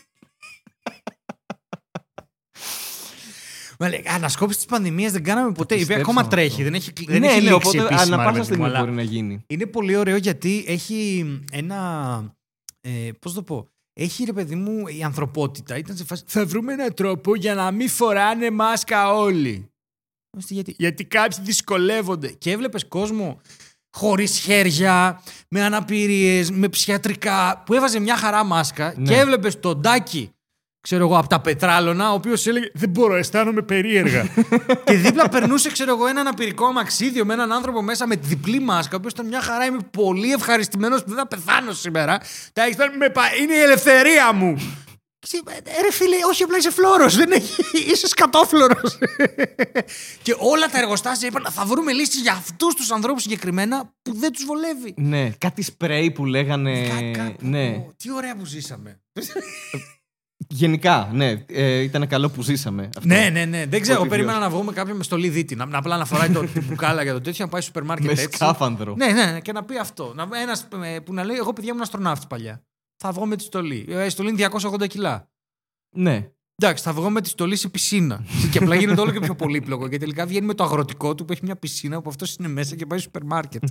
Μα 3.85 3.91
λέει, 3.91 4.03
Ανασκόπηση 4.07 4.59
τη 4.59 4.65
πανδημία 4.65 5.09
δεν 5.09 5.23
κάναμε 5.23 5.51
ποτέ. 5.51 5.75
Η 5.75 5.83
οποία 5.83 5.95
πιστέψαμε 5.95 6.19
ακόμα 6.19 6.27
τρέχει. 6.27 6.49
αυτό. 6.51 6.63
Δεν 6.63 6.73
έχει, 6.73 6.91
δεν 7.07 7.19
ναι, 7.19 7.27
έχει 7.27 7.35
ναι, 7.35 7.41
λήξει 7.41 7.53
οπότε 7.53 7.77
επίσημα, 7.93 8.15
ανά 8.15 8.15
ρε 8.17 8.23
πάσα 8.23 8.27
παιδί 8.27 8.37
μου, 8.39 8.43
στιγμή 8.43 8.65
αλλά 8.65 8.79
μπορεί 8.79 8.91
να 8.91 9.01
γίνει. 9.01 9.43
Είναι 9.47 9.65
πολύ 9.65 9.95
ωραίο 9.95 10.15
γιατί 10.15 10.63
έχει 10.67 11.25
ένα. 11.51 12.35
Ε, 12.81 13.09
Πώς 13.19 13.33
το 13.33 13.43
πω. 13.43 13.67
Έχει 13.93 14.23
ρε 14.23 14.33
παιδί 14.33 14.55
μου 14.55 14.87
η 14.87 15.03
ανθρωπότητα. 15.03 15.77
Ήταν 15.77 15.95
σε 15.95 16.03
φάση. 16.03 16.23
Θα 16.27 16.45
βρούμε 16.45 16.73
έναν 16.73 16.93
τρόπο 16.93 17.35
για 17.35 17.55
να 17.55 17.71
μην 17.71 17.89
φοράνε 17.89 18.49
μάσκα 18.51 19.13
όλοι. 19.13 19.69
Είμαστε 20.33 20.53
Γιατί, 20.53 20.75
γιατί 20.77 21.05
κάποιοι 21.05 21.37
δυσκολεύονται. 21.41 22.27
Και 22.27 22.51
έβλεπες 22.51 22.85
κόσμο 22.87 23.39
χωρίς 23.97 24.37
χέρια, 24.39 25.21
με 25.49 25.63
αναπηρίες, 25.63 26.51
με 26.51 26.69
ψιατρικά, 26.69 27.63
που 27.65 27.73
έβαζε 27.73 27.99
μια 27.99 28.17
χαρά 28.17 28.43
μάσκα 28.43 28.93
Ναι. 28.97 29.07
και 29.09 29.19
έβλεπες 29.19 29.59
τον 29.59 29.81
Τάκη, 29.81 30.29
ξέρω 30.85 31.05
εγώ, 31.05 31.17
από 31.17 31.27
τα 31.27 31.39
πετράλωνα, 31.41 32.11
ο 32.11 32.13
οποίος 32.13 32.47
έλεγε 32.47 32.69
Δεν 32.73 32.89
μπορώ, 32.89 33.15
αισθάνομαι 33.15 33.61
περίεργα. 33.61 34.23
και 34.85 34.93
δίπλα 34.93 35.29
περνούσε, 35.29 35.71
ξέρω 35.71 35.91
εγώ, 35.91 36.07
ένα 36.07 36.19
αναπηρικό 36.19 36.65
αμαξίδιο 36.65 37.25
με 37.25 37.33
έναν 37.33 37.51
άνθρωπο 37.51 37.81
μέσα 37.81 38.07
με 38.07 38.15
διπλή 38.15 38.59
μάσκα, 38.59 38.93
ο 38.93 38.97
οποίος 38.97 39.11
ήταν 39.13 39.25
μια 39.27 39.41
χαρά. 39.41 39.65
Είμαι 39.65 39.77
πολύ 39.91 40.31
ευχαριστημένος 40.31 41.03
που 41.03 41.09
δεν 41.09 41.17
θα 41.17 41.27
πεθάνω 41.27 41.71
σήμερα. 41.73 42.19
Τα 42.53 42.63
έχεις 42.63 42.75
πει, 42.75 42.97
«Με 42.97 43.09
πα- 43.09 43.35
Είναι 43.41 43.53
η 43.53 43.59
ελευθερία 43.59 44.33
μου. 44.33 44.55
Και 45.19 45.31
εσύ, 45.33 45.61
«Ε, 45.77 45.81
Ρε 45.81 45.91
φίλε, 45.91 46.15
όχι 46.29 46.43
απλά 46.43 46.57
είσαι 46.57 46.71
φλόρος, 46.71 47.15
δεν 47.15 47.31
έχει, 47.31 47.63
είσαι 47.91 48.07
σκατόφλωρος. 48.07 48.97
και 50.23 50.35
όλα 50.37 50.67
τα 50.67 50.77
εργοστάσια 50.77 51.27
είπαν 51.27 51.47
θα 51.51 51.65
βρούμε 51.65 51.91
λύσεις 51.91 52.21
για 52.21 52.31
αυτούς 52.31 52.73
τους 52.75 52.91
ανθρώπους 52.91 53.21
συγκεκριμένα 53.21 53.93
που 54.01 54.13
δεν 54.15 54.31
τους 54.31 54.45
βολεύει. 54.45 54.93
Ναι, 54.97 55.29
κάτι 55.37 55.61
σπρέι 55.61 56.11
που 56.11 56.25
λέγανε. 56.25 56.87
Κάκα, 56.87 57.33
ναι. 57.39 57.71
πω, 57.73 57.93
Τι 57.97 58.11
ωραία 58.11 58.35
που 58.35 58.45
ζήσαμε. 58.45 58.99
Γενικά, 60.37 61.09
ναι. 61.13 61.43
Ε, 61.47 61.79
ήταν 61.79 62.07
καλό 62.07 62.29
που 62.29 62.41
ζήσαμε. 62.41 62.83
Αυτό. 62.97 63.07
ναι, 63.07 63.29
ναι, 63.31 63.45
ναι. 63.45 63.65
Δεν 63.65 63.81
ξέρω. 63.81 63.99
Ό,τι 63.99 64.09
Περίμενα 64.09 64.37
βιώσει. 64.37 64.51
να 64.51 64.57
βγούμε 64.57 64.71
κάποιον 64.73 64.97
με 64.97 65.03
στολή 65.03 65.29
δίτη. 65.29 65.55
Να, 65.55 65.65
να 65.65 65.77
απλά 65.77 65.97
να 65.97 66.05
φοράει 66.05 66.29
το 66.29 66.43
την 66.53 66.63
μπουκάλα 66.67 67.03
για 67.03 67.13
το 67.13 67.21
τέτοιο, 67.21 67.45
να 67.45 67.51
πάει 67.51 67.61
στο 67.61 67.69
σούπερ 67.71 67.83
μάρκετ 67.87 68.05
Με 68.05 68.11
έτσι. 68.21 68.35
σκάφανδρο. 68.35 68.95
Ναι, 68.97 69.05
ναι, 69.05 69.31
ναι, 69.31 69.39
και 69.39 69.51
να 69.51 69.63
πει 69.63 69.77
αυτό. 69.77 70.13
Να, 70.15 70.27
ένας 70.41 70.67
ε, 70.83 70.99
που 70.99 71.13
να 71.13 71.23
λέει: 71.23 71.37
Εγώ 71.37 71.53
παιδιά 71.53 71.69
ήμουν 71.69 71.81
αστροναύτης 71.81 72.27
παλιά. 72.27 72.63
Θα 72.97 73.11
βγω 73.11 73.25
με 73.25 73.35
τη 73.35 73.43
στολή. 73.43 73.85
Ε, 73.89 74.05
Η 74.05 74.09
στολή 74.09 74.29
είναι 74.29 74.47
280 74.61 74.87
κιλά. 74.87 75.29
Ναι. 75.95 76.29
Εντάξει, 76.61 76.83
θα 76.83 76.93
βγω 76.93 77.09
με 77.09 77.21
τη 77.21 77.29
στολή 77.29 77.55
σε 77.55 77.69
πισίνα. 77.69 78.25
και 78.51 78.57
απλά 78.57 78.75
γίνεται 78.75 79.01
όλο 79.01 79.11
και 79.11 79.19
πιο 79.19 79.35
πολύπλοκο. 79.35 79.87
Και 79.87 79.97
τελικά 79.97 80.25
βγαίνει 80.25 80.45
με 80.45 80.53
το 80.53 80.63
αγροτικό 80.63 81.15
του 81.15 81.25
που 81.25 81.31
έχει 81.31 81.41
μια 81.43 81.55
πισίνα 81.55 82.01
που 82.01 82.09
αυτός 82.09 82.35
είναι 82.35 82.47
μέσα 82.47 82.75
και 82.75 82.85
πάει 82.85 82.99
στο 82.99 83.07
σούπερ 83.13 83.23
μάρκετ. 83.29 83.63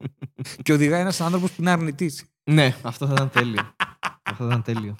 και 0.62 0.72
οδηγάει 0.72 1.00
ένας 1.00 1.20
άνθρωπος 1.20 1.50
που 1.50 1.56
είναι 1.60 1.70
αρνητής. 1.70 2.24
Ναι, 2.50 2.76
αυτό 2.82 3.06
θα 3.06 3.12
ήταν 3.12 3.30
τέλειο. 3.30 3.74
αυτό 4.22 4.44
θα 4.44 4.44
ήταν 4.44 4.62
τέλειο. 4.62 4.96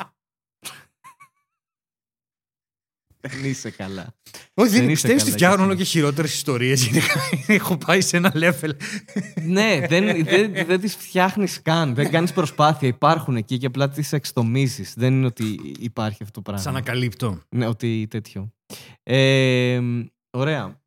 Δεν 3.29 3.45
είσαι 3.45 3.71
καλά. 3.71 4.15
Όχι, 4.55 4.71
Δεν 4.71 4.81
δεν 4.81 4.91
είσαι 4.91 5.07
πιστεύεις 5.07 5.23
ότι 5.23 5.31
καλά 5.31 5.37
φτιάχνουν 5.37 5.59
κι 5.59 5.73
όλο 5.73 5.73
εσύ. 5.83 5.83
και 5.93 5.99
χειρότερες 5.99 6.35
ιστορίες. 6.35 6.89
Έχω 7.47 7.77
πάει 7.77 8.01
σε 8.01 8.17
ένα 8.17 8.33
level. 8.35 8.71
ναι, 9.43 9.87
δεν, 9.89 10.25
δεν, 10.25 10.53
δεν 10.67 10.81
τις 10.81 10.95
φτιάχνεις 10.97 11.63
καν. 11.63 11.95
Δεν 11.95 12.11
κάνεις 12.11 12.33
προσπάθεια. 12.33 12.89
Υπάρχουν 12.89 13.37
εκεί 13.37 13.59
και 13.59 13.67
απλά 13.67 13.89
τις 13.89 14.13
εξτομίζεις. 14.13 14.95
Δεν 14.97 15.13
είναι 15.13 15.27
ότι 15.27 15.75
υπάρχει 15.79 16.23
αυτό 16.23 16.33
το 16.35 16.41
πράγμα. 16.43 16.63
Σαν 16.63 16.73
ανακαλύπτω. 16.77 17.41
Ναι, 17.49 17.67
ότι 17.67 18.07
τέτοιο. 18.11 18.53
Ε, 19.03 19.81
ωραία. 20.31 20.81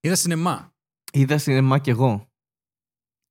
Είδα 0.00 0.14
σινεμά. 0.14 0.72
Είδα 1.12 1.38
σινεμά 1.38 1.78
κι 1.78 1.90
εγώ. 1.90 2.26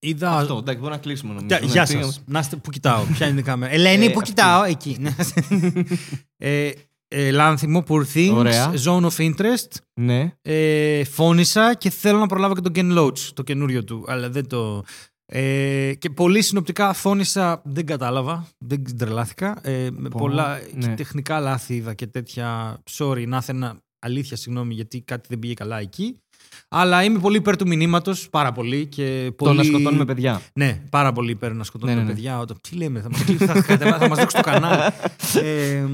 Είδα. 0.04 0.38
Αυτό, 0.38 0.54
εντάξει, 0.58 0.80
μπορούμε 0.80 0.96
να 0.96 1.02
κλείσουμε 1.02 1.34
νομίζω. 1.34 1.48
Γεια- 1.56 1.60
Ναι, 1.66 1.72
Γεια 1.72 1.84
πήγαμε- 1.86 2.06
σας. 2.06 2.24
Να 2.26 2.40
είστε 2.40 2.56
πού 2.56 2.70
κοιτάω. 2.72 3.04
Ποια 3.04 3.28
είναι 3.28 3.40
η 3.40 3.44
κάμερα. 3.44 3.74
Ελένη, 3.74 4.06
Ε, 4.06 4.10
πού 4.10 4.20
αυτή. 4.20 4.30
κοιτάω. 4.34 4.64
Εκεί. 4.64 4.98
Ναι. 7.16 7.22
ε, 7.22 7.28
ε, 7.28 7.32
Λάνθιμο, 7.32 7.84
Poor 7.88 8.04
Things, 8.14 8.34
Ωραία. 8.34 8.74
Zone 8.86 9.06
of 9.06 9.34
Interest. 9.34 9.72
Ναι. 9.94 10.34
Ε, 10.42 11.04
φώνησα 11.04 11.74
και 11.74 11.90
θέλω 11.90 12.20
να 12.20 12.28
προλάβω 12.28 12.54
και 12.56 12.62
τον 12.62 12.72
Ken 12.76 12.98
Loach, 12.98 13.20
το 13.34 13.44
καινούριο 13.44 13.84
του, 13.84 14.06
αλλά 14.08 14.30
δεν 14.30 14.48
το... 14.48 14.84
Ε, 15.34 15.94
και 15.98 16.10
πολύ 16.10 16.42
συνοπτικά 16.42 16.94
φώνησα, 16.94 17.62
δεν 17.64 17.86
κατάλαβα, 17.86 18.48
δεν 18.58 18.98
τρελάθηκα. 18.98 19.60
Ε, 19.62 19.90
με 19.92 20.10
Πω, 20.10 20.20
πολλά 20.20 20.60
ναι. 20.74 20.88
και 20.88 20.94
τεχνικά 20.94 21.40
λάθη 21.40 21.76
είδα 21.76 21.94
και 21.94 22.08
τέτοια. 22.08 22.78
Sorry, 22.98 23.28
να 23.28 23.38
ήθελα 23.38 23.82
αλήθεια, 24.00 24.38
συγγνώμη, 24.38 24.74
γιατί 24.74 25.02
κάτι 25.02 25.28
δεν 25.30 25.40
πήγε 25.40 25.54
καλά 25.54 25.80
εκεί. 25.80 26.18
Αλλά 26.68 27.04
είμαι 27.04 27.20
πολύ 27.20 27.38
υπέρ 27.38 27.56
του 27.56 27.68
μηνύματος, 27.68 28.30
πάρα 28.30 28.52
πολύ. 28.52 28.86
Και 28.86 29.32
πολύ... 29.36 29.52
Το 29.52 29.54
να 29.54 29.64
σκοτώνουμε 29.64 30.06
παιδιά. 30.06 30.42
Ναι, 30.54 30.82
πάρα 30.90 31.12
πολύ 31.12 31.32
υπέρ 31.32 31.54
να 31.54 31.64
σκοτώνουμε 31.64 31.98
Ναι, 31.98 32.04
ναι, 32.04 32.10
ναι. 32.10 32.16
παιδιά. 32.16 32.40
Όταν... 32.40 32.58
Τι 32.62 32.76
λέμε, 32.76 33.00
θα 33.02 33.10
μα 33.10 33.18
θα, 33.18 33.78
θα, 33.78 33.98
θα 33.98 34.08
μας 34.08 34.20
δείξει 34.20 34.36
το 34.36 34.42
κανάλι. 34.42 34.82
ε, 35.48 35.86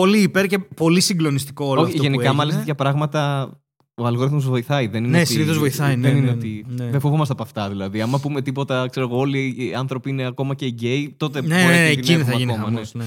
πολύ 0.00 0.18
υπέρ 0.22 0.46
και 0.46 0.58
πολύ 0.58 1.00
συγκλονιστικό 1.00 1.64
όλο 1.64 1.80
Όχι, 1.80 1.90
αυτό 1.90 2.02
γενικά, 2.02 2.14
που 2.16 2.20
έγινε. 2.20 2.36
μάλιστα 2.36 2.58
τέτοια 2.58 2.74
πράγματα 2.74 3.50
ο 3.94 4.06
αλγόριθμος 4.06 4.44
βοηθάει. 4.48 4.86
Δεν 4.86 5.04
είναι 5.04 5.12
Ναι, 5.16 5.20
ότι- 5.20 5.32
συνήθως 5.32 5.58
βοηθάει, 5.58 5.96
ναι, 5.96 6.08
Δεν 6.08 6.16
είναι 6.16 6.26
ναι, 6.26 6.32
ότι. 6.32 6.64
ναι. 6.68 6.90
Δεν 6.90 7.00
φοβόμαστε 7.00 7.32
από 7.32 7.42
αυτά 7.42 7.68
δηλαδή. 7.68 8.00
Άμα 8.00 8.18
πούμε 8.20 8.42
τίποτα, 8.42 8.86
ξέρω 8.90 9.06
εγώ, 9.06 9.18
όλοι 9.18 9.54
οι 9.58 9.74
άνθρωποι 9.74 10.10
είναι 10.10 10.26
ακόμα 10.26 10.54
και 10.54 10.66
γκέι, 10.66 11.14
τότε 11.16 11.40
Ναι, 11.40 11.46
μπορεί 11.46 11.58
ναι, 11.60 11.64
να 11.64 11.70
ναι, 11.70 11.88
εκείνη 11.88 11.96
θα 11.96 12.02
κινδυνεύουμε 12.02 12.36
γίνει 12.38 12.52
ακόμα, 12.52 12.66
χαμός, 12.66 12.94
ναι. 12.94 13.04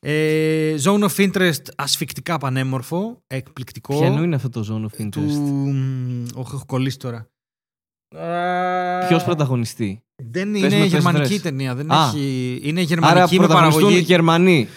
Ε, 0.00 0.74
Zone 0.84 1.08
of 1.08 1.30
Interest 1.32 1.62
ασφικτικά 1.76 2.38
πανέμορφο, 2.38 3.22
εκπληκτικό. 3.26 3.98
Ποιανού 3.98 4.22
είναι 4.22 4.34
αυτό 4.34 4.48
το 4.48 4.64
zone 4.70 4.84
of 4.96 5.02
interest. 5.04 5.10
Του... 5.10 5.20
μ, 5.20 6.24
Όχι, 6.34 6.50
έχω 6.54 6.62
κολλήσει 6.66 6.98
τώρα. 6.98 7.28
Ποιος 9.08 9.24
πρωταγωνιστή. 9.24 10.00
Δεν 10.22 10.52
Πες 10.52 10.60
είναι 10.62 10.74
με, 10.76 10.82
πες 10.82 10.92
γερμανική 10.92 11.26
βρες. 11.28 11.40
ταινία. 11.40 11.74
Δεν 11.74 11.92
Α. 11.92 12.12
έχει... 12.14 12.58
Είναι 12.62 12.80
Άρα 12.80 12.88
γερμανική 12.88 13.38
με 13.38 13.46
πρωταγωνιστούν 13.46 13.82
παραγωγή. 13.82 14.04
Γερμανοί. 14.04 14.68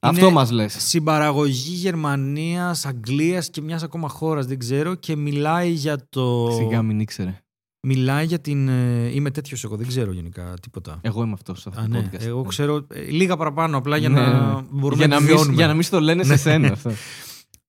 Αυτό 0.00 0.30
μας 0.30 0.50
λες. 0.50 0.76
Συμπαραγωγή 0.78 1.74
Γερμανίας, 1.74 2.86
Αγγλίας 2.86 3.50
και 3.50 3.60
μιας 3.60 3.82
ακόμα 3.82 4.08
χώρας, 4.08 4.46
δεν 4.46 4.58
ξέρω. 4.58 4.94
Και 4.94 5.16
μιλάει 5.16 5.70
για 5.70 6.06
το. 6.08 6.50
Σιγά 6.56 6.82
μην 6.82 7.00
ήξερε. 7.00 7.40
Μιλάει 7.86 8.26
για 8.26 8.40
την. 8.40 8.68
ε, 8.68 9.10
είμαι 9.14 9.30
τέτοιος 9.30 9.64
εγώ, 9.64 9.76
δεν 9.76 9.86
ξέρω 9.86 10.12
γενικά 10.12 10.54
τίποτα. 10.62 10.98
Εγώ 11.02 11.22
είμαι 11.22 11.32
αυτός 11.32 11.60
σε 11.60 11.68
αυτό 11.68 11.80
Α, 11.80 11.84
το 11.84 11.90
ναι. 11.90 12.10
podcast. 12.12 12.24
Εγώ 12.24 12.42
ξέρω 12.42 12.86
ε, 12.90 13.00
λίγα 13.10 13.36
παραπάνω 13.36 13.76
απλά 13.76 13.96
για 13.96 14.08
Ναι. 14.08 14.20
να 14.20 14.66
μπορούμε 14.70 14.96
για 15.04 15.06
να, 15.06 15.14
να, 15.14 15.20
τη 15.20 15.26
μην, 15.26 15.34
βιώνουμε. 15.34 15.56
για 15.56 15.66
να 15.66 15.74
μην 15.74 15.82
στο 15.82 16.00
λένε 16.00 16.24
σε 16.24 16.36
σένα 16.36 16.72
αυτό. 16.72 16.90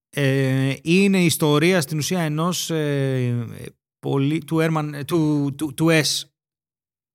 Ε, 0.10 0.74
είναι 0.82 1.22
η 1.22 1.26
ιστορία 1.26 1.82
στην 1.82 1.98
ουσία 1.98 2.20
ενός 2.20 2.70
ε, 2.70 3.48
πολύ, 4.00 4.44
του, 4.44 4.60
Χέρμαν, 4.60 4.94
ε, 4.94 5.04
του, 5.04 5.54
του, 5.58 5.74
του 5.74 5.88
Ες 5.90 6.03
Ες, 6.03 6.24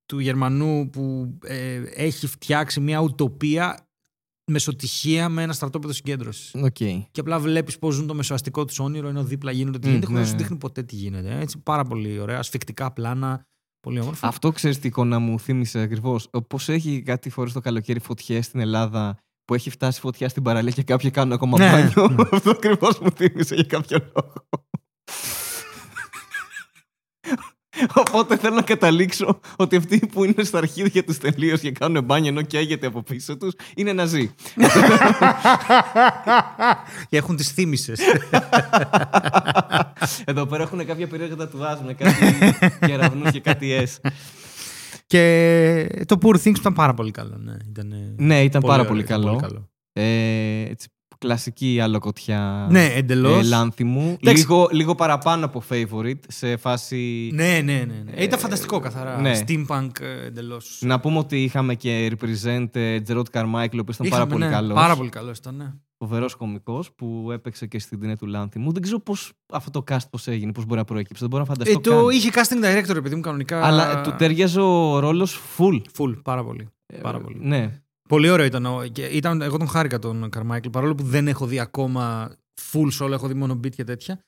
του 0.07 0.19
Γερμανού 0.19 0.91
που 0.91 1.35
ε, 1.45 1.83
έχει 1.95 2.27
φτιάξει 2.27 2.81
μια 2.81 3.01
ουτοπία 3.01 3.87
μεσοτοιχία 4.53 5.29
με 5.29 5.43
ένα 5.43 5.53
στρατόπεδο 5.53 5.93
συγκέντρωσης. 5.93 6.55
Οκ. 6.55 6.77
Και 7.11 7.21
απλά 7.21 7.39
βλέπεις 7.39 7.79
πώς 7.79 7.95
ζουν 7.95 8.07
το 8.07 8.15
μεσοαστικό 8.15 8.65
του 8.65 8.75
όνειρο, 8.79 9.09
ενώ 9.09 9.25
δίπλα 9.25 9.53
γίνεται 9.53 9.79
τι 9.79 9.87
Μμ, 9.87 9.91
γίνεται, 9.91 10.07
χωρίς 10.07 10.19
να 10.19 10.25
ναι, 10.25 10.31
σου 10.31 10.37
ναι. 10.37 10.43
δείχνει 10.43 10.57
ποτέ 10.57 10.83
τι 10.83 10.97
γίνεται. 10.97 11.39
Έτσι, 11.41 11.59
πάρα 11.59 11.85
πολύ 11.85 12.19
ωραία, 12.19 12.39
ασφικτικά 12.39 12.93
πλάνα, 12.93 13.47
πολύ 13.81 14.01
όμορφα. 14.01 14.27
Αυτό 14.29 14.51
ξέρεις 14.51 14.79
τι 14.79 14.87
εικόνα 14.87 15.19
μου 15.19 15.41
θύμισε 15.41 15.79
ακριβώς. 15.81 16.31
Πώς 16.49 16.69
έχει 16.69 17.03
κάτι 17.03 17.31
φορές 17.31 17.53
το 17.53 17.61
καλοκαίρι 17.61 18.01
φωτιές 18.01 18.45
στην 18.45 18.61
Ελλάδα 18.61 19.17
που 19.45 19.55
έχει 19.55 19.71
φτάσει 19.71 20.01
φωτιά 20.01 20.29
στην 20.29 20.43
παραλία 20.43 20.73
και 20.73 20.83
κάποιοι 20.83 21.11
κάνουν 21.11 21.33
ακόμα 21.33 21.59
Ναι. 21.59 21.71
μπάνιο. 21.71 22.17
Αυτό 22.33 22.51
ακριβώς 22.51 22.99
μου 22.99 23.11
θύμισε 23.11 23.55
για 23.55 23.65
κάποιο 23.65 23.99
λόγο. 24.15 24.33
Οπότε 27.95 28.37
θέλω 28.37 28.55
να 28.55 28.63
καταλήξω 28.63 29.41
ότι 29.57 29.77
αυτοί 29.77 30.07
που 30.07 30.25
είναι 30.25 30.45
στα 30.45 30.59
αρχίδια 30.59 31.05
τους 31.05 31.19
τελείως 31.19 31.61
και 31.61 31.71
κάνουν 31.73 32.05
μπάνιο 32.05 32.29
ενώ 32.29 32.43
καίγεται 32.43 32.87
από 32.87 33.03
πίσω 33.03 33.37
τους 33.37 33.53
είναι 33.77 33.93
ναζί. 33.93 34.35
Και 37.09 37.17
έχουν 37.17 37.37
τις 37.37 37.49
θύμησες. 37.49 38.01
Εδώ 40.25 40.47
πέρα 40.47 40.63
έχουν 40.63 40.87
κάποια 40.87 41.07
περίεργα 41.07 41.37
τατουάζ 41.37 41.79
με 41.81 41.95
κάτι 41.95 42.15
κεραυνούς 42.87 43.31
και 43.31 43.41
κάτι 43.41 43.87
S. 43.87 44.11
και 45.07 46.05
το 46.07 46.19
Poor 46.23 46.35
Things 46.35 46.59
ήταν 46.59 46.73
πάρα 46.73 46.95
πολύ 46.95 47.11
καλό. 47.11 47.37
Ναι, 47.39 47.55
ήταν, 47.69 48.15
Ναι, 48.17 48.43
ήταν 48.43 48.63
πάρα 48.63 48.75
ωραίο, 48.75 48.87
πολύ 48.87 49.01
ήταν 49.01 49.39
καλό. 49.41 49.71
Ε, 49.93 50.61
έτσι, 50.71 50.89
κλασική 51.23 51.81
αλλοκοτιά 51.83 52.67
Ναι, 52.71 52.85
εντελώς. 52.87 53.45
ε, 53.47 53.49
λάνθη 53.49 53.85
μου. 53.85 54.17
Εντάξει. 54.21 54.43
Λίγο, 54.43 54.69
λίγο 54.73 54.95
παραπάνω 54.95 55.45
από 55.45 55.63
favorite 55.71 56.19
σε 56.29 56.57
φάση. 56.57 57.31
Ναι, 57.35 57.61
ναι, 57.65 57.73
ναι. 57.73 58.03
ναι. 58.05 58.11
Ε, 58.15 58.23
ήταν 58.23 58.39
φανταστικό 58.39 58.79
καθαρά. 58.81 59.21
ναι. 59.21 59.41
Steampunk 59.47 59.91
εντελώς. 60.27 60.79
Να 60.85 61.01
πούμε 61.01 61.19
ότι 61.19 61.43
είχαμε 61.43 61.75
και 61.75 62.13
represent 62.21 62.67
ε, 62.77 62.99
Gerard 63.09 63.23
Carmichael, 63.33 63.75
ο 63.75 63.79
οποίος 63.81 63.97
ήταν 63.97 64.09
πάρα 64.11 64.27
πολύ 64.27 64.47
καλός. 64.47 64.75
Πάρα 64.75 64.97
πολύ 64.97 65.09
καλός 65.09 65.39
ήταν, 65.39 65.57
ναι. 65.57 65.73
Φοβερός 65.99 66.35
κωμικός 66.35 66.93
που 66.93 67.29
έπαιξε 67.33 67.67
και 67.67 67.79
στην 67.79 68.01
ταινία 68.01 68.17
του 68.17 68.27
Λάνθη 68.27 68.59
μου. 68.59 68.73
Δεν 68.73 68.83
ξέρω 68.83 68.99
πώς 68.99 69.33
αυτό 69.53 69.71
το 69.71 69.85
cast 69.91 70.09
πώς 70.11 70.27
έγινε, 70.27 70.53
πώς 70.53 70.65
μπορεί 70.65 70.79
να 70.79 70.85
προέκυψε. 70.85 71.19
Δεν 71.21 71.29
μπορώ 71.29 71.43
να 71.43 71.49
φανταστώ. 71.49 71.79
Ε, 71.79 71.81
το 71.97 72.05
καν. 72.05 72.17
είχε 72.17 72.31
casting 72.33 72.65
director, 72.65 72.97
επειδή 72.97 73.15
μου 73.15 73.21
κανονικά. 73.21 73.65
Αλλά 73.65 73.99
ε, 73.99 74.03
του 74.03 74.15
τέριαζε 74.19 74.61
ο 74.61 74.99
ρόλος 74.99 75.41
full. 75.59 75.81
Full, 75.99 76.15
πάρα 76.23 76.45
πολύ. 76.45 76.69
Πάρα 77.03 77.19
Ε, 77.19 77.21
πολύ. 77.21 77.37
Ναι. 77.41 77.81
Πολύ 78.13 78.29
ωραίο 78.31 78.47
ήταν. 78.47 78.67
ο- 78.67 78.87
Και 78.93 79.05
ήταν 79.05 79.43
εγώ 79.43 79.57
τον 79.57 79.69
χάρηκα 79.69 79.99
τον 79.99 80.31
Καρμάικλ, 80.31 80.69
παρόλο 80.69 80.95
που 80.95 81.03
δεν 81.03 81.29
έχω 81.29 81.47
δει 81.47 81.59
ακόμα 81.61 82.33
full 82.73 82.89
solo, 83.01 83.11
έχω 83.11 83.29
δει 83.29 83.35
μόνο 83.35 83.55
beat 83.65 83.71
και 83.71 83.85
τέτοια. 83.85 84.23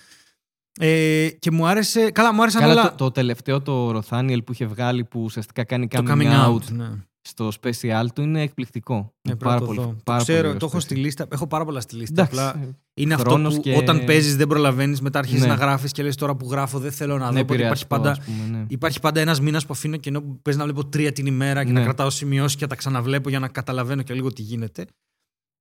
Ε, 0.81 1.29
και 1.38 1.51
μου 1.51 1.66
άρεσε. 1.66 2.11
Καλά, 2.11 2.35
μου 2.35 2.42
άρεσαν 2.42 2.61
Καλά, 2.61 2.73
όλα. 2.73 2.90
το, 2.90 2.94
το 2.97 3.11
τελευταίο 3.11 3.61
το 3.62 3.90
Ροθάνιελ 3.90 4.42
που 4.42 4.53
είχε 4.53 4.66
βγάλει 4.66 5.05
που 5.05 5.23
ουσιαστικά 5.23 5.64
κάνει 5.64 5.88
το 5.88 6.03
coming, 6.07 6.11
coming 6.11 6.33
out, 6.33 6.55
out. 6.55 6.62
Ναι. 6.73 6.88
Στο 7.29 7.49
special 7.63 8.07
του 8.15 8.23
είναι 8.23 8.43
εκπληκτικό. 8.43 8.95
Ναι, 8.95 9.01
Είναι 9.01 9.13
πρέπει 9.23 9.45
πάρα 9.45 9.55
να 9.55 9.61
το 9.61 9.67
πολύ, 9.67 9.79
δω. 9.79 9.97
πάρα 10.05 10.19
το 10.19 10.25
ξέρω, 10.25 10.47
πολύ 10.47 10.59
το 10.59 10.67
έχω 10.67 10.67
ωραίος 10.69 10.83
στη 10.83 10.95
special. 10.95 10.99
λίστα. 11.05 11.27
Έχω 11.31 11.47
πάρα 11.47 11.65
πολλά 11.65 11.81
στη 11.81 11.95
λίστα. 11.97 12.23
Εντάξει. 12.23 12.39
Απλά 12.41 12.75
είναι 12.95 13.15
αυτό 13.15 13.31
χρόνος 13.31 13.55
που 13.55 13.61
και- 13.61 13.77
όταν 13.77 14.05
παίζεις 14.05 14.37
δεν 14.37 14.47
προλαβαίνεις, 14.47 15.01
μετά 15.01 15.19
αρχίζεις 15.19 15.41
Ναι. 15.43 15.47
να 15.49 15.55
γράφεις 15.55 15.93
και 15.93 16.03
λες 16.03 16.17
τώρα 16.17 16.35
που 16.37 16.49
γράφω 16.51 16.79
δεν 16.79 16.93
θέλω 16.93 17.19
να 17.19 17.27
δω. 17.27 17.33
Ναι, 17.33 17.41
Οπότε 17.41 17.63
υπάρχει 17.63 17.83
επηρεαστικό, 17.85 17.97
πάντα, 17.97 18.11
ας 18.11 18.21
πούμε, 18.21 18.59
ναι. 18.59 18.65
υπάρχει 18.69 19.01
πάντα 19.01 19.21
ένας 19.21 19.41
μήνας 19.41 19.67
που 19.67 19.73
αφήνω 19.73 19.97
και 19.97 20.09
ενώ 20.09 20.21
παίζει 20.43 20.59
να 20.61 20.65
βλέπω 20.67 20.87
τρία 20.87 21.13
την 21.13 21.27
ημέρα 21.27 21.65
και 21.65 21.73
Ναι. 21.73 21.79
να 21.79 21.85
κρατάω 21.85 22.11
σημειώσεις 22.11 22.57
και 22.57 22.63
να 22.63 22.69
τα 22.69 22.77
ξαναβλέπω 22.77 23.29
για 23.29 23.39
να 23.39 23.49
καταλαβαίνω 23.49 24.03
και 24.03 24.15
λίγο 24.15 24.33
τι 24.33 24.43
γίνεται. 24.43 24.85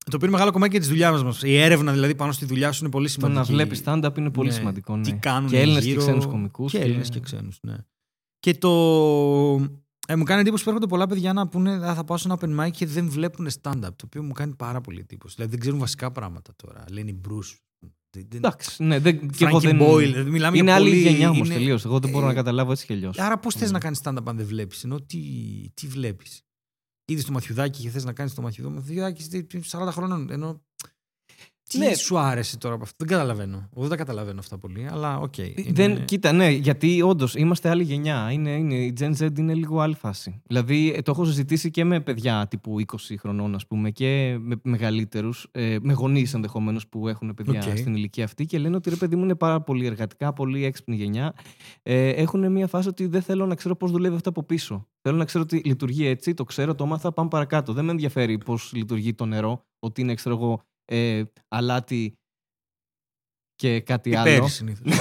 Το 0.06 0.12
οποίο 0.15 0.19
είναι 0.28 0.36
μεγάλο 0.36 0.52
κομμάτι 0.52 0.71
και 0.71 0.80
της 0.80 0.88
δουλειάς 0.88 1.23
μας. 1.23 1.43
Η 1.43 1.58
έρευνα 1.58 1.91
δηλαδή 1.91 2.15
πάνω 2.15 2.32
στη 2.32 2.45
δουλειά 2.45 2.71
σου 2.71 2.80
είναι 2.84 2.91
πολύ 2.91 3.06
Το 3.06 3.12
σημαντική. 3.12 3.38
να 3.39 3.45
βλέπεις 3.45 3.82
stand-up 3.86 4.17
είναι 4.17 4.30
πολύ 4.30 4.47
Ναι. 4.49 4.54
σημαντικό. 4.54 4.95
Ναι. 4.95 5.04
Τι 5.04 5.13
κάνουν 5.13 5.49
και 5.49 5.60
Έλληνες 5.60 5.84
και 5.84 5.89
γύρω- 5.89 6.02
ξένους 6.04 6.26
κομικούς. 6.26 6.71
Και 6.71 6.78
Έλληνες 6.80 7.10
και 7.10 7.19
ξένους, 7.19 7.58
ναι. 7.62 7.76
Και 8.39 8.54
το. 8.54 8.69
Ε, 10.07 10.15
μου 10.15 10.23
κάνει 10.23 10.41
εντύπωση 10.41 10.63
που 10.63 10.69
έρχονται 10.69 10.87
πολλά 10.89 11.07
παιδιά 11.07 11.33
να 11.33 11.47
πούνε 11.47 11.71
«Α, 11.89 11.93
θα 11.95 12.03
πάω 12.03 12.17
σε 12.17 12.27
ένα 12.27 12.37
open 12.39 12.65
mic 12.65 12.71
και 12.71 12.85
δεν 12.85 13.09
βλέπουν 13.09 13.47
stand-up. 13.61 13.81
Το 13.81 14.03
οποίο 14.05 14.23
μου 14.23 14.31
κάνει 14.31 14.55
πάρα 14.55 14.81
πολύ 14.81 14.99
εντύπωση. 14.99 15.33
Δηλαδή 15.35 15.51
δεν 15.51 15.59
ξέρουν 15.61 15.79
βασικά 15.79 16.11
πράγματα 16.11 16.53
τώρα. 16.55 16.83
Λένε 16.91 17.15
Bruce. 17.27 17.57
Δεν- 18.09 18.25
δεν- 18.29 18.37
Εντάξει, 18.37 18.83
ναι, 18.83 18.99
δεν, 18.99 19.29
και 19.29 19.45
εγώ 19.45 19.57
Frankie 19.57 19.61
δεν... 19.61 19.79
Boyle. 19.81 19.97
Δηλαδή, 19.97 20.29
μιλάμε 20.29 20.57
είναι 20.57 20.65
για 20.65 20.75
άλλη 20.75 20.89
πολύ- 20.89 21.01
γενιά 21.01 21.29
όμως 21.29 21.47
είναι- 21.47 21.55
τελείως. 21.57 21.85
Εγώ 21.85 21.99
δεν 21.99 22.09
μπορώ 22.09 22.25
Ε, 22.25 22.27
να 22.27 22.33
καταλάβω 22.33 22.71
έτσι 22.71 22.85
κι 22.85 22.93
αλλιώς. 22.93 23.17
Άρα 23.19 23.37
πώς 23.39 23.53
θες 23.53 23.65
Ναι. 23.67 23.71
να 23.71 23.79
κάνεις 23.79 24.01
stand-up 24.03 24.23
αν 24.25 24.37
δεν 24.37 24.45
βλέπεις. 24.45 24.83
Ενώ 24.83 25.01
τι, 25.01 25.19
τι 25.73 25.87
βλέπεις; 25.87 26.41
Είδες 27.05 27.25
το 27.25 27.31
Ματθιουδάκη 27.32 27.82
και 27.81 27.89
θες 27.89 28.03
να 28.03 28.13
κάνεις 28.13 28.33
το 28.33 28.41
Ματθιουδάκη. 28.41 28.75
Ματθιουδάκη 28.75 29.21
είστε 29.21 29.45
40 29.77 29.91
χρόνων. 29.91 30.29
Ενώ. 30.31 30.61
Τι 31.69 31.78
Ναι. 31.78 31.93
σου 31.93 32.17
άρεσε 32.17 32.58
τώρα 32.58 32.73
από 32.76 32.84
αυτό; 32.84 32.95
Δεν 33.06 33.08
καταλαβαίνω. 33.08 33.56
Εγώ 33.73 33.82
δεν 33.82 33.89
τα 33.89 33.95
καταλαβαίνω 33.95 34.39
αυτά 34.39 34.58
πολύ. 34.58 34.88
Αλλά 34.91 35.17
οκ. 35.19 35.38
είναι- 35.38 35.54
Δεν, 35.71 36.06
κοίτα, 36.06 36.32
ναι, 36.32 36.49
γιατί 36.49 37.02
όντως 37.02 37.36
είμαστε 37.36 37.69
άλλη 37.69 37.84
γενιά. 37.84 38.32
Είναι, 38.32 38.49
είναι, 38.52 38.76
η 38.76 38.93
Gen 38.99 39.12
Z 39.19 39.38
είναι 39.38 39.54
λίγο 39.54 39.80
άλλη 39.80 39.95
φάση. 39.95 40.41
Δηλαδή, 40.47 40.93
ε, 40.95 41.02
το 41.02 41.12
έχω 41.12 41.26
συζητήσει 41.26 41.71
και 41.71 41.84
με 41.84 41.99
παιδιά 41.99 42.47
τύπου 42.49 42.80
20 42.80 43.17
χρονών, 43.17 43.56
ας 43.56 43.67
πούμε, 43.67 43.89
και 43.91 44.38
με 44.39 44.56
μεγαλύτερους, 44.63 45.47
ε, 45.52 45.78
με 45.82 45.93
γονείς 45.93 46.34
ενδεχομένως 46.34 46.88
που 46.88 47.08
έχουν 47.08 47.34
παιδιά 47.34 47.63
Οκ. 47.71 47.78
στην 47.78 47.95
ηλικία 47.95 48.23
αυτή 48.23 48.45
και 48.45 48.58
λένε 48.58 48.76
ότι 48.76 48.89
ρε 48.89 48.95
παιδί 48.95 49.15
μου 49.15 49.23
είναι 49.23 49.36
πάρα 49.36 49.62
πολύ 49.62 49.86
εργατικά, 49.86 50.34
πολύ 50.34 50.63
έξυπνη 50.65 50.95
γενιά. 50.95 51.34
Ε, 51.84 52.10
έχουν 52.10 52.52
μια 52.52 52.67
φάση 52.67 52.88
ότι 52.88 53.06
δεν 53.08 53.21
θέλω 53.21 53.45
να 53.45 53.56
ξέρω 53.56 53.76
πώς 53.76 53.91
δουλεύει 53.91 54.15
αυτό 54.15 54.30
από 54.30 54.43
πίσω. 54.43 54.88
Θέλω 55.02 55.17
να 55.17 55.26
ξέρω 55.26 55.43
ότι 55.43 55.62
λειτουργεί 55.65 56.06
έτσι, 56.08 56.34
το 56.34 56.43
ξέρω, 56.43 56.76
το 56.76 56.86
'μαθα, 56.86 57.12
πάμε 57.12 57.30
παρακάτω. 57.30 57.73
Δεν 57.73 57.86
με 57.86 57.91
ενδιαφέρει 57.91 58.38
πώς 58.38 58.71
λειτουργεί 58.76 59.13
το 59.13 59.26
νερό, 59.26 59.65
ότι 59.80 60.02
είναι, 60.02 60.13
ξέρω 60.13 60.36
εγώ, 60.36 60.62
ε, 60.86 61.24
αλάτι 61.48 62.13
και 63.56 63.82
κάτι 63.82 64.15
άλλο. 64.15 64.32
Πιπέρι 64.34 64.50
συνήθως. 64.50 64.88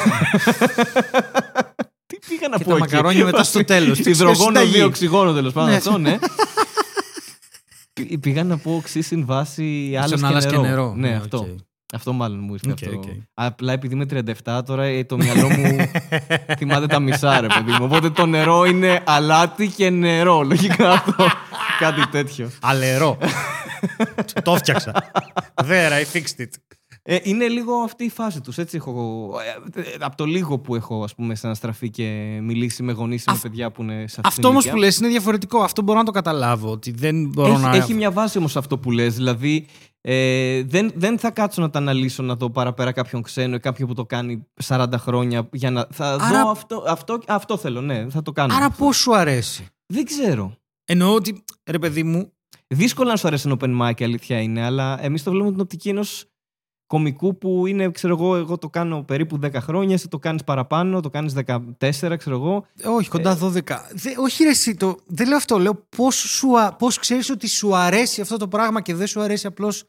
Τι 2.06 2.18
πήγα 2.28 2.48
να 2.48 2.56
Και 2.56 2.64
πω 2.64 2.70
τα 2.70 2.76
εκεί; 2.76 2.80
μακαρόνια 2.80 3.24
μετά 3.24 3.42
στο 3.44 3.64
τέλος. 3.64 3.98
Τι 4.00 4.10
Υδρογόνο 4.10 4.46
συνταγή. 4.46 4.72
δύο 4.72 4.86
οξυγόνο 4.86 5.32
τέλος 5.32 5.52
πάντων. 5.52 5.70
Ναι. 5.70 5.76
Αυτό, 5.76 5.98
ναι. 5.98 6.18
Πη- 7.92 8.18
Πήγα 8.18 8.44
να 8.44 8.58
πω 8.58 8.74
οξύ 8.76 9.00
συμβάση 9.02 9.94
άλλε 9.96 10.16
Στον 10.16 10.24
άλλας 10.28 10.44
και, 10.46 10.50
και 10.50 10.58
νερό. 10.58 10.94
Ναι, 10.94 11.08
Ναι, 11.08 11.16
αυτό. 11.16 11.56
Οκ. 11.92 11.98
Αυτό 11.98 12.12
μάλλον 12.12 12.38
μου 12.42 12.52
ήρθε 12.52 12.70
Οκ, 12.70 12.78
αυτό. 12.82 12.96
οκ. 12.98 13.04
Απλά 13.34 13.72
επειδή 13.72 13.94
είμαι 13.94 14.06
37 14.44 14.60
τώρα 14.64 14.84
ε, 14.84 15.04
το 15.04 15.16
μυαλό 15.16 15.48
μου 15.48 15.76
θυμάται 16.58 16.86
τα 16.86 16.98
μισά 17.00 17.40
ρε 17.40 17.46
παιδί 17.46 17.70
μου. 17.70 17.78
Οπότε 17.84 18.10
το 18.10 18.26
νερό 18.26 18.64
είναι 18.64 19.02
αλάτι 19.06 19.66
και 19.68 19.90
νερό. 19.90 20.42
Λογικά 20.42 20.90
αυτό. 20.90 21.26
Κάτι 21.80 22.08
τέτοιο. 22.08 22.50
Αλερό. 22.60 23.18
το 24.44 24.52
έφτιαξα. 24.52 24.92
There, 25.54 25.90
I 25.92 26.16
fixed 26.16 26.40
it. 26.42 26.48
Ε, 27.04 27.18
είναι 27.22 27.48
λίγο 27.48 27.74
αυτή 27.74 28.04
η 28.04 28.10
φάση 28.10 28.40
τους. 28.40 28.58
Έτσι 28.58 28.76
έχω, 28.76 29.30
ε, 29.74 29.80
ε, 29.80 29.84
από 30.00 30.16
το 30.16 30.24
λίγο 30.24 30.58
που 30.58 30.74
έχω 30.74 31.02
ας 31.04 31.14
πούμε 31.14 31.34
στραφεί 31.52 31.90
και 31.90 32.38
μιλήσει 32.42 32.82
με 32.82 32.92
γονείς 32.92 33.20
ή 33.22 33.24
με 33.26 33.32
Αυ- 33.32 33.42
παιδιά 33.42 33.70
που 33.70 33.82
είναι 33.82 33.92
σε 33.94 34.02
αυτή 34.02 34.20
Αυτό 34.24 34.40
την 34.40 34.44
όμως 34.50 34.62
ηλικία. 34.64 34.72
που 34.72 34.84
λες 34.86 34.96
είναι 34.98 35.08
διαφορετικό. 35.08 35.58
Αυτό 35.62 35.82
μπορώ 35.82 35.98
να 35.98 36.04
το 36.04 36.10
καταλάβω. 36.10 36.70
Ότι 36.70 36.90
δεν 36.90 37.28
μπορώ 37.28 37.52
Έχει, 37.52 37.60
να. 37.62 37.76
έχει 37.76 37.94
μια 37.94 38.10
βάση 38.10 38.38
όμως 38.38 38.56
αυτό 38.56 38.78
που 38.78 38.90
λες. 38.90 39.14
Δηλαδή 39.14 39.66
ε, 40.04 40.62
δεν, 40.62 40.90
δεν 40.94 41.18
θα 41.18 41.30
κάτσω 41.30 41.60
να 41.60 41.70
τα 41.70 41.78
αναλύσω 41.78 42.22
να 42.22 42.34
δω 42.34 42.50
παραπέρα 42.50 42.92
κάποιον 42.92 43.22
ξένο 43.22 43.54
ή 43.54 43.60
κάποιον 43.60 43.88
που 43.88 43.94
το 43.94 44.04
κάνει 44.06 44.46
40 44.66 44.86
χρόνια 44.96 45.48
για 45.52 45.70
να 45.70 45.86
θα 45.90 46.12
Άρα- 46.12 46.42
δω 46.42 46.50
αυτό, 46.50 46.84
αυτό, 46.86 47.18
αυτό 47.28 47.56
θέλω, 47.56 47.80
ναι, 47.80 48.06
θα 48.10 48.22
το 48.22 48.32
κάνω. 48.32 48.54
Άρα 48.54 48.70
πώς 48.70 48.96
σου 48.96 49.16
αρέσει; 49.16 49.66
Δεν 49.86 50.04
ξέρω. 50.04 50.56
Εννοώ 50.84 51.14
ότι 51.14 51.44
ρε 51.70 51.78
παιδί 51.78 52.02
μου. 52.02 52.32
Δύσκολο 52.66 53.08
να 53.10 53.16
σου 53.16 53.26
αρέσει 53.26 53.48
ένα 53.48 53.56
open 53.60 53.80
mic, 53.90 54.00
η 54.00 54.04
αλήθεια 54.04 54.40
είναι, 54.40 54.62
αλλά 54.64 55.04
εμείς 55.04 55.22
το 55.22 55.30
βλέπουμε 55.30 55.52
την 55.52 55.60
οπτική 55.60 55.88
ενός 55.88 56.24
κομικού 56.86 57.38
που 57.38 57.66
είναι, 57.66 57.90
ξέρω 57.90 58.14
εγώ, 58.14 58.36
εγώ 58.36 58.58
το 58.58 58.68
κάνω 58.68 59.02
περίπου 59.02 59.38
10 59.42 59.54
χρόνια, 59.54 59.94
εσύ 59.94 60.08
το 60.08 60.18
κάνεις 60.18 60.44
παραπάνω, 60.44 61.00
το 61.00 61.10
κάνεις 61.10 61.34
14, 61.34 62.16
ξέρω 62.16 62.36
εγώ. 62.36 62.66
Όχι, 62.84 63.08
κοντά 63.08 63.38
12. 63.38 63.60
Δε, 63.92 64.10
όχι, 64.16 64.42
ρε, 64.42 64.48
εσύ, 64.50 64.74
το, 64.74 64.96
δεν 65.06 65.28
λέω 65.28 65.36
αυτό. 65.36 65.58
Λέω 65.58 65.86
πώς 65.96 66.44
πώς 66.78 66.98
ξέρεις 66.98 67.30
ότι 67.30 67.48
σου 67.48 67.76
αρέσει 67.76 68.20
αυτό 68.20 68.36
το 68.36 68.48
πράγμα 68.48 68.80
και 68.80 68.94
δεν 68.94 69.06
σου 69.06 69.20
αρέσει 69.20 69.46
απλώς. 69.46 69.84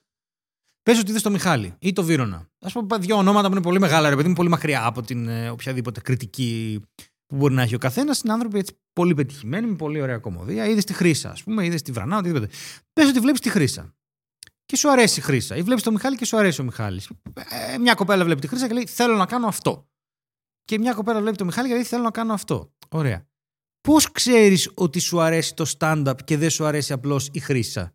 Πες 0.83 0.99
ότι 0.99 1.09
είδες 1.09 1.21
το 1.21 1.29
Μιχάλη 1.29 1.73
ή 1.79 1.93
το 1.93 2.03
Βύρονα. 2.03 2.49
Α 2.59 2.71
πούμε 2.71 2.97
δύο 2.97 3.17
ονόματα 3.17 3.47
που 3.47 3.53
είναι 3.53 3.63
πολύ 3.63 3.79
μεγάλα, 3.79 4.09
ρε 4.09 4.15
παιδί 4.15 4.27
μου, 4.27 4.33
πολύ 4.33 4.49
μακριά 4.49 4.85
από 4.85 5.01
την 5.01 5.27
ε, 5.27 5.49
οποιαδήποτε 5.49 6.01
κριτική 6.01 6.81
που 7.25 7.35
μπορεί 7.35 7.53
να 7.53 7.61
έχει 7.61 7.75
ο 7.75 7.77
καθένας. 7.77 8.21
Είναι 8.21 8.33
άνθρωποι 8.33 8.57
έτσι, 8.57 8.77
πολύ 8.93 9.13
πετυχημένοι, 9.13 9.67
με 9.67 9.75
πολύ 9.75 10.01
ωραία 10.01 10.17
κομμωδία. 10.17 10.67
Είδες 10.67 10.83
τη 10.83 10.93
Χρήσα, 10.93 11.29
ας 11.29 11.43
πούμε, 11.43 11.65
είδες 11.65 11.81
τη 11.81 11.91
Βρανά, 11.91 12.17
οτιδήποτε. 12.17 12.49
Πες 12.93 13.09
ότι 13.09 13.19
βλέπεις 13.19 13.39
τη 13.39 13.49
Χρήσα. 13.49 13.93
Και 14.65 14.75
σου 14.75 14.91
αρέσει 14.91 15.19
η 15.19 15.23
Χρήσα. 15.23 15.55
Ή 15.55 15.61
βλέπεις 15.61 15.83
τον 15.83 15.93
Μιχάλη 15.93 16.15
και 16.15 16.25
σου 16.25 16.37
αρέσει 16.37 16.61
ο 16.61 16.63
Μιχάλης. 16.63 17.09
Ε, 17.73 17.77
μια 17.77 17.93
κοπέλα 17.93 18.23
βλέπει 18.23 18.41
τη 18.41 18.47
Χρήσα 18.47 18.67
και 18.67 18.73
λέει: 18.73 18.85
Θέλω 18.85 19.15
να 19.15 19.25
κάνω 19.25 19.47
αυτό. 19.47 19.87
Και 20.63 20.79
μια 20.79 20.93
κοπέλα 20.93 21.19
βλέπει 21.21 21.37
τον 21.37 21.47
Μιχάλη 21.47 21.67
και 21.67 21.73
λέει: 21.73 21.83
Θέλω 21.83 22.03
να 22.03 22.11
κάνω 22.11 22.33
αυτό. 22.33 22.73
Ωραία. 22.89 23.27
Πώς 23.81 24.11
ξέρεις 24.11 24.71
ότι 24.73 24.99
σου 24.99 25.21
αρέσει 25.21 25.53
το 25.53 25.71
stand-up 25.77 26.15
και 26.23 26.37
δεν 26.37 26.49
σου 26.49 26.65
αρέσει 26.65 26.93
απλώς 26.93 27.29
η 27.31 27.39
Χρήσα. 27.39 27.93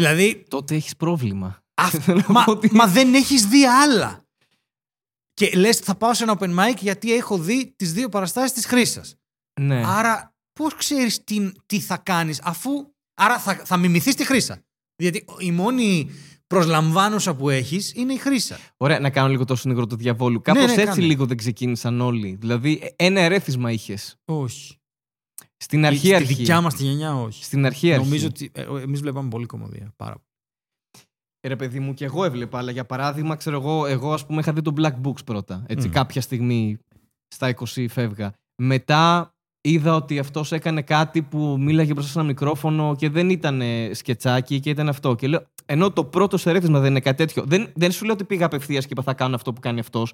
Δηλαδή, 0.00 0.44
Τότε 0.48 0.74
έχεις 0.74 0.96
πρόβλημα. 0.96 1.62
Α, 1.82 1.88
Θέλω 2.04 2.18
να 2.26 2.32
μα, 2.32 2.44
πω 2.44 2.50
ότι- 2.50 2.74
μα 2.74 2.86
δεν 2.86 3.14
έχεις 3.14 3.46
δει 3.46 3.64
άλλα. 3.66 4.24
Και 5.34 5.50
λες, 5.56 5.76
θα 5.78 5.94
πάω 5.94 6.14
σε 6.14 6.22
ένα 6.22 6.36
open 6.38 6.58
mic 6.58 6.76
γιατί 6.80 7.12
έχω 7.14 7.38
δει 7.38 7.72
τις 7.76 7.92
δύο 7.92 8.08
παραστάσεις 8.08 8.52
της 8.52 8.66
Χρήσα. 8.66 9.04
Ναι. 9.60 9.82
Άρα, 9.86 10.34
πώς 10.52 10.74
ξέρεις 10.74 11.24
τι, 11.24 11.52
τι 11.66 11.80
θα 11.80 11.96
κάνεις, 11.96 12.40
αφού. 12.42 12.70
Άρα 13.20 13.38
θα, 13.38 13.54
θα 13.54 13.76
μιμηθείς 13.76 14.14
τη 14.14 14.24
Χρήσα. 14.24 14.62
Γιατί 14.96 15.24
η 15.38 15.50
μόνη 15.50 16.10
προσλαμβάνουσα 16.46 17.34
που 17.34 17.50
έχεις 17.50 17.92
είναι 17.94 18.12
η 18.12 18.16
Χρήσα. 18.16 18.58
Ωραία, 18.76 19.00
να 19.00 19.10
κάνω 19.10 19.28
λίγο 19.28 19.44
το 19.44 19.56
συνήγορο 19.56 19.86
του 19.86 19.96
διαβόλου. 19.96 20.40
Κάπως 20.42 20.64
ναι, 20.64 20.72
έτσι 20.72 20.84
κάνε. 20.84 21.02
λίγο 21.02 21.26
δεν 21.26 21.36
ξεκίνησαν 21.36 22.00
όλοι. 22.00 22.36
Δηλαδή, 22.40 22.92
ένα 22.96 23.20
ερέθισμα 23.20 23.70
είχες. 23.72 24.16
Όχι. 24.24 24.76
Στην 25.56 25.84
αρχή, 25.86 25.98
Στη 25.98 26.14
αρχή. 26.14 26.34
δικιά 26.34 26.60
μας 26.60 26.74
τη 26.74 26.84
γενιά, 26.84 27.14
όχι. 27.16 27.44
Στην 27.44 27.66
αρχή, 27.66 27.92
αρχή. 27.92 28.04
Νομίζω 28.04 28.26
ότι 28.26 28.50
ε, 28.54 28.62
εμείς 28.82 29.00
βλέπαμε 29.00 29.28
πολύ 29.28 29.46
κομμωδία. 29.46 29.92
Πάρα 29.96 30.12
πολύ. 30.12 30.24
Ε, 31.40 31.48
Ρε 31.48 31.56
παιδί 31.56 31.80
μου, 31.80 31.94
και 31.94 32.04
εγώ 32.04 32.24
έβλεπα, 32.24 32.58
αλλά 32.58 32.70
για 32.70 32.84
παράδειγμα, 32.84 33.36
ξέρω 33.36 33.56
εγώ, 33.56 33.86
εγώ 33.86 34.12
ας 34.12 34.26
πούμε 34.26 34.40
είχα 34.40 34.52
δει 34.52 34.62
το 34.62 34.72
Black 34.76 34.94
Books 35.02 35.24
πρώτα. 35.24 35.64
Έτσι, 35.68 35.86
Μμμ. 35.86 35.92
κάποια 35.94 36.20
στιγμή 36.20 36.78
στα 37.34 37.54
20 37.74 37.86
φεύγα. 37.88 38.32
Μετά 38.62 39.30
είδα 39.60 39.94
ότι 39.94 40.18
αυτός 40.18 40.52
έκανε 40.52 40.82
κάτι 40.82 41.22
που 41.22 41.56
μίλαγε 41.58 41.92
μπροστά 41.92 42.10
σε 42.10 42.18
ένα 42.18 42.26
μικρόφωνο 42.26 42.96
και 42.98 43.08
δεν 43.08 43.30
ήταν 43.30 43.60
ε, 43.60 43.90
σκετσάκι 43.94 44.60
και 44.60 44.70
ήταν 44.70 44.88
αυτό. 44.88 45.14
Και 45.14 45.28
λέω, 45.28 45.46
ενώ 45.66 45.90
το 45.90 46.04
πρώτο 46.04 46.36
ερέθισμα 46.36 46.80
δεν 46.80 46.90
είναι 46.90 47.00
κάτι 47.00 47.16
τέτοιο. 47.16 47.44
Δεν, 47.46 47.72
δεν 47.74 47.92
σου 47.92 48.04
λέω 48.04 48.14
ότι 48.14 48.24
πήγα 48.24 48.46
απευθείας 48.46 48.84
και 48.84 48.92
είπα 48.92 49.02
θα 49.02 49.14
κάνω 49.14 49.34
αυτό 49.34 49.52
που 49.52 49.60
κάνει 49.60 49.80
αυτός. 49.80 50.12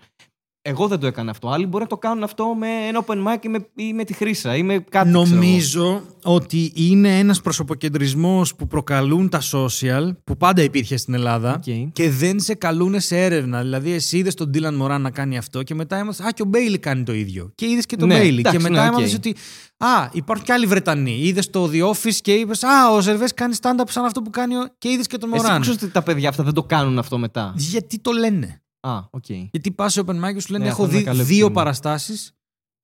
Εγώ 0.65 0.89
δεν 0.89 0.99
το 0.99 1.07
έκανα 1.07 1.31
αυτό. 1.31 1.49
Άλλοι 1.49 1.67
μπορεί 1.67 1.83
να 1.83 1.89
το 1.89 1.97
κάνουν 1.99 2.23
αυτό 2.23 2.55
με 2.59 2.67
ένα 2.89 3.05
open 3.07 3.15
mic 3.17 3.45
ή 3.45 3.49
με, 3.49 3.67
ή 3.75 3.93
με 3.93 4.05
τη 4.05 4.13
Χρύσα 4.13 4.57
ή 4.57 4.63
με 4.63 4.79
κάτι 4.89 5.09
ξέρω 5.11 5.23
εγώ. 5.25 5.35
Νομίζω 5.35 6.03
ότι 6.23 6.73
είναι 6.75 7.19
ένας 7.19 7.41
προσωποκεντρισμός 7.41 8.55
που 8.55 8.67
προκαλούν 8.67 9.29
τα 9.29 9.41
social, 9.53 10.11
που 10.25 10.37
πάντα 10.37 10.63
υπήρχε 10.63 10.97
στην 10.97 11.15
Ελλάδα, 11.15 11.55
Οκ. 11.55 11.93
και 11.93 12.11
δεν 12.11 12.41
σε 12.41 12.55
καλούν 12.55 13.01
σε 13.01 13.21
έρευνα. 13.25 13.61
Δηλαδή, 13.61 13.93
εσύ 13.93 14.19
είδες 14.19 14.35
τον 14.35 14.49
Dylan 14.49 14.75
Moran 14.75 15.01
να 15.03 15.11
κάνει 15.11 15.39
αυτό 15.39 15.63
και 15.63 15.75
μετά 15.75 15.97
έμαθες. 15.97 16.27
Α, 16.27 16.31
και 16.31 16.43
ο 16.43 16.45
Bailey 16.45 16.79
κάνει 16.79 17.03
το 17.03 17.13
ίδιο. 17.15 17.53
Και 17.55 17.67
είδες 17.67 17.87
και 17.87 17.97
τον 17.97 18.09
Ναι, 18.09 18.19
Bailey. 18.19 18.39
εντάξει, 18.39 18.59
Και 18.59 18.63
μετά 18.63 18.83
ναι, 18.83 18.89
οκ. 18.89 18.95
έμαθες 18.95 19.15
ότι. 19.15 19.35
Α, 19.77 20.09
υπάρχουν 20.13 20.47
και 20.47 20.53
άλλοι 20.53 20.67
Βρετανοί. 20.67 21.19
Είδες 21.23 21.51
το 21.51 21.71
The 21.73 21.83
Office 21.91 22.15
και 22.23 22.33
είπες 22.33 22.63
Α, 22.63 22.93
ο 22.95 23.01
Gervais 23.01 23.35
κάνει 23.35 23.55
stand-up 23.61 23.85
σαν 23.89 24.05
αυτό 24.05 24.23
που 24.23 24.31
κάνει. 24.31 24.55
ο... 24.57 24.69
Και 24.79 24.89
είδες 24.89 25.07
και 25.07 25.19
τον 25.19 25.33
Εσύ 25.33 25.43
Moran. 25.43 25.61
ξέρεις 25.61 25.83
ότι 25.83 25.93
τα 25.93 26.03
παιδιά 26.03 26.29
αυτά 26.29 26.43
δεν 26.43 26.53
το 26.55 26.63
κάνουν 26.63 26.99
αυτό 26.99 27.19
μετά; 27.19 27.53
Γιατί 27.57 27.99
το 27.99 28.11
λένε. 28.13 28.57
Α, 28.87 29.01
οκ. 29.11 29.29
Γιατί 29.29 29.71
πας 29.73 29.93
σε 29.93 30.03
open 30.07 30.25
mic 30.25 30.35
και 30.35 30.41
σου 30.41 30.53
λένε: 30.53 30.65
Ναι, 30.65 30.71
Έχω 30.71 30.83
αυτό 30.83 30.95
είναι 30.95 30.99
δει 31.05 31.09
καλό 31.09 31.17
δύο 31.17 31.25
επιχείρημα. 31.27 31.53
παραστάσεις 31.53 32.33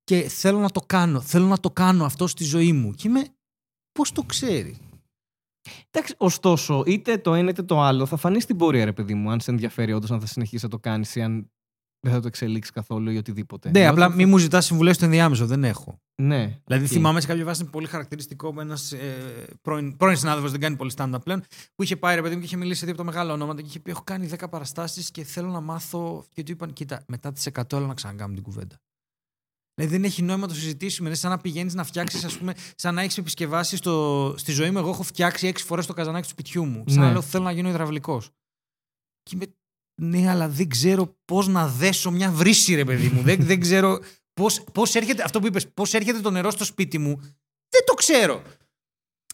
και 0.05 0.29
θέλω 0.29 0.59
να 0.59 0.71
το 0.71 0.81
κάνω. 0.81 1.21
Θέλω 1.21 1.47
να 1.47 1.59
το 1.59 1.71
κάνω 1.71 2.05
αυτό 2.05 2.27
στη 2.27 2.45
ζωή 2.45 2.73
μου. 2.73 2.93
Και 2.93 3.09
είμαι. 3.09 3.27
Πώς 3.93 4.13
το 4.13 4.23
ξέρει; 4.23 4.79
Εντάξει, 5.91 6.15
ωστόσο, 6.19 6.83
είτε 6.87 7.19
το 7.19 7.35
ένα 7.35 7.51
είτε 7.51 7.63
το 7.63 7.81
άλλο 7.81 8.07
θα 8.07 8.17
φανεί 8.17 8.41
στην 8.41 8.57
πορεία, 8.57 8.85
ρε 8.85 8.93
παιδί 8.93 9.15
μου, 9.15 9.31
αν 9.31 9.41
σε 9.41 9.51
ενδιαφέρει 9.51 9.93
όντως 9.93 10.11
αν 10.11 10.21
θα 10.21 10.27
συνεχίσει 10.27 10.65
να 10.65 10.71
το 10.71 10.79
κάνεις 10.79 11.15
ή 11.15 11.23
αν 11.23 11.51
δεν 12.01 12.13
θα 12.13 12.21
το 12.21 12.27
εξελίξει 12.27 12.73
καθόλου 12.73 13.11
ή 13.11 13.17
οτιδήποτε. 13.17 13.71
Ναι, 13.71 13.81
Ενώ 13.81 13.91
απλά 13.91 14.09
το- 14.09 14.15
μη 14.15 14.27
μου 14.27 14.39
ζητάς 14.39 14.65
συμβουλές 14.65 14.97
στο 14.97 15.05
ενδιάμεσο. 15.05 15.47
Δεν 15.47 15.65
έχω. 15.65 16.01
Ναι. 16.23 16.61
Δηλαδή, 16.67 16.85
οκ. 16.85 16.91
θυμάμαι 16.93 17.21
σε 17.21 17.27
κάποια 17.27 17.45
βάση 17.45 17.61
είναι 17.63 17.71
πολύ 17.71 17.87
χαρακτηριστικό 17.87 18.53
με 18.55 18.63
ένας 18.63 18.93
ε, 18.93 19.47
πρώην, 19.63 19.97
πρώην 19.97 20.17
συνάδελφος, 20.17 20.51
δεν 20.51 20.61
κάνει 20.61 20.77
πολύ 20.77 20.93
stand-up 20.97 21.19
πλέον, 21.25 21.43
που 21.75 21.83
είχε 21.83 21.97
πάει 21.97 22.15
ρε 22.15 22.23
παιδί 22.23 22.35
μου 22.35 22.41
και 22.41 22.47
είχε 22.47 22.57
μιλήσει 22.57 22.79
σε 22.79 22.85
δύο 22.85 22.95
από 22.95 23.03
τα 23.05 23.11
μεγάλα 23.11 23.33
ονόματα 23.33 23.61
και 23.61 23.67
είχε 23.69 23.81
πει: 23.81 23.91
Έχω 23.91 24.03
κάνει 24.05 24.29
10 24.39 24.49
παραστάσεις 24.51 25.11
και 25.11 25.25
θέλω 25.25 25.49
να 25.51 25.61
μάθω. 25.61 26.25
Και 26.35 26.43
του 26.43 26.53
είπαν: 26.53 26.73
Κοίτα, 26.73 27.05
μετά 27.09 27.33
τις 27.33 27.49
100 27.53 27.73
έλα 27.73 27.87
να 27.87 27.95
ξανακάνουμε 27.95 28.35
την 28.35 28.45
κουβέντα. 28.45 28.77
Δηλαδή 29.75 29.97
δεν 29.97 30.05
έχει 30.05 30.23
νόημα 30.23 30.41
να 30.43 30.49
το 30.49 30.55
συζητήσουμε. 30.55 31.09
Είναι 31.09 31.17
σαν 31.17 31.31
να 31.31 31.39
πηγαίνεις 31.39 31.75
να 31.75 31.85
φτιάξεις, 31.85 32.25
ας 32.25 32.39
πούμε, 32.39 32.55
σαν 32.77 32.95
να 32.95 33.03
έχεις 33.03 33.19
επισκευάσει 33.19 33.77
στο... 33.77 34.35
στη 34.39 34.53
ζωή 34.53 34.71
μου. 34.71 34.79
Εγώ 34.79 34.89
έχω 34.91 35.03
φτιάξει 35.03 35.47
έξι 35.47 35.65
φορές 35.65 35.87
το 35.87 35.93
καζανάκι 35.93 36.23
του 36.23 36.29
σπιτιού 36.29 36.65
μου. 36.65 36.85
Σαν 36.87 36.99
να 37.01 37.07
Ναι. 37.07 37.13
λέω: 37.13 37.21
Θέλω 37.23 37.45
να 37.45 37.51
γίνω 37.53 37.69
υδραυλικός. 37.69 38.31
Και 39.23 39.35
είμαι, 39.35 39.45
ναι, 40.01 40.31
αλλά 40.31 40.49
δεν 40.49 40.69
ξέρω 40.69 41.17
πώς 41.25 41.49
να 41.49 41.67
δέσω 41.67 42.11
μια 42.11 42.31
βρύση, 42.31 42.75
ρε 42.75 42.85
παιδί 42.85 43.09
μου. 43.09 43.23
δεν, 43.23 43.37
δεν 43.41 43.61
ξέρω 43.61 43.99
πώς 44.73 44.95
έρχεται. 44.95 45.23
Αυτό 45.23 45.41
που 45.41 45.47
είπες, 45.47 45.69
πώς 45.69 45.95
έρχεται 45.95 46.21
το 46.21 46.31
νερό 46.31 46.51
στο 46.51 46.65
σπίτι 46.65 46.99
μου. 46.99 47.17
Δεν 47.69 47.83
το 47.87 47.95
ξέρω. 47.95 48.43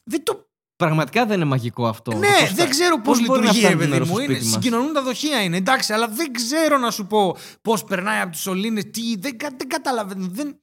Δεν 0.04 0.22
το... 0.22 0.48
Πραγματικά 0.76 1.26
δεν 1.26 1.36
είναι 1.36 1.44
μαγικό 1.44 1.86
αυτό. 1.86 2.12
Ναι, 2.12 2.26
Πώς 2.40 2.48
θα- 2.48 2.54
δεν 2.54 2.68
ξέρω 2.70 3.00
πώς 3.00 3.18
πώς 3.18 3.26
μπορεί 3.26 3.42
να 3.44 3.52
λειτουργεί, 3.52 3.66
ρε 3.66 3.66
φτάνει 3.68 3.74
το 3.74 3.78
παιδί 3.78 3.90
νερό 3.90 4.04
μου. 4.06 4.12
στο 4.14 4.22
Είναι, 4.22 4.32
σπίτι 4.34 4.44
μας; 4.50 4.54
συγκοινωνούν 4.62 4.92
τα 4.92 5.02
δοχεία 5.02 5.42
είναι, 5.42 5.56
εντάξει, 5.56 5.92
αλλά 5.92 6.08
δεν 6.08 6.32
ξέρω 6.32 6.78
να 6.78 6.90
σου 6.90 7.06
πω 7.06 7.36
πώς 7.62 7.84
περνάει 7.84 8.20
από 8.20 8.30
τις 8.30 8.40
σωλήνες, 8.40 8.84
τι. 8.90 9.16
Δεν, 9.18 9.36
κα- 9.36 9.54
δεν 9.56 9.68
καταλαβαίνω. 9.68 10.26
Δεν, 10.30 10.60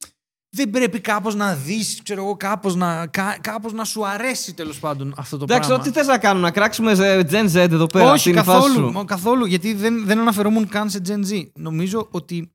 δεν 0.53 0.69
πρέπει 0.69 0.99
κάπως 0.99 1.35
να 1.35 1.55
δει, 1.55 1.79
ξέρω 2.03 2.23
εγώ, 2.23 2.35
κάπως 2.37 2.75
να, 2.75 3.07
κα, 3.07 3.37
κάπως 3.41 3.73
να 3.73 3.83
σου 3.83 4.07
αρέσει 4.07 4.53
τέλος 4.53 4.79
πάντων 4.79 5.13
αυτό 5.17 5.37
το 5.37 5.43
Εντάξει, 5.43 5.67
πράγμα. 5.67 5.85
ό,τι 5.85 5.93
θες 5.97 6.07
να 6.07 6.17
κάνουμε, 6.17 6.45
να 6.45 6.51
κράξουμε 6.51 6.91
ε, 6.91 7.21
Gen 7.31 7.49
Z 7.51 7.55
εδώ 7.55 7.85
πέρα. 7.85 8.05
Όχι, 8.05 8.13
αυτή 8.13 8.29
είναι 8.29 8.39
η 8.39 8.43
φάση 8.43 8.57
καθόλου. 8.67 8.87
σου. 8.87 8.91
Μα, 8.93 9.03
καθόλου. 9.05 9.45
Γιατί 9.45 9.73
δεν, 9.73 10.05
δεν 10.05 10.19
αναφερόμουν 10.19 10.67
καν 10.67 10.89
σε 10.89 11.01
Gen 11.07 11.31
Z. 11.31 11.43
Νομίζω 11.55 12.07
ότι 12.11 12.51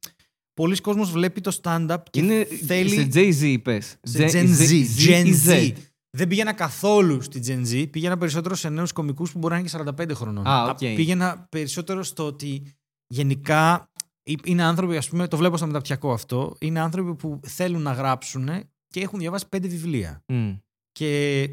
πολύς 0.55 0.77
κόσμος 0.81 1.11
βλέπει 1.11 1.41
το 1.41 1.59
stand-up 1.63 1.97
και 2.11 2.21
Είναι 2.21 2.47
θέλει. 2.67 2.89
σε 2.89 3.09
Jay-Z 3.15 3.43
είπες. 3.47 3.97
σε 4.03 4.25
Gen 4.25 4.47
Z. 4.59 4.85
Gen 5.09 5.27
Z. 5.49 5.73
Δεν 6.11 6.29
πήγαινα 6.29 6.53
καθόλου 6.53 7.21
στη 7.23 7.41
Gen 7.47 7.73
Z. 7.75 7.87
Πήγαινα 7.91 8.17
περισσότερο 8.19 8.55
σε 8.55 8.69
νέους 8.69 8.93
κομικούς 8.93 9.33
που 9.33 9.39
μπορεί 9.39 9.53
να 9.55 9.59
είναι 9.61 9.69
και 9.69 9.77
45 10.05 10.15
χρονών. 10.15 10.47
Α, 10.47 10.63
Α, 10.63 10.65
οκ. 10.71 10.79
Πήγαινα 10.79 11.47
περισσότερο 11.49 12.03
στο 12.03 12.27
ότι 12.27 12.63
γενικά 13.07 13.89
ε- 13.93 13.96
είναι 14.45 14.63
άνθρωποι, 14.63 14.97
ας 14.97 15.09
πούμε, 15.09 15.29
το 15.29 15.37
βλέπω 15.37 15.57
στο 15.57 15.67
μεταπτυχιακό 15.67 16.13
αυτό. 16.13 16.57
Είναι 16.61 16.81
άνθρωποι 16.81 17.15
που 17.15 17.41
θέλουν 17.47 17.83
να 17.83 17.93
γράψουν 17.93 18.49
και 18.87 19.01
έχουν 19.01 19.19
διαβάσει 19.19 19.49
πέντε 19.49 19.69
βιβλία. 19.69 20.23
Μμ. 20.29 20.53
Και 20.93 21.49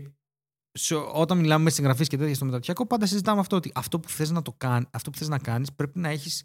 σε, 0.72 0.96
όταν 1.14 1.38
μιλάμε 1.38 1.64
με 1.64 1.70
συγγραφείς 1.70 2.08
και 2.08 2.18
τέτοια 2.18 2.36
στο 2.36 2.46
μεταπτυχιακό, 2.46 2.86
πάντα 2.88 3.06
συζητάμε 3.06 3.40
αυτό 3.40 3.56
ότι 3.56 3.72
αυτό 3.76 4.00
που 4.00 4.10
θες 4.10 4.32
να, 4.32 4.42
το 4.42 4.54
κάνει, 4.58 4.86
αυτό 4.92 5.10
που 5.10 5.18
θες 5.18 5.28
να 5.28 5.38
κάνεις 5.40 5.74
πρέπει 5.74 6.00
να 6.00 6.10
έχεις 6.10 6.44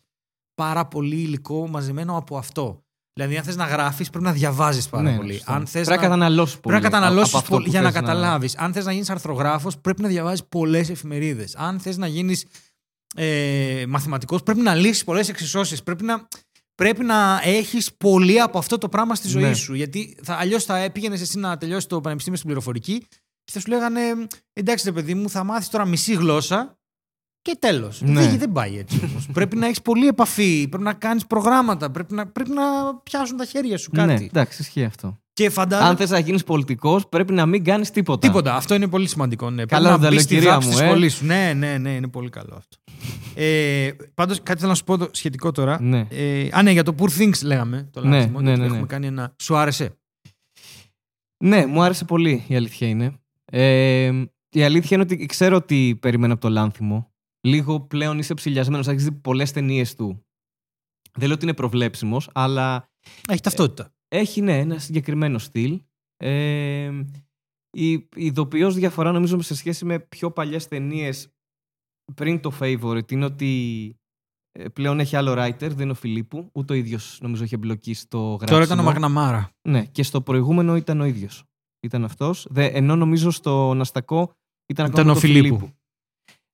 πάρα 0.54 0.86
πολύ 0.86 1.16
υλικό 1.16 1.68
μαζεμένο 1.68 2.16
από 2.16 2.36
αυτό. 2.38 2.82
Δηλαδή, 3.12 3.36
αν 3.36 3.44
θες 3.44 3.56
να 3.56 3.66
γράφεις, 3.66 4.10
πρέπει 4.10 4.24
να 4.24 4.32
διαβάζεις 4.32 4.88
πάρα 4.88 5.10
Ναι, 5.10 5.16
πολύ. 5.16 5.32
σωστό. 5.32 5.52
Αν 5.52 5.66
θες 5.66 5.72
Πρέπει 5.86 5.88
να 5.88 5.96
να, 5.96 6.02
καταναλώσεις 6.02 6.58
πολύ. 6.60 6.76
πρέπει 6.76 6.82
να 6.92 6.98
καταναλώσεις 6.98 7.34
από 7.34 7.42
αυτό 7.42 7.56
που 7.56 7.68
για 7.70 7.80
να 7.80 7.90
θες 7.90 8.00
καταλάβεις. 8.00 8.56
Αν 8.56 8.72
θες 8.72 8.84
να 8.84 8.92
γίνεις 8.92 9.10
αρθρογράφος, 9.10 9.78
πρέπει 9.78 10.02
να 10.02 10.08
διαβάζεις 10.08 10.44
πολλές 10.48 10.88
εφημερίδες. 10.90 11.56
Αν 11.56 11.80
θες 11.80 11.96
να 11.96 12.06
γίνεις 12.06 12.46
ε, 13.16 13.84
μαθηματικός, 13.88 14.42
πρέπει 14.42 14.60
να 14.60 14.74
λύσεις 14.74 15.04
πολλές 15.04 15.28
εξισώσεις. 15.28 15.82
Πρέπει 15.82 16.04
να, 16.04 16.28
πρέπει 16.74 17.04
να 17.04 17.40
έχεις 17.44 17.90
πολύ 17.96 18.40
από 18.40 18.58
αυτό 18.58 18.78
το 18.78 18.88
πράγμα 18.88 19.14
στη 19.14 19.28
ζωή 19.28 19.42
Ναι. 19.42 19.54
σου. 19.54 19.74
Γιατί 19.74 20.16
αλλιώς 20.26 20.64
θα 20.64 20.90
πήγαινες 20.92 21.20
εσύ 21.20 21.38
να 21.38 21.56
τελειώσεις 21.58 21.86
το 21.86 22.00
πανεπιστήμιο 22.00 22.38
στην 22.38 22.50
πληροφορική 22.50 22.98
και 23.44 23.52
θα 23.52 23.60
σου 23.60 23.68
λέγανε 23.68 24.00
Εντάξει, 24.52 24.84
ρε 24.84 24.92
παιδί 24.92 25.14
μου, 25.14 25.30
θα 25.30 25.44
μάθεις 25.44 25.68
τώρα 25.68 25.84
μισή 25.84 26.14
γλώσσα 26.14 26.78
και 27.42 27.56
τέλος. 27.58 28.00
Ναι. 28.02 28.20
Δεν, 28.20 28.38
δεν 28.38 28.52
πάει 28.52 28.78
έτσι 28.78 29.00
όμως. 29.04 29.26
πρέπει 29.32 29.56
να 29.56 29.66
έχεις 29.66 29.82
πολλή 29.82 30.06
επαφή, 30.06 30.66
πρέπει 30.68 30.84
να 30.84 30.92
κάνεις 30.94 31.26
προγράμματα, 31.26 31.90
πρέπει 31.90 32.14
να, 32.14 32.26
πρέπει 32.26 32.50
να 32.50 32.62
πιάσουν 33.02 33.36
τα 33.36 33.44
χέρια 33.44 33.78
σου 33.78 33.90
να- 33.92 34.06
κάτι. 34.06 34.20
Ναι, 34.20 34.26
εντάξει, 34.26 34.62
ισχύει 34.62 34.84
αυτό. 34.84 35.18
Και 35.32 35.50
φαντάζομαι. 35.50 35.88
Αν 35.88 35.96
θες 35.96 36.10
να 36.10 36.18
γίνεις 36.18 36.44
πολιτικός, 36.44 37.08
πρέπει 37.08 37.32
να 37.32 37.46
μην 37.46 37.64
κάνεις 37.64 37.90
τίποτα. 37.90 38.26
Τίποτα. 38.26 38.54
Αυτό 38.54 38.74
είναι 38.74 38.88
πολύ 38.88 39.08
σημαντικό. 39.08 39.50
Ναι. 39.50 39.64
Καλά 39.64 39.88
Πρέπει 39.88 40.00
τα 40.02 40.04
να 40.04 40.08
μπεις 40.08 40.10
λέω, 40.16 40.20
στη 40.26 40.34
κυρία 40.34 40.50
δάψη 40.52 40.68
μου, 40.68 40.74
της 40.74 40.82
ε. 40.82 40.86
σχολής 40.86 41.14
σου. 41.14 41.24
Ναι, 41.24 41.52
ναι, 41.56 41.78
ναι, 41.78 41.90
είναι 41.94 42.08
πολύ 42.08 42.28
καλό 42.30 42.54
αυτό. 42.56 42.76
Ε, 43.34 43.90
Πάντως, 44.14 44.42
κάτι 44.42 44.58
θέλω 44.58 44.70
να 44.70 44.76
σου 44.76 44.84
πω 44.84 44.96
το 44.98 45.08
σχετικό 45.12 45.52
τώρα. 45.52 45.82
Ναι. 45.82 46.06
Ε, 46.10 46.48
α, 46.52 46.62
ναι, 46.62 46.70
για 46.70 46.82
το 46.82 46.94
Poor 46.98 47.08
Things 47.18 47.42
λέγαμε. 47.44 47.88
Το 47.92 48.04
Ναι, 48.04 48.16
λάθος, 48.16 48.30
ναι, 48.42 48.50
ότι 48.50 48.58
ναι, 48.60 48.64
Έχουμε 48.64 48.80
ναι. 48.80 48.86
κάνει 48.86 49.06
ένα. 49.06 49.34
Σου 49.40 49.56
άρεσε. 49.56 49.98
Ναι, 51.44 51.66
μου 51.66 51.82
άρεσε 51.82 52.04
πολύ 52.04 52.44
η 52.48 52.56
αλήθεια 52.56 52.88
είναι. 52.88 53.18
Ε, 53.44 54.24
η 54.50 54.62
αλήθεια 54.62 54.88
είναι 54.96 55.02
ότι 55.02 55.26
ξέρω 55.26 55.56
ότι 55.56 55.98
περιμένω 56.00 56.32
από 56.32 56.42
το 56.42 56.48
Λάνθιμο. 56.48 57.12
Λίγο 57.40 57.80
πλέον 57.80 58.18
είσαι 58.18 58.34
ψηλιασμένος, 58.34 58.86
έχεις 58.86 59.04
δει 59.04 59.12
πολλές 59.12 59.52
ταινίες 59.52 59.94
του. 59.94 60.24
Δεν 61.12 61.26
λέω 61.26 61.34
ότι 61.34 61.44
είναι 61.44 61.54
προβλέψιμος, 61.54 62.30
αλλά 62.34 62.90
Έχει 63.28 63.40
ταυτότητα. 63.40 63.94
έχει 64.08 64.40
ναι, 64.40 64.58
ένα 64.58 64.78
συγκεκριμένο 64.78 65.38
στυλ. 65.38 65.80
Ε, 66.16 66.90
η, 67.70 67.92
η 67.92 68.08
ειδοποιώς 68.14 68.74
διαφορά 68.74 69.12
νομίζω 69.12 69.40
σε 69.42 69.54
σχέση 69.54 69.84
με 69.84 69.98
πιο 69.98 70.30
παλιές 70.30 70.68
ταινίες 70.68 71.28
πριν 72.14 72.40
το 72.40 72.52
Favorite 72.60 73.12
είναι 73.12 73.24
ότι 73.24 73.92
ε, 74.52 74.68
πλέον 74.68 75.00
έχει 75.00 75.16
άλλο 75.16 75.32
writer, 75.32 75.58
δεν 75.58 75.80
είναι 75.80 75.90
ο 75.90 75.94
Φιλίππου, 75.94 76.50
ούτε 76.52 76.72
ο 76.72 76.76
ίδιος 76.76 77.18
νομίζω 77.22 77.44
είχε 77.44 77.56
μπλοκεί 77.56 77.94
στο 77.94 78.18
γράψιμο. 78.18 78.50
Τώρα 78.50 78.64
ήταν 78.64 78.78
ο 78.78 78.82
Μαγναμάρα. 78.82 79.50
Ναι, 79.68 79.84
και 79.84 80.02
στο 80.02 80.20
προηγούμενο 80.20 80.76
ήταν 80.76 81.00
ο 81.00 81.04
ίδιος. 81.04 81.44
Ήταν 81.80 82.04
αυτός. 82.04 82.46
Δε, 82.50 82.66
ενώ 82.66 82.96
νομίζω 82.96 83.30
στο 83.30 83.74
Ναστακό 83.74 84.32
ήταν, 84.66 84.86
ακόμα 84.86 85.00
Ήταν 85.00 85.10
ο 85.10 85.14
το 85.14 85.20
Φιλίππου. 85.20 85.70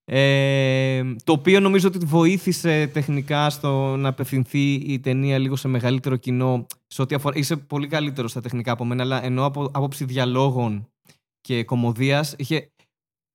Ε, 0.06 1.14
το 1.24 1.32
οποίο 1.32 1.60
νομίζω 1.60 1.88
ότι 1.88 1.98
βοήθησε 1.98 2.86
τεχνικά 2.86 3.50
στο 3.50 3.96
να 3.96 4.08
απευθυνθεί 4.08 4.74
η 4.74 5.00
ταινία 5.00 5.38
λίγο 5.38 5.56
σε 5.56 5.68
μεγαλύτερο 5.68 6.16
κοινό. 6.16 6.66
Σε 6.86 7.02
ό,τι 7.02 7.14
αφορά. 7.14 7.36
Είσαι 7.36 7.56
πολύ 7.56 7.86
καλύτερος 7.86 8.30
στα 8.30 8.40
τεχνικά 8.40 8.72
από 8.72 8.84
μένα, 8.84 9.02
αλλά 9.02 9.24
ενώ 9.24 9.44
από 9.44 9.62
άποψη 9.72 10.04
διαλόγων 10.04 10.88
και 11.40 11.64
κομμωδίας 11.64 12.34
είχε 12.38 12.72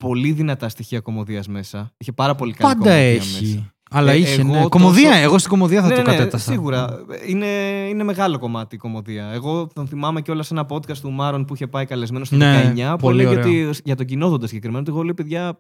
πολύ 0.04 0.32
δυνατά 0.32 0.70
στοιχεία 0.70 1.00
κομμωδίας 1.00 1.47
μέσα. 1.47 1.91
Είχε 1.97 2.12
πάρα 2.12 2.36
πολύ 2.36 2.54
καλή 2.54 2.74
Πάντα 2.74 2.84
κομμωδία 2.89 3.06
έχει. 3.10 3.45
Μέσα. 3.56 3.74
Αλλά 3.91 4.12
Ε, 4.12 4.16
είχε. 4.18 4.41
εγώ 4.41 4.50
Ναι. 4.50 4.56
τόσο- 4.56 4.70
Κομμωδία, 4.70 5.14
εγώ 5.16 5.38
στην 5.38 5.50
κομμωδία 5.50 5.82
θα 5.82 5.88
ναι, 5.88 5.95
το 5.95 6.02
ναι, 6.02 6.16
κατέτασα. 6.18 6.52
Σίγουρα. 6.52 6.97
Είναι, 7.28 7.45
είναι 7.89 8.04
μεγάλο 8.04 8.39
κομμάτι 8.39 8.76
η 8.76 8.78
κομμωδία. 8.78 9.26
Εγώ 9.26 9.68
τον 9.74 9.88
θυμάμαι 9.88 10.22
και 10.22 10.32
όλα 10.32 10.43
σε 10.43 10.54
ένα 10.54 10.66
podcast 10.70 10.97
του 10.97 11.12
Μάρον 11.12 11.45
που 11.45 11.54
είχε 11.54 11.68
πάει 11.68 11.86
καλεσμένο 11.86 12.26
στο 12.26 12.36
Ναι, 12.36 12.74
19. 12.76 12.91
Που 12.91 12.97
πολύ 12.97 13.22
έλεγε 13.24 13.39
ωραίο. 13.39 13.70
ότι, 13.70 13.82
για 13.86 13.95
τον 13.95 14.06
κοινόδοντα 14.06 14.47
συγκεκριμένα, 14.47 14.80
ότι 14.82 14.89
εγώ 14.91 15.02
λέω 15.04 15.14
παιδιά. 15.14 15.60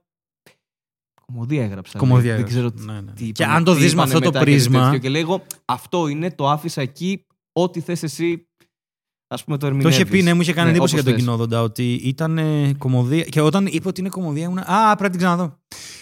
Κομμωδία 1.25 1.63
έγραψα. 1.63 1.97
Κομμωδία 1.97 2.33
λέει. 2.33 2.41
Δεν 2.41 2.45
ξέρω 2.51 2.65
έγραψα. 2.65 2.91
Ναι, 2.93 3.01
ναι. 3.01 3.11
τι 3.11 3.31
Και 3.31 3.43
είπανε- 3.43 3.57
αν 3.57 3.63
το 3.63 3.73
τι 3.73 3.79
δεις 3.79 3.95
με 3.95 4.01
είπανε 4.01 4.07
αυτό 4.13 4.19
το 4.19 4.25
μετά 4.25 4.39
και 4.39 4.45
πρίσμα- 4.51 4.83
τέτοιο. 4.83 4.97
Και 4.99 5.09
λέει 5.09 5.21
εγώ, 5.21 5.43
αυτό 5.65 6.07
είναι, 6.07 6.31
το 6.31 6.49
άφησα 6.49 6.81
εκεί, 6.81 7.25
ό,τι 7.53 7.79
θες 7.79 8.03
εσύ, 8.03 8.47
ας 9.31 9.43
πούμε 9.43 9.57
το 9.57 9.61
Το 9.61 9.67
ερμηνεύεις. 9.67 9.95
είχε 9.97 10.05
πει, 10.05 10.21
ναι, 10.21 10.33
μου 10.33 10.41
είχε 10.41 10.53
κάνει 10.53 10.69
εντύπωση 10.69 10.93
για 10.93 11.01
όπως 11.01 11.11
τον 11.11 11.21
θες. 11.21 11.29
κοινόδοντα 11.33 11.61
ότι 11.61 11.93
ήταν 12.03 12.37
ε, 12.37 12.73
κομμωδία. 12.77 13.23
Και 13.23 13.41
όταν 13.41 13.65
είπε 13.71 13.87
ότι 13.87 13.99
είναι 13.99 14.09
κομμωδία, 14.09 14.43
ήμουν. 14.43 14.57
Α, 14.57 14.65
πρέπει 14.85 15.01
να 15.03 15.09
την 15.09 15.19
ξαναδώ. 15.19 15.57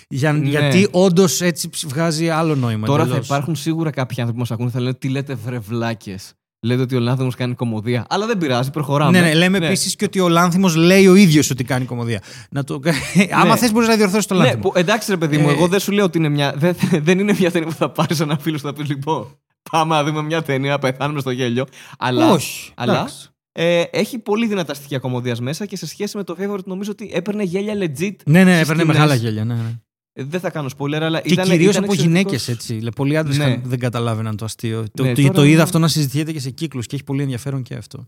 Για, 0.10 0.34
Ναι. 0.34 0.50
Γιατί 0.50 0.88
όντως 0.92 1.42
έτσι 1.42 1.70
ψ- 1.70 1.88
βγάζει 1.88 2.30
άλλο 2.30 2.56
νόημα. 2.56 2.86
Τώρα 2.88 3.02
θα 3.04 3.08
εντελώς. 3.10 3.26
υπάρχουν 3.26 3.56
σίγουρα 3.56 3.90
κάποιοι 3.90 4.22
άνθρωποι 4.22 4.32
που 4.34 4.40
μας 4.50 4.52
ακούνε 4.52 4.70
θα 4.70 4.80
λένε 4.80 4.94
τι 4.94 5.10
λέτε 5.10 5.36
βρεβλάκες. 5.46 6.34
Λέτε 6.60 6.82
ότι 6.82 6.96
ο 6.96 7.00
Λάνθιμος 7.00 7.36
κάνει 7.36 7.54
κομμωδία. 7.54 8.06
Αλλά 8.10 8.26
δεν 8.26 8.38
πειράζει, 8.38 8.70
προχωράμε. 8.72 9.20
Ναι, 9.20 9.28
ναι, 9.28 9.34
λέμε 9.34 9.58
επίσης 9.58 9.96
και 9.96 10.06
ότι 10.06 10.20
ο 10.20 10.30
Λάνθιμος 10.30 10.76
λέει 10.76 11.08
ο 11.08 11.16
ίδιος 11.16 11.50
ότι 11.50 11.64
κάνει 11.64 11.86
κομμωδία. 11.86 12.22
Να 12.52 12.64
το... 12.64 12.80
Άμα 13.42 13.56
θες, 13.56 13.72
μπορείς 13.72 13.88
να 13.88 13.96
διορθώσεις 13.96 14.26
το 14.26 14.34
Ναι, 14.36 14.40
Λάνθιμο. 14.44 14.62
που, 14.62 14.72
εντάξει 14.76 15.12
ρε 15.12 15.18
παιδί 15.18 15.38
μου, 15.38 15.50
Ε, 15.50 15.52
εγώ 15.52 15.68
δεν 15.68 15.80
σου 15.80 15.92
λέω 15.92 16.06
ότι 16.06 16.18
είναι 16.18 16.30
μια. 16.30 16.54
Δεν, 16.58 16.76
δεν 17.02 17.20
είναι 17.20 17.36
μια 17.40 17.52
ταινία 17.52 17.68
που 17.68 17.74
θα 17.74 17.90
πάρεις 17.90 18.20
ένα 18.20 18.38
φίλο 18.38 18.56
και 18.56 18.62
θα 18.64 18.74
πει 18.74 18.84
λοιπόν. 18.84 19.28
Πάμε 19.72 19.96
να 19.96 20.04
δούμε 20.04 20.22
μια 20.22 20.42
ταινία, 20.42 20.72
να 20.72 20.80
πεθάνουμε 20.80 21.20
στο 21.20 21.32
γέλιο. 21.32 21.66
Αλλά, 21.98 22.32
Όχι. 22.32 22.72
αλλά 22.76 22.94
εντάξει. 22.94 23.30
ε, 23.52 23.82
έχει 23.92 24.20
πολύ 24.20 24.48
δυνατά 24.48 24.74
στοιχεία 24.74 25.00
κομμωδίας 25.00 25.40
μέσα 25.42 25.66
και 25.66 25.78
σε 25.78 25.88
σχέση 25.88 26.18
με 26.18 26.24
το 26.24 26.36
favorite 26.40 26.64
νομίζω 26.66 26.92
ότι 26.92 27.10
έπαιρνε 27.14 27.44
γέλια 27.44 27.74
legit. 27.74 28.16
Ναι, 28.26 28.44
ναι, 28.44 28.52
στις 28.52 28.62
έπαιρνε 28.62 28.64
σκηνές. 28.64 28.86
μεγάλα 28.86 29.16
γέλια. 29.16 29.46
Ναι, 29.46 29.54
ναι. 29.54 29.80
Ε, 30.14 30.24
δεν 30.24 30.40
θα 30.40 30.50
κάνω 30.50 30.70
spoiler, 30.78 30.94
αλλά 31.02 31.22
Και 31.22 31.34
ήταν. 31.34 31.46
κυρίως 31.46 31.72
ήταν 31.72 31.84
από 31.84 31.94
εξαιρετικός. 31.94 32.24
γυναίκες 32.24 32.48
έτσι. 32.48 32.74
Δηλαδή, 32.74 32.96
πολλοί 32.96 33.18
άντρες 33.18 33.38
Ναι. 33.38 33.62
δεν 33.64 33.80
καταλάβαιναν 33.80 34.38
το 34.38 34.46
αστείο. 34.46 34.86
Το, 34.94 35.04
Ναι, 35.04 35.14
το, 35.14 35.22
τώρα- 35.22 35.34
το 35.34 35.44
είδα 35.44 35.64
αυτό 35.64 35.80
να 35.80 35.88
συζητιέται 35.88 36.32
και 36.32 36.40
σε 36.40 36.50
κύκλους 36.50 36.86
και 36.88 36.96
έχει 36.96 37.04
πολύ 37.04 37.22
ενδιαφέρον 37.22 37.62
και 37.62 37.76
αυτό. 37.76 38.04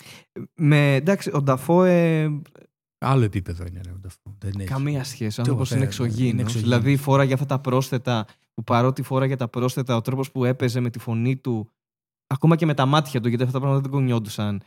Με, 0.55 0.95
εντάξει, 0.95 1.29
ο 1.33 1.41
Νταφό 1.41 1.83
ε, 1.83 2.29
Άλλο 3.05 3.23
επίπεδο 3.23 3.63
είναι. 3.69 3.81
Ρε, 3.85 3.91
ο 3.91 3.97
Νταφό. 4.01 4.37
δεν 4.39 4.51
έχει. 4.57 4.67
Καμία 4.67 5.03
σχέση. 5.03 5.39
Ο 5.39 5.43
Τι 5.43 5.49
άνθρωπος 5.49 5.71
ωραία, 5.71 5.83
είναι 5.83 5.93
είναι 5.95 6.03
εξωγήινος. 6.05 6.41
εξωγήινος. 6.41 6.61
Δηλαδή 6.81 6.97
φόραγε 6.97 7.33
αυτά 7.33 7.45
τα 7.45 7.59
πρόσθετα 7.59 8.25
που 8.59 8.65
παρότι 8.65 9.01
φόραγε 9.01 9.35
τα 9.35 9.47
πρόσθετα, 9.47 9.95
ο 9.95 10.01
τρόπος 10.01 10.31
που 10.31 10.45
έπαιζε 10.45 10.79
με 10.79 10.89
τη 10.89 10.99
φωνή 10.99 11.37
του, 11.37 11.69
ακόμα 12.27 12.55
και 12.55 12.65
με 12.65 12.73
τα 12.73 12.85
μάτια 12.85 13.21
του, 13.21 13.27
γιατί 13.27 13.43
αυτά 13.43 13.53
τα 13.53 13.59
πράγματα 13.59 13.81
δεν 13.81 13.91
κουνιόντουσαν. 13.99 14.61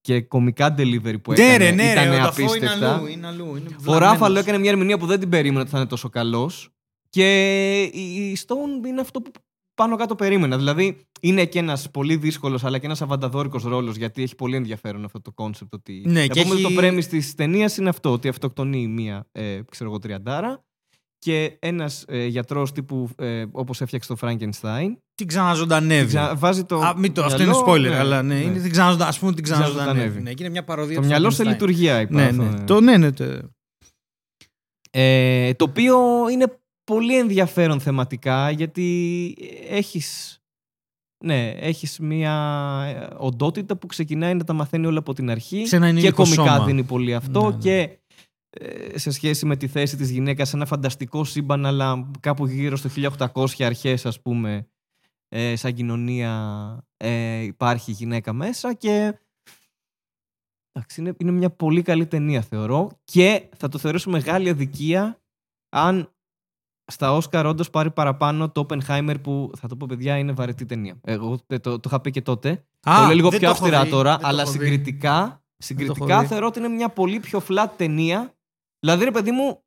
Και 0.00 0.20
κομικά 0.20 0.74
delivery 0.78 1.22
που 1.22 1.32
Ναι, 1.32 1.38
έκανε 1.42 1.64
ρε, 1.64 1.70
ναι, 1.70 1.82
ήταν 1.90 2.04
ρε, 2.10 2.16
ο 2.16 2.18
Dafoe 2.22 2.40
είναι 2.40 2.50
απίστευτα. 2.50 2.94
αλλού. 2.94 3.06
Είναι 3.06 3.26
αλλού 3.26 3.44
είναι 3.56 3.68
Ο 3.78 3.80
βλαμμένος. 3.80 4.10
Ruffalo 4.12 4.38
έκανε 4.38 4.58
μια 4.58 4.70
ερμηνεία 4.70 4.98
που 4.98 5.06
δεν 5.06 5.20
την 5.20 5.28
περίμενα 5.28 5.60
ότι 5.60 5.70
θα 5.70 5.78
είναι 5.78 5.86
τόσο 5.86 6.08
καλός. 6.08 6.68
Και 7.08 7.82
η 7.82 8.36
Stone 8.46 8.86
είναι 8.86 9.00
αυτό 9.00 9.20
που 9.20 9.30
πάνω 9.74 9.96
κάτω 9.96 10.14
περίμενα. 10.14 10.56
Δηλαδή 10.56 11.06
είναι 11.20 11.44
και 11.46 11.58
ένας 11.58 11.90
πολύ 11.90 12.16
δύσκολος 12.16 12.64
αλλά 12.64 12.78
και 12.78 12.86
ένας 12.86 13.02
αβανταδόρικος 13.02 13.62
ρόλος 13.62 13.96
γιατί 13.96 14.22
έχει 14.22 14.34
πολύ 14.34 14.56
ενδιαφέρον 14.56 15.04
αυτό 15.04 15.20
το 15.20 15.32
concept. 15.32 15.74
Ότι... 15.74 16.02
Ναι, 16.06 16.26
και 16.26 16.40
Επομένως, 16.40 16.64
έχει- 16.64 16.74
το 16.74 16.80
premise 16.80 17.04
της 17.04 17.34
ταινίας 17.34 17.76
είναι 17.76 17.88
αυτό, 17.88 18.12
ότι 18.12 18.28
αυτοκτονεί 18.28 18.86
μία 18.86 19.26
ε, 19.32 19.60
ξέρω 19.70 19.90
εγώ, 19.90 19.98
τριαντάρα 19.98 20.64
και 21.24 21.56
ένας 21.58 22.04
ε, 22.08 22.26
γιατρός 22.26 22.72
τύπου 22.72 23.08
ε, 23.16 23.44
όπως 23.52 23.80
έφτιαξε 23.80 24.14
το 24.14 24.18
Frankenstein. 24.20 24.86
Την 25.14 25.26
ξαναζωντανεύει. 25.26 26.06
ξα- 26.08 26.36
Βάζει 26.36 26.64
το. 26.64 26.78
Α, 26.80 26.94
μην 26.98 27.12
το, 27.12 27.24
αυτό 27.24 27.42
είναι 27.42 27.50
μυαλό- 27.52 27.68
spoiler, 27.68 27.80
ναι, 27.90 27.96
αλλά 27.96 28.22
ναι, 28.22 28.34
ναι. 28.34 28.40
είναι 28.40 28.60
την 28.60 28.70
ξαναζωντα... 28.70 29.06
ας 29.06 29.18
πούμε 29.18 29.32
την 29.32 29.42
Ξαναζωντανεύει. 29.42 29.84
ξαναζωντανεύει. 29.84 30.22
Ναι, 30.22 30.32
και 30.32 30.42
είναι 30.42 30.52
μια 30.52 30.64
παροδία 30.64 30.94
Το 30.94 31.00
του 31.00 31.06
μυαλό 31.06 31.30
σε 31.30 31.42
Frankenstein. 31.42 31.46
λειτουργία 31.46 32.00
είπα. 32.00 32.14
Ναι, 32.14 32.22
αυτό, 32.26 32.42
ναι. 32.42 32.64
Το, 32.64 32.80
ναι, 32.80 32.96
ναι, 32.96 33.12
το- 33.12 33.24
Ε, 34.90 35.54
το 35.54 35.64
οποίο 35.64 35.96
είναι 36.32 36.58
πολύ 36.84 37.18
ενδιαφέρον 37.18 37.80
θεματικά 37.80 38.50
γιατί 38.50 39.36
έχεις, 39.68 40.38
ναι, 41.24 41.48
έχεις 41.48 41.98
μια 41.98 42.32
ε, 42.86 43.14
οντότητα 43.18 43.76
που 43.76 43.86
ξεκινάει 43.86 44.34
να 44.34 44.44
τα 44.44 44.52
μαθαίνει 44.52 44.86
όλα 44.86 44.98
από 44.98 45.14
την 45.14 45.30
αρχή 45.30 45.66
Σε 45.66 45.76
ένα 45.76 45.84
και 45.84 45.90
ενήλικο 45.90 46.22
κομικά 46.22 46.42
σώμα. 46.54 46.64
δίνει 46.64 46.82
πολύ 46.84 47.14
αυτό 47.14 47.42
Ναι, 47.42 47.48
ναι. 47.48 47.56
και 47.60 47.78
ε, 47.80 47.88
σε 48.94 49.10
σχέση 49.10 49.46
με 49.46 49.56
τη 49.56 49.66
θέση 49.66 49.96
της 49.96 50.10
γυναίκας 50.10 50.48
σε 50.48 50.56
ένα 50.56 50.66
φανταστικό 50.66 51.24
σύμπαν 51.24 51.66
αλλά 51.66 52.10
κάπου 52.20 52.46
γύρω 52.46 52.76
στο 52.76 52.90
1800 53.34 53.46
αρχές 53.58 54.06
ας 54.06 54.20
πούμε 54.20 54.68
ε, 55.28 55.56
σαν 55.56 55.74
κοινωνία 55.74 56.84
ε, 56.96 57.40
υπάρχει 57.40 57.92
γυναίκα 57.92 58.32
μέσα 58.32 58.74
και 58.74 59.18
εντάξει, 60.72 61.00
είναι, 61.00 61.14
είναι 61.18 61.30
μια 61.30 61.50
πολύ 61.50 61.82
καλή 61.82 62.06
ταινία 62.06 62.40
θεωρώ 62.40 62.90
και 63.04 63.48
θα 63.56 63.68
το 63.68 63.78
θεωρήσω 63.78 64.10
μεγάλη 64.10 64.48
αδικία 64.48 65.20
αν 65.68 66.14
στα 66.90 67.12
Όσκαρ 67.12 67.46
όντως 67.46 67.70
πάρει 67.70 67.90
παραπάνω 67.90 68.50
το 68.50 68.66
Oppenheimer 68.68 69.14
που 69.22 69.50
θα 69.58 69.68
το 69.68 69.76
πω 69.76 69.86
παιδιά 69.88 70.18
είναι 70.18 70.32
βαρετή 70.32 70.64
ταινία. 70.64 71.00
Εγώ 71.04 71.38
το, 71.46 71.60
το, 71.60 71.80
το 71.80 71.82
είχα 71.86 72.00
πει 72.00 72.10
και 72.10 72.22
τότε. 72.22 72.50
Α, 72.88 72.94
το 72.96 73.06
λέω 73.06 73.14
λίγο 73.14 73.30
δεν 73.30 73.38
πιο 73.38 73.48
το 73.48 73.54
έχω 73.54 73.64
αυστηρά 73.64 73.84
δει, 73.84 73.90
τώρα, 73.90 74.10
δεν 74.10 74.20
το 74.20 74.26
αλλά 74.26 74.42
έχω 74.42 74.50
δει. 74.50 74.58
συγκριτικά, 74.58 75.44
συγκριτικά 75.56 76.20
δει. 76.20 76.26
θεωρώ 76.26 76.46
ότι 76.46 76.58
είναι 76.58 76.68
μια 76.68 76.88
πολύ 76.88 77.20
πιο 77.20 77.42
flat 77.48 77.68
ταινία. 77.76 78.34
Δηλαδή, 78.80 79.04
ρε 79.04 79.10
παιδί 79.10 79.30
μου, 79.30 79.62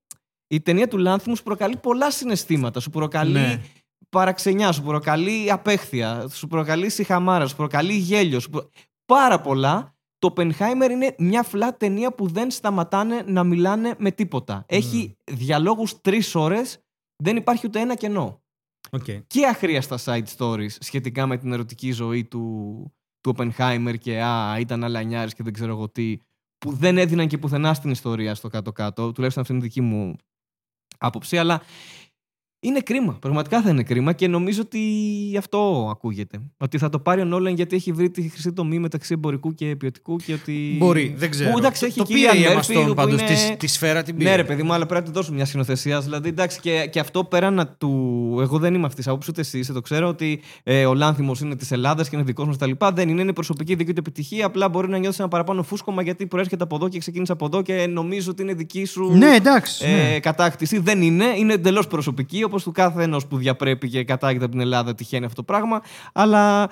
η 0.48 0.62
ταινία 0.62 0.88
του 0.88 0.98
Λάνθιμου 0.98 1.36
σου 1.36 1.44
προκαλεί 1.44 1.78
πολλά 1.78 2.12
συναισθήματα. 2.12 2.80
Σου 2.80 2.90
προκαλεί 2.90 3.32
Ναι. 3.32 3.62
παραξενιά, 4.10 4.72
σου 4.72 4.84
προκαλεί 4.84 5.52
απέχθεια, 5.52 6.28
σου 6.30 6.48
προκαλεί 6.48 6.90
σιχαμάρα, 6.90 7.48
σου 7.48 7.56
προκαλεί 7.56 7.94
γέλιο. 7.94 8.40
Σου 8.40 8.50
προ... 8.50 8.70
Πάρα 9.06 9.42
πολλά. 9.42 9.96
Το 10.18 10.34
Oppenheimer 10.36 10.90
είναι 10.92 11.16
μια 11.18 11.46
flat 11.52 11.72
ταινία 11.78 12.12
που 12.14 12.28
δεν 12.28 12.52
σταματάνε 12.52 13.24
να 13.28 13.44
μιλάνε 13.44 13.96
με 13.98 14.12
τίποτα. 14.12 14.64
Έχει 14.68 15.18
διαλόγους 15.32 16.02
τρεις 16.02 16.36
ώρες, 16.36 16.80
δεν 17.24 17.36
υπάρχει 17.36 17.68
ούτε 17.68 17.80
ένα 17.80 17.96
κενό 17.96 18.42
Οκ. 18.92 19.06
και 19.28 19.48
αχρείαστα 19.48 19.98
side 20.06 20.24
stories 20.38 20.72
σχετικά 20.80 21.26
με 21.26 21.38
την 21.38 21.52
ερωτική 21.54 21.92
ζωή 21.92 22.26
του, 22.26 22.94
του 23.22 23.36
Oppenheimer 23.38 23.94
και 24.00 24.22
α, 24.22 24.60
ήταν 24.60 24.84
αλανιάρης 24.84 25.34
και 25.34 25.44
δεν 25.44 25.54
ξέρω 25.54 25.72
εγώ 25.72 25.90
τι, 25.90 26.18
που 26.64 26.74
δεν 26.74 26.98
έδιναν 26.98 27.28
και 27.28 27.38
πουθενά 27.38 27.74
στην 27.74 27.92
ιστορία 27.92 28.36
στο 28.36 28.48
κάτω-κάτω. 28.48 29.12
Τουλάχιστον 29.12 29.44
αυτή 29.44 29.56
είναι 29.56 29.64
η 29.66 29.68
δική 29.68 29.82
μου 29.82 30.16
άποψη, 30.98 31.38
αλλά 31.38 31.62
είναι 32.64 32.80
κρίμα. 32.80 33.18
Πραγματικά 33.22 33.62
θα 33.62 33.70
είναι 33.70 33.84
κρίμα 33.84 34.14
και 34.14 34.28
νομίζω 34.28 34.62
ότι 34.62 34.80
αυτό 35.38 35.88
ακούγεται. 35.92 36.42
Ότι 36.58 36.78
θα 36.78 36.90
το 36.90 37.00
πάρει 37.00 37.22
ο 37.22 37.26
Νόλαν 37.26 37.54
γιατί 37.54 37.76
έχει 37.76 37.92
βρει 37.92 38.10
τη 38.10 38.22
χρυσή 38.30 38.54
τομή 38.54 38.80
μεταξύ 38.80 39.14
εμπορικού 39.14 39.54
και 39.54 39.76
ποιοτικού 39.76 40.16
και 40.18 40.34
ότι. 40.34 40.76
Μπορεί, 40.80 41.14
δεν 41.18 41.30
ξέρω. 41.30 41.52
Που, 41.52 41.58
εντάξει, 41.58 41.86
έχει 41.86 41.98
το 41.98 42.04
και 42.04 42.14
η 42.14 42.16
πήρε 42.16 42.38
η 42.38 42.44
Anne 42.48 42.52
Emma 42.58 42.60
Murphy, 42.60 42.82
Stone 42.84 42.88
που 42.88 42.94
πάντως, 42.94 43.22
είναι- 43.22 43.50
τη, 43.50 43.56
τη 43.58 43.68
σφαίρα 43.68 44.04
την 44.04 44.16
πήρε. 44.18 44.30
Ναι, 44.30 44.36
ρε 44.36 44.44
παιδί 44.44 44.64
μου, 44.64 44.74
αλλά 44.74 44.86
πρέπει 44.86 45.02
να 45.02 45.08
του 45.08 45.14
δώσουμε 45.14 45.36
μια 45.36 45.46
σκηνοθεσία. 45.46 46.00
Δηλαδή, 46.00 46.30
εντάξει, 46.30 46.60
και, 46.60 46.88
και 46.92 47.00
αυτό 47.00 47.24
πέραν 47.24 47.54
να 47.54 47.68
του. 47.68 47.90
Εγώ 48.42 48.58
δεν 48.58 48.74
είμαι 48.74 48.86
αυτής 48.86 49.04
τη 49.06 49.10
άποψης, 49.10 49.30
ούτε 49.32 49.42
εσύ 49.42 49.60
είσαι. 49.60 49.74
Το 49.74 49.82
ξέρω 49.82 50.08
ότι 50.08 50.42
ε, 50.64 50.86
ο 50.86 50.94
Λάνθιμος 50.94 51.40
είναι 51.40 51.56
της 51.56 51.72
Ελλάδας 51.72 52.10
και 52.10 52.16
είναι 52.16 52.26
δικός 52.26 52.48
μας 52.48 52.58
κτλ. 52.58 52.72
Δεν 52.94 53.10
είναι, 53.10 53.22
είναι 53.22 53.34
προσωπική 53.34 53.76
δική 53.76 53.92
του 53.94 54.00
επιτυχία. 54.00 54.46
Απλά 54.46 54.70
μπορεί 54.70 54.90
να 54.90 54.98
νιώθεις 54.98 55.20
ένα 55.20 55.28
παραπάνω 55.28 55.64
φούσκωμα 55.64 56.02
γιατί 56.02 56.26
προέρχεται 56.28 56.64
από 56.64 56.76
εδώ 56.76 56.90
και 56.90 57.00
ξεκίνησε 57.00 57.32
από 57.32 57.46
εδώ 57.46 57.62
και 57.62 57.88
νομίζω 57.90 58.32
ότι 58.32 58.42
είναι 58.42 58.54
δική 58.54 58.86
σου 58.86 59.12
Ναι, 59.18 59.36
εντάξει. 59.36 59.86
ναι. 59.86 60.16
ε, 60.16 60.20
κατάκτηση. 60.20 60.80
Δεν 60.80 61.02
είναι. 61.02 61.26
Είναι 61.38 61.54
εντελώς 61.54 61.88
προσωπική, 61.88 62.44
όπω 62.54 62.64
του 62.64 62.72
κάθε 62.72 63.04
ενός 63.04 63.28
που 63.28 63.38
διαπρέπει 63.38 63.90
και 63.90 64.04
κατάγεται 64.04 64.44
από 64.44 64.54
την 64.54 64.62
Ελλάδα 64.62 64.96
τυχαίνει 64.96 65.26
αυτό 65.26 65.36
το 65.36 65.44
πράγμα. 65.44 65.82
Αλλά 66.14 66.70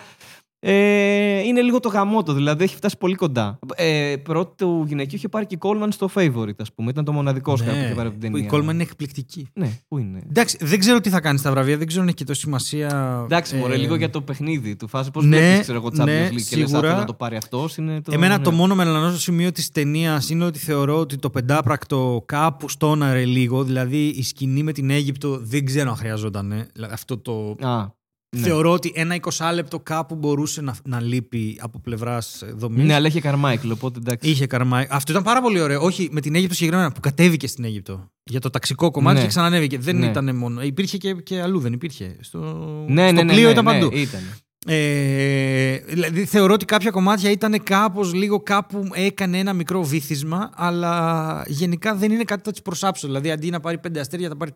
ε, 0.64 1.40
είναι 1.40 1.62
λίγο 1.62 1.80
το 1.80 1.90
γαμότο, 1.90 2.34
δηλαδή 2.34 2.64
έχει 2.64 2.76
φτάσει 2.76 2.98
πολύ 2.98 3.16
κοντά. 3.16 3.60
Ε, 3.76 4.16
πρώτο 4.24 4.84
γυναικείο 4.88 5.18
είχε 5.18 5.28
πάρει 5.28 5.46
και 5.46 5.56
η 5.56 5.60
Coleman 5.62 5.88
στο 5.90 6.10
favorite, 6.16 6.60
ας 6.60 6.74
πούμε. 6.74 6.90
Ήταν 6.90 7.06
το 7.06 7.12
μοναδικό 7.12 7.52
Όσκαρ 7.52 7.74
που 7.74 7.80
είχε 7.84 7.94
πάρει 7.94 8.08
από 8.08 8.18
την 8.20 8.32
Ναι, 8.32 8.38
που 8.40 8.48
ταινία. 8.48 8.64
η 8.64 8.70
Coleman 8.70 8.74
είναι 8.74 8.84
εκπληκτική. 8.84 9.48
Ναι, 9.54 9.80
πού 9.88 9.98
είναι; 9.98 10.22
Εντάξει, 10.30 10.58
δεν 10.62 10.80
ξέρω 10.80 11.00
τι 11.00 11.10
θα 11.10 11.20
κάνει 11.22 11.38
στα 11.38 11.52
βραβεία, 11.52 11.78
δεν 11.78 11.88
ξέρω 11.88 12.02
αν 12.02 12.08
έχει 12.08 12.18
και 12.18 12.24
τόση 12.24 12.40
σημασία. 12.40 13.20
Εντάξει, 13.24 13.56
μωρέ, 13.56 13.74
ε, 13.74 13.78
λίγο 13.78 13.96
για 13.96 14.10
το 14.10 14.22
παιχνίδι 14.22 14.76
του. 14.76 14.88
Φάση 14.88 15.12
πώς 15.12 15.26
ναι, 15.26 15.38
βλέπεις, 15.38 15.60
ξέρω 15.62 15.78
εγώ, 15.78 15.88
Champions 15.88 16.06
ναι, 16.06 16.28
League 16.32 16.42
και 16.50 16.56
λες, 16.56 16.66
«Α, 16.66 16.68
σίγουρα. 16.68 16.88
θέλω 16.88 17.00
να 17.00 17.06
το 17.06 17.14
πάρει 17.14 17.36
αυτός. 17.36 17.78
Είναι 17.78 18.02
το, 18.02 18.12
Εμένα 18.14 18.38
ναι. 18.38 18.44
το 18.44 18.52
μόνο 18.52 18.76
μελανό 18.76 19.12
σημείο 19.12 19.52
της 19.52 19.72
ταινίας 19.72 20.30
είναι 20.30 20.46
ότι 20.46 20.60
θεωρώ 20.60 21.00
ότι 21.00 21.18
το 21.18 21.30
πεντάπρακτο 21.30 22.24
κάπου 22.26 22.70
στόναρε 22.70 23.26
λίγο. 23.26 23.64
Δηλαδή 23.64 24.08
η 24.08 24.24
σκηνή 24.24 24.64
με 24.64 24.72
την 24.72 24.90
Αίγυπτο 24.90 25.38
δεν 25.42 25.66
ξέρω 25.66 25.90
αν 25.90 25.96
χρειαζόταν. 25.96 26.68
Αυτό 26.92 27.18
το. 27.18 27.56
Α, 27.62 28.00
ναι. 28.38 28.42
Θεωρώ 28.42 28.72
ότι 28.72 28.92
ένα 28.96 29.16
20 29.22 29.52
λεπτό 29.54 29.80
κάπου 29.80 30.16
μπορούσε 30.16 30.62
να, 30.62 30.76
να 30.84 31.02
λείπει 31.02 31.58
από 31.62 31.80
πλευράς 31.80 32.44
δομής. 32.56 32.86
ναι, 32.86 32.94
αλλά 32.94 33.08
είχε 33.08 33.20
Καρμάικλ, 33.22 33.72
οπότε 33.72 34.00
εντάξει. 34.00 34.30
Είχε 34.30 34.48
καρμάει. 34.48 34.88
Αυτό 34.90 35.12
ήταν 35.12 35.24
πάρα 35.24 35.42
πολύ 35.42 35.60
ωραίο. 35.62 35.82
Όχι, 35.84 36.10
με 36.12 36.22
την 36.22 36.36
Αίγυπτο 36.36 36.56
συγκεκριμένα 36.56 36.92
που 36.92 37.00
κατέβηκε 37.00 37.48
στην 37.48 37.64
Αίγυπτο. 37.64 38.10
Για 38.24 38.40
το 38.40 38.50
ταξικό 38.50 38.92
κομμάτι 38.92 39.16
Ναι. 39.16 39.22
και 39.22 39.28
ξανανέβηκε. 39.28 39.78
Δεν 39.78 39.98
Ναι. 39.98 40.06
ήταν 40.06 40.36
μόνο. 40.36 40.62
Υπήρχε 40.62 40.98
και, 40.98 41.14
και 41.14 41.42
αλλού, 41.42 41.60
δεν 41.60 41.74
υπήρχε. 41.74 42.16
Στο, 42.20 42.40
Ναι, 42.88 43.06
στο 43.08 43.16
ναι, 43.16 43.24
ναι, 43.24 43.34
πλοίο 43.34 43.46
ναι, 43.46 43.52
ήταν 43.52 43.66
ναι, 43.66 43.72
παντού. 43.72 43.90
ήταν. 43.98 44.22
Ε, 44.66 45.78
δηλαδή 45.88 46.26
θεωρώ 46.26 46.54
ότι 46.54 46.66
κάποια 46.66 46.92
κομμάτια 46.92 47.32
ήταν 47.32 47.64
κάπως 47.64 48.14
λίγο 48.14 48.40
κάπου 48.40 48.88
έκανε 48.94 49.38
ένα 49.38 49.54
μικρό 49.54 49.84
βήθισμα 49.84 50.50
αλλά 50.56 51.44
γενικά 51.48 51.96
δεν 51.96 52.12
είναι 52.12 52.24
κάτι 52.24 52.40
που 52.40 52.46
θα 52.46 52.52
τις 52.52 52.62
προσάψω. 52.62 53.08
Δηλαδή 53.08 53.32
αντί 53.32 53.50
να 53.50 53.60
πάρει 53.60 53.80
5 53.88 53.98
αστέρια 53.98 54.28
θα 54.30 54.38
πάρει 54.38 54.52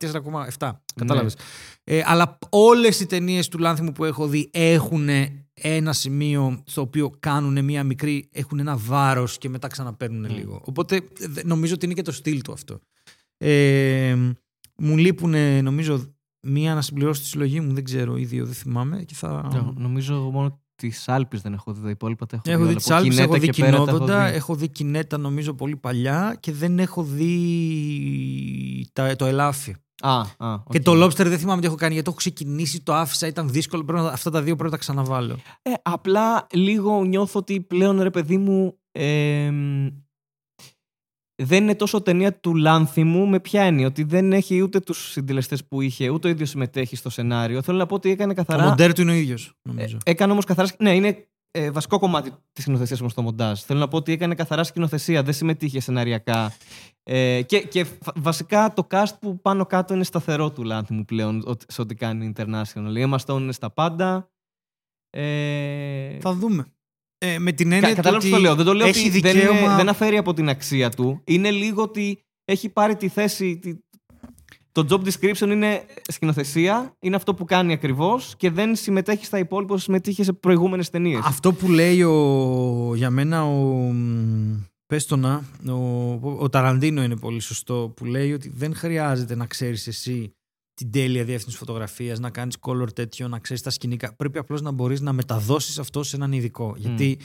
4,7 0.59 0.71
κατάλαβες. 0.95 1.35
Ε, 1.83 2.01
αλλά 2.05 2.37
όλες 2.49 2.99
οι 2.99 3.05
ταινίες 3.05 3.47
του 3.47 3.57
Λάνθιμου 3.57 3.91
που 3.91 4.05
έχω 4.05 4.27
δει 4.27 4.49
έχουν 4.53 5.09
ένα 5.53 5.93
σημείο 5.93 6.63
στο 6.65 6.81
οποίο 6.81 7.11
κάνουν 7.19 7.63
μια 7.63 7.83
μικρή 7.83 8.29
έχουν 8.31 8.59
ένα 8.59 8.77
βάρος 8.77 9.37
και 9.37 9.49
μετά 9.49 9.67
ξαναπαίρνουν 9.67 10.29
λίγο. 10.35 10.61
Οπότε 10.65 11.01
δε- 11.19 11.41
νομίζω 11.45 11.73
ότι 11.73 11.85
είναι 11.85 11.93
και 11.93 12.01
το 12.01 12.11
στυλ 12.11 12.41
του 12.41 12.51
αυτό. 12.51 12.79
Ε, 13.37 14.15
μου 14.77 14.97
λείπουν 14.97 15.63
νομίζω 15.63 16.14
μία 16.45 16.73
να 16.73 16.81
συμπληρώσω 16.81 17.21
τη 17.21 17.27
συλλογή 17.27 17.59
μου 17.59 17.73
δεν 17.73 17.83
ξέρω 17.83 18.17
ή 18.17 18.25
δύο 18.25 18.45
δεν 18.45 18.53
θυμάμαι 18.53 19.03
και 19.03 19.13
θα... 19.15 19.49
Ναι, 19.53 19.61
Νομίζω 19.83 20.15
μόνο 20.15 20.59
τις 20.75 21.09
Άλπε 21.09 21.37
δεν 21.37 21.53
έχω 21.53 21.73
δει. 21.73 21.81
Τα 21.81 21.89
υπόλοιπα 21.89 22.25
τα 22.25 22.41
έχω, 22.45 22.51
Έχω 22.55 22.65
δει. 22.65 22.73
δει 22.73 22.73
όλα. 22.73 22.77
τις 22.77 22.91
Από 22.91 22.95
Άλπε, 22.97 23.09
Κινέτα 23.09 23.23
έχω 23.23 23.39
δει 23.39 23.49
και 23.49 23.61
πέρα 23.63 23.71
τα 23.71 23.77
έχω 23.77 23.85
κοινόδοντα, 23.91 24.25
δει. 24.29 24.35
έχω 24.35 24.55
δει 24.55 24.69
κινέτα 24.69 25.17
νομίζω 25.17 25.53
πολύ 25.53 25.75
παλιά 25.75 26.37
και 26.39 26.51
δεν 26.51 26.79
έχω 26.79 27.03
δει 27.03 28.89
τα, 28.93 29.15
το 29.15 29.25
ελάφι. 29.25 29.75
Α, 30.01 30.19
α, 30.37 30.53
οκ. 30.53 30.71
Και 30.71 30.79
το 30.79 31.03
Lobster 31.05 31.25
δεν 31.25 31.37
θυμάμαι 31.39 31.61
τι 31.61 31.67
έχω 31.67 31.75
κάνει 31.75 31.93
γιατί 31.93 32.05
το 32.09 32.11
έχω 32.11 32.19
ξεκινήσει, 32.19 32.81
το 32.81 32.93
άφησα, 32.93 33.27
ήταν 33.27 33.49
δύσκολο. 33.49 33.83
Πρέπει 33.83 34.01
να, 34.01 34.07
αυτά 34.07 34.29
τα 34.31 34.37
δύο 34.41 34.55
πρέπει 34.55 34.63
να 34.63 34.69
τα 34.69 34.77
ξαναβάλω. 34.77 35.35
Ε, 35.61 35.71
απλά 35.81 36.47
λίγο 36.53 37.03
νιώθω 37.03 37.39
ότι 37.39 37.61
πλέον 37.61 38.01
ρε 38.01 38.09
παιδί 38.09 38.37
μου 38.37 38.77
εμ, 38.91 39.87
δεν 41.43 41.63
είναι 41.63 41.75
τόσο 41.75 42.01
ταινία 42.01 42.33
του 42.39 42.55
Λάνθιμου 42.55 43.27
με 43.27 43.39
ποια 43.39 43.61
έννοια 43.63 43.87
ότι 43.87 44.03
δεν 44.03 44.33
έχει 44.33 44.61
ούτε 44.61 44.79
τους 44.79 45.11
συντελεστές 45.11 45.65
που 45.65 45.81
είχε 45.81 46.09
ούτε 46.09 46.27
ο 46.27 46.31
ίδιος 46.31 46.49
συμμετέχει 46.49 46.95
στο 46.95 47.09
σενάριο. 47.09 47.61
Θέλω 47.61 47.77
να 47.77 47.85
πω 47.85 47.95
ότι 47.95 48.09
έκανε 48.09 48.33
Το 48.33 48.43
καθαρά 48.43 48.69
μοντέρ 48.69 48.93
του 48.93 49.01
είναι 49.01 49.11
ο 49.11 49.15
ίδιος, 49.15 49.45
ε, 49.47 49.51
νομίζω. 49.69 49.97
έκανε 50.05 50.31
όμως 50.31 50.45
καθαρά 50.45 50.67
σκ- 50.67 50.81
ναι 50.81 50.95
είναι 50.95 51.27
ε, 51.51 51.71
βασικό 51.71 51.99
κομμάτι 51.99 52.31
της 52.53 52.63
σκηνοθεσίας 52.63 52.99
όμως 52.99 53.11
στο 53.11 53.21
μοντάζ. 53.21 53.59
Θέλω 53.61 53.79
να 53.79 53.87
πω 53.87 53.97
ότι 53.97 54.11
έκανε 54.11 54.35
καθαρά 54.35 54.63
σκηνοθεσία 54.63 55.23
δεν 55.23 55.33
συμμετείχε 55.33 55.79
σεναριακά. 55.79 56.53
Ε, 57.03 57.41
και, 57.41 57.59
και 57.59 57.83
φα- 57.83 58.13
βασικά 58.15 58.73
το 58.73 58.87
cast 58.91 59.19
που 59.19 59.41
πάνω 59.41 59.65
κάτω 59.65 59.93
είναι 59.93 60.03
σταθερό 60.03 60.51
του 60.51 60.63
Λάνθιμου 60.63 61.05
πλέον 61.05 61.41
ότι- 61.45 61.65
σε 61.67 61.81
ό,τι 61.81 61.95
κάνει 61.95 62.33
international. 62.37 62.95
Η 62.95 63.05
Emma 63.09 63.17
Stone 63.25 63.39
είναι 63.39 63.51
στα 63.51 63.69
πάντα. 63.69 64.29
Ε, 65.09 66.19
Θα 66.19 66.33
δούμε. 66.33 66.65
Ε, 67.33 67.39
με 67.39 67.51
την 67.51 67.69
Κα, 67.69 67.75
έννοια 67.75 67.89
του 67.89 67.95
Κατάλαβες 67.95 68.23
ότι 68.23 68.33
το 68.33 68.39
λέω. 68.41 68.55
Δεν 68.55 68.65
το 68.65 68.73
λέω 68.73 68.87
έχει 68.87 69.07
ότι 69.07 69.19
δεν, 69.19 69.31
δικαίωμα... 69.33 69.59
είναι, 69.59 69.75
δεν 69.75 69.89
αφαίρει 69.89 70.17
από 70.17 70.33
την 70.33 70.49
αξία 70.49 70.89
του. 70.89 71.21
Είναι 71.23 71.51
λίγο 71.51 71.81
ότι 71.81 72.19
έχει 72.45 72.69
πάρει 72.69 72.95
τη 72.95 73.07
θέση. 73.07 73.57
τη- 73.57 73.73
το 74.71 74.85
job 74.89 75.07
description 75.09 75.49
είναι 75.49 75.85
σκηνοθεσία, 76.07 76.95
είναι 76.99 77.15
αυτό 77.15 77.33
που 77.33 77.45
κάνει 77.45 77.73
ακριβώς 77.73 78.33
και 78.37 78.49
δεν 78.49 78.75
συμμετέχει 78.75 79.25
στα 79.25 79.37
υπόλοιπα 79.39 79.73
όσο 79.73 79.83
συμμετείχε 79.83 80.23
σε 80.23 80.33
προηγούμενες 80.33 80.89
ταινίες. 80.89 81.21
Αυτό 81.23 81.53
που 81.53 81.69
λέει 81.69 82.01
ο, 82.03 82.91
για 82.95 83.09
μένα 83.09 83.45
ο. 83.45 83.63
μ, 83.91 84.55
Πες 84.87 85.05
το 85.05 85.15
να, 85.15 85.43
ο, 85.71 86.19
ο 86.39 86.49
Ταραντίνο 86.49 87.03
είναι 87.03 87.15
πολύ 87.17 87.39
σωστό 87.39 87.93
που 87.95 88.05
λέει 88.05 88.33
ότι 88.33 88.51
δεν 88.55 88.75
χρειάζεται 88.75 89.35
να 89.35 89.45
ξέρεις 89.45 89.87
εσύ 89.87 90.34
την 90.75 90.91
τέλεια 90.91 91.23
διεύθυνση 91.23 91.57
φωτογραφίας, 91.57 92.19
να 92.19 92.29
κάνεις 92.29 92.57
color 92.61 92.93
τέτοιο, 92.93 93.27
να 93.27 93.39
ξέρεις 93.39 93.61
τα 93.61 93.69
σκηνικά. 93.69 94.13
Πρέπει 94.15 94.37
απλώς 94.37 94.61
να 94.61 94.71
μπορείς 94.71 95.01
να 95.01 95.13
μεταδώσεις 95.13 95.79
αυτό 95.79 96.03
σε 96.03 96.15
έναν 96.15 96.31
ειδικό. 96.31 96.73
Γιατί 96.77 97.19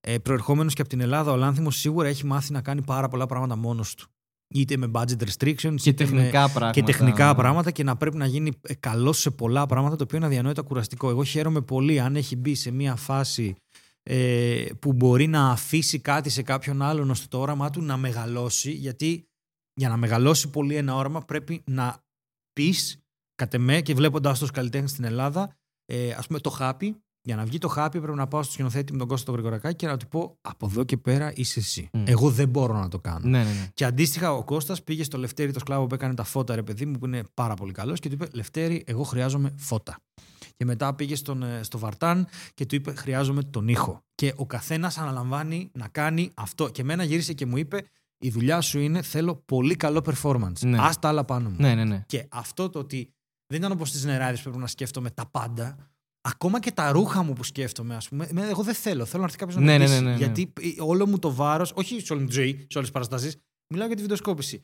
ε, 0.00 0.18
προερχόμενος 0.18 0.74
και 0.74 0.80
από 0.80 0.90
την 0.90 1.00
Ελλάδα 1.00 1.32
ο 1.32 1.36
Λάνθιμος 1.36 1.76
σίγουρα 1.76 2.08
έχει 2.08 2.26
μάθει 2.26 2.52
να 2.52 2.62
κάνει 2.62 2.82
πάρα 2.82 3.08
πολλά 3.08 3.26
πράγματα 3.26 3.56
μόνος 3.56 3.94
του. 3.94 4.08
Είτε 4.54 4.76
με 4.76 4.90
budget 4.92 5.22
restrictions, 5.22 5.74
και 5.76 5.88
είτε 5.88 6.04
με, 6.04 6.10
τεχνικά 6.10 6.48
πράγματα. 6.48 6.70
και 6.70 6.82
τεχνικά 6.82 7.34
πράγματα 7.34 7.70
και 7.70 7.82
να 7.82 7.96
πρέπει 7.96 8.16
να 8.16 8.26
γίνει 8.26 8.52
καλός 8.80 9.18
σε 9.18 9.30
πολλά 9.30 9.66
πράγματα 9.66 9.96
το 9.96 10.04
οποίο 10.04 10.16
είναι 10.16 10.26
αδιανόητα 10.26 10.62
κουραστικό. 10.62 11.10
Εγώ 11.10 11.24
χαίρομαι 11.24 11.60
πολύ 11.60 12.00
αν 12.00 12.16
έχει 12.16 12.36
μπει 12.36 12.54
σε 12.54 12.70
μια 12.70 12.96
φάση 12.96 13.56
ε, 14.02 14.64
που 14.78 14.92
μπορεί 14.92 15.26
να 15.26 15.50
αφήσει 15.50 15.98
κάτι 15.98 16.30
σε 16.30 16.42
κάποιον 16.42 16.82
άλλον 16.82 17.10
ώστε 17.10 17.26
το 17.30 17.40
όραμά 17.40 17.70
του 17.70 17.82
να 17.82 17.96
μεγαλώσει 17.96 18.70
γιατί 18.70 19.24
για 19.74 19.88
να 19.88 19.96
μεγαλώσει 19.96 20.50
πολύ 20.50 20.74
ένα 20.74 20.94
όραμα 20.94 21.20
πρέπει 21.20 21.62
να 21.64 22.04
πεις 22.56 22.98
κατ' 23.34 23.54
εμέ 23.54 23.80
και 23.80 23.94
βλέποντα 23.94 24.32
τους 24.32 24.50
καλλιτέχνες 24.50 24.90
στην 24.90 25.04
Ελλάδα, 25.04 25.56
ε, 25.84 26.12
ας 26.12 26.26
πούμε 26.26 26.38
το 26.38 26.50
χάπι. 26.50 26.96
Για 27.22 27.36
να 27.36 27.44
βγει 27.44 27.58
το 27.58 27.68
χάπι 27.68 28.00
πρέπει 28.00 28.16
να 28.16 28.26
πάω 28.26 28.42
στο 28.42 28.52
σκηνοθέτη 28.52 28.92
με 28.92 28.98
τον 28.98 29.08
Κώστα 29.08 29.24
τον 29.24 29.34
Γρηγορακάκη 29.34 29.76
και 29.76 29.86
να 29.86 29.96
του 29.96 30.08
πω 30.08 30.38
από 30.40 30.66
εδώ 30.66 30.84
και 30.84 30.96
πέρα 30.96 31.32
είσαι 31.34 31.60
εσύ. 31.60 31.88
Μμ. 31.92 32.02
Εγώ 32.06 32.30
δεν 32.30 32.48
μπορώ 32.48 32.74
να 32.78 32.88
το 32.88 32.98
κάνω. 32.98 33.28
Ναι, 33.28 33.38
ναι, 33.38 33.44
ναι. 33.44 33.68
Και 33.74 33.84
αντίστοιχα 33.84 34.32
ο 34.32 34.44
Κώστας 34.44 34.82
πήγε 34.82 35.04
στο 35.04 35.18
Λευτέρη 35.18 35.52
το 35.52 35.58
σκλάβο 35.58 35.86
που 35.86 35.94
έκανε 35.94 36.14
τα 36.14 36.24
φώτα 36.24 36.54
ρε 36.54 36.62
παιδί 36.62 36.86
μου 36.86 36.98
που 36.98 37.06
είναι 37.06 37.22
πάρα 37.34 37.54
πολύ 37.54 37.72
καλός 37.72 38.00
και 38.00 38.08
του 38.08 38.14
είπε 38.14 38.26
Λευτέρη 38.32 38.84
εγώ 38.86 39.02
χρειάζομαι 39.02 39.54
φώτα. 39.56 39.98
Και 40.56 40.64
μετά 40.64 40.94
πήγε 40.94 41.16
στον, 41.16 41.42
ε, 41.42 41.62
στο 41.62 41.78
Βαρτάν 41.78 42.26
και 42.54 42.66
του 42.66 42.74
είπε 42.74 42.94
χρειάζομαι 42.94 43.42
τον 43.42 43.68
ήχο. 43.68 44.00
Και 44.14 44.32
ο 44.36 44.46
καθένας 44.46 44.98
αναλαμβάνει 44.98 45.70
να 45.74 45.88
κάνει 45.88 46.30
αυτό. 46.34 46.68
Και 46.68 46.80
εμένα 46.80 47.04
γύρισε 47.04 47.32
και 47.32 47.46
μου 47.46 47.56
είπε 47.56 47.84
η 48.18 48.30
δουλειά 48.30 48.60
σου 48.60 48.78
είναι 48.78 49.02
θέλω 49.02 49.34
πολύ 49.46 49.76
καλό 49.76 50.02
performance. 50.06 50.60
Ναι. 50.60 50.78
Ας 50.80 50.98
τα 50.98 51.08
άλλα 51.08 51.24
πάνω 51.24 51.48
μου. 51.48 51.56
ναι, 51.58 51.74
ναι, 51.74 51.84
ναι. 51.84 52.04
Και 52.06 52.26
αυτό 52.28 52.70
το 52.70 52.78
ότι 52.78 53.10
δεν 53.46 53.58
ήταν 53.58 53.72
όπως 53.72 53.90
τις 53.90 54.04
νεράδες 54.04 54.36
που 54.38 54.42
πρέπει 54.44 54.58
να 54.60 54.66
σκέφτομαι 54.66 55.10
τα 55.10 55.26
πάντα. 55.26 55.76
Ακόμα 56.28 56.60
και 56.60 56.70
τα 56.72 56.90
ρούχα 56.92 57.22
μου 57.22 57.32
που 57.32 57.44
σκέφτομαι, 57.44 57.94
ας 57.96 58.08
πούμε, 58.08 58.26
εμένα, 58.30 58.48
εγώ 58.48 58.62
δεν 58.62 58.74
θέλω. 58.74 59.04
Θέλω 59.04 59.18
να 59.18 59.24
έρθει 59.24 59.38
κάποιος 59.38 59.56
να 59.58 59.64
Ναι, 59.64 59.72
με 59.72 59.78
ναι, 59.78 59.84
ντύσει. 59.84 60.00
ναι, 60.00 60.04
ναι, 60.04 60.10
ναι. 60.10 60.16
Γιατί 60.16 60.52
ε, 60.60 60.68
όλο 60.82 61.06
μου 61.06 61.18
το 61.18 61.34
βάρος, 61.34 61.72
όχι 61.74 62.00
σε 62.00 62.12
όλη 62.12 62.22
μου 62.22 62.28
τη 62.28 62.34
ζωή, 62.34 62.50
σε 62.50 62.78
όλες 62.78 62.90
τις 62.90 62.90
παραστάσεις, 62.90 63.36
μιλάω 63.72 63.86
για 63.86 63.96
τη 63.96 64.02
βιντεοσκόπηση. 64.02 64.62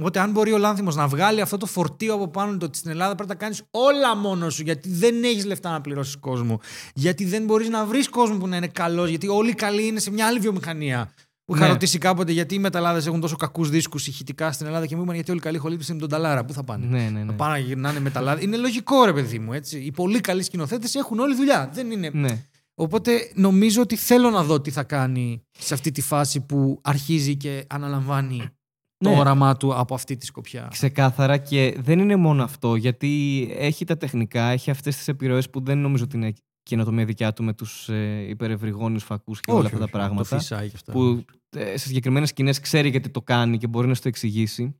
Οπότε, 0.00 0.20
αν 0.20 0.30
μπορεί 0.30 0.52
ο 0.52 0.58
Λάνθιμος 0.58 0.96
να 0.96 1.08
βγάλει 1.08 1.40
αυτό 1.40 1.56
το 1.56 1.66
φορτίο 1.66 2.14
από 2.14 2.28
πάνω 2.28 2.52
του 2.52 2.58
ότι 2.62 2.78
στην 2.78 2.90
Ελλάδα 2.90 3.14
πρέπει 3.14 3.28
να 3.30 3.34
κάνεις 3.36 3.62
όλα 3.70 4.16
μόνος 4.16 4.54
σου, 4.54 4.62
γιατί 4.62 4.88
δεν 4.88 5.24
έχεις 5.24 5.44
λεφτά 5.44 5.70
να 5.70 5.80
πληρώσεις 5.80 6.16
κόσμο, 6.16 6.60
γιατί 6.94 7.24
δεν 7.24 7.44
μπορείς 7.44 7.68
να 7.68 7.86
βρεις 7.86 8.08
κόσμο 8.08 8.38
που 8.38 8.48
να 8.48 8.56
είναι 8.56 8.66
καλός, 8.68 9.08
γιατί 9.08 9.28
όλοι 9.28 9.50
οι 9.50 9.54
καλοί 9.54 9.86
είναι 9.86 10.00
σε 10.00 10.10
μια 10.10 10.26
άλλη 10.26 10.38
βιομηχανία. 10.38 11.12
Που 11.44 11.54
είχα 11.54 11.64
Ναι. 11.64 11.70
ρωτήσει 11.70 11.98
κάποτε 11.98 12.32
γιατί 12.32 12.54
οι 12.54 12.58
μεταλλάδες 12.58 13.06
έχουν 13.06 13.20
τόσο 13.20 13.36
κακούς 13.36 13.70
δίσκους 13.70 14.06
ηχητικά 14.06 14.52
στην 14.52 14.66
Ελλάδα 14.66 14.86
και 14.86 14.96
μου 14.96 15.02
είπαν 15.02 15.14
γιατί 15.14 15.30
όλοι 15.30 15.40
οι 15.40 15.42
καλοί 15.42 15.58
χολύπτες 15.58 15.86
είναι 15.88 15.94
με 15.96 16.00
τον 16.00 16.10
Ταλάρα. 16.10 16.44
Πού 16.44 16.52
θα 16.52 16.64
πάνε; 16.64 16.86
ναι, 16.86 16.98
ναι, 16.98 17.18
Να 17.18 17.24
ναι. 17.24 17.32
πάνε 17.32 17.52
να 17.52 17.58
γυρνάνε 17.58 18.00
μεταλλάδες. 18.00 18.44
Είναι 18.44 18.56
λογικό, 18.56 19.04
ρε 19.04 19.12
παιδί 19.12 19.38
μου. 19.38 19.52
Έτσι. 19.52 19.78
Οι 19.78 19.90
πολύ 19.92 20.20
καλοί 20.20 20.42
σκηνοθέτες 20.42 20.94
έχουν 20.94 21.18
όλη 21.18 21.34
δουλειά. 21.34 21.70
Δεν 21.72 21.90
είναι. 21.90 22.10
ναι. 22.12 22.44
Οπότε 22.74 23.30
νομίζω 23.34 23.82
ότι 23.82 23.96
θέλω 23.96 24.30
να 24.30 24.42
δω 24.44 24.60
τι 24.60 24.70
θα 24.70 24.82
κάνει 24.82 25.42
σε 25.58 25.74
αυτή 25.74 25.90
τη 25.90 26.00
φάση 26.00 26.40
που 26.40 26.78
αρχίζει 26.82 27.36
και 27.36 27.64
αναλαμβάνει 27.68 28.48
το 28.96 29.10
Ναι. 29.10 29.18
όραμά 29.18 29.56
του 29.56 29.74
από 29.74 29.94
αυτή 29.94 30.16
τη 30.16 30.26
σκοπιά. 30.26 30.68
Ξεκάθαρα 30.70 31.36
και 31.36 31.76
δεν 31.78 31.98
είναι 31.98 32.16
μόνο 32.16 32.42
αυτό, 32.42 32.74
γιατί 32.74 33.48
έχει 33.58 33.84
τα 33.84 33.96
τεχνικά, 33.96 34.42
έχει 34.48 34.70
αυτές 34.70 34.96
τις 34.96 35.08
επιρροές 35.08 35.50
που 35.50 35.60
δεν 35.64 35.78
νομίζω 35.78 36.04
ότι 36.04 36.16
είναι 36.16 36.32
καινοτομία 36.64 37.04
δικιά 37.04 37.32
του 37.32 37.44
με 37.44 37.52
τους 37.52 37.88
ε, 37.88 38.26
υπερευρυγόνιους 38.28 39.04
φακούς 39.04 39.40
και 39.40 39.52
όλα 39.52 39.66
αυτά 39.66 39.78
τα 39.78 39.88
πράγματα. 39.88 40.28
Το 40.28 40.36
φυσάει 40.36 40.68
και 40.68 40.74
αυτά. 40.76 40.92
που 40.92 41.24
ε, 41.56 41.76
σε 41.76 41.86
συγκεκριμένες 41.86 42.28
σκηνές 42.28 42.60
ξέρει 42.60 42.88
γιατί 42.88 43.08
το 43.08 43.22
κάνει 43.22 43.58
και 43.58 43.66
μπορεί 43.66 43.88
να 43.88 43.94
σου 43.94 44.02
το 44.02 44.08
εξηγήσει. 44.08 44.78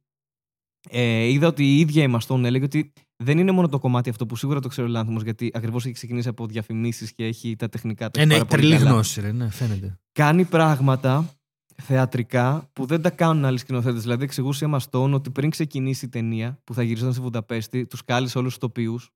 Ε, 0.90 1.24
είδα 1.24 1.46
ότι 1.46 1.64
η 1.64 1.78
ίδια 1.78 2.02
η 2.02 2.06
Μαστόν 2.08 2.44
έλεγε 2.44 2.64
ότι 2.64 2.92
δεν 3.16 3.38
είναι 3.38 3.50
μόνο 3.52 3.68
το 3.68 3.78
κομμάτι 3.78 4.10
αυτό 4.10 4.26
που 4.26 4.36
σίγουρα 4.36 4.60
το 4.60 4.68
ξέρει 4.68 4.86
ο 4.88 4.90
Λάνθιμος 4.90 5.22
γιατί 5.22 5.50
ακριβώς 5.54 5.84
έχει 5.84 5.94
ξεκινήσει 5.94 6.28
από 6.28 6.46
διαφημίσεις 6.46 7.12
και 7.12 7.24
έχει 7.24 7.56
τα 7.56 7.68
τεχνικά 7.68 8.10
τα 8.10 8.20
Ε, 8.20 8.22
έχει 8.22 8.32
ναι, 8.32 8.38
πάρα 8.38 8.48
πολύ 8.48 8.62
τρελή 8.62 8.76
καλά. 8.78 8.90
γνώση, 8.90 9.20
ρε, 9.20 9.32
ναι, 9.32 9.50
φαίνεται. 9.50 9.98
Κάνει 10.12 10.44
πράγματα 10.44 11.34
θεατρικά 11.82 12.70
που 12.72 12.86
δεν 12.86 13.02
τα 13.02 13.10
κάνουν 13.10 13.44
άλλοι 13.44 13.58
σκηνοθέτες. 13.58 14.02
Δηλαδή, 14.02 14.24
εξηγούσε 14.24 14.64
η 14.64 14.68
Emma 14.72 14.78
Stone 14.90 15.12
ότι 15.12 15.30
πριν 15.30 15.50
ξεκινήσει 15.50 16.04
η 16.04 16.08
ταινία 16.08 16.60
που 16.64 16.74
θα 16.74 16.82
γυριζόταν 16.82 17.12
στη 17.12 17.22
Βουδαπέστη, 17.22 17.86
τους 17.86 18.04
κάλεσε 18.04 18.38
όλους 18.38 18.50
τους 18.50 18.60
τοπίους, 18.60 19.10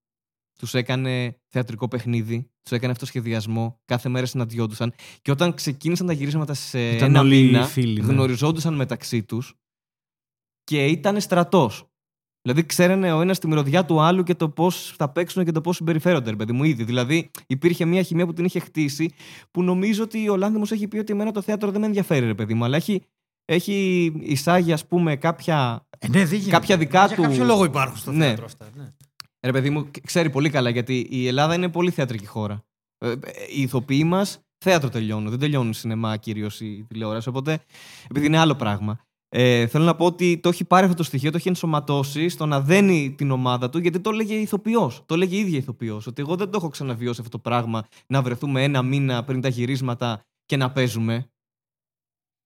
τους 0.58 0.74
έκανε 0.74 1.38
θεατρικό 1.48 1.88
παιχνίδι, 1.88 2.50
τους 2.62 2.72
έκανε 2.72 2.92
αυτοσχεδιασμό, 2.92 3.80
κάθε 3.84 4.08
μέρα 4.08 4.26
συναντιόντουσαν. 4.26 4.92
Και 5.22 5.30
όταν 5.30 5.54
ξεκίνησαν 5.54 6.06
τα 6.06 6.12
γυρίσματα 6.12 6.54
σε 6.54 6.90
Ήταν 6.90 7.08
ένα 7.08 7.20
όλοι 7.20 7.42
μήνα, 7.42 7.64
φίλοι, 7.66 8.00
ναι. 8.00 8.12
γνωριζόντουσαν 8.12 8.74
μεταξύ 8.74 9.22
τους 9.22 9.54
και 10.64 10.86
ήταν 10.86 11.20
στρατός. 11.20 11.82
Δηλαδή, 12.42 12.66
ξέρανε 12.66 13.12
ο 13.12 13.20
ένας 13.20 13.38
τη 13.38 13.46
μυρωδιά 13.46 13.84
του 13.84 14.00
άλλου 14.00 14.22
και 14.22 14.34
το 14.34 14.48
πώς 14.48 14.94
θα 14.96 15.08
παίξουν 15.12 15.44
και 15.44 15.50
το 15.52 15.60
πώς 15.60 15.76
συμπεριφέρονται, 15.76 16.30
ρε 16.30 16.36
παιδί 16.36 16.52
μου, 16.52 16.64
ήδη. 16.64 16.84
Δηλαδή, 16.84 17.30
υπήρχε 17.46 17.84
μια 17.84 18.02
χημεία 18.02 18.26
που 18.26 18.32
την 18.32 18.44
είχε 18.44 18.58
χτίσει, 18.58 19.10
που 19.50 19.62
νομίζω 19.62 20.02
ότι 20.02 20.28
ο 20.28 20.36
Λάνθιμος 20.36 20.70
έχει 20.72 20.88
πει 20.88 20.98
ότι 20.98 21.12
εμένα 21.12 21.30
το 21.32 21.42
θέατρο 21.42 21.70
δεν 21.70 21.80
με 21.80 21.86
ενδιαφέρει, 21.86 22.26
ρε 22.26 22.34
παιδί 22.34 22.54
μου, 22.54 22.64
αλλά 22.64 22.76
έχει, 22.76 23.02
έχει 23.44 24.04
εισάγει, 24.20 24.72
ας 24.72 24.86
πούμε, 24.86 25.16
κάποια. 25.16 25.86
Ε, 25.98 26.08
ναι, 26.08 26.24
δεν 26.24 26.38
γίνεται. 26.38 26.50
Κάποια 26.50 26.76
δικά 26.76 27.06
Για 27.06 27.16
του- 27.16 27.22
κάποιο 27.22 27.44
λόγο 27.44 27.64
υπάρχουν 27.64 27.96
στο 27.96 28.12
Ναι. 28.12 28.24
θέατρο 28.26 28.44
αυτά. 28.44 28.68
Ναι. 28.76 28.88
Ρε 29.40 29.52
παιδί 29.52 29.70
μου, 29.70 29.90
ξέρει 30.06 30.30
πολύ 30.30 30.50
καλά, 30.50 30.70
γιατί 30.70 31.06
η 31.10 31.26
Ελλάδα 31.26 31.54
είναι 31.54 31.68
πολύ 31.68 31.90
θεατρική 31.90 32.26
χώρα. 32.26 32.64
Ε, 32.98 33.10
ε, 33.10 33.16
Οι 33.56 33.62
ηθοποιοί 33.62 34.02
μας 34.06 34.40
θέατρο 34.64 34.88
τελειώνουν. 34.88 35.30
Δεν 35.30 35.38
τελειώνουν 35.38 35.72
σινεμά 35.72 36.16
κυρίως 36.16 36.60
η 36.60 36.86
τηλεόραση. 36.88 37.28
Οπότε, 37.28 37.60
επειδή 38.10 38.26
είναι 38.26 38.38
άλλο 38.38 38.54
πράγμα. 38.54 39.00
Ε, 39.30 39.66
θέλω 39.66 39.84
να 39.84 39.94
πω 39.94 40.04
ότι 40.04 40.38
το 40.38 40.48
έχει 40.48 40.64
πάρει 40.64 40.84
αυτό 40.84 40.96
το 40.96 41.02
στοιχείο, 41.02 41.30
το 41.30 41.36
έχει 41.36 41.48
ενσωματώσει 41.48 42.28
στο 42.28 42.46
να 42.46 42.60
δένει 42.60 43.14
την 43.16 43.30
ομάδα 43.30 43.70
του, 43.70 43.78
γιατί 43.78 44.00
το 44.00 44.10
έλεγε 44.10 44.34
ηθοποιός. 44.34 45.02
Το 45.06 45.14
έλεγε 45.14 45.36
η 45.36 45.38
ίδια 45.38 45.58
ηθοποιός. 45.58 46.06
Ότι 46.06 46.22
εγώ 46.22 46.36
δεν 46.36 46.50
το 46.50 46.56
έχω 46.56 46.68
ξαναβιώσει 46.68 47.20
αυτό 47.20 47.36
το 47.36 47.38
πράγμα 47.38 47.86
να 48.06 48.22
βρεθούμε 48.22 48.62
ένα 48.62 48.82
μήνα 48.82 49.24
πριν 49.24 49.40
τα 49.40 49.48
γυρίσματα 49.48 50.20
και 50.44 50.56
να 50.56 50.70
παίζουμε. 50.70 51.30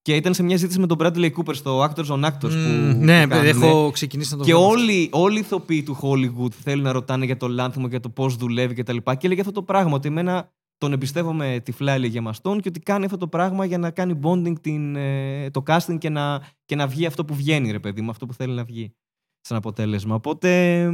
Και 0.03 0.16
ήταν 0.16 0.34
σε 0.34 0.42
μια 0.42 0.57
ζήτηση 0.57 0.78
με 0.78 0.86
τον 0.86 0.96
Bradley 1.00 1.30
Cooper 1.32 1.55
στο 1.55 1.82
Actors 1.84 2.07
on 2.07 2.24
Actors. 2.24 2.40
που, 2.40 2.48
Μμ, 2.48 3.05
ναι, 3.05 3.22
που 3.22 3.28
κάνουν. 3.28 3.46
έχω 3.62 3.90
ξεκινήσει 3.90 4.32
να 4.32 4.38
το 4.38 4.44
Και 4.44 4.53
βλέπω. 4.55 4.68
όλοι, 4.68 5.09
όλοι 5.12 5.36
οι 5.36 5.40
ηθοποιοί 5.40 5.82
του 5.82 5.98
Hollywood 6.03 6.53
θέλουν 6.53 6.84
να 6.84 6.92
ρωτάνε 6.92 7.24
για 7.24 7.36
το 7.36 7.48
λάνθιμο, 7.48 7.86
για 7.86 8.00
το 8.00 8.09
πώς 8.09 8.36
δουλεύει 8.36 8.74
κτλ. 8.74 8.96
Και, 8.96 9.14
και 9.14 9.26
έλεγε 9.26 9.40
αυτό 9.40 9.53
το 9.53 9.62
πράγμα, 9.62 9.94
ότι 9.94 10.09
εμένα 10.09 10.50
τον 10.78 10.92
εμπιστεύομαι 10.92 11.61
τυφλά, 11.64 11.92
έλεγε 11.92 12.20
μαστόν, 12.20 12.61
και 12.61 12.68
ότι 12.68 12.80
κάνει 12.80 13.05
αυτό 13.05 13.16
το 13.16 13.28
πράγμα 13.28 13.64
για 13.64 13.78
να 13.78 13.90
κάνει 13.90 14.18
bonding 14.22 14.61
την, 14.61 14.96
ε, 14.96 15.50
το 15.50 15.62
casting 15.66 15.98
και 15.98 16.09
να, 16.09 16.42
και 16.64 16.76
να 16.76 16.86
βγει 16.86 17.07
αυτό 17.07 17.24
που 17.24 17.34
βγαίνει, 17.34 17.70
ρε 17.70 17.78
παιδί 17.78 18.00
μου, 18.00 18.11
αυτό 18.11 18.26
που 18.26 18.34
θέλει 18.34 18.53
να 18.55 18.64
βγει 18.64 18.94
σαν 19.40 19.57
αποτέλεσμα. 19.57 20.14
Οπότε. 20.14 20.88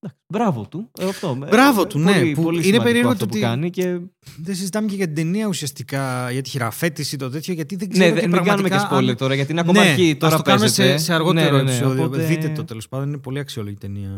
Εντάξει, 0.00 0.22
Μπράβο 0.32 0.66
του. 0.68 0.90
Ε, 0.98 1.08
αυτό. 1.08 1.38
Ε, 1.44 1.48
Μπράβο 1.48 1.86
του, 1.86 1.98
ναι, 1.98 2.12
Πολύ, 2.12 2.32
που 2.32 2.42
πολύ 2.42 2.54
είναι 2.56 2.62
σημαντικό 2.64 2.84
περίεργο 2.84 3.10
αυτό 3.10 3.24
το 3.24 3.30
που 3.30 3.36
ότι- 3.36 3.46
κάνει. 3.46 3.70
Και... 3.70 3.98
Δεν 4.38 4.54
συζητάμε 4.54 4.88
και 4.88 4.94
για 4.94 5.06
την 5.06 5.14
ταινία 5.14 5.46
ουσιαστικά, 5.46 6.30
για 6.30 6.42
τη 6.42 6.50
χειραφέτηση 6.50 7.16
το 7.16 7.30
τέτοιο, 7.30 7.54
γιατί 7.54 7.76
δεν 7.76 7.88
ξέρω. 7.88 8.06
Ναι, 8.06 8.14
και 8.14 8.20
δεν 8.20 8.30
μην 8.30 8.42
κάνουμε 8.44 8.68
και 8.68 8.74
πραγματικά 8.74 8.96
spoiler 9.06 9.08
αν- 9.10 9.16
τώρα, 9.16 9.34
γιατί 9.34 9.52
είναι 9.52 9.60
ακόμα 9.60 9.82
ναι, 9.84 9.88
αρχή. 9.90 10.16
Τώρα 10.16 10.32
ας 10.34 10.38
το 10.42 10.44
κάνουμε 10.50 10.64
παίζεται. 10.66 10.98
σε, 10.98 11.04
σε 11.04 11.14
αργότερο 11.14 11.50
Ναι, 11.50 11.56
ναι, 11.56 11.62
ναι, 11.62 11.70
επεισόδιο. 11.76 12.04
οπότε- 12.04 12.24
Δείτε 12.24 12.48
το 12.48 12.64
τέλος 12.64 12.88
πάντων. 12.88 13.08
Είναι 13.08 13.18
πολύ 13.18 13.38
αξιόλογη 13.38 13.76
ταινία. 13.76 14.10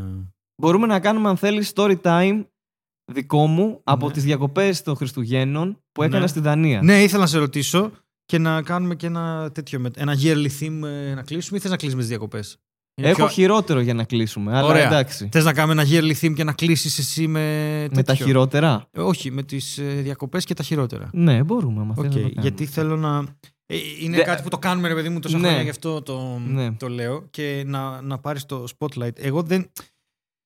Μπορούμε 0.62 0.87
να 0.87 1.01
κάνουμε, 1.01 1.28
αν 1.28 1.37
θέλεις, 1.37 1.72
story 1.74 1.97
time 2.03 2.45
δικό 3.12 3.47
μου 3.47 3.80
από 3.85 4.07
Ναι. 4.07 4.12
τις 4.12 4.24
διακοπές 4.24 4.83
των 4.83 4.97
Χριστουγέννων 4.97 5.83
που 5.93 6.03
έκανα 6.03 6.20
Ναι. 6.20 6.26
στη 6.26 6.41
Δανία. 6.41 6.83
Ναι, 6.83 7.03
ήθελα 7.03 7.20
να 7.20 7.26
σε 7.26 7.39
ρωτήσω 7.39 7.91
και 8.24 8.39
να 8.39 8.62
κάνουμε 8.62 8.95
και 8.95 9.07
ένα 9.07 9.51
τέτοιο. 9.55 9.80
με- 9.80 9.91
Ένα 9.97 10.16
yearly 10.22 10.49
theme 10.61 10.83
ε, 10.85 11.14
να 11.14 11.22
κλείσουμε 11.22 11.59
ή 11.59 11.61
θες 11.61 11.70
να 11.70 11.76
κλείσουμε 11.76 12.01
τις 12.01 12.09
διακοπές; 12.11 12.59
Είναι 12.95 13.09
Έχω 13.09 13.16
πιο- 13.16 13.28
χειρότερο 13.28 13.80
για 13.80 13.95
να 13.95 14.05
κλείσουμε. 14.05 14.57
Αλλά 14.59 14.66
Ωραία. 14.68 14.86
εντάξει. 14.86 15.28
Θες 15.32 15.45
να 15.45 15.53
κάνουμε 15.53 15.82
ένα 15.82 15.90
yearly 15.90 16.14
theme 16.20 16.32
και 16.34 16.45
να 16.45 16.53
κλείσεις 16.53 16.99
εσύ 16.99 17.26
με. 17.26 17.40
Με 17.82 17.88
τα 17.88 18.03
τέτοιο; 18.03 18.26
χειρότερα; 18.26 18.88
Ε, 18.90 19.01
Όχι, 19.01 19.30
με 19.30 19.43
τις 19.43 19.78
διακοπές 19.82 20.45
και 20.45 20.55
τα 20.55 20.62
χειρότερα. 20.62 21.09
Ναι, 21.12 21.43
μπορούμε. 21.43 21.80
άμα 21.80 21.95
Οκ, 21.97 22.05
θες 22.05 22.05
να 22.05 22.11
το 22.12 22.18
κάνουμε. 22.20 22.40
γιατί 22.43 22.66
θέλω 22.66 22.97
να. 22.97 23.24
Ε, 23.66 23.76
είναι 24.01 24.16
Δε- 24.16 24.22
κάτι 24.22 24.43
που 24.43 24.49
το 24.49 24.59
κάνουμε, 24.59 24.88
ρε 24.88 24.95
παιδί 24.95 25.09
μου, 25.09 25.18
τόσα 25.18 25.36
Ναι. 25.38 25.43
χρόνια, 25.43 25.62
γι' 25.62 25.70
αυτό 25.70 26.03
το, 26.03 26.40
Ναι. 26.47 26.72
το 26.72 26.88
λέω. 26.88 27.26
Και 27.30 27.62
να, 27.66 28.01
να 28.03 28.18
πάρεις 28.18 28.47
το 28.47 28.64
spotlight. 28.78 29.18
Εγώ 29.18 29.43
δεν. 29.43 29.70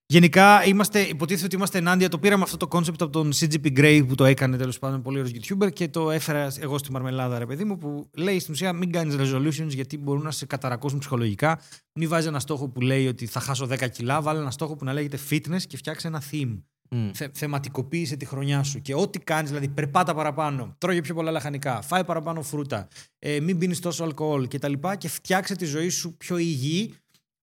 Γενικά 0.08 0.64
είμαστε, 0.64 1.00
υποτίθεται 1.00 1.44
ότι 1.44 1.56
είμαστε 1.56 1.78
ενάντια. 1.78 2.08
Το 2.08 2.18
πήραμε 2.18 2.42
αυτό 2.42 2.56
το 2.56 2.68
concept 2.70 3.00
από 3.00 3.10
τον 3.10 3.32
CGP 3.32 3.78
Grey 3.78 4.04
που 4.08 4.14
το 4.14 4.24
έκανε 4.24 4.56
τέλος 4.56 4.78
πάντων 4.78 5.02
πολύ 5.02 5.18
ωραίος 5.18 5.34
YouTuber 5.34 5.72
και 5.72 5.88
το 5.88 6.10
έφερα 6.10 6.52
εγώ 6.60 6.78
στη 6.78 6.92
Μαρμελάδα, 6.92 7.38
ρε 7.38 7.46
παιδί 7.46 7.64
μου, 7.64 7.76
που 7.76 8.10
λέει 8.16 8.38
στην 8.38 8.52
ουσία 8.52 8.72
μην 8.72 8.92
κάνεις 8.92 9.16
resolutions 9.18 9.68
γιατί 9.68 9.98
μπορούν 9.98 10.22
να 10.22 10.30
σε 10.30 10.46
καταρακώσουν 10.46 10.98
ψυχολογικά. 10.98 11.60
Μην 11.92 12.08
βάζεις 12.08 12.26
ένα 12.26 12.40
στόχο 12.40 12.68
που 12.68 12.80
λέει 12.80 13.06
ότι 13.06 13.26
θα 13.26 13.40
χάσω 13.40 13.68
10 13.70 13.90
κιλά. 13.90 14.20
Βάλε 14.22 14.38
ένα 14.38 14.50
στόχο 14.50 14.76
που 14.76 14.84
να 14.84 14.92
λέγεται 14.92 15.18
fitness 15.30 15.62
και 15.66 15.76
φτιάξε 15.76 16.06
ένα 16.06 16.22
theme 16.30 16.58
Μμ. 16.90 17.10
θε, 17.12 17.28
θεματικοποίησε 17.32 18.16
τη 18.16 18.24
χρονιά 18.24 18.62
σου. 18.62 18.80
Και 18.80 18.94
ό,τι 18.94 19.18
κάνεις, 19.18 19.48
δηλαδή 19.50 19.68
περπάτα 19.68 20.14
παραπάνω, 20.14 20.74
τρώγε 20.78 21.00
πιο 21.00 21.14
πολλά 21.14 21.30
λαχανικά, 21.30 21.82
φάει 21.82 22.04
παραπάνω 22.04 22.42
φρούτα, 22.42 22.88
ε, 23.18 23.40
μην 23.40 23.58
πίνεις 23.58 23.80
τόσο 23.80 24.04
αλκοόλ 24.04 24.48
κτλ. 24.48 24.72
Και, 24.72 24.96
και 24.98 25.08
φτιάξε 25.08 25.54
τη 25.54 25.64
ζωή 25.64 25.88
σου 25.88 26.16
πιο 26.16 26.36
υγιή 26.36 26.94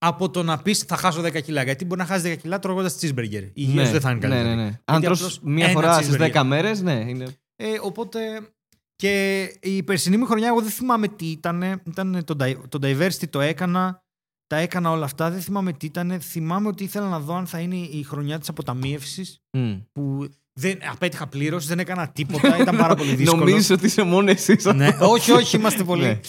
από 0.06 0.30
το 0.30 0.42
να 0.42 0.58
πεις 0.58 0.78
θα 0.78 0.96
χάσω 0.96 1.20
10 1.22 1.42
κιλά. 1.42 1.62
Γιατί 1.62 1.84
μπορεί 1.84 2.00
να 2.00 2.06
χάσεις 2.06 2.32
10 2.32 2.36
κιλά 2.36 2.58
τρώγοντας 2.58 2.98
cheeseburger. 3.00 3.42
Η 3.42 3.50
υγεία 3.54 3.80
Ναι, 3.80 3.84
σου 3.86 3.92
δεν 3.92 4.00
θα 4.00 4.10
είναι 4.10 4.18
ναι, 4.18 4.28
καλύτερη. 4.28 4.48
ναι, 4.56 4.62
ναι. 4.62 4.62
Γιατί 4.68 4.82
Αν 4.84 5.00
τρως 5.02 5.18
απλώς 5.18 5.40
μία 5.42 5.64
ένα 5.64 5.72
φορά 5.74 6.02
στις 6.02 6.16
cheeseburger. 6.18 6.32
10 6.40 6.42
μέρες, 6.44 6.80
ναι. 6.82 7.04
Είναι... 7.08 7.26
Ε, 7.56 7.66
οπότε. 7.82 8.18
Και 8.96 9.42
η 9.62 9.82
περσινή 9.82 10.16
μου 10.16 10.26
χρονιά, 10.26 10.48
εγώ 10.48 10.60
δεν 10.60 10.70
θυμάμαι 10.70 11.08
τι 11.08 11.26
ήταν. 11.26 11.62
Ήταν 11.86 12.22
το, 12.24 12.36
di- 12.40 12.56
το 12.68 12.78
diversity 12.82 13.28
το 13.30 13.40
έκανα. 13.40 14.02
Τα 14.46 14.56
έκανα 14.56 14.90
όλα 14.90 15.04
αυτά. 15.04 15.30
Δεν 15.30 15.40
θυμάμαι 15.40 15.72
τι 15.72 15.86
ήταν. 15.86 16.20
Θυμάμαι 16.20 16.68
ότι 16.68 16.84
ήθελα 16.84 17.08
να 17.08 17.20
δω 17.20 17.34
αν 17.34 17.46
θα 17.46 17.58
είναι 17.58 17.76
η 17.76 18.02
χρονιά 18.02 18.38
της 18.38 18.48
αποταμίευσης 18.48 19.38
Μμ. 19.58 19.72
που 19.92 20.28
δεν, 20.60 20.78
απέτυχα 20.90 21.26
πλήρως, 21.26 21.66
δεν 21.66 21.78
έκανα 21.78 22.08
τίποτα, 22.08 22.58
ήταν 22.58 22.76
πάρα 22.76 22.94
πολύ 22.94 23.14
δύσκολο. 23.20 23.44
Νομίζω 23.44 23.74
ότι 23.74 23.86
είσαι 23.86 24.02
μόνος 24.02 24.48
εσύ. 24.48 24.72
ναι, 24.74 24.88
όχι, 25.00 25.30
όχι, 25.32 25.56
είμαστε 25.56 25.84
πολύ. 25.90 26.20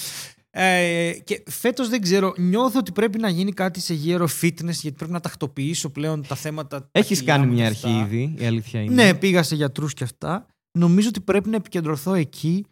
Ναι. 0.56 1.08
Ε, 1.08 1.20
και 1.24 1.44
φέτος 1.46 1.90
δεν 1.90 2.02
ξέρω, 2.02 2.34
νιώθω 2.38 2.80
ότι 2.80 2.92
πρέπει 2.92 3.18
να 3.18 3.30
γίνει 3.30 3.52
κάτι 3.52 3.80
σε 3.80 3.94
γέρο 3.94 4.28
fitness 4.42 4.72
γιατί 4.72 4.92
πρέπει 4.92 5.12
να 5.12 5.20
τακτοποιήσω 5.20 5.90
πλέον 5.90 6.28
τα 6.28 6.36
θέματα. 6.36 6.82
τα 6.82 6.90
Έχεις 6.92 7.20
κιλά 7.20 7.34
κάνει 7.34 7.46
μου 7.46 7.54
μια 7.54 7.62
και 7.62 7.70
αρχή 7.70 7.88
αυτά. 7.88 8.06
ήδη, 8.06 8.36
η 8.38 8.46
αλήθεια 8.46 8.82
είναι. 8.82 8.94
Ναι, 8.94 9.14
πήγα 9.14 9.44
σε 9.44 9.56
γιατρούς 9.56 9.94
και 9.94 10.04
αυτά. 10.04 10.48
Νομίζω 10.78 11.08
ότι 11.08 11.22
πρέπει 11.22 11.50
να 11.50 11.56
επικεντρωθώ 11.56 12.14
εκεί 12.14 12.66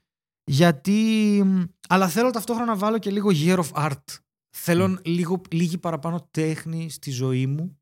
γιατί. 0.43 1.43
Αλλά 1.89 2.07
θέλω 2.07 2.29
ταυτόχρονα 2.29 2.71
να 2.71 2.77
βάλω 2.77 2.97
και 2.97 3.11
λίγο 3.11 3.29
year 3.33 3.57
of 3.57 3.89
art. 3.89 4.03
Θέλω 4.55 4.99
λίγο, 5.03 5.41
λίγη 5.51 5.77
παραπάνω 5.77 6.27
τέχνη 6.31 6.89
στη 6.89 7.11
ζωή 7.11 7.47
μου 7.47 7.77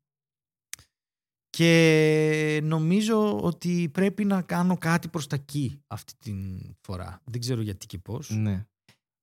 και 1.50 2.60
νομίζω 2.62 3.40
ότι 3.40 3.88
πρέπει 3.88 4.24
να 4.24 4.42
κάνω 4.42 4.78
κάτι 4.78 5.08
προς 5.08 5.26
τα 5.26 5.36
εκεί 5.36 5.80
αυτή 5.86 6.12
την 6.18 6.60
φορά. 6.80 7.20
Δεν 7.24 7.40
ξέρω 7.40 7.60
γιατί 7.60 7.86
και 7.86 7.98
πώς. 7.98 8.30
Ναι. 8.30 8.66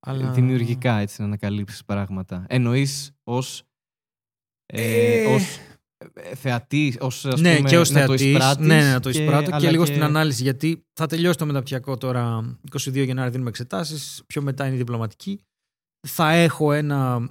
Αλλά... 0.00 0.30
Δημιουργικά 0.30 0.98
έτσι 0.98 1.20
να 1.20 1.26
ανακαλύψεις 1.26 1.84
πράγματα. 1.84 2.44
Εννοείς 2.48 3.12
ως. 3.24 3.62
Ε, 4.66 5.22
Ε, 5.22 5.34
ως 5.34 5.58
ε, 6.14 6.34
θεατής, 6.34 6.96
ως, 7.00 7.24
ας 7.24 7.40
ναι, 7.40 7.56
πούμε, 7.56 7.68
και 7.68 7.78
ως 7.78 7.90
να 7.90 8.00
το 8.00 8.06
θεατής, 8.06 8.26
εισπράττεις 8.26 8.66
ναι, 8.66 8.82
ναι, 8.82 8.92
να 8.92 9.00
το 9.00 9.08
εισπράττω 9.08 9.50
και, 9.50 9.56
αλλά 9.56 9.70
λίγο 9.70 9.84
στην 9.84 10.02
ανάλυση. 10.02 10.42
Γιατί 10.42 10.86
θα 10.92 11.06
τελειώσει 11.06 11.38
το 11.38 11.46
μεταπτυχιακό 11.46 11.96
τώρα, 11.96 12.56
22 12.70 13.04
Γενάρη 13.04 13.30
δίνουμε 13.30 13.48
εξετάσεις, 13.48 14.22
πιο 14.26 14.42
μετά 14.42 14.66
είναι 14.66 14.74
η 14.74 14.78
διπλωματική. 14.78 15.40
Θα 16.08 16.30
έχω 16.30 16.72
ένα 16.72 17.30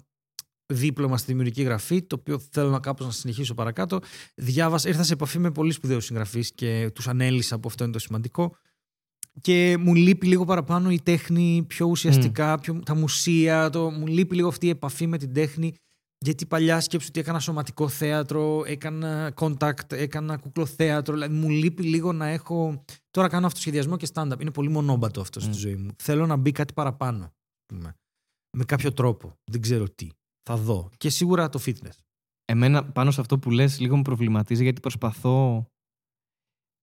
δίπλωμα 0.73 1.17
στη 1.17 1.27
δημιουργική 1.27 1.61
γραφή, 1.61 2.01
το 2.01 2.15
οποίο 2.19 2.39
θέλω 2.39 2.69
να 2.69 2.79
κάπως 2.79 3.05
να 3.05 3.11
συνεχίσω 3.11 3.53
παρακάτω. 3.53 3.99
Διάβασα, 4.35 4.89
ήρθα 4.89 5.03
σε 5.03 5.13
επαφή 5.13 5.39
με 5.39 5.51
πολύ 5.51 5.71
σπουδαίους 5.71 6.05
συγγραφείς 6.05 6.51
και 6.51 6.91
τους 6.93 7.07
ανέλησα 7.07 7.59
που 7.59 7.67
αυτό 7.67 7.83
είναι 7.83 7.93
το 7.93 7.99
σημαντικό. 7.99 8.55
Και 9.41 9.77
μου 9.79 9.95
λείπει 9.95 10.27
λίγο 10.27 10.45
παραπάνω 10.45 10.91
η 10.91 11.01
τέχνη 11.01 11.63
πιο 11.67 11.85
ουσιαστικά, 11.85 12.59
πιο, 12.59 12.79
τα 12.85 12.95
μουσεία, 12.95 13.69
το, 13.69 13.89
μου 13.89 14.07
λείπει 14.07 14.35
λίγο 14.35 14.47
αυτή 14.47 14.65
η 14.65 14.69
επαφή 14.69 15.07
με 15.07 15.17
την 15.17 15.33
τέχνη. 15.33 15.73
Γιατί 16.25 16.45
παλιά 16.45 16.79
σκέψου 16.79 17.07
ότι 17.09 17.19
έκανα 17.19 17.39
σωματικό 17.39 17.87
θέατρο, 17.87 18.63
έκανα 18.65 19.33
contact, 19.35 19.91
έκανα 19.91 20.37
κουκλοθέατρο. 20.37 21.13
Δηλαδή 21.13 21.35
μου 21.35 21.49
λείπει 21.49 21.83
λίγο 21.83 22.13
να 22.13 22.27
έχω. 22.27 22.83
Τώρα 23.11 23.27
κάνω 23.27 23.45
αυτοσχεδιασμό 23.45 23.97
και 23.97 24.07
stand-up. 24.13 24.39
Είναι 24.41 24.51
πολύ 24.51 24.69
μονόμπατο 24.69 25.21
αυτό 25.21 25.39
στη 25.39 25.49
Μμ. 25.49 25.53
ζωή 25.57 25.75
μου. 25.75 25.89
Θέλω 26.03 26.25
να 26.25 26.35
μπει 26.35 26.51
κάτι 26.51 26.73
παραπάνω. 26.73 27.23
ας 27.23 27.65
πούμε. 27.65 27.93
Με 28.57 28.63
κάποιο 28.63 28.93
τρόπο. 28.93 29.33
Δεν 29.51 29.61
ξέρω 29.61 29.89
τι. 29.89 30.09
Θα 30.49 30.57
δω. 30.57 30.89
Και 30.97 31.09
σίγουρα 31.09 31.49
το 31.49 31.59
fitness. 31.65 31.97
Εμένα 32.45 32.85
πάνω 32.85 33.11
σε 33.11 33.21
αυτό 33.21 33.39
που 33.39 33.51
λες 33.51 33.79
λίγο 33.79 33.95
με 33.95 34.01
προβληματίζει 34.01 34.63
γιατί 34.63 34.79
προσπαθώ 34.81 35.65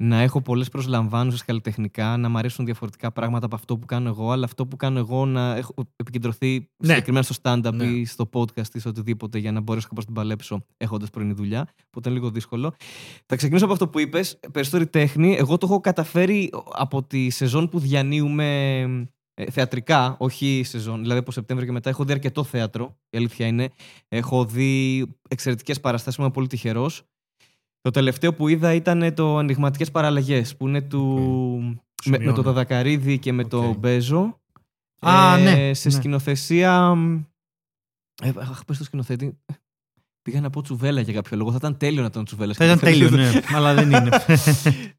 να 0.02 0.20
έχω 0.20 0.42
πολλές 0.42 0.68
προσλαμβάνουσες 0.68 1.44
καλλιτεχνικά, 1.44 2.16
να 2.16 2.28
μ' 2.28 2.36
αρέσουν 2.36 2.64
διαφορετικά 2.64 3.12
πράγματα 3.12 3.46
από 3.46 3.54
αυτό 3.54 3.78
που 3.78 3.86
κάνω 3.86 4.08
εγώ, 4.08 4.30
αλλά 4.30 4.44
αυτό 4.44 4.66
που 4.66 4.76
κάνω 4.76 4.98
εγώ 4.98 5.26
να 5.26 5.56
έχω 5.56 5.74
επικεντρωθεί 5.96 6.68
Ναι. 6.76 6.88
συγκεκριμένα 6.88 7.24
στο 7.24 7.34
stand-up 7.42 7.72
Ναι. 7.74 7.84
ή 7.84 8.04
στο 8.04 8.28
podcast 8.32 8.74
ή 8.74 8.78
σε 8.78 8.88
οτιδήποτε 8.88 9.38
για 9.38 9.52
να 9.52 9.60
μπορέσω 9.60 9.88
κάπως 9.88 10.04
να 10.06 10.12
την 10.12 10.22
παλέψω 10.22 10.64
έχοντας 10.76 11.10
πρωινή 11.10 11.32
δουλειά, 11.32 11.68
οπότε 11.86 12.08
είναι 12.08 12.18
λίγο 12.18 12.30
δύσκολο. 12.30 12.74
Θα 13.26 13.36
ξεκινήσω 13.36 13.64
από 13.64 13.72
αυτό 13.74 13.88
που 13.88 13.98
είπες, 13.98 14.40
περισσότερη 14.52 14.86
τέχνη. 14.86 15.34
Εγώ 15.38 15.58
το 15.58 15.66
έχω 15.70 15.80
καταφέρει 15.80 16.50
από 16.72 17.02
τη 17.02 17.30
σεζόν 17.30 17.68
που 17.68 17.78
διανύουμε 17.78 18.80
ε, 19.34 19.50
θεατρικά, 19.50 20.16
όχι 20.18 20.62
σεζόν, 20.64 21.00
δηλαδή 21.00 21.18
από 21.20 21.30
Σεπτέμβριο 21.32 21.68
και 21.68 21.74
μετά 21.74 21.90
έχω 21.90 22.04
δει 22.04 22.12
αρκετό 22.12 22.44
θέατρο, 22.44 22.96
η 23.10 23.16
αλήθεια 23.16 23.46
είναι. 23.46 23.70
Έχω 24.08 24.44
δει 24.44 25.04
εξαιρετικές 25.28 25.80
παραστάσεις, 25.80 26.18
είμαι 26.18 26.30
πολύ 26.30 26.46
τυχερός. 26.46 27.02
Το 27.86 27.92
τελευταίο 27.92 28.34
που 28.34 28.48
είδα 28.48 28.72
ήταν 28.74 29.14
το 29.14 29.36
Αινιγματικές 29.36 29.90
Παραλλαγές, 29.90 30.56
που 30.56 30.68
είναι 30.68 30.82
του... 30.82 31.04
με, 31.60 32.10
με 32.10 32.16
Σημειώνω. 32.16 32.32
τον 32.36 32.42
Δαδακαρίδη 32.42 33.18
και 33.18 33.32
με 33.32 33.44
το 33.44 33.68
Οκ. 33.68 33.76
Μπέζο. 33.78 34.40
Α, 35.00 35.36
Ε, 35.38 35.42
ναι, 35.42 35.74
Σε 35.74 35.88
ναι. 35.88 35.94
σκηνοθεσία... 35.94 36.96
Ε, 38.22 38.32
αχ, 38.36 38.64
πες 38.64 38.78
το 38.78 38.84
σκηνοθέτη. 38.84 39.38
Πήγα 40.22 40.40
να 40.40 40.50
πω 40.50 40.62
Τσουβέλα 40.62 41.00
για 41.00 41.12
κάποιο 41.12 41.36
λόγο. 41.36 41.50
Θα 41.50 41.56
ήταν 41.56 41.76
τέλειο 41.76 42.00
να 42.00 42.06
ήταν 42.06 42.24
Τσουβέλα. 42.24 42.54
Θα 42.54 42.64
ήταν 42.64 42.78
τέλειο, 42.78 43.10
ναι. 43.10 43.30
Αλλά 43.54 43.74
δεν 43.74 43.90
είναι. 43.90 44.10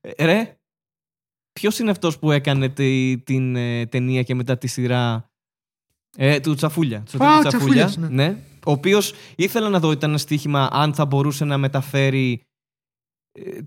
Ε, 0.01 0.25
Ρε, 0.25 0.57
ποιος 1.51 1.79
είναι 1.79 1.91
αυτός 1.91 2.19
που 2.19 2.31
έκανε 2.31 2.69
τη- 2.69 3.17
την 3.17 3.55
ε, 3.55 3.85
ταινία 3.85 4.23
και 4.23 4.35
μετά 4.35 4.57
τη 4.57 4.67
σειρά; 4.67 5.31
Ε, 6.17 6.39
του 6.39 6.55
Τσαφούλια. 6.55 7.03
Του 7.11 7.23
Α, 7.25 7.39
Τσαφούλια, 7.39 7.49
Τσαφούλιας, 7.49 7.97
ναι. 7.97 8.07
ναι. 8.07 8.37
Ο 8.65 8.71
οποίος 8.71 9.13
ήθελα 9.35 9.69
να 9.69 9.79
δω, 9.79 9.91
ήταν 9.91 10.09
ένα 10.09 10.17
στοίχημα 10.19 10.69
αν 10.71 10.93
θα 10.93 11.05
μπορούσε 11.05 11.45
να 11.45 11.57
μεταφέρει 11.57 12.31
ε, 12.31 12.39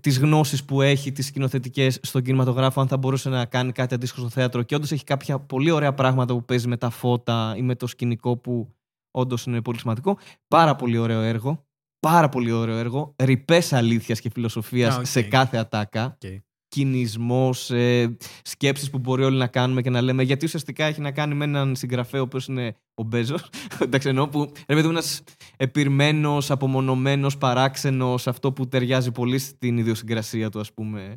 τις 0.01 0.19
γνώσεις 0.19 0.65
που 0.65 0.81
έχει, 0.81 1.11
τις 1.11 1.25
σκηνοθετικές 1.25 1.99
στον 2.01 2.21
κινηματογράφο, 2.21 2.81
αν 2.81 2.87
θα 2.87 2.97
μπορούσε 2.97 3.29
να 3.29 3.45
κάνει 3.45 3.71
κάτι 3.71 3.93
αντίστοιχο 3.93 4.21
στο 4.21 4.29
θέατρο. 4.29 4.63
Και 4.63 4.75
όντως 4.75 4.91
έχει 4.91 5.03
κάποια 5.03 5.39
πολύ 5.39 5.71
ωραία 5.71 5.93
πράγματα 5.93 6.33
που 6.33 6.45
παίζει 6.45 6.67
με 6.67 6.77
τα 6.77 6.89
φώτα 6.89 7.53
ή 7.57 7.61
με 7.61 7.75
το 7.75 7.87
σκηνικό 7.87 8.37
που 8.37 8.75
όντως 9.11 9.45
είναι 9.45 9.61
πολύ 9.61 9.79
σημαντικό. 9.79 10.17
Πάρα 10.47 10.75
πολύ 10.75 10.97
ωραίο 10.97 11.21
έργο. 11.21 11.65
Πάρα 11.99 12.29
πολύ 12.29 12.51
ωραίο 12.51 12.77
έργο. 12.77 13.15
Ριπές 13.23 13.73
αλήθειας 13.73 14.19
και 14.19 14.29
φιλοσοφίας 14.29 14.95
Α, 14.95 14.99
οκ. 14.99 15.05
σε 15.05 15.21
κάθε 15.21 15.57
ατάκα. 15.57 16.05
Οκ. 16.05 16.31
Κυνισμός, 16.71 17.71
ε, 17.71 18.17
σκέψεις 18.43 18.89
που 18.89 18.99
μπορεί 18.99 19.23
όλοι 19.23 19.37
να 19.37 19.47
κάνουμε 19.47 19.81
και 19.81 19.89
να 19.89 20.01
λέμε. 20.01 20.23
Γιατί 20.23 20.45
ουσιαστικά 20.45 20.85
έχει 20.85 21.01
να 21.01 21.11
κάνει 21.11 21.33
με 21.33 21.43
έναν 21.43 21.75
συγγραφέα 21.75 22.19
ο 22.19 22.23
οποίος 22.23 22.47
είναι 22.47 22.75
ο 22.93 23.03
Μπέζος. 23.03 23.49
Εντάξει, 23.79 24.09
εννοώ 24.09 24.27
που 24.27 24.51
ρε 24.67 24.75
παιδί 24.75 24.87
ένας 24.87 25.23
επιρμένος, 25.57 26.51
απομονωμένος, 26.51 27.37
παράξενος, 27.37 28.27
αυτό 28.27 28.51
που 28.51 28.67
ταιριάζει 28.67 29.11
πολύ 29.11 29.37
στην 29.37 29.77
ιδιοσυγκρασία 29.77 30.49
του, 30.49 30.59
ας 30.59 30.73
πούμε. 30.73 31.13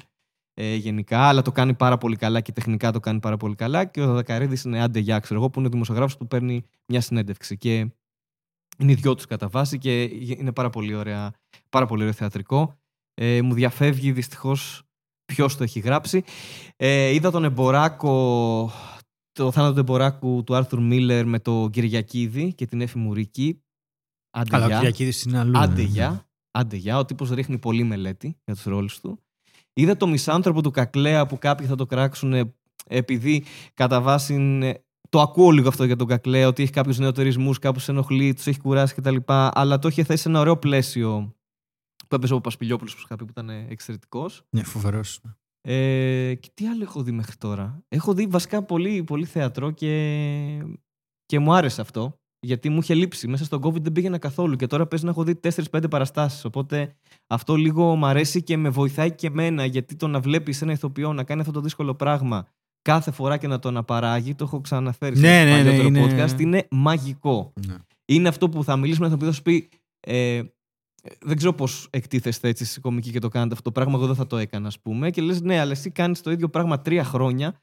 Ε, 0.55 0.74
γενικά, 0.74 1.20
αλλά 1.20 1.42
το 1.42 1.52
κάνει 1.52 1.74
πάρα 1.74 1.98
πολύ 1.98 2.16
καλά 2.16 2.40
και 2.40 2.52
τεχνικά 2.52 2.92
το 2.92 3.00
κάνει 3.00 3.20
πάρα 3.20 3.36
πολύ 3.36 3.55
καλά. 3.55 3.84
Και 3.84 4.00
ο 4.00 4.07
Δαδακαρίδης 4.07 4.64
είναι 4.64 4.82
άντε 4.82 4.98
για, 4.98 5.18
ξέρω 5.18 5.40
εγώ, 5.40 5.50
που 5.50 5.61
είναι 5.61 5.68
δημοσιογράφος 5.68 6.16
που 6.16 6.26
παίρνει 6.26 6.64
μια 6.86 7.00
συνέντευξη. 7.00 7.57
Και 7.57 7.74
είναι 8.78 8.92
οι 8.92 8.94
δυο 8.94 9.14
τους 9.14 9.26
κατά 9.26 9.48
βάση 9.48 9.78
και 9.78 10.02
είναι 10.02 10.52
πάρα 10.52 10.70
πολύ, 10.70 10.94
ωραία, 10.94 11.32
πάρα 11.68 11.86
πολύ 11.86 12.00
ωραίο 12.00 12.14
θεατρικό. 12.14 12.78
Ε, 13.14 13.42
μου 13.42 13.55
διαφεύγει 13.55 14.12
δυστυχώς 14.12 14.84
ποιος 15.25 15.57
το 15.57 15.62
έχει 15.62 15.81
γράψει. 15.81 16.25
Ε, 16.77 17.09
είδα 17.14 17.31
τον 17.31 17.45
Εμποράκο, 17.45 18.70
το 19.33 19.51
θάνατο 19.51 19.72
του 19.75 19.81
Εμποράκου 19.81 20.43
του 20.47 20.55
Άρθουρ 20.55 20.81
Μίλλερ 20.81 21.27
με 21.27 21.39
το 21.39 21.68
Κυριακίδη 21.72 22.53
και 22.55 22.66
την 22.66 22.81
Έφη 22.81 22.99
Μουρίκη. 22.99 23.62
Άντε 24.31 24.57
Αλλά 24.57 24.64
ο 24.64 24.68
γεια. 24.68 24.77
Κυριακίδης 24.77 25.22
είναι 25.22 25.39
αλλού. 25.39 25.59
Άντε 25.59 25.81
ε. 25.81 25.85
γεια. 25.85 26.29
Άντε 26.51 26.77
γεια. 26.77 26.99
Ο 26.99 27.05
τύπος 27.05 27.31
ρίχνει 27.31 27.59
πολύ 27.59 27.85
μελέτη 27.85 28.37
για 28.45 28.55
τους 28.55 28.64
ρόλους 28.64 29.01
του. 29.01 29.18
Είδα 29.72 29.97
το 29.97 30.07
μισάνθρωπο 30.07 30.61
του 30.62 30.70
Κακλέα 30.70 31.27
που 31.27 31.39
κάποιοι 31.39 31.66
θα 31.66 31.75
το 31.77 31.87
κράξουν 31.87 32.33
ε, 32.33 32.55
επειδή 32.89 33.45
κατά 33.75 34.01
βάση 34.01 34.35
είναι- 34.35 34.85
το 35.09 35.20
ακούω 35.20 35.51
λίγο 35.51 35.68
αυτό 35.68 35.85
για 35.85 35.97
τον 35.97 36.07
Κακλέα, 36.07 36.47
ότι 36.49 36.62
έχει 36.62 36.72
κάποιους 36.72 36.99
νεοτερισμούς, 36.99 37.59
κάπου 37.59 37.79
σε 37.79 37.91
ενοχλεί, 37.91 38.35
τους 38.35 38.47
έχει 38.47 38.61
κουράσει 38.61 38.95
κτλ. 38.95 39.16
Αλλά 39.27 39.79
το 39.79 39.89
είχε 39.89 40.05
θέσει 40.05 40.22
σε 40.22 40.29
ένα 40.29 40.41
ωραίο 40.41 40.57
πλαίσιο 40.57 41.35
που 42.14 42.20
έπαιζε 42.20 42.34
ο 42.34 42.40
Πασπιλιόπουλο, 42.40 42.90
που 42.94 43.00
είχα 43.04 43.16
πει, 43.16 43.24
που 43.24 43.30
ήταν 43.30 43.48
εξαιρετικός. 43.48 44.42
Ναι, 44.50 44.62
φοβερός. 44.62 45.20
Ε, 45.60 46.34
και 46.40 46.48
τι 46.54 46.66
άλλο 46.66 46.82
έχω 46.82 47.02
δει 47.02 47.10
μέχρι 47.12 47.36
τώρα. 47.36 47.82
Έχω 47.88 48.14
δει 48.14 48.26
βασικά 48.26 48.62
πολύ, 48.62 49.04
πολύ 49.04 49.24
θέατρο 49.24 49.70
και, 49.70 50.62
και 51.26 51.38
μου 51.38 51.54
άρεσε 51.54 51.80
αυτό. 51.80 52.18
γιατί 52.40 52.68
μου 52.68 52.78
είχε 52.78 52.94
λείψει. 52.94 53.28
Μέσα 53.28 53.44
στον 53.44 53.62
COVID 53.64 53.80
δεν 53.82 53.92
πήγαινα 53.92 54.18
καθόλου 54.18 54.56
και 54.56 54.66
τώρα 54.66 54.86
παίζει 54.86 55.04
να 55.04 55.10
έχω 55.10 55.24
δει 55.24 55.40
4-5 55.70 55.90
παραστάσεις. 55.90 56.44
Οπότε 56.44 56.94
αυτό 57.26 57.54
λίγο 57.56 57.94
μου 57.96 58.06
αρέσει 58.06 58.42
και 58.42 58.56
με 58.56 58.68
βοηθάει 58.68 59.14
και 59.14 59.26
εμένα, 59.26 59.64
γιατί 59.64 59.96
το 59.96 60.06
να 60.08 60.20
βλέπεις 60.20 60.62
ένα 60.62 60.72
ηθοποιό 60.72 61.12
να 61.12 61.24
κάνει 61.24 61.40
αυτό 61.40 61.52
το 61.52 61.60
δύσκολο 61.60 61.94
πράγμα 61.94 62.46
κάθε 62.82 63.10
φορά 63.10 63.36
και 63.36 63.46
να 63.46 63.58
το 63.58 63.68
αναπαράγει, 63.68 64.34
το 64.34 64.44
έχω 64.44 64.60
ξαναφέρει 64.60 65.18
Ναι, 65.18 65.26
σε 65.28 65.44
ναι, 65.44 65.50
ναι, 65.50 65.56
παλιότερο 65.56 65.86
είναι- 65.88 66.26
podcast, 66.26 66.40
είναι 66.40 66.66
μαγικό. 66.70 67.52
Ναι. 67.66 67.74
Είναι 68.04 68.28
αυτό 68.28 68.48
που 68.48 68.64
θα 68.64 68.76
μιλήσουμε 68.76 69.08
με 69.08 69.16
τον 69.16 69.18
οποίο 69.18 69.28
θα 69.28 69.34
σου 69.36 69.42
πει. 69.42 69.68
Ε, 70.00 70.42
δεν 71.20 71.36
ξέρω 71.36 71.52
πώς 71.52 71.86
εκτίθεστε 71.90 72.48
έτσι 72.48 72.64
στη 72.64 72.80
κομική 72.80 73.11
και 73.11 73.18
το 73.18 73.28
κάνετε 73.28 73.52
αυτό 73.55 73.64
το 73.64 73.80
πράγμα. 73.80 73.98
Εγώ 73.98 74.07
δεν 74.07 74.16
θα 74.16 74.26
το 74.26 74.36
έκανα, 74.36 74.66
ας 74.66 74.80
πούμε. 74.80 75.11
Και 75.11 75.22
λες, 75.22 75.40
ναι, 75.40 75.61
αλλά 75.61 75.70
εσύ 75.70 75.90
κάνεις 75.90 76.20
το 76.20 76.30
ίδιο 76.30 76.48
πράγμα 76.48 76.80
τρία 76.80 77.05
χρόνια 77.05 77.55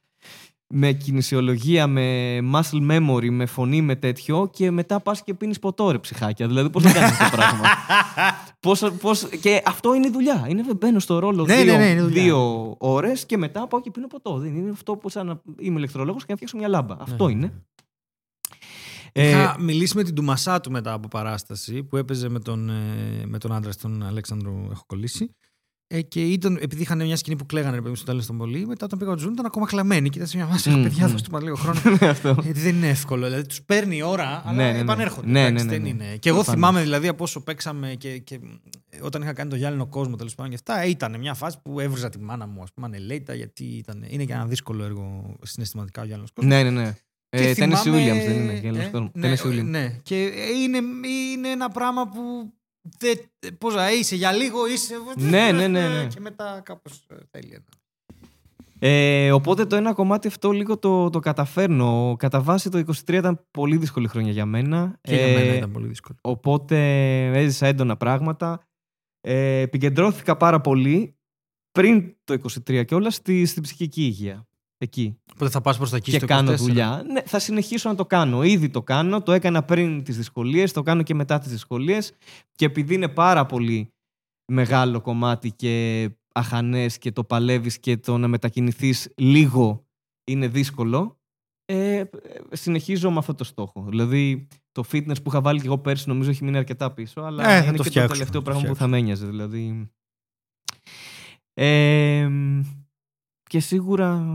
με 0.74 0.92
κινησιολογία, 0.92 1.88
με 1.88 2.38
muscle 2.54 2.92
memory, 2.92 3.30
με 3.30 3.46
φωνή, 3.46 3.82
με 3.82 3.96
τέτοιο 3.96 4.50
και 4.54 4.72
μετά 4.72 5.00
πας 5.00 5.24
και 5.24 5.34
πίνεις 5.34 5.60
ποτό, 5.60 5.92
ρε 5.92 6.00
ψυχάκια. 6.00 6.48
Δηλαδή, 6.48 6.70
πώς 6.70 6.84
θα 6.84 6.92
κάνεις 7.00 7.10
αυτό 7.12 7.24
το 7.24 7.36
πράγμα; 7.36 7.64
πώς, 8.60 8.92
πώς, 9.02 9.28
και 9.42 9.62
αυτό 9.66 9.94
είναι 9.94 10.08
η 10.08 10.12
δουλειά. 10.12 10.46
Είναι, 10.50 10.64
μπαίνω 10.80 11.00
στο 11.00 11.20
ρόλο 11.20 11.46
Ναι, 11.46 11.56
δύο, 11.56 11.72
ναι, 11.72 11.78
ναι, 11.78 11.90
είναι 11.90 12.02
δουλειά. 12.02 12.24
δύο 12.24 12.76
ώρες 12.78 13.26
και 13.26 13.38
μετά 13.38 13.68
πάω 13.68 13.82
και 13.82 13.92
πίνω 13.92 14.08
ποτό. 14.08 14.38
Δεν 14.38 14.56
είναι 14.56 14.70
αυτό 14.70 14.96
που 14.96 15.10
σαν 15.10 15.26
να 15.28 15.42
είμαι 15.60 15.78
ηλεκτρολόγος 15.78 16.22
και 16.22 16.28
να 16.30 16.36
φτιάξω 16.36 16.58
μια 16.58 16.68
λάμπα. 16.68 16.96
Αυτό 17.00 17.28
Ναι. 17.30 17.52
Είναι. 19.14 19.28
Ε, 19.28 19.30
Είχα 19.30 19.56
μιλήσει 19.60 19.96
με 19.96 20.04
την 20.04 20.14
Ντουμασάτου 20.14 20.72
μετά 20.72 20.94
από 20.94 21.08
παράσταση 21.08 21.84
που 21.84 21.98
έπαιζε 21.98 22.30
με 22.30 22.40
τον, 22.40 22.70
ε, 22.70 23.26
με 23.26 23.38
τον 23.38 23.52
άντρα 23.54 23.72
στον 23.72 24.04
Αλέξανδρο 24.04 24.68
Έχω 24.72 24.84
κολλήσει. 24.88 25.36
Ε, 25.94 26.02
και 26.02 26.26
ήταν, 26.26 26.58
επειδή 26.62 26.82
είχαν 26.82 27.06
μια 27.06 27.16
σκηνή 27.16 27.36
που 27.36 27.46
κλαίγανε 27.46 27.72
ρε 27.72 27.78
παιδί 27.78 27.90
μου, 27.90 27.96
στο 27.96 28.06
τέλος 28.06 28.26
των 28.26 28.38
πολύ, 28.38 28.66
μετά 28.68 28.86
όταν 28.86 29.00
πήγα 29.00 29.12
ο 29.12 29.16
Τζουν 29.16 29.32
ήταν 29.34 29.46
ακόμα 29.46 29.66
κλαμμένοι. 29.66 30.10
Και 30.10 30.18
ήταν 30.18 30.28
σε 30.30 30.38
μια 30.38 30.46
βάση, 30.46 30.70
Μμμ, 30.70 30.84
παιδιά, 30.84 31.06
μμμ. 31.06 31.12
δώστε 31.12 31.28
μα 31.32 31.42
λίγο 31.42 31.56
χρόνο. 31.56 31.80
ναι, 32.02 32.08
αυτό. 32.08 32.38
Γιατί 32.42 32.60
δεν 32.60 32.76
είναι 32.76 32.90
εύκολο. 32.90 33.26
Δηλαδή 33.26 33.46
τους 33.48 33.62
παίρνει 33.64 33.98
η 33.98 34.02
ώρα, 34.02 34.42
αλλά 34.46 34.56
Ναι, 34.56 34.64
ναι, 34.66 34.72
ναι. 34.72 34.80
επανέρχονται. 34.80 35.28
Ναι, 35.28 35.46
εντάξει, 35.46 35.66
ναι, 35.66 35.72
ναι, 35.72 35.78
δεν 35.78 35.82
ναι. 35.96 36.04
είναι. 36.04 36.18
Και 36.18 36.30
εγώ 36.30 36.38
Προφανώς. 36.38 36.46
θυμάμαι 36.70 36.82
δηλαδή 36.82 37.08
από 37.08 37.24
όσο 37.24 37.44
παίξαμε 37.44 37.96
και, 37.98 38.18
και 38.18 38.40
όταν 39.02 39.22
είχα 39.22 39.34
κάνει 39.34 39.50
το 39.50 39.56
γυάλινο 39.56 39.88
κόσμο 39.88 40.16
τέλος 40.16 40.36
πάντων 40.36 40.52
και 40.52 40.58
αυτά, 40.68 40.86
ήταν 40.86 41.20
μια 41.20 41.34
φάση 41.34 41.58
που 41.64 41.80
έβριζα 41.80 42.10
τη 42.10 42.20
μάνα 42.20 42.48
μου, 42.48 42.62
ας 42.62 42.74
πούμε, 42.74 42.86
ανελέητα, 42.88 43.34
γιατί 43.34 43.64
ήταν, 43.64 44.06
είναι 44.08 44.24
και 44.26 44.34
ένα 44.34 44.46
δύσκολο 44.46 44.84
έργο 44.84 45.36
συναισθηματικά 45.42 46.02
ο 46.02 46.06
γυάλινος 46.06 46.32
κόσμος. 46.32 46.54
Ναι, 46.54 46.64
ναι, 46.64 46.82
ναι. 46.82 46.96
Ε, 47.34 47.54
Τέννη 47.54 47.76
θυμάμαι- 47.76 48.02
Williams 48.02 48.26
δεν 48.28 48.36
είναι. 48.42 48.54
Γέλος 48.54 48.84
Ε, 48.86 48.90
κόσμος. 48.90 49.10
ναι, 49.14 49.34
Tennessee 49.34 49.48
Williams. 49.48 49.64
ναι. 49.64 50.00
Και 50.04 50.24
είναι, 50.64 50.78
είναι 51.34 51.50
ένα 51.50 51.70
πράγμα 51.70 52.08
που. 52.10 52.54
Δεν, 52.98 53.18
πώς 53.58 53.76
να 53.76 53.92
είσαι 53.92 54.16
για 54.16 54.32
λίγο, 54.32 54.68
είσαι. 54.68 54.96
Ναι, 55.16 55.52
ναι, 55.52 55.68
ναι, 55.68 55.88
ναι. 55.88 56.08
Και 56.08 56.20
μετά 56.20 56.62
κάπως 56.66 57.06
θέλει 57.32 57.52
ένα. 57.54 57.64
Ε, 58.84 59.32
οπότε 59.32 59.66
το 59.66 59.76
ένα 59.76 59.94
κομμάτι 59.94 60.28
αυτό 60.28 60.52
λίγο 60.52 60.78
το, 60.78 61.10
το 61.10 61.20
καταφέρνω. 61.20 62.16
Κατά 62.20 62.42
βάση 62.42 62.70
το 62.70 62.78
23 62.78 63.14
ήταν 63.14 63.46
πολύ 63.52 63.78
δύσκολη 63.78 64.08
χρονιά 64.08 64.32
για 64.32 64.46
μένα. 64.46 64.98
Και 65.02 65.16
για 65.16 65.26
Ε, 65.26 65.34
μένα 65.34 65.56
ήταν 65.56 65.72
πολύ 65.72 65.88
δύσκολο. 65.88 66.18
Οπότε 66.22 66.78
έζησα 67.26 67.68
έντονα 67.68 67.98
πράγματα. 67.98 68.68
Ε, 69.22 69.60
επικεντρώθηκα 69.60 70.38
πάρα 70.38 70.62
πολύ 70.62 71.16
πριν 71.72 72.16
το 72.24 72.34
23 72.70 72.84
και 72.86 72.96
όλα 72.96 73.10
στη, 73.10 73.46
στην 73.46 73.64
ψυχική 73.64 74.02
υγεία. 74.02 74.48
Εκεί. 74.84 75.18
Οπότε 75.34 75.52
θα 75.52 75.62
πας 75.62 75.78
προς 75.78 75.90
τα 75.90 75.98
εκεί 75.98 76.12
και 76.12 76.18
στο 76.18 76.26
κάνω 76.26 76.52
24. 76.52 76.56
δουλειά. 76.56 77.04
Ναι, 77.12 77.22
θα 77.22 77.40
συνεχίσω 77.40 77.90
να 77.90 77.96
το 77.96 78.06
κάνω. 78.06 78.44
Ήδη 78.44 78.70
το 78.70 78.84
κάνω. 78.84 79.22
Το 79.22 79.32
έκανα 79.32 79.64
πριν 79.64 80.04
τις 80.04 80.18
δυσκολίες, 80.18 80.72
το 80.72 80.82
κάνω 80.82 81.04
και 81.04 81.14
μετά 81.14 81.40
τις 81.40 81.52
δυσκολίες. 81.52 82.12
Και 82.56 82.66
επειδή 82.66 82.94
είναι 82.94 83.08
πάρα 83.08 83.46
πολύ 83.46 83.94
μεγάλο 84.52 85.02
κομμάτι 85.02 85.52
και 85.52 86.10
αχανές 86.34 86.98
και 86.98 87.12
το 87.12 87.24
παλεύεις 87.24 87.80
και 87.80 87.98
το 87.98 88.18
να 88.18 88.28
μετακινηθείς 88.28 89.14
λίγο 89.18 89.86
είναι 90.24 90.48
δύσκολο, 90.48 91.20
ε, 91.66 92.04
συνεχίζω 92.52 93.12
με 93.12 93.18
αυτό 93.18 93.34
το 93.34 93.44
στόχο. 93.44 93.86
Δηλαδή 93.90 94.48
το 94.72 94.84
fitness 94.92 95.24
που 95.24 95.30
είχα 95.30 95.42
βάλει 95.42 95.60
και 95.60 95.66
εγώ 95.66 95.78
πέρσι 95.78 96.08
νομίζω 96.08 96.30
έχει 96.30 96.44
μείνει 96.44 96.58
αρκετά 96.58 96.92
πίσω, 96.92 97.22
αλλά 97.22 97.44
Ε, 97.50 97.60
θα 97.62 97.68
είναι 97.68 97.78
το 97.78 97.84
και 97.84 97.90
φτιάξω, 97.90 98.08
το 98.08 98.14
τελευταίο 98.14 98.26
θα 98.26 98.32
το 98.32 98.42
πράγμα 98.42 98.62
που 98.62 98.76
φτιάξω. 98.76 98.84
θα 98.84 98.88
με 98.88 98.98
ένοιαζε. 98.98 99.26
Δηλαδή. 99.26 99.92
Ε, 101.54 102.30
και 103.52 103.60
σίγουρα 103.60 104.26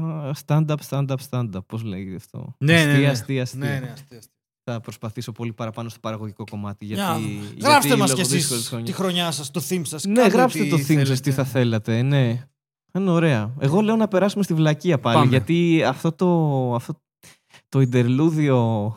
stand-up, 0.47 0.77
stand-up, 0.89 1.17
stand-up. 1.31 1.65
Πώς 1.67 1.83
λέγεται 1.83 2.17
αυτό. 2.17 2.55
Ναι, 2.59 2.75
αστεία, 2.75 2.93
ναι, 2.93 2.99
ναι. 2.99 3.09
αστεία, 3.09 3.43
αστεία. 3.43 3.61
Ναι, 3.61 3.67
ναι, 3.69 3.91
αστεία, 3.93 4.19
αστεία. 4.19 4.33
Θα 4.65 4.81
προσπαθήσω 4.81 5.33
πολύ 5.33 5.53
παραπάνω 5.53 5.89
στο 5.89 5.99
παραγωγικό 6.01 6.45
κομμάτι. 6.51 6.85
Γιατί, 6.85 7.03
Για- 7.03 7.19
γιατί 7.39 7.61
Γράψτε 7.61 7.97
μας 7.97 8.11
λόγω 8.11 8.23
κι 8.23 8.29
δύσκολης 8.29 8.53
εσείς 8.53 8.69
χρονιάς. 8.69 8.91
τη 8.91 8.97
χρονιά 8.97 9.31
σας, 9.31 9.51
το 9.51 9.63
theme 9.69 9.81
σας. 9.85 10.05
Ναι, 10.05 10.27
γράψτε 10.27 10.65
το 10.65 10.77
theme 10.89 11.07
σας 11.07 11.21
τι 11.21 11.33
θα 11.33 11.45
θέλατε. 11.45 12.03
Ναι. 12.03 12.49
Είναι 12.95 13.11
ωραία. 13.11 13.55
Εγώ 13.59 13.81
λέω 13.81 13.97
να 13.97 14.09
περάσουμε 14.09 14.43
στη 14.45 14.55
βλακεία 14.55 14.99
πάλι. 14.99 15.17
Πάμε. 15.17 15.29
Γιατί 15.29 15.83
αυτό 15.87 16.13
το, 16.13 16.75
αυτό 16.75 17.03
το 17.69 17.81
interlούδιο 17.81 18.93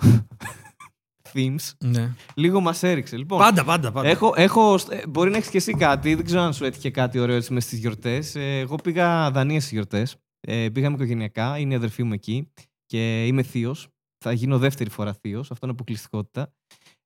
themes 1.34 1.72
Ναι. 1.86 2.12
λίγο 2.36 2.62
μας 2.62 2.84
έριξε. 2.84 3.18
Λοιπόν, 3.18 3.40
Πάντα, 3.40 3.64
πάντα. 3.64 3.92
πάντα. 3.92 4.08
Έχω, 4.10 4.34
έχω, 4.36 4.74
ε, 4.90 5.08
μπορεί 5.08 5.30
να 5.32 5.38
έχεις 5.38 5.50
και 5.50 5.58
εσύ 5.58 5.74
κάτι. 5.74 6.16
Δεν 6.16 6.26
ξέρω 6.26 6.42
αν 6.42 6.54
σου 6.54 6.66
έτυχε 6.66 6.90
κάτι 6.90 7.20
ωραίο 7.20 7.36
έτσι 7.36 7.54
μες 7.54 7.64
στις 7.64 7.80
γιορτές. 7.80 8.36
εγώ 8.36 8.76
πήγα 8.76 9.32
Δανία 9.32 9.60
στις 9.60 9.72
γιορτές. 9.72 10.16
Ε, 10.42 10.70
πήγαμε 10.70 10.96
οικογενειακά. 10.96 11.58
Είναι 11.58 11.74
η 11.74 11.78
αδερφή 11.78 12.04
μου 12.04 12.14
εκεί. 12.14 12.52
Και 12.86 13.26
είμαι 13.26 13.44
θείος. 13.44 13.88
Θα 14.24 14.32
γίνω 14.32 14.58
δεύτερη 14.58 14.90
φορά 14.90 15.14
θείος. 15.22 15.52
Αυτό 15.52 15.66
είναι 15.66 15.72
αποκλειστικότητα. 15.76 16.54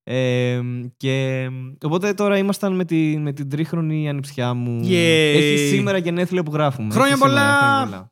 Ε, 0.04 0.62
και 0.98 1.50
οπότε 1.84 2.14
τώρα 2.14 2.38
ήμασταν 2.38 2.76
με, 2.76 2.86
τη, 2.86 3.18
με 3.18 3.34
την 3.34 3.50
τρίχρονη 3.50 4.10
ανιψιά 4.10 4.54
μου. 4.54 4.82
Yay. 4.84 5.34
Έχει 5.36 5.58
σήμερα 5.58 5.98
γενέθλια 5.98 6.44
που 6.44 6.54
γράφουμε. 6.54 6.94
Χρόνια 6.94 7.12
Έχει 7.14 7.22
σήμερα, 7.22 7.42
πολλά! 7.42 7.58
χρόνια 7.58 7.86
πολλά. 7.86 8.12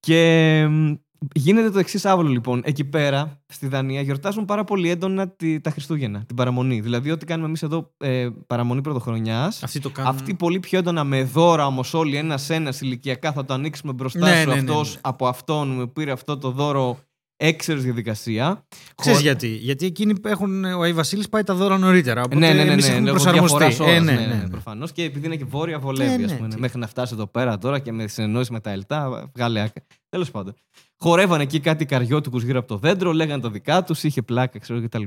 Και 0.00 0.66
μ, 0.70 0.92
γίνεται 1.34 1.70
το 1.70 1.78
εξής 1.78 2.04
άβολο 2.04 2.28
λοιπόν. 2.28 2.60
Εκεί 2.64 2.84
πέρα, 2.84 3.40
στη 3.46 3.66
Δανία, 3.68 4.00
γιορτάζουν 4.00 4.44
πάρα 4.44 4.64
πολύ 4.64 4.90
έντονα 4.90 5.28
τη, 5.28 5.60
τα 5.60 5.70
Χριστούγεννα, 5.70 6.24
την 6.26 6.36
παραμονή. 6.36 6.80
Δηλαδή, 6.80 7.10
ό,τι 7.10 7.26
κάνουμε 7.26 7.46
εμείς 7.48 7.62
εδώ 7.62 7.90
ε, 7.98 8.28
παραμονή 8.46 8.80
πρωτοχρονιάς. 8.80 9.62
Αυτοί 9.62 9.80
το 9.80 9.90
κάνουν. 9.90 10.14
Αυτοί 10.14 10.34
πολύ 10.34 10.60
πιο 10.60 10.78
έντονα 10.78 11.04
με 11.04 11.22
δώρα 11.24 11.66
όμως 11.66 11.94
όλοι 11.94 12.16
ένα-ένα 12.16 12.72
ηλικιακά 12.80 13.32
θα 13.32 13.44
το 13.44 13.54
ανοίξουμε 13.54 13.92
μπροστά 13.92 14.18
Ναι, 14.28 14.40
σου. 14.40 14.48
ναι, 14.48 14.54
ναι, 14.54 14.60
αυτός 14.60 14.94
ναι. 14.94 15.00
από 15.04 15.26
αυτόν 15.26 15.68
μου 15.68 15.92
πήρε 15.92 16.10
αυτό 16.12 16.38
το 16.38 16.50
δώρο 16.50 16.98
έξερος 17.40 17.82
διαδικασία. 17.82 18.66
Ξέρεις 18.94 19.18
Χω- 19.18 19.26
γιατί. 19.26 19.46
Γιατί 19.48 19.86
εκείνοι 19.86 20.14
έχουν. 20.24 20.64
Ο 20.64 20.80
Άι 20.82 20.92
Βασίλης 20.92 21.28
πάει 21.28 21.42
τα 21.42 21.54
δώρα 21.54 21.78
νωρίτερα. 21.78 22.20
Οπότε 22.22 22.38
ναι, 22.38 22.52
ναι, 22.52 22.64
ναι, 22.64 22.72
εμείς 22.72 22.84
ναι, 22.88 22.94
έχουμε 22.94 23.06
λόγω 23.10 23.22
προσαρμοστεί. 23.22 23.58
διαφοράς 23.58 23.80
ώρας, 23.80 23.96
Ε, 23.96 24.00
ναι, 24.00 24.12
ναι, 24.12 24.26
ναι, 24.26 24.34
ναι, 24.34 24.42
ναι. 24.42 24.48
προφανώς. 24.48 24.92
Και 24.92 25.02
επειδή 25.02 25.26
είναι 25.26 25.36
και 25.36 25.44
βόρεια, 25.44 25.78
βολεύει. 25.78 26.22
Ε, 26.22 26.24
ας 26.24 26.30
ναι, 26.30 26.36
πούμε, 26.36 26.48
τι. 26.48 26.60
Μέχρι 26.60 26.78
να 26.78 26.86
φτάσει 26.86 27.14
εδώ 27.14 27.26
πέρα 27.26 27.58
τώρα 27.58 27.78
και 27.78 27.92
με 27.92 28.06
συνεννόηση 28.06 28.52
με 28.52 28.60
τα 28.60 28.70
ΕΛΤΑ, 28.70 29.30
βγάλε 29.34 29.60
άκρη. 29.60 29.82
Τέλος 30.08 30.30
πάντων. 30.30 30.54
Χορεύανε 31.00 31.42
εκεί 31.42 31.60
κάτι 31.60 31.84
καριώτικους 31.84 32.42
γύρω 32.42 32.58
από 32.58 32.68
το 32.68 32.76
δέντρο, 32.76 33.12
λέγανε 33.12 33.42
τα 33.42 33.50
δικά 33.50 33.82
τους, 33.84 34.02
είχε 34.02 34.22
πλάκα, 34.22 34.58
ξέρω 34.58 34.82
κτλ. 34.82 35.02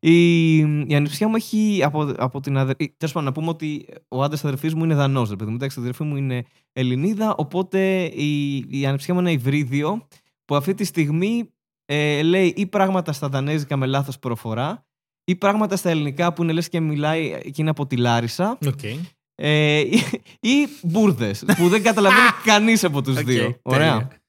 Η, 0.00 0.56
η 0.58 0.94
ανιψιά 0.94 1.28
μου 1.28 1.34
έχει 1.36 1.80
από, 1.84 2.14
από 2.16 2.40
την 2.40 2.56
αδερφή. 2.56 2.94
Τέλος 2.96 3.14
πάντων, 3.14 3.24
να 3.28 3.32
πούμε 3.34 3.48
ότι 3.48 3.86
ο 4.08 4.22
άντρας 4.22 4.44
αδερφής 4.44 4.74
μου 4.74 4.84
είναι 4.84 4.94
Δανός. 4.94 5.30
Ρε 5.30 5.36
παιδί 5.36 5.50
μου, 5.50 5.56
εντάξει, 5.56 5.78
η 5.78 5.82
αδερφή 5.82 6.02
μου 6.02 6.16
είναι 6.16 6.44
Ελληνίδα. 6.72 7.34
Οπότε 7.36 8.04
η, 8.04 8.56
η 8.68 8.86
ανιψιά 8.86 9.14
μου 9.14 9.20
είναι 9.20 9.30
ένα 9.30 9.38
υβρίδιο 9.40 10.06
που 10.44 10.54
αυτή 10.56 10.74
τη 10.74 10.84
στιγμή 10.84 11.50
ε, 11.92 12.22
λέει 12.22 12.54
ή 12.56 12.66
πράγματα 12.66 13.12
στα 13.12 13.28
δανέζικα 13.28 13.76
με 13.76 13.86
λάθος 13.86 14.18
προφορά 14.18 14.86
ή 15.24 15.36
πράγματα 15.36 15.76
στα 15.76 15.90
ελληνικά 15.90 16.32
που 16.32 16.42
είναι 16.42 16.52
λες 16.52 16.68
και 16.68 16.80
μιλάει 16.80 17.40
και 17.40 17.60
είναι 17.60 17.70
από 17.70 17.86
τη 17.86 17.96
Λάρισα 17.96 18.58
Οκ. 18.66 18.82
ε, 19.34 19.78
ή, 19.78 20.02
ή 20.40 20.68
μπούρδες 20.82 21.44
που 21.56 21.68
δεν 21.68 21.82
καταλαβαίνει 21.82 22.28
κανείς 22.50 22.84
από 22.84 23.02
τους 23.02 23.16
Οκ, 23.16 23.24
δύο. 23.24 23.58
Ωραία. 23.62 23.92
τέλεια. 23.92 24.20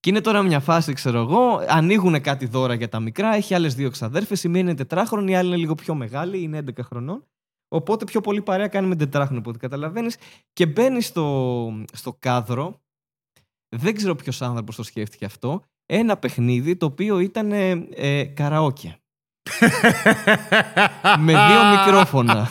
Και 0.00 0.10
είναι 0.10 0.20
τώρα 0.20 0.42
μια 0.42 0.60
φάση, 0.60 0.92
ξέρω 0.92 1.18
εγώ, 1.18 1.64
ανοίγουν 1.68 2.20
κάτι 2.20 2.46
δώρα 2.46 2.74
για 2.74 2.88
τα 2.88 3.00
μικρά. 3.00 3.34
Έχει 3.34 3.54
άλλες 3.54 3.74
δύο 3.74 3.90
ξαδέρφες. 3.90 4.44
Η 4.44 4.48
μία 4.48 4.60
είναι 4.60 4.74
τετράχρονη, 4.74 5.30
η 5.30 5.34
άλλη 5.34 5.48
είναι 5.48 5.56
λίγο 5.56 5.74
πιο 5.74 5.94
μεγάλη, 5.94 6.42
είναι 6.42 6.58
11 6.58 6.82
χρονών. 6.82 7.26
Οπότε 7.68 8.04
πιο 8.04 8.20
πολύ 8.20 8.42
παρέα 8.42 8.68
κάνει 8.68 8.86
με 8.86 8.96
τετράχρονο, 8.96 9.40
από 9.40 9.50
ό,τι 9.50 9.58
καταλαβαίνεις. 9.58 10.16
Και 10.52 10.66
μπαίνει 10.66 11.00
στο, 11.00 11.82
στο 11.92 12.16
κάδρο. 12.18 12.80
Δεν 13.76 13.94
ξέρω 13.94 14.14
ποιος 14.14 14.42
άνθρωπος 14.42 14.76
το 14.76 14.82
σκέφτηκε 14.82 15.24
αυτό. 15.24 15.62
Ένα 15.90 16.16
παιχνίδι 16.16 16.76
το 16.76 16.86
οποίο 16.86 17.18
ήταν 17.18 17.52
ε, 17.52 17.70
ε, 17.94 18.24
καραόκε. 18.24 18.98
με 21.18 21.32
δύο 21.32 21.64
μικρόφωνα. 21.76 22.48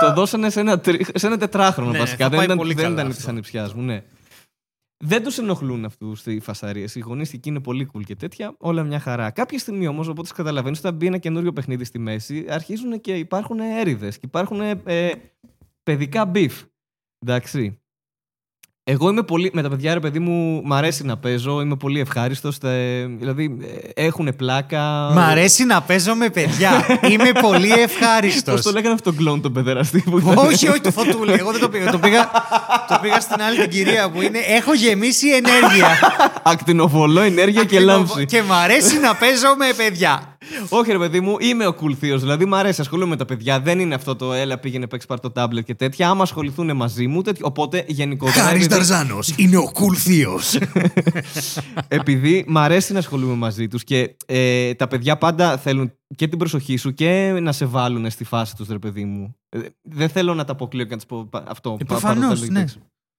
το 0.00 0.12
δώσανε 0.14 0.50
σε 0.50 0.60
ένα, 0.60 0.80
τρι... 0.80 1.06
σε 1.14 1.26
ένα 1.26 1.36
τετράχρονο 1.36 1.90
Ναι, 1.90 1.98
βασικά. 1.98 2.24
θα 2.24 2.28
Δεν 2.28 2.36
πάει 2.38 2.46
ήταν, 2.46 2.56
πολύ 2.58 2.74
δεν 2.74 2.82
καλά 2.82 2.94
ήταν 2.94 3.06
αυτό. 3.06 3.18
της 3.18 3.28
ανιψιάς 3.28 3.74
μου, 3.74 3.82
ναι. 3.82 4.02
Δεν 5.04 5.22
τους 5.22 5.38
ενοχλούν 5.38 5.84
αυτούς 5.84 6.26
οι 6.26 6.40
φασαρίες. 6.40 6.94
Οι 6.94 7.00
γονείς 7.00 7.32
εκεί 7.32 7.48
είναι 7.48 7.60
πολύ 7.60 7.90
cool 7.94 8.02
και 8.04 8.16
τέτοια. 8.16 8.54
Όλα 8.58 8.82
μια 8.82 9.00
χαρά. 9.00 9.30
Κάποια 9.30 9.58
στιγμή 9.58 9.86
όμως, 9.86 10.08
οπότε 10.08 10.28
καταλαβαίνεις, 10.34 10.78
όταν 10.78 10.94
μπει 10.94 11.06
ένα 11.06 11.18
καινούριο 11.18 11.52
παιχνίδι 11.52 11.84
στη 11.84 11.98
μέση, 11.98 12.46
αρχίζουν 12.48 13.00
και 13.00 13.14
υπάρχουν 13.16 13.60
έρηδες 13.60 14.14
και 14.18 14.26
υπάρχουν 14.26 14.60
ε, 14.84 15.12
παιδικά 15.82 16.26
beef. 16.26 16.62
Εντάξει. 17.18 17.79
Εγώ 18.84 19.08
είμαι 19.08 19.22
πολύ. 19.22 19.50
Με 19.52 19.62
τα 19.62 19.68
παιδιά, 19.68 19.94
ρε 19.94 20.00
παιδί 20.00 20.18
μου, 20.18 20.62
μ' 20.64 20.72
αρέσει 20.72 21.04
να 21.04 21.16
παίζω. 21.16 21.60
Είμαι 21.60 21.76
πολύ 21.76 22.00
ευχάριστος. 22.00 22.58
Δηλαδή, 23.18 23.56
έχουν 23.94 24.36
πλάκα. 24.36 25.10
Μ' 25.14 25.18
αρέσει 25.18 25.64
να 25.64 25.80
παίζω 25.80 26.14
με 26.14 26.28
παιδιά. 26.28 26.70
Είμαι 27.10 27.32
πολύ 27.40 27.72
ευχάριστος. 27.72 28.54
Πώς 28.54 28.62
το 28.62 28.70
λέγανε 28.70 28.94
αυτό 28.94 29.10
τον 29.10 29.18
κλόουν 29.18 29.40
τον 29.40 29.52
παιδεραστή 29.52 30.04
που 30.10 30.18
ήταν; 30.18 30.38
όχι, 30.38 30.68
όχι, 30.68 30.80
το 30.80 30.90
φωτούλι. 30.90 31.32
Εγώ 31.32 31.50
δεν 31.50 31.60
το 31.60 31.68
πήγα. 31.68 31.90
Το 31.90 31.98
πήγα, 31.98 32.30
το 32.88 32.98
πήγα 33.02 33.20
στην 33.20 33.42
άλλη 33.42 33.58
την 33.60 33.70
κυρία 33.70 34.10
που 34.10 34.22
είναι. 34.22 34.38
Έχω 34.38 34.74
γεμίσει 34.74 35.28
ενέργεια. 35.28 35.88
Ακτινοβολώ, 36.42 37.20
ενέργεια 37.20 37.64
και 37.64 37.80
λάμψη. 37.80 38.24
Και 38.24 38.42
μ' 38.42 38.52
αρέσει 38.52 38.98
να 38.98 39.14
παίζω 39.14 39.54
με 39.58 39.72
παιδιά. 39.76 40.29
Όχι, 40.68 40.92
ρε 40.92 40.98
παιδί 40.98 41.20
μου, 41.20 41.36
είμαι 41.40 41.66
ο 41.66 41.74
cool 41.80 41.92
θείος. 41.98 42.20
Δηλαδή, 42.20 42.44
μου 42.44 42.56
αρέσει, 42.56 42.80
ασχολούμαι 42.80 43.10
με 43.10 43.16
τα 43.16 43.24
παιδιά. 43.24 43.60
Δεν 43.60 43.80
είναι 43.80 43.94
αυτό 43.94 44.16
το 44.16 44.32
έλα, 44.32 44.58
πήγαινε 44.58 44.86
παίξει 44.86 45.06
πάρ 45.06 45.20
το 45.20 45.30
τάμπλετ 45.30 45.64
και 45.64 45.74
τέτοια. 45.74 46.08
Άμα 46.08 46.22
ασχοληθούν 46.22 46.76
μαζί 46.76 47.06
μου, 47.06 47.22
τέτοιο. 47.22 47.46
Οπότε 47.46 47.84
γενικότερα. 47.88 48.44
Χάρης 48.44 48.66
Ταρζάνο 48.66 49.18
είναι 49.36 49.56
ο 49.56 49.70
cool 49.74 49.96
θείο. 49.96 50.40
επειδή 51.98 52.44
μ' 52.48 52.58
αρέσει 52.58 52.92
να 52.92 52.98
ασχολούμαι 52.98 53.34
μαζί 53.34 53.68
τους 53.68 53.84
και 53.84 54.16
ε, 54.26 54.74
τα 54.74 54.88
παιδιά 54.88 55.18
πάντα 55.18 55.58
θέλουν 55.58 55.92
και 56.16 56.28
την 56.28 56.38
προσοχή 56.38 56.76
σου 56.76 56.94
και 56.94 57.38
να 57.42 57.52
σε 57.52 57.64
βάλουν 57.64 58.10
στη 58.10 58.24
φάση 58.24 58.56
τους, 58.56 58.68
ρε 58.68 58.78
παιδί 58.78 59.04
μου. 59.04 59.36
Ε, 59.48 59.58
δεν 59.82 60.08
θέλω 60.08 60.34
να 60.34 60.44
τα 60.44 60.52
αποκλείω 60.52 60.84
και 60.84 60.90
να 60.90 60.96
τους 60.96 61.06
πω 61.06 61.28
αυτό. 61.46 61.76
Ε, 61.80 61.84
Προφανώ, 61.84 62.32
ναι. 62.50 62.64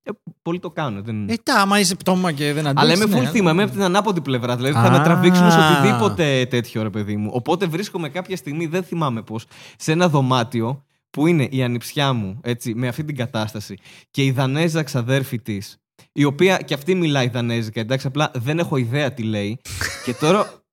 Ε, 0.04 0.12
πολλοί 0.42 0.60
το 0.60 0.70
κάνουν. 0.72 1.04
Δεν... 1.04 1.30
Ε, 1.30 1.36
τα, 1.44 1.56
άμα 1.56 1.80
είσαι 1.80 1.96
πτώμα 1.96 2.32
και 2.32 2.54
δεν 2.54 2.68
αντέχει. 2.68 2.86
Αλλά 2.86 2.94
είμαι 2.94 3.18
full 3.18 3.22
ναι, 3.22 3.30
θύμα, 3.30 3.52
είμαι 3.52 3.64
από 3.64 3.72
την 3.72 3.82
ανάποδη 3.82 4.22
πλευρά. 4.22 4.56
Δηλαδή 4.56 4.74
θα 4.74 4.92
με 4.92 5.04
τραβήξουν 5.04 5.52
σε 5.52 5.58
οτιδήποτε 5.60 6.46
τέτοιο, 6.46 6.84
ρε 6.84 6.90
παιδί 6.90 7.16
μου. 7.16 7.30
Οπότε 7.34 7.66
βρίσκομαι 7.66 8.10
κάποια 8.10 8.38
στιγμή, 8.38 8.66
δεν 8.66 8.84
θυμάμαι 8.84 9.22
πώς, 9.22 9.46
σε 9.78 9.92
ένα 9.92 10.10
δωμάτιο 10.10 10.86
που 11.10 11.28
είναι 11.28 11.48
η 11.52 11.64
ανιψιά 11.64 12.14
μου, 12.14 12.40
έτσι, 12.44 12.74
με 12.76 12.88
αυτή 12.88 13.04
την 13.04 13.16
κατάσταση 13.16 13.78
και 14.12 14.24
η 14.24 14.32
Δανέζα 14.32 14.84
ξαδέρφη 14.84 15.40
της, 15.40 15.78
η 16.12 16.24
οποία 16.24 16.58
και 16.58 16.74
αυτή 16.74 16.96
μιλάει 16.96 17.30
Δανέζικα, 17.30 17.80
εντάξει, 17.80 18.08
απλά 18.08 18.32
δεν 18.34 18.60
έχω 18.60 18.78
ιδέα 18.78 19.14
τι 19.14 19.24
λέει. 19.24 19.60
και 20.06 20.14
τώρα 20.14 20.64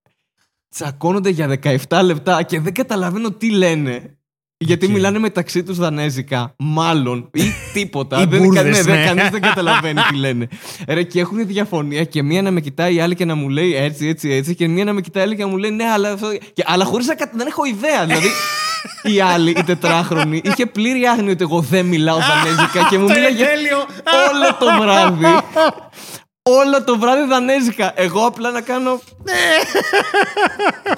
τσακώνονται 0.68 1.30
για 1.30 1.58
17 1.62 2.00
λεπτά 2.04 2.42
και 2.42 2.60
δεν 2.60 2.74
καταλαβαίνω 2.74 3.30
τι 3.30 3.50
λένε. 3.50 4.17
Γιατί 4.60 4.88
μιλάνε 4.88 5.18
μεταξύ 5.18 5.62
τους 5.62 5.76
Δανέζικα, 5.78 6.54
μάλλον, 6.58 7.30
ή 7.32 7.42
τίποτα. 7.72 8.16
δεν, 8.26 8.42
μπούρδες, 8.42 8.86
ναι, 8.86 8.94
ναι. 8.94 9.04
Κανείς 9.04 9.28
δεν 9.28 9.40
καταλαβαίνει 9.40 10.00
τι 10.10 10.16
λένε. 10.16 10.48
Ρε, 10.88 11.02
και 11.02 11.20
έχουν 11.20 11.46
διαφωνία 11.46 12.04
και 12.04 12.22
μία 12.22 12.42
να 12.42 12.50
με 12.50 12.60
κοιτάει 12.60 12.94
η 12.94 13.00
άλλη 13.00 13.14
και 13.14 13.24
να 13.24 13.34
μου 13.34 13.48
λέει 13.48 13.74
έτσι, 13.74 14.06
έτσι, 14.08 14.30
έτσι. 14.30 14.54
Και 14.54 14.68
μία 14.68 14.84
να 14.84 14.92
με 14.92 15.00
κοιτάει 15.00 15.22
η 15.22 15.26
άλλη 15.26 15.36
και 15.36 15.42
να 15.42 15.48
μου 15.48 15.56
λέει 15.56 15.70
ναι, 15.70 15.84
αλλά. 15.84 16.10
αυτό- 16.10 16.38
Και, 16.52 16.64
αλλά 16.66 16.84
χωρίς 16.84 17.06
να 17.06 17.14
κα- 17.14 17.30
δεν 17.34 17.46
έχω 17.46 17.64
ιδέα. 17.64 18.06
Δηλαδή, 18.06 18.28
η 19.02 19.20
άλλη, 19.20 19.50
η 19.50 19.62
τετράχρονη, 19.66 20.40
είχε 20.44 20.66
πλήρη 20.66 21.06
άγνοια 21.06 21.32
ότι 21.32 21.42
εγώ 21.42 21.60
δεν 21.60 21.86
μιλάω 21.86 22.18
Δανέζικα 22.28 22.86
και 22.90 22.98
μου 22.98 23.04
μίλαγε 23.04 23.44
τέλειο. 23.44 23.76
όλο 24.30 24.56
το 24.58 24.82
βράδυ. 24.82 25.24
Όλο 26.56 26.84
το 26.84 26.98
βράδυ 26.98 27.26
δανέζικα. 27.28 27.92
Εγώ 27.96 28.26
απλά 28.26 28.50
να 28.50 28.60
κάνω. 28.60 29.00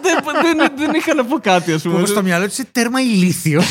δεν, 0.03 0.17
δεν, 0.43 0.73
δεν 0.77 0.95
είχα 0.95 1.15
να 1.15 1.25
πω 1.25 1.39
κάτι, 1.39 1.73
ας 1.73 1.83
πούμε. 1.83 1.95
Όπως 1.97 2.09
στο 2.09 2.23
μυαλό 2.23 2.45
του 2.45 2.51
είσαι 2.53 2.65
τέρμα 2.73 3.01
ηλίθιος. 3.01 3.67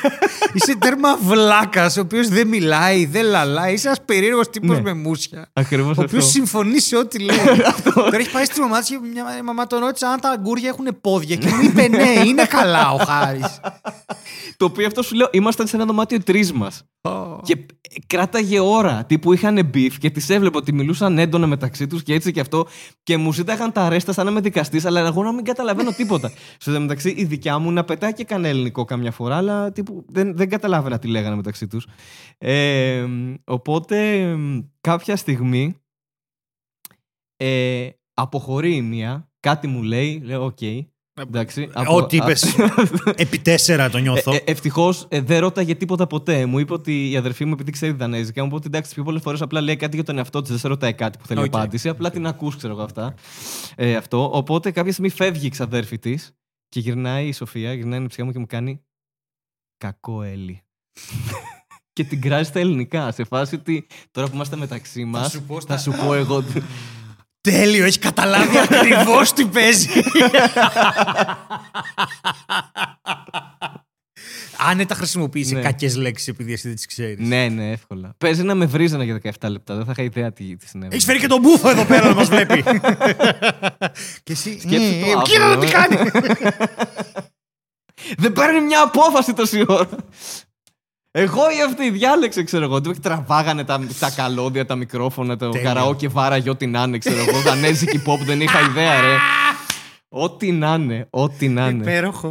είσαι 0.54 0.76
τέρμα 0.76 1.16
βλάκας, 1.16 1.96
ο 1.96 2.00
οποίος 2.00 2.28
δεν 2.28 2.48
μιλάει, 2.48 3.06
δεν 3.06 3.24
λαλάει. 3.24 3.72
Είσαι 3.72 3.86
ένας 3.86 4.00
περίεργος 4.04 4.50
τύπος 4.50 4.76
Ναι. 4.76 4.82
με 4.82 4.92
μουσια. 4.94 5.50
Ακριβώς 5.52 5.98
Ο 5.98 6.02
οποίος 6.02 6.24
αυτό. 6.24 6.32
συμφωνεί 6.34 6.80
σε 6.80 6.96
ό,τι 6.96 7.18
λέει. 7.18 7.36
Τώρα 7.94 8.16
έχει 8.16 8.30
πάει 8.30 8.44
στη 8.44 8.60
μαμά 8.60 8.78
της 8.78 8.88
και 8.88 8.98
μια 9.12 9.24
η 9.38 9.42
μαμά 9.42 9.66
τον 9.66 9.78
ρώτησε 9.78 10.06
αν 10.06 10.20
τα 10.20 10.28
αγκούρια 10.30 10.68
έχουν 10.68 10.98
πόδια; 11.00 11.36
Και 11.36 11.48
μου 11.48 11.62
είπε 11.62 11.88
ναι, 11.88 12.12
είναι 12.24 12.44
καλά 12.44 12.90
ο 12.92 12.96
Χάρης. 12.96 13.60
Το 14.56 14.64
οποίο 14.64 14.86
αυτό 14.86 15.02
σου 15.02 15.14
λέω, 15.14 15.28
ήμασταν 15.32 15.66
σε 15.66 15.76
ένα 15.76 15.84
δωμάτιο 15.84 16.22
τρεις 16.22 16.52
μας. 16.52 16.84
Και 17.42 17.56
κράταγε 18.06 18.60
ώρα. 18.60 19.04
Τύπου 19.06 19.32
είχαν 19.32 19.66
beef 19.66 19.98
και 19.98 20.10
τι 20.10 20.34
έβλεπα 20.34 20.58
ότι 20.58 20.72
μιλούσαν 20.72 21.13
έντονα 21.18 21.46
μεταξύ 21.46 21.86
τους 21.86 22.02
και 22.02 22.14
έτσι 22.14 22.32
και 22.32 22.40
αυτό. 22.40 22.66
Και 23.02 23.16
μου 23.16 23.32
ζήταγαν 23.32 23.72
τα 23.72 23.82
ρέστα 23.82 24.12
σαν 24.12 24.24
να 24.24 24.30
είμαι 24.30 24.40
δικαστής, 24.40 24.84
αλλά 24.84 25.00
εγώ 25.00 25.22
να 25.22 25.32
μην 25.32 25.44
καταλαβαίνω 25.44 25.90
τίποτα. 25.90 26.32
Στο 26.58 26.80
μεταξύ, 26.80 27.10
η 27.10 27.24
δικιά 27.24 27.58
μου 27.58 27.72
να 27.72 27.84
πετάει 27.84 28.12
και 28.12 28.24
κανένα 28.24 28.48
ελληνικό 28.48 28.84
καμιά 28.84 29.10
φορά, 29.10 29.36
αλλά 29.36 29.72
τύπου 29.72 30.04
δεν, 30.08 30.36
δεν 30.36 30.48
καταλάβαινα 30.48 30.98
τι 30.98 31.08
λέγανε 31.08 31.36
μεταξύ 31.36 31.66
τους. 31.66 31.86
Ε, 32.38 33.06
οπότε 33.44 34.20
εμ, 34.20 34.60
κάποια 34.80 35.16
στιγμή 35.16 35.76
ε, 37.36 37.88
αποχωρεί 38.14 38.74
η 38.74 38.82
μία, 38.82 39.30
κάτι 39.40 39.66
μου 39.66 39.82
λέει, 39.82 40.20
λέω 40.24 40.44
οκ. 40.44 40.58
Εντάξει, 41.14 41.70
απο- 41.72 41.96
Ό,τι 41.96 42.16
είπες. 42.16 42.56
Επί 43.16 43.38
τέσσερα 43.38 43.90
το 43.90 43.98
νιώθω. 43.98 44.32
ε, 44.34 44.38
Ευτυχώς 44.44 45.06
δεν 45.10 45.38
ρώταγε 45.40 45.74
τίποτα 45.74 46.06
ποτέ. 46.06 46.46
Μου 46.46 46.58
είπε 46.58 46.72
ότι 46.72 47.10
η 47.10 47.16
αδερφή 47.16 47.44
μου, 47.44 47.52
επειδή 47.52 47.70
ξέρει 47.70 47.92
Δανέζικα, 47.92 48.40
μου 48.40 48.46
είπε 48.46 48.56
ότι 48.56 48.66
εντάξει, 48.66 48.94
πιο 48.94 49.02
πολλές 49.04 49.22
φορές 49.22 49.42
απλά 49.42 49.60
λέει 49.60 49.76
κάτι 49.76 49.94
για 49.96 50.04
τον 50.04 50.18
εαυτό 50.18 50.40
της. 50.40 50.50
Δεν 50.50 50.58
σε 50.58 50.68
ρωτάει 50.68 50.94
κάτι 50.94 51.18
που 51.18 51.26
θέλει 51.26 51.40
Οκ. 51.40 51.46
απάντηση. 51.46 51.88
Απλά 51.88 52.10
την 52.10 52.26
ακούς, 52.26 52.56
ξέρω 52.56 52.72
εγώ 52.72 52.82
αυτά. 52.82 53.14
Ε, 53.76 53.96
αυτό. 53.96 54.30
Οπότε 54.32 54.70
κάποια 54.70 54.90
στιγμή 54.92 55.10
φεύγει 55.10 55.46
η 55.46 55.50
ξαδέρφη 55.50 55.98
της 55.98 56.34
και 56.68 56.80
γυρνάει 56.80 57.26
η 57.26 57.32
Σοφία, 57.32 57.72
γυρνάει 57.72 58.02
η 58.02 58.06
ανιψιά 58.06 58.24
μου 58.24 58.32
και 58.32 58.38
μου 58.38 58.46
κάνει. 58.46 58.80
Κακό 59.76 60.22
Έλλη. 60.22 60.62
και 61.92 62.04
την 62.04 62.20
κράζει 62.20 62.48
στα 62.48 62.58
ελληνικά. 62.60 63.12
Σε 63.12 63.24
φάση 63.24 63.54
ότι 63.54 63.86
τώρα 64.10 64.28
που 64.28 64.34
είμαστε 64.34 64.56
μεταξύ 64.56 65.04
μας, 65.04 65.30
σου 65.30 65.42
πω 65.42 65.54
θα 65.54 65.60
στα- 65.60 65.78
σου 65.78 66.04
πω 66.04 66.14
εγώ. 66.14 66.44
Τέλειο, 67.50 67.84
έχει 67.84 67.98
καταλάβει 67.98 68.58
ακριβώς 68.58 69.32
τι 69.32 69.44
παίζει. 69.46 69.88
Άνετα 74.56 74.94
χρησιμοποιήσει 74.94 75.54
Ναι. 75.54 75.60
κακές 75.60 75.96
λέξεις 75.96 76.28
επειδή 76.28 76.52
εσύ 76.52 76.66
δεν 76.66 76.76
τις 76.76 76.86
ξέρεις. 76.86 77.16
ναι, 77.28 77.48
ναι, 77.48 77.70
εύκολα. 77.70 78.14
Παίζει 78.18 78.42
να 78.42 78.54
με 78.54 78.64
βρίζανε 78.66 79.04
για 79.04 79.20
17 79.40 79.48
λεπτά. 79.48 79.74
Δεν 79.76 79.84
θα 79.84 79.90
είχα 79.92 80.02
ιδέα 80.02 80.32
τι, 80.32 80.56
τι 80.56 80.68
συνέβη. 80.68 80.92
Έχεις 80.92 81.04
φέρει 81.04 81.18
και 81.18 81.26
τον 81.26 81.40
μπούφο 81.40 81.68
εδώ 81.70 81.84
πέρα 81.84 82.08
να 82.08 82.14
μας 82.14 82.28
βλέπει. 82.28 82.62
και 84.22 84.32
εσύ. 84.32 84.60
Σκέψου 84.60 84.98
το 85.00 85.06
«Ε, 85.06 85.12
αύριο, 85.16 85.22
Κοίτα 85.22 85.58
τι 85.58 85.66
ε». 85.66 85.70
κάνει. 85.70 85.96
Δεν 88.18 88.32
παίρνει 88.32 88.60
μια 88.60 88.82
απόφαση 88.82 89.32
τόση 89.32 89.64
ώρα. 89.66 89.88
Εγώ 91.16 91.50
ή 91.50 91.62
αυτή 91.66 91.90
διάλεξε, 91.90 92.42
ξέρω 92.42 92.64
εγώ. 92.64 92.80
Τι 92.80 93.00
τραβάγανε 93.00 93.64
τα, 93.64 93.80
τα 94.00 94.10
καλώδια, 94.10 94.66
τα 94.66 94.74
μικρόφωνα, 94.74 95.36
το 95.36 95.48
Τέλεια. 95.48 95.66
καραόκε 95.72 96.08
βάραγε 96.08 96.50
ό,τι 96.50 96.66
να 96.66 96.82
είναι, 96.82 96.98
ξέρω 96.98 97.20
εγώ. 97.28 97.40
Δανέζικη 97.40 98.02
pop, 98.06 98.18
δεν 98.24 98.40
είχα 98.40 98.60
ιδέα, 98.60 99.00
ρε. 99.00 99.16
Ό,τι 100.08 100.52
να 100.52 100.74
είναι, 100.74 101.06
ό,τι 101.10 101.48
να 101.48 101.68
είναι. 101.68 101.82
Υπέροχο. 101.82 102.28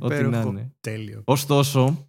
Ό,τι 0.00 0.08
να 0.08 0.14
Υπέροχο. 0.14 0.48
είναι. 0.48 0.72
Τέλειο. 0.80 1.22
Ωστόσο, 1.24 2.08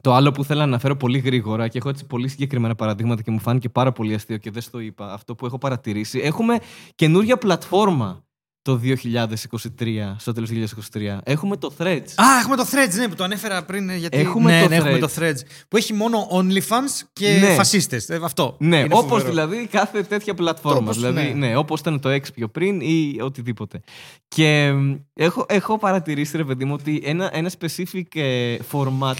το 0.00 0.14
άλλο 0.14 0.30
που 0.32 0.44
θέλω 0.44 0.58
να 0.58 0.64
αναφέρω 0.64 0.96
πολύ 0.96 1.18
γρήγορα 1.18 1.68
και 1.68 1.78
έχω 1.78 1.88
έτσι 1.88 2.06
πολύ 2.06 2.28
συγκεκριμένα 2.28 2.74
παραδείγματα 2.74 3.22
και 3.22 3.30
μου 3.30 3.38
φάνηκε 3.38 3.68
πάρα 3.68 3.92
πολύ 3.92 4.14
αστείο 4.14 4.36
και 4.36 4.50
δεν 4.50 4.62
στο 4.62 4.78
είπα. 4.78 5.12
Αυτό 5.12 5.34
που 5.34 5.46
έχω 5.46 5.58
παρατηρήσει. 5.58 6.18
Έχουμε 6.18 6.58
καινούρια 6.94 7.36
πλατφόρμα 7.38 8.24
το 8.68 8.80
2023, 8.84 10.14
στο 10.18 10.32
τέλος 10.32 10.48
του 10.50 10.64
2023. 10.92 11.18
Έχουμε 11.22 11.56
το 11.56 11.72
Threads. 11.78 12.06
Α, 12.14 12.38
έχουμε 12.40 12.56
το 12.56 12.66
Threads, 12.72 12.94
ναι, 12.96 13.08
που 13.08 13.14
το 13.14 13.24
ανέφερα 13.24 13.64
πριν. 13.64 13.88
ε, 13.90 13.96
Γιατί... 13.96 14.16
Έχουμε 14.18 14.50
ναι, 14.52 14.62
το 14.62 14.68
ναι, 14.68 14.76
έχουμε 14.76 14.96
Threads. 14.96 15.00
το 15.00 15.10
Threads. 15.16 15.38
Που 15.68 15.76
έχει 15.76 15.92
μόνο 15.92 16.26
OnlyFans 16.32 17.06
και 17.12 17.28
Ναι. 17.40 17.54
φασίστες. 17.54 18.08
Ε, 18.08 18.20
αυτό. 18.22 18.56
Ναι, 18.58 18.76
Είναι 18.78 18.88
όπως 18.94 19.04
φοβερό. 19.08 19.28
δηλαδή 19.28 19.66
κάθε 19.66 20.02
τέτοια 20.02 20.34
πλατφόρμα. 20.34 20.78
Όπως, 20.78 20.96
δηλαδή, 20.96 21.22
ναι. 21.22 21.46
ναι, 21.46 21.56
όπως 21.56 21.80
ήταν 21.80 22.00
το 22.00 22.10
X 22.14 22.32
πιο 22.34 22.48
πριν 22.48 22.80
ή 22.80 23.16
οτιδήποτε. 23.20 23.80
Και 24.28 24.72
μ, 24.72 24.94
έχω, 25.14 25.46
έχω 25.48 25.78
παρατηρήσει, 25.78 26.36
ρε 26.36 26.44
παιδί 26.44 26.64
μου, 26.64 26.72
ότι 26.80 27.00
ένα, 27.04 27.30
ένα 27.32 27.50
specific 27.60 28.02
ε, 28.14 28.56
format 28.72 29.14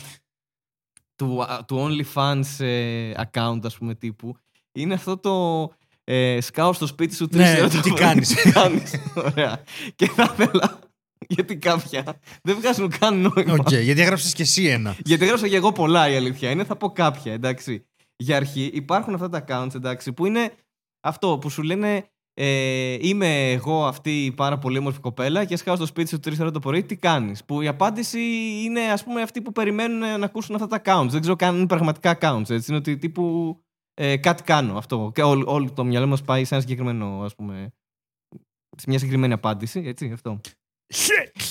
του, 1.17 1.43
α, 1.43 1.65
του 1.65 1.89
OnlyFans 1.89 2.65
ε, 2.65 3.11
account, 3.17 3.61
ας 3.63 3.77
πούμε, 3.79 3.95
τύπου, 3.95 4.37
είναι 4.73 4.95
αυτό 4.95 5.17
το 5.19 5.63
ε, 6.11 6.41
σκάω 6.41 6.73
στο 6.73 6.87
σπίτι 6.87 7.15
σου 7.15 7.29
τρεις 7.29 7.53
Ναι, 7.53 7.59
ώρα 7.59 7.69
το 7.69 7.81
τι 7.81 7.89
πρωί. 7.89 8.01
κάνεις; 8.01 8.29
Τι 8.35 8.51
κάνεις; 8.51 8.95
Ωραία. 9.15 9.63
Και 9.97 10.07
θα 10.09 10.35
ήθελα, 10.39 10.79
γιατί 11.29 11.57
κάποια 11.57 12.21
δεν 12.43 12.57
βγάζουν 12.57 12.91
καν 12.99 13.21
νόημα. 13.21 13.53
Οκ, 13.59 13.71
γιατί 13.71 14.01
έγραψες 14.01 14.33
και 14.33 14.43
εσύ 14.43 14.67
ένα. 14.67 14.97
Γιατί 15.05 15.25
έγραψα 15.25 15.49
και 15.49 15.57
εγώ 15.57 15.73
πολλά 15.73 16.11
η 16.11 16.17
αλήθεια 16.17 16.51
είναι, 16.51 16.65
θα 16.65 16.77
πω 16.77 16.89
κάποια, 16.91 17.33
εντάξει. 17.33 17.87
Για 18.17 18.37
αρχή 18.37 18.71
υπάρχουν 18.75 19.15
αυτά 19.15 19.29
τα 19.29 19.45
accounts, 19.49 19.75
εντάξει, 19.75 20.13
που 20.13 20.27
είναι 20.27 20.53
αυτό 21.01 21.39
που 21.39 21.51
σου 21.51 21.63
λένε 21.63 22.05
ε, 22.35 22.97
είμαι 23.01 23.51
εγώ 23.51 23.87
αυτή 23.87 24.25
η 24.25 24.33
πάρα 24.33 24.59
πολύ 24.59 24.79
όμορφη 24.79 25.01
κοπέλα 25.01 25.45
και 25.45 25.57
σκάω 25.57 25.77
στο 25.77 25.87
σπίτι 25.87 26.09
σου 26.09 26.21
3 26.25 26.33
ώρα 26.41 26.51
το 26.51 26.59
πρωί, 26.59 26.83
τι 26.83 26.97
κάνεις; 26.97 27.45
Που 27.45 27.63
η 27.63 27.67
απάντηση 27.69 28.21
είναι 28.65 28.81
ας 28.81 29.05
πούμε 29.05 29.23
αυτοί 29.23 29.41
που 29.43 29.53
περιμένουν 29.53 29.99
να 29.99 30.25
ακούσουν 30.25 30.55
αυτά 30.55 30.67
τα 30.67 30.83
accounts. 30.85 31.09
Δεν 31.09 31.21
ξέρω 31.21 31.37
καν 31.37 31.49
αν 31.49 31.57
είναι 31.57 31.67
πραγματικά 31.67 32.19
accounts, 32.21 32.51
έτσι. 32.51 32.65
Είναι 32.69 32.77
ότι 32.77 32.97
τύπου 32.97 33.57
ε, 34.01 34.17
κάτι 34.17 34.43
κάνω 34.43 34.77
αυτό. 34.77 35.11
Και 35.15 35.23
όλο, 35.23 35.53
όλο 35.53 35.73
το 35.73 35.85
μυαλό 35.85 36.07
μας 36.07 36.23
πάει 36.23 36.45
σε 36.45 36.55
ένα 36.55 36.63
συγκεκριμένο, 36.63 37.23
ας 37.23 37.35
πούμε, 37.35 37.73
σε 38.77 38.85
μια 38.89 38.99
συγκεκριμένη 38.99 39.33
απάντηση, 39.33 39.81
έτσι, 39.81 40.13
αυτό. 40.13 40.41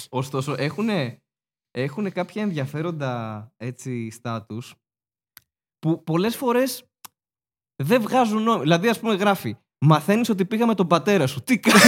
Ωστόσο, 0.09 0.55
έχουν 0.57 0.89
έχουν 1.71 2.11
κάποια 2.11 2.41
ενδιαφέροντα 2.41 3.47
έτσι 3.57 4.09
στάτους 4.09 4.75
που 5.79 6.03
πολλές 6.03 6.35
φορές 6.35 6.85
δεν 7.83 8.01
βγάζουν 8.01 8.43
νόημα. 8.43 8.61
Δηλαδή, 8.61 8.89
ας 8.89 8.99
πούμε, 8.99 9.15
γράφει 9.15 9.55
Μαθαίνεις 9.85 10.29
ότι 10.29 10.45
πήγα 10.45 10.65
με 10.65 10.75
τον 10.75 10.87
πατέρα 10.87 11.27
σου. 11.27 11.43
Τι 11.43 11.59
κάνεις. 11.59 11.81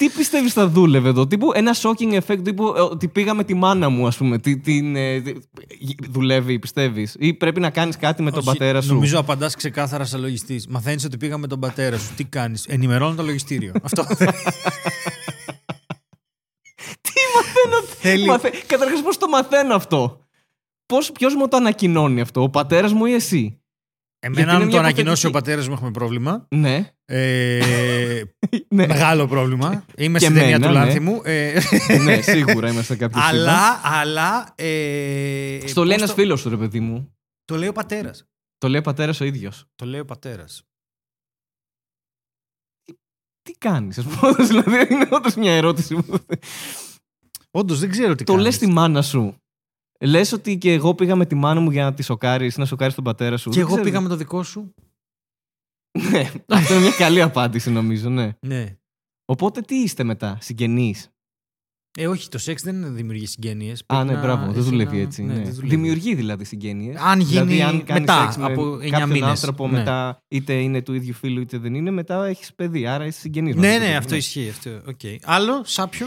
τι, 0.00 0.06
τι, 0.06 0.06
πισ- 0.06 0.16
πιστεύεις 0.16 0.52
θα 0.52 0.68
δούλευε 0.68 1.08
εδώ. 1.08 1.26
Τύπου 1.26 1.50
ένα 1.54 1.74
shocking 1.82 2.20
effect 2.20 2.40
τύπου 2.44 2.74
ε, 2.76 2.80
ότι 2.80 3.08
πήγαμε 3.08 3.44
τη 3.44 3.54
μάνα 3.54 3.88
μου, 3.88 4.06
ας 4.06 4.16
πούμε. 4.16 4.38
Τι, 4.38 4.58
την, 4.58 4.96
ε, 4.96 5.20
τι- 5.20 5.34
δουλεύει, 6.08 6.58
πιστεύεις. 6.58 7.16
Ή 7.18 7.34
πρέπει 7.34 7.60
να 7.60 7.70
κάνεις 7.70 7.96
κάτι 7.96 8.22
με 8.22 8.30
τον 8.30 8.38
Όχι, 8.38 8.46
πατέρα 8.48 8.80
σου; 8.80 8.94
Νομίζω 8.94 9.18
απαντάς 9.18 9.54
ξεκάθαρα 9.56 10.04
σαν 10.04 10.20
λογιστής. 10.20 10.66
Μαθαίνεις 10.66 11.04
ότι 11.04 11.16
πήγα 11.16 11.38
με 11.38 11.46
τον 11.46 11.60
πατέρα 11.60 11.98
σου. 11.98 12.14
Τι 12.16 12.24
κάνεις; 12.24 12.66
Ενημερώνω 12.68 13.14
το 13.14 13.22
λογιστήριο. 13.22 13.72
Αυτό. 13.82 14.02
Τι 17.00 17.20
μαθαίνω. 17.34 17.82
Θέλει- 18.00 18.26
Μαθε... 18.26 18.52
Καταρχάς, 18.66 19.02
πώς 19.02 19.18
το 19.18 19.28
μαθαίνω 19.28 19.74
αυτό; 19.74 20.20
Πώς, 20.86 21.12
ποιος 21.12 21.34
μου 21.34 21.48
το 21.48 21.56
ανακοινώνει 21.56 22.20
αυτό, 22.20 22.42
ο 22.42 22.48
πατέρας 22.48 22.92
μου 22.92 23.06
ή 23.06 23.12
εσύ; 23.12 23.59
Γιατί 24.22 24.40
Εμένα, 24.40 24.52
είναι 24.52 24.60
αν 24.62 24.66
μια 24.68 24.70
το 24.70 24.78
ανακοινώσει 24.78 25.26
ο 25.26 25.28
υποθετική. 25.28 25.32
πατέρας 25.32 25.68
μου, 25.68 25.72
έχουμε 25.74 25.90
πρόβλημα. 25.90 26.46
Ναι. 26.48 26.92
Ε, 27.04 28.22
ναι. 28.68 28.86
Μεγάλο 28.86 29.26
πρόβλημα. 29.28 29.84
Είμαι 29.96 30.18
Και 30.18 30.24
στην 30.24 30.36
ταινία 30.36 30.54
εμένα, 30.54 30.72
του 30.72 30.78
ναι. 30.78 30.84
Λάνθιμου. 30.84 31.20
Ε, 31.24 31.60
ναι, 32.04 32.20
σίγουρα 32.20 32.70
είμαστε 32.70 32.96
κάποιο 32.96 33.20
αλλά, 33.22 33.80
αλλά. 33.84 34.52
Ε, 34.56 35.60
Στο 35.66 35.84
λέει 35.84 35.92
πώς 35.92 36.02
ένας 36.02 36.08
το- 36.14 36.20
φίλος 36.22 36.42
του, 36.42 36.48
ρε 36.48 36.56
παιδί 36.56 36.80
μου. 36.80 37.14
Το 37.44 37.56
λέει 37.56 37.68
ο 37.68 37.72
πατέρας. 37.72 38.24
Το 38.58 38.68
λέει 38.68 38.78
ο 38.80 38.82
πατέρας 38.82 39.20
ο 39.20 39.24
ίδιος. 39.24 39.64
Το 39.74 39.84
λέει 39.86 40.00
ο 40.00 40.04
πατέρας. 40.04 40.62
Τι 43.42 43.52
κάνεις, 43.58 43.98
ας 43.98 44.04
πούμε. 44.04 44.32
δηλαδή, 44.46 44.94
είναι 44.94 45.08
όντως 45.10 45.34
μια 45.34 45.52
ερώτηση. 45.56 45.94
που- 45.94 46.18
Όντως 47.50 47.78
δεν 47.78 47.90
ξέρω 47.90 48.14
τι 48.14 48.24
το 48.24 48.32
κάνεις. 48.32 48.46
λε 48.48 48.52
στη 48.52 48.66
μάνα 48.66 49.02
σου. 49.02 49.36
Λες 50.04 50.32
ότι 50.32 50.58
και 50.58 50.72
εγώ 50.72 50.94
πήγα 50.94 51.16
με 51.16 51.26
τη 51.26 51.34
μάνα 51.34 51.60
μου 51.60 51.70
για 51.70 51.84
να 51.84 51.94
τη 51.94 52.02
σοκάρεις, 52.02 52.56
να 52.56 52.64
σοκάρεις 52.64 52.94
τον 52.94 53.04
πατέρα 53.04 53.36
σου. 53.36 53.50
Και 53.50 53.54
Δεν 53.56 53.64
εγώ 53.64 53.70
ξέρω. 53.74 53.84
πήγα 53.88 54.00
με 54.00 54.08
το 54.08 54.16
δικό 54.16 54.42
σου. 54.42 54.74
Ναι, 56.10 56.30
αυτό 56.48 56.74
είναι 56.74 56.82
μια 56.82 56.92
καλή 56.98 57.22
απάντηση, 57.22 57.70
νομίζω, 57.70 58.08
ναι. 58.08 58.32
Ναι. 58.46 58.76
Οπότε 59.24 59.60
τι 59.60 59.74
είστε 59.74 60.04
μετά, 60.04 60.38
συγγενείς; 60.40 61.10
Ε, 61.98 62.06
όχι, 62.06 62.28
το 62.28 62.38
σεξ 62.38 62.62
δεν 62.62 62.94
δημιουργεί 62.94 63.26
συγγένειε. 63.26 63.74
Α, 63.86 64.04
ναι, 64.04 64.16
μπράβο, 64.16 64.52
δεν 64.52 64.62
δουλεύει 64.62 65.00
έτσι. 65.00 65.22
Ναι. 65.22 65.34
δεν 65.34 65.52
δουλεύει. 65.54 65.68
Δημιουργεί 65.76 66.14
δηλαδή 66.14 66.44
συγγένειε. 66.44 66.94
Αν 66.98 67.20
γίνει 67.20 67.46
δηλαδή, 67.46 67.62
αν 67.62 67.84
κάνεις 67.84 68.00
μετά, 68.00 68.22
σεξ 68.22 68.36
με 68.36 68.44
από 68.44 68.74
9 68.74 68.88
κάποιον 68.90 69.10
μήνες. 69.10 69.28
άνθρωπο 69.28 69.68
Ναι. 69.68 69.78
μετά, 69.78 70.22
είτε 70.28 70.52
είναι 70.52 70.82
του 70.82 70.94
ίδιου 70.94 71.14
φίλου 71.14 71.40
είτε 71.40 71.58
δεν 71.58 71.74
είναι, 71.74 71.90
μετά 71.90 72.26
έχεις 72.26 72.54
παιδί. 72.54 72.86
Άρα 72.86 73.06
είσαι 73.06 73.20
συγγενής. 73.20 73.54
Ναι, 73.54 73.78
ναι, 73.78 73.96
αυτό 73.96 74.14
ισχύει. 74.14 74.48
Αυτό. 74.48 74.70
Okay. 74.86 75.16
Άλλο, 75.22 75.62
σάπιο; 75.64 76.06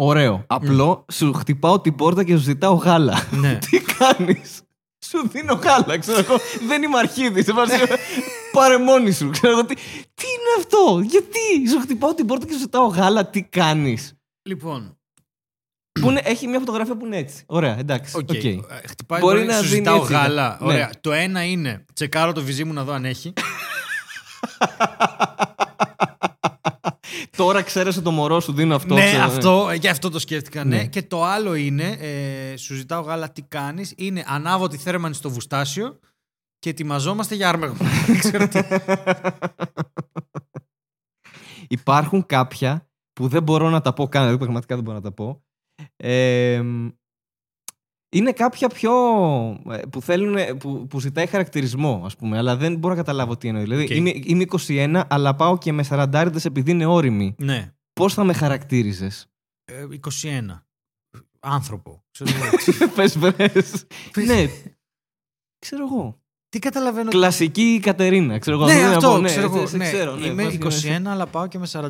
Ωραίο. 0.00 0.44
Απλό, 0.46 1.04
σου 1.12 1.32
χτυπάω 1.32 1.80
την 1.80 1.94
πόρτα 1.94 2.24
και 2.24 2.36
σου 2.36 2.42
ζητάω 2.42 2.74
γάλα. 2.74 3.26
ναι. 3.30 3.58
Τι 3.70 3.80
κάνεις; 3.80 4.62
Σου 5.06 5.28
δίνω 5.28 5.54
γάλα, 5.54 5.98
ξέρω 5.98 6.18
εγώ. 6.18 6.36
Δεν 6.68 6.82
είμαι 6.82 6.98
αρχίδι. 6.98 7.44
Σε 7.44 7.52
βάζει. 7.52 7.72
Πάρε 8.52 8.78
μόνη 8.78 9.12
σου. 9.12 9.30
Ξέρω 9.30 9.52
εγώ. 9.52 9.64
Τι, 9.64 9.74
τι 10.14 10.24
είναι 10.26 10.54
αυτό, 10.58 11.00
γιατί; 11.00 11.68
Σου 11.70 11.80
χτυπάω 11.80 12.14
την 12.14 12.26
πόρτα 12.26 12.46
και 12.46 12.52
σου 12.52 12.58
ζητάω 12.58 12.86
γάλα, 12.86 13.26
τι 13.26 13.42
κάνεις; 13.42 14.14
Λοιπόν, 14.48 14.96
έχει 16.22 16.46
μια 16.46 16.58
φωτογραφία 16.58 16.96
που 16.96 17.06
είναι 17.06 17.16
έτσι. 17.16 17.44
Ωραία, 17.46 17.78
εντάξει. 17.78 18.16
οκ. 18.16 18.28
οκ. 18.30 18.44
Ε, 18.44 18.58
Χτυπάει 18.88 19.20
Μπορεί 19.20 19.34
μπορεί 19.34 19.46
να 19.46 19.54
σου 19.54 19.60
δίνει 19.62 19.74
ζητάω 19.74 19.96
έτσι, 19.96 20.12
γάλα. 20.12 20.58
ναι. 20.60 20.66
Ωραία. 20.66 20.90
Το 21.00 21.12
ένα 21.12 21.44
είναι 21.44 21.84
τσεκάρω 21.94 22.32
το 22.32 22.42
βυζί 22.42 22.64
μου 22.64 22.72
να 22.72 22.84
δω 22.84 22.92
αν 22.92 23.04
έχει. 23.04 23.32
Τώρα 27.36 27.62
ξέρεις 27.62 28.02
το 28.02 28.10
μωρό 28.10 28.40
σου 28.40 28.52
δίνω 28.52 28.74
αυτό. 28.74 28.94
ναι, 28.94 29.06
ξέρω, 29.06 29.22
αυτό, 29.22 29.68
και 29.80 29.88
αυτό 29.88 30.10
το 30.10 30.18
σκέφτηκα. 30.18 30.64
Ναι. 30.64 30.76
Ναι. 30.76 30.86
Και 30.86 31.02
το 31.02 31.24
άλλο 31.24 31.54
είναι, 31.54 31.96
ε, 32.00 32.56
σου 32.56 32.74
ζητάω 32.74 33.00
γάλα, 33.02 33.32
τι 33.32 33.42
κάνεις. 33.42 33.94
Είναι 33.96 34.24
ανάβω 34.26 34.68
τη 34.68 34.76
θέρμανση 34.76 35.18
στο 35.18 35.30
βουστάσιο 35.30 35.98
και 36.58 36.70
ετοιμαζόμαστε 36.70 37.34
για 37.34 37.48
άρμεγμα. 37.48 37.74
Δεν 38.06 38.18
ξέρω 38.18 38.48
τι. 38.48 38.58
Υπάρχουν 41.68 42.26
κάποια 42.26 42.88
που 43.12 43.28
δεν 43.28 43.42
μπορώ 43.42 43.70
να 43.70 43.80
τα 43.80 43.92
πω 43.92 44.08
καν, 44.08 44.22
δηλαδή 44.22 44.38
πραγματικά 44.38 44.74
δεν 44.74 44.84
μπορώ 44.84 44.96
να 44.96 45.02
τα 45.02 45.12
πω. 45.12 45.42
Ε, 45.96 46.62
είναι 48.10 48.32
κάποια 48.32 48.68
πιο. 48.68 48.92
ε, 49.70 49.76
που 49.90 50.00
θέλουν. 50.02 50.58
Που, 50.58 50.86
που 50.86 51.00
ζητάει 51.00 51.26
χαρακτηρισμό, 51.26 52.02
ας 52.04 52.16
πούμε, 52.16 52.36
αλλά 52.38 52.56
δεν 52.56 52.76
μπορώ 52.76 52.94
να 52.94 53.00
καταλάβω 53.00 53.36
τι 53.36 53.48
εννοεί. 53.48 53.62
Δηλαδή, 53.62 53.82
Οκ. 53.82 53.90
είμαι, 53.90 54.12
είμαι 54.24 54.44
21, 54.66 55.02
αλλά 55.08 55.34
πάω 55.34 55.58
και 55.58 55.72
με 55.72 55.84
40 55.88 56.30
επειδή 56.44 56.70
είναι 56.70 56.86
ώριμη. 56.86 57.34
ναι. 57.38 57.72
Πώς 57.92 58.14
θα 58.14 58.24
με 58.24 58.32
χαρακτήριζες; 58.32 59.26
Ε, 59.64 59.86
21. 60.22 60.62
Άνθρωπο. 61.40 62.04
Ξέρω 62.10 62.30
εγώ. 62.36 62.88
Πες, 62.94 63.18
βρες. 63.18 63.86
ναι. 64.26 64.46
Ξέρω 65.58 65.84
εγώ. 65.84 66.20
Τι 66.50 66.58
καταλαβαίνω. 66.58 67.10
Κλασική 67.10 67.80
Κατερίνα. 67.82 68.38
Ξέρω 68.38 68.56
εγώ. 68.56 68.66
Ναι, 68.66 68.72
δεν 68.72 68.82
είναι 68.84 68.94
αυτό 68.94 69.08
από- 69.08 69.18
ναι, 69.18 69.28
ξέρω 69.28 69.48
σε- 69.50 69.56
εγώ. 69.56 69.66
σε 69.66 69.76
ναι. 69.76 69.84
ξέρω, 69.84 70.14
ναι, 70.16 70.26
Είμαι 70.26 70.42
πώς 70.42 70.52
γίνεσαι. 70.52 71.00
21, 71.06 71.10
αλλά 71.10 71.26
πάω 71.26 71.46
και 71.46 71.58
με 71.58 71.66
40 71.72 71.88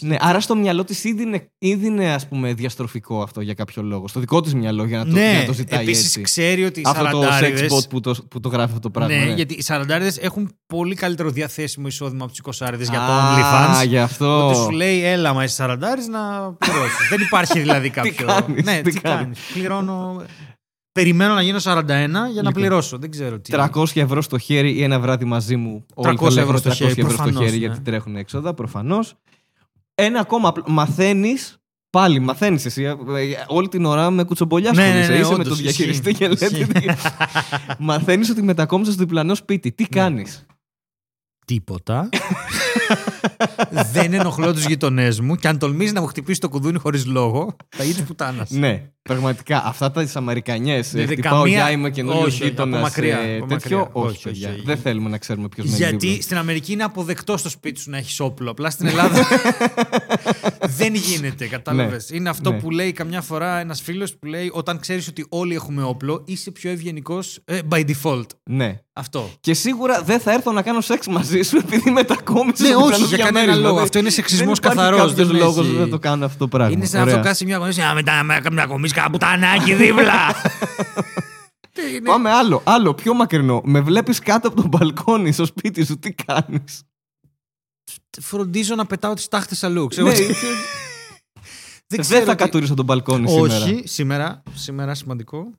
Ναι, 0.00 0.16
άρα 0.20 0.40
στο 0.40 0.56
μυαλό 0.56 0.84
της 0.84 1.04
ήδη 1.04 1.22
είναι, 1.22 1.50
ήδη 1.58 1.86
είναι 1.86 2.12
ας 2.12 2.28
πούμε, 2.28 2.52
διαστροφικό 2.54 3.22
αυτό 3.22 3.40
για 3.40 3.54
κάποιο 3.54 3.82
λόγο. 3.82 4.08
Στο 4.08 4.20
δικό 4.20 4.40
της 4.40 4.54
μυαλό 4.54 4.84
για 4.84 4.98
να 4.98 5.04
το, 5.04 5.10
για 5.10 5.38
να 5.38 5.44
το 5.44 5.52
ζητάει 5.52 5.82
επίσης 5.82 6.04
έτσι. 6.06 6.20
ξέρει 6.20 6.64
ότι 6.64 6.80
οι 6.80 6.84
αυτό 6.86 7.04
το 7.10 7.18
sex 7.20 7.22
σαραντάριδες... 7.22 7.72
bot 7.72 7.88
που 7.88 8.00
το, 8.00 8.14
που 8.30 8.40
το 8.40 8.48
γράφει 8.48 8.68
αυτό 8.68 8.80
το 8.80 8.90
πράγμα. 8.90 9.14
ναι, 9.14 9.24
ναι. 9.24 9.32
γιατί 9.34 9.54
οι 9.54 9.62
σαραντάριδες 9.62 10.18
έχουν 10.18 10.50
πολύ 10.66 10.94
καλύτερο 10.94 11.30
διαθέσιμο 11.30 11.86
εισόδημα 11.86 12.24
από 12.24 12.32
τους 12.32 12.60
20 12.60 12.66
για 12.78 12.90
το 12.98 13.12
Α, 13.12 13.36
OnlyFans. 13.82 13.86
γι' 13.86 13.98
αυτό. 13.98 14.46
Ότι 14.48 14.56
σου 14.56 14.70
λέει, 14.70 15.04
έλα, 15.04 15.32
μα 15.32 15.44
είσαι 15.44 15.54
σαραντάρης 15.54 16.06
να 16.08 16.18
πληρώσεις. 16.58 17.08
Δεν 17.10 17.20
υπάρχει 17.20 17.58
δηλαδή 17.58 17.90
κάποιο. 17.98 18.26
κάνεις, 18.26 18.64
ναι, 18.64 18.80
τι 18.80 18.92
τι, 18.92 19.00
κάνεις. 19.00 19.22
κάνεις. 19.22 19.38
Πληρώνω. 19.52 20.22
Περιμένω 20.98 21.34
να 21.34 21.42
γίνω 21.42 21.58
41 21.58 21.62
για 21.86 22.12
να 22.12 22.26
Λοιπόν, 22.26 22.52
πληρώσω. 22.52 22.98
Δεν 22.98 23.10
ξέρω 23.10 23.38
τι. 23.40 23.52
300 23.74 23.84
ευρώ 23.94 24.22
στο 24.22 24.38
χέρι 24.38 24.72
ή 24.72 24.82
ένα 24.82 25.00
βράδυ 25.00 25.24
μαζί 25.24 25.56
μου. 25.56 25.84
300 25.96 26.02
θα 26.02 26.12
λέγουν 26.12 26.38
ευρώ 26.38 26.56
στο 26.56 26.70
300 26.70 26.74
χέρι, 26.74 26.90
ευρώ 26.90 27.08
στο 27.08 27.16
προφανώς, 27.16 27.38
χέρι 27.42 27.50
ναι. 27.50 27.56
γιατί 27.66 27.80
τρέχουν 27.80 28.16
έξοδα, 28.16 28.54
προφανώς. 28.54 29.14
Ένα 29.94 30.20
ακόμα. 30.20 30.52
Μαθαίνεις. 30.66 31.56
Πάλι 31.90 32.18
μαθαίνεις 32.18 32.64
εσύ. 32.64 32.82
ε, 32.82 32.88
ε, 32.88 32.96
Όλη 33.46 33.68
την 33.68 33.84
ώρα 33.84 34.10
με 34.10 34.24
κουτσομπολιά 34.24 34.72
Ναι, 34.72 34.82
ασχολείσαι. 34.82 35.08
ναι, 35.10 35.14
ναι, 35.14 35.20
Είσαι 35.20 35.28
με 35.28 35.34
όντως, 35.34 35.48
τον 35.48 35.56
διαχειριστή 35.56 36.10
ισχύει. 36.10 36.24
και 36.24 36.28
λέτε. 36.28 36.46
Ισχύει. 36.46 36.90
Μαθαίνεις 37.78 38.30
ότι 38.30 38.42
μετακόμισε 38.42 38.92
στο 38.92 39.02
διπλανό 39.02 39.34
σπίτι. 39.34 39.72
Τι 39.72 39.84
κάνεις; 39.84 40.46
Τίποτα. 41.44 42.08
δεν 43.92 44.12
ενοχλώ 44.12 44.52
τους 44.52 44.64
γειτονές 44.66 45.20
μου 45.20 45.36
και 45.36 45.48
αν 45.48 45.58
τολμήσει 45.58 45.92
να 45.92 46.00
μου 46.00 46.06
χτυπήσει 46.06 46.40
το 46.40 46.48
κουδούνι 46.48 46.78
χωρίς 46.78 47.06
λόγο, 47.06 47.56
θα 47.76 47.84
γίνει 47.84 48.02
πουτάνας. 48.02 48.50
Ναι, 48.50 48.82
πραγματικά. 49.02 49.62
Αυτά 49.64 49.90
τα 49.90 50.06
Αμερικανιέ. 50.14 50.76
Ναι, 50.76 50.82
δεν 50.90 51.06
Χτυπάω 51.06 51.38
καμία- 51.42 51.58
γεια, 51.58 51.70
είμαι 51.70 51.90
καινούριο 51.90 52.20
όχι, 52.20 52.28
όχι, 52.28 52.44
γείτονας. 52.44 52.74
από 52.78 52.82
μακριά, 52.88 53.16
από 53.16 53.46
Τέτοιο. 53.46 53.78
μακριά. 53.78 53.88
Όχι, 53.92 54.08
Όχι, 54.14 54.22
παιδιά. 54.22 54.50
όχι. 54.50 54.62
Δεν 54.64 54.76
θέλουμε 54.78 55.08
να 55.08 55.18
ξέρουμε 55.18 55.48
ποιος 55.48 55.66
μένει 55.66 55.78
Γιατί 55.78 56.06
δίπλα. 56.06 56.22
στην 56.22 56.36
Αμερική 56.36 56.72
είναι 56.72 56.82
αποδεκτό 56.84 57.36
στο 57.36 57.48
σπίτι 57.48 57.80
σου 57.80 57.90
να 57.90 57.96
έχεις 57.96 58.20
όπλο. 58.20 58.50
Απλά 58.50 58.70
στην 58.70 58.86
Ελλάδα 58.86 59.26
δεν 60.78 60.94
γίνεται, 60.94 61.46
κατάλαβες. 61.46 62.10
Ναι. 62.10 62.16
Είναι 62.16 62.28
αυτό 62.28 62.50
Ναι. 62.52 62.58
που 62.60 62.70
λέει 62.70 62.92
καμιά 62.92 63.20
φορά 63.20 63.58
ένας 63.58 63.80
φίλος 63.80 64.14
που 64.16 64.26
λέει 64.26 64.50
όταν 64.52 64.78
ξέρεις 64.80 65.08
ότι 65.08 65.26
όλοι 65.28 65.54
έχουμε 65.54 65.82
όπλο, 65.82 66.22
είσαι 66.26 66.50
πιο 66.50 66.70
ευγενικός 66.70 67.38
by 67.70 67.84
default. 67.90 68.26
Ναι. 68.50 68.78
Αυτό. 68.92 69.30
Και 69.40 69.54
σίγουρα 69.54 70.02
δεν 70.02 70.20
θα 70.20 70.32
έρθω 70.32 70.52
να 70.52 70.62
κάνω 70.62 70.80
σεξ 70.80 71.06
μαζί 71.06 71.42
σου 71.42 71.56
επειδή 71.56 71.90
μετακόμισε. 71.90 72.62
Ναι, 72.62 72.68
στο 72.68 72.77
όχι, 72.80 72.90
διπλανό 72.92 73.06
για 73.06 73.16
κανένα 73.16 73.38
διαμέρισμα. 73.38 73.62
λόγο. 73.62 73.74
Δεν- 73.74 73.84
Αυτό 73.84 73.98
είναι 73.98 74.10
σεξισμός 74.10 74.58
δεν 74.60 74.70
υπάρχει 74.72 74.76
καθαρός, 74.90 74.98
κάποιος 75.12 75.26
δεν 75.28 75.36
λόγος 75.36 75.66
έχει- 75.66 75.76
να 75.76 75.88
το 75.88 75.98
κάνω 75.98 76.24
αυτό 76.24 76.38
το 76.38 76.48
πράγμα. 76.48 76.72
Είναι 76.72 76.84
σαν 76.84 76.98
να 77.00 77.06
Ωραία. 77.06 77.16
το 77.16 77.22
κάτσει 77.28 77.44
μια 77.44 77.56
γονέα. 77.56 77.86
Να 77.88 77.94
μετά 77.94 78.22
με 78.22 78.40
καμιά 78.42 78.66
κομίσει 78.66 78.94
κάνα 78.94 79.10
πουτανάκι 79.10 79.74
δίπλα. 79.74 80.18
Τι 81.74 81.94
είναι; 81.94 82.08
Πάμε 82.10 82.30
άλλο, 82.30 82.62
άλλο, 82.64 82.94
πιο 82.94 83.14
μακρινό. 83.14 83.60
Με 83.64 83.80
βλέπεις 83.80 84.18
κάτω 84.18 84.48
από 84.48 84.56
τον 84.60 84.68
μπαλκόνι 84.68 85.32
στο 85.32 85.44
σπίτι 85.44 85.84
σου, 85.84 85.98
τι 85.98 86.12
κάνεις; 86.12 86.82
Φροντίζω 88.20 88.74
να 88.74 88.86
πετάω 88.86 89.14
τις 89.14 89.28
τάχτες 89.28 89.62
αλλού. 89.64 89.86
Ξέρω 89.86 90.06
Ναι, 90.06 90.14
τι- 90.14 90.24
δεν 90.24 90.36
Δεν 91.86 92.00
ξέρω 92.00 92.24
θα 92.24 92.34
τι- 92.34 92.42
κατουρίσω 92.44 92.74
τον 92.74 92.84
μπαλκόνι 92.84 93.28
σήμερα. 93.28 93.54
Όχι, 93.64 93.82
σήμερα. 93.86 94.42
Σήμερα 94.54 94.94
σημαντικό. 94.94 95.52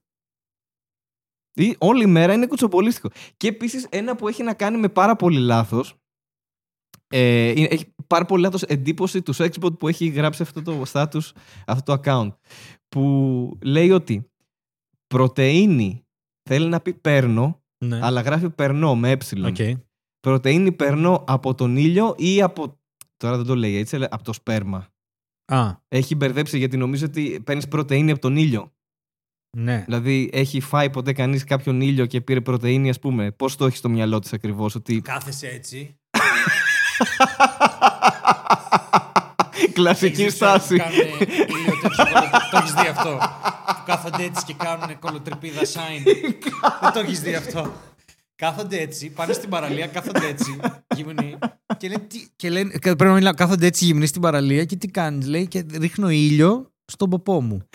Η 1.53 1.76
όλη 1.78 2.05
μέρα 2.05 2.34
είναι 2.34 2.47
κουτσομπολίστικο. 2.47 3.10
Και 3.38 3.47
επίσης 3.47 3.86
ένα 3.89 4.15
που 4.15 4.28
έχει 4.28 4.43
να 4.43 4.53
κάνει 4.53 4.78
με 4.78 4.89
πάρα 4.89 5.15
πολύ 5.15 5.39
λάθος. 5.39 5.95
Ε, 7.12 7.49
είναι- 7.49 7.68
έχει 7.72 7.93
πάρα 8.07 8.26
πολύ 8.26 8.41
λάθος 8.41 8.62
εντύπωση 8.64 9.22
του 9.22 9.36
sexbot 9.36 9.80
που 9.80 9.88
έχει 9.88 10.07
γράψει 10.07 10.41
αυτό 10.41 10.62
το 10.62 10.84
status, 10.91 11.32
αυτό 11.68 11.95
το 11.95 12.01
account. 12.03 12.32
Που 12.89 13.57
λέει 13.62 13.91
ότι 13.91 14.32
πρωτεΐνη 15.07 16.05
θέλει 16.49 16.68
να 16.68 16.80
πει 16.82 16.93
παίρνω, 16.93 17.62
Ναι. 17.86 17.99
αλλά 18.03 18.22
γράφει 18.22 18.49
περνώ 18.49 18.95
με 18.95 19.12
ε. 19.12 19.18
Οk. 19.45 19.80
Πρωτεΐνη 20.20 20.72
περνώ 20.72 21.24
από 21.28 21.55
τον 21.55 21.78
ήλιο 21.78 22.16
ή 22.18 22.41
από. 22.41 22.80
Τώρα 23.18 23.38
δεν 23.38 23.45
το 23.45 23.55
λέει 23.55 23.76
έτσι, 23.76 23.95
αλλά 23.95 24.07
από 24.12 24.24
το 24.24 24.34
σπέρμα. 24.34 24.88
Α, 25.51 25.76
Έχει 25.88 26.16
μπερδέψει 26.16 26.57
γιατί 26.57 26.78
νομίζω 26.78 27.05
ότι 27.05 27.41
παίρνεις 27.45 27.68
πρωτεΐνη 27.68 28.12
από 28.12 28.20
τον 28.22 28.38
ήλιο. 28.38 28.72
ναι. 29.57 29.84
Δηλαδή, 29.86 30.30
έχει 30.34 30.60
φάει 30.60 30.89
ποτέ 30.89 31.14
κανείς 31.14 31.43
κάποιον 31.43 31.82
ήλιο 31.82 32.05
και 32.05 32.22
πήρε 32.22 32.41
πρωτενη, 32.41 32.89
ας 32.89 32.99
πούμε; 32.99 33.31
Πώς 33.31 33.56
το 33.56 33.65
έχει 33.65 33.77
στο 33.77 33.90
μυαλό 33.90 34.19
της 34.19 34.34
ακριβώς, 34.34 34.76
ότι. 34.76 35.02
Κάθεσαι 35.02 35.48
έτσι. 35.48 35.98
Κλασική 39.73 40.21
Έχεις 40.21 40.34
δει 40.34 40.38
στάση. 40.38 40.76
που 40.76 40.84
κάνουνε 40.84 41.03
ήλιο 41.47 41.77
τέτοιο 41.81 42.05
κολο- 42.13 42.30
Το 42.51 42.57
έχεις 42.57 42.73
δει 42.73 42.88
αυτό. 42.88 43.17
Που 43.67 43.81
κάθονται 43.85 44.23
έτσι 44.23 44.45
και 44.45 44.53
κάνουν 44.57 44.99
κολοτρυπίδα 44.99 45.61
sign. 45.61 46.03
Δεν 46.81 46.91
το 46.93 46.99
έχεις 46.99 47.21
δει 47.21 47.35
αυτό. 47.35 47.73
Κάθονται 48.35 48.77
έτσι, 48.81 49.09
πάνε 49.09 49.34
στην 49.34 49.49
παραλία, 49.49 49.88
κάθονται 49.88 50.27
έτσι, 50.27 50.59
γυμνοί. 50.95 51.38
Και 51.77 51.88
λένε, 51.88 51.99
τι, 52.07 52.27
και 52.35 52.49
λένε 52.49 52.69
κα- 52.71 52.80
πρέπει 52.80 53.03
να 53.03 53.13
μιλάω, 53.13 53.34
κάθονται 53.34 53.65
έτσι 53.65 53.85
γυμνοί 53.85 54.05
στην 54.05 54.21
παραλία 54.21 54.65
και 54.65 54.76
τι 54.76 54.88
κάνεις, 54.88 55.27
λέει, 55.27 55.47
και 55.47 55.65
ρίχνω 55.80 56.09
ήλιο 56.09 56.71
στον 56.85 57.09
ποπό 57.09 57.41
μου. 57.41 57.67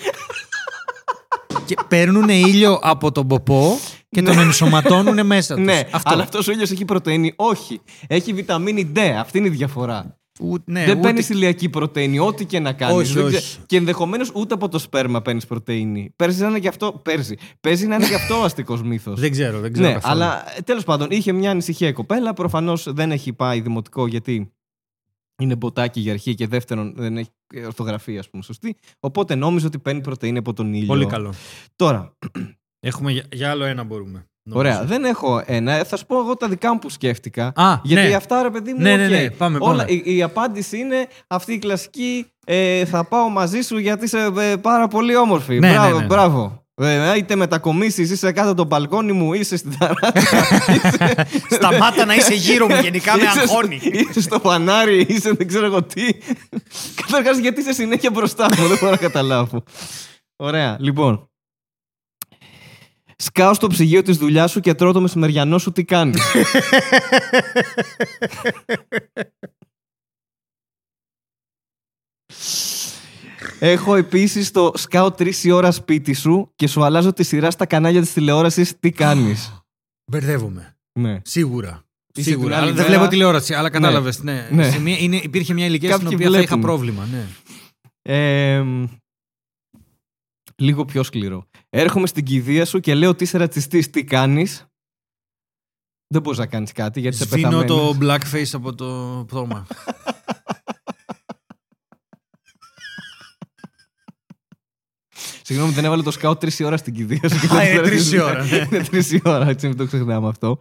και 1.66 1.76
παίρνουν 1.88 2.28
ήλιο 2.28 2.78
από 2.82 3.12
τον 3.12 3.26
ποπό 3.26 3.78
και 4.14 4.22
τον 4.22 4.38
ενσωματώνουν 4.38 5.26
μέσα 5.26 5.54
τους. 5.56 5.64
Ναι, 5.64 5.82
Αυτό. 5.90 6.10
αλλά 6.12 6.22
αυτό 6.22 6.38
ο 6.48 6.52
ήλιος 6.52 6.70
έχει 6.70 6.84
πρωτενη. 6.84 7.32
Όχι. 7.36 7.80
Έχει 8.06 8.32
βιταμίνη 8.32 8.92
D. 8.96 8.98
Αυτή 8.98 9.38
είναι 9.38 9.46
η 9.46 9.50
διαφορά. 9.50 10.18
Ου- 10.40 10.62
ναι, 10.64 10.80
δεν 10.84 10.90
ούτε- 10.90 11.00
παίρνεις 11.06 11.28
ηλιακή 11.28 11.68
πρωτενη, 11.68 12.18
ό,τι 12.18 12.44
και 12.44 12.58
να 12.58 12.72
κάνεις. 12.72 12.96
Όχι, 12.96 13.18
όχι. 13.18 13.58
Και 13.66 13.76
ενδεχομένως 13.76 14.30
ούτε 14.34 14.54
από 14.54 14.68
το 14.68 14.78
σπέρμα 14.78 15.22
παίρνεις 15.22 15.46
πρωτενη. 15.46 16.12
Παίζει 16.16 16.42
να 16.42 16.48
είναι 16.48 16.58
γι' 16.58 16.68
αυτό. 16.68 16.92
Παίζει. 17.04 17.34
Παίζει 17.60 17.86
να 17.86 17.94
είναι 17.94 18.06
γι' 18.06 18.14
αυτό 18.14 18.40
ο 18.40 18.44
αστικός 18.44 18.82
μύθος. 18.82 19.20
Δεν 19.20 19.30
ξέρω, 19.30 19.60
δεν 19.60 19.72
ξέρω. 19.72 19.88
Ναι, 19.88 19.94
καθόλου. 19.94 20.12
αλλά 20.22 20.44
τέλος 20.64 20.84
πάντων 20.84 21.08
είχε 21.10 21.32
μια 21.32 21.50
ανησυχία 21.50 21.88
η 21.88 21.92
κοπέλα. 21.92 22.32
Προφανώς 22.32 22.92
δεν 22.92 23.10
έχει 23.10 23.32
πάει 23.32 23.60
δημοτικό 23.60 24.06
γιατί 24.06 24.52
είναι 25.42 25.56
μποτάκι 25.56 26.00
για 26.00 26.12
αρχή 26.12 26.34
και 26.34 26.46
δεύτερον 26.46 26.92
δεν 26.96 27.16
έχει 27.16 27.30
ορθογραφία, 27.64 28.18
ας 28.20 28.30
πούμε, 28.30 28.42
σωστή. 28.42 28.76
Οπότε 29.00 29.34
νόμιζε 29.34 29.66
ότι 29.66 29.78
παίρνει 29.78 30.00
πρωτεΐνη 30.00 30.38
από 30.38 30.52
τον 30.52 30.72
ήλιο. 30.74 30.86
Πολύ 30.86 31.06
καλό. 31.06 31.32
Τώρα, 31.76 32.16
Έχουμε 32.86 33.12
για, 33.12 33.22
για 33.32 33.50
άλλο 33.50 33.64
ένα 33.64 33.82
μπορούμε. 33.84 34.26
ωραία, 34.52 34.72
νομίζω. 34.74 34.88
δεν 34.92 35.04
έχω 35.04 35.42
ένα. 35.46 35.72
Ε, 35.72 35.84
Θα 35.84 35.96
σου 35.96 36.06
πω 36.06 36.18
εγώ 36.18 36.36
τα 36.36 36.48
δικά 36.48 36.72
μου 36.72 36.78
που 36.78 36.88
σκέφτηκα. 36.90 37.52
Α, 37.56 37.80
Γιατί 37.82 38.08
ναι. 38.08 38.14
αυτά 38.14 38.42
ρε 38.42 38.50
παιδί 38.50 38.72
μου. 38.72 38.80
Ναι, 38.80 38.96
ναι, 38.96 39.04
οκ. 39.04 39.10
ναι, 39.10 39.30
πάμε, 39.30 39.58
Όλα, 39.60 39.84
πάμε. 39.84 39.92
η, 40.04 40.16
η 40.16 40.22
απάντηση 40.22 40.78
είναι 40.78 41.06
αυτή 41.26 41.52
η 41.52 41.58
κλασική. 41.58 42.26
Ε, 42.46 42.84
θα 42.84 43.04
πάω 43.04 43.28
μαζί 43.28 43.60
σου 43.60 43.78
γιατί 43.78 44.04
είσαι 44.04 44.30
ε, 44.38 44.56
πάρα 44.56 44.88
πολύ 44.88 45.16
όμορφη. 45.16 45.58
Ναι, 45.58 45.72
μπράβο. 45.72 45.94
ναι, 45.94 46.00
ναι. 46.00 46.06
μπράβο. 46.06 46.58
Ε, 46.76 47.16
είτε 47.16 47.36
μετακομίσεις, 47.36 48.10
είσαι 48.10 48.32
κάτω 48.32 48.48
από 48.48 48.56
το 48.56 48.64
μπαλκόνι 48.64 49.12
μου, 49.12 49.32
είσαι 49.34 49.56
στην 49.56 49.78
ταράτσα. 49.78 50.38
είσαι, 50.74 51.24
Σταμάτα 51.56 52.04
να 52.04 52.14
είσαι 52.14 52.34
γύρω 52.34 52.66
μου, 52.68 52.74
γενικά 52.82 53.16
με 53.16 53.22
είσαι 53.22 53.30
στο- 53.30 53.40
αγχώνει. 53.40 53.80
Είσαι 53.82 54.20
στο 54.20 54.38
φανάρι, 54.38 55.06
είσαι 55.08 55.32
δεν 55.32 55.46
ξέρω 55.48 55.66
εγώ 55.66 55.82
τι. 55.82 56.02
Καταρχάς, 57.06 57.38
γιατί 57.38 57.60
είσαι 57.60 57.72
συνέχεια 57.72 58.10
μπροστά 58.10 58.44
μου, 58.58 58.66
δεν 58.68 58.76
μπορώ 58.80 58.90
να 58.90 58.96
καταλάβω. 58.96 59.62
Ωραία, 60.36 60.76
λοιπόν. 60.80 61.28
Σκάω 63.16 63.54
στο 63.54 63.66
ψυγείο 63.66 64.02
της 64.02 64.16
δουλειάς 64.16 64.50
σου 64.50 64.60
και 64.60 64.74
τρώω 64.74 64.92
το 64.92 65.00
μεσημεριανό 65.00 65.58
σου 65.58 65.72
τι 65.72 65.84
κάνει. 65.84 66.18
Έχω 73.58 73.94
επίσης 73.96 74.50
το 74.50 74.72
σκάω 74.74 75.10
τρεις 75.10 75.44
η 75.44 75.50
ώρα 75.50 75.70
σπίτι 75.70 76.12
σου 76.12 76.52
και 76.56 76.66
σου 76.66 76.84
αλλάζω 76.84 77.12
τη 77.12 77.22
σειρά 77.22 77.50
στα 77.50 77.66
κανάλια 77.66 78.00
της 78.00 78.12
τηλεόρασης. 78.12 78.78
Τι 78.78 78.90
κάνεις. 78.90 79.62
Μπερδεύομαι. 80.10 80.76
ναι. 80.98 81.20
Σίγουρα. 81.24 81.82
Είσαι 82.16 82.28
Σίγουρα. 82.30 82.46
την 82.48 82.54
άλλη 82.56 82.64
Αλλά 82.64 82.72
δεν 82.74 82.84
μέρα- 82.84 82.96
βλέπω 82.98 83.10
τηλεόραση, 83.10 83.54
αλλά 83.54 83.70
κατάλαβες. 83.70 84.22
Ναι. 84.22 84.48
Ναι. 84.52 84.70
Σε 84.70 84.80
μια- 84.80 84.98
είναι, 84.98 85.16
υπήρχε 85.16 85.52
μια 85.54 85.66
ηλικία 85.66 85.90
στην 85.92 86.02
Κάποιοι 86.02 86.16
οποία 86.20 86.30
θα 86.30 86.38
είχα 86.42 86.46
βλέπουν. 86.56 86.60
πρόβλημα. 86.70 87.06
Ναι. 87.12 87.26
Ε, 88.02 88.64
λίγο 90.56 90.84
πιο 90.84 91.02
σκληρό. 91.02 91.46
Έρχομαι 91.70 92.06
στην 92.06 92.24
κηδεία 92.24 92.64
σου 92.64 92.80
και 92.80 92.94
λέω 92.94 93.10
ότι 93.10 93.24
είσαι 93.24 93.38
ρατσιστής. 93.38 93.90
Τι 93.90 94.04
κάνεις; 94.04 94.66
Δεν 96.06 96.22
μπορείς 96.22 96.38
να 96.38 96.46
κάνεις 96.46 96.72
κάτι 96.72 97.00
γιατί 97.00 97.16
είσαι 97.16 97.24
Σβήνω 97.24 97.48
πεθαμένος. 97.48 97.96
το 97.98 98.06
blackface 98.06 98.50
από 98.52 98.74
το 98.74 99.24
πτώμα. 99.26 99.66
Συγγνώμη, 105.46 105.72
δεν 105.72 105.84
έβαλε 105.84 106.02
το 106.02 106.10
σκάου 106.10 106.36
τρεις 106.36 106.60
ώρα 106.60 106.76
στην 106.76 106.94
κηδεία 106.94 107.28
σου. 107.28 107.40
και 107.40 107.46
Α, 107.54 107.58
δεν 107.58 107.66
είναι 107.66 107.70
ξέρω 107.70 107.86
τρεις 107.86 108.08
τι- 108.08 108.16
η 108.16 108.20
ώρα, 108.20 108.44
ναι. 108.44 108.56
είναι 108.56 108.84
τρεις 108.84 109.12
η 109.12 109.20
ώρα, 109.24 109.48
έτσι 109.48 109.66
μην 109.66 109.76
το 109.76 109.86
ξεχνάμε 109.86 110.28
αυτό. 110.28 110.58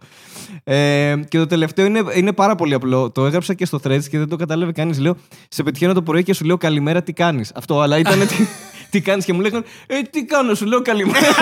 Ε, 0.64 1.14
και 1.28 1.38
το 1.38 1.46
τελευταίο 1.46 1.86
είναι, 1.86 2.02
είναι 2.14 2.32
πάρα 2.32 2.54
πολύ 2.54 2.74
απλό. 2.74 3.10
Το 3.10 3.26
έγραψα 3.26 3.54
και 3.54 3.66
στο 3.66 3.80
threads 3.84 4.04
και 4.10 4.18
δεν 4.18 4.28
το 4.28 4.36
κατάλαβε 4.36 4.72
κανείς. 4.72 4.98
Λέω, 4.98 5.16
σε 5.48 5.62
πετυχαίνω 5.62 5.92
το 5.92 6.02
πρωί 6.02 6.22
και 6.22 6.34
σου 6.34 6.44
λέω 6.44 6.56
καλημέρα, 6.56 7.02
τι 7.02 7.12
κάνεις; 7.12 7.52
Αυτό, 7.54 7.80
αλλά 7.80 7.98
ήταν 7.98 8.26
τι, 8.26 8.34
τι 8.90 9.00
κάνεις 9.00 9.24
και 9.24 9.32
μου 9.32 9.40
λέγανε, 9.40 9.64
Ε, 9.86 10.02
τι 10.02 10.24
κάνω, 10.24 10.54
σου 10.54 10.66
λέω 10.66 10.82
καλημέρα. 10.82 11.26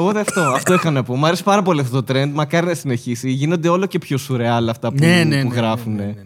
Οπότε 0.00 0.20
αυτό, 0.20 0.40
αυτό 0.40 0.74
είχα 0.74 0.90
να 0.90 1.02
πω. 1.02 1.16
Μου 1.16 1.26
άρεσε 1.26 1.42
πάρα 1.42 1.62
πολύ 1.62 1.80
αυτό 1.80 2.02
το 2.02 2.14
trend. 2.14 2.30
Μακάρι 2.32 2.66
να 2.66 2.74
συνεχίσει. 2.74 3.30
Γίνονται 3.30 3.68
όλο 3.68 3.86
και 3.86 3.98
πιο 3.98 4.16
σουρεάλ 4.18 4.68
αυτά 4.68 4.88
που, 4.92 4.96
ναι, 4.98 5.24
ναι, 5.24 5.42
που 5.42 5.48
ναι, 5.48 5.54
γράφουν. 5.54 5.94
ναι, 5.94 6.04
ναι, 6.04 6.12
ναι, 6.12 6.24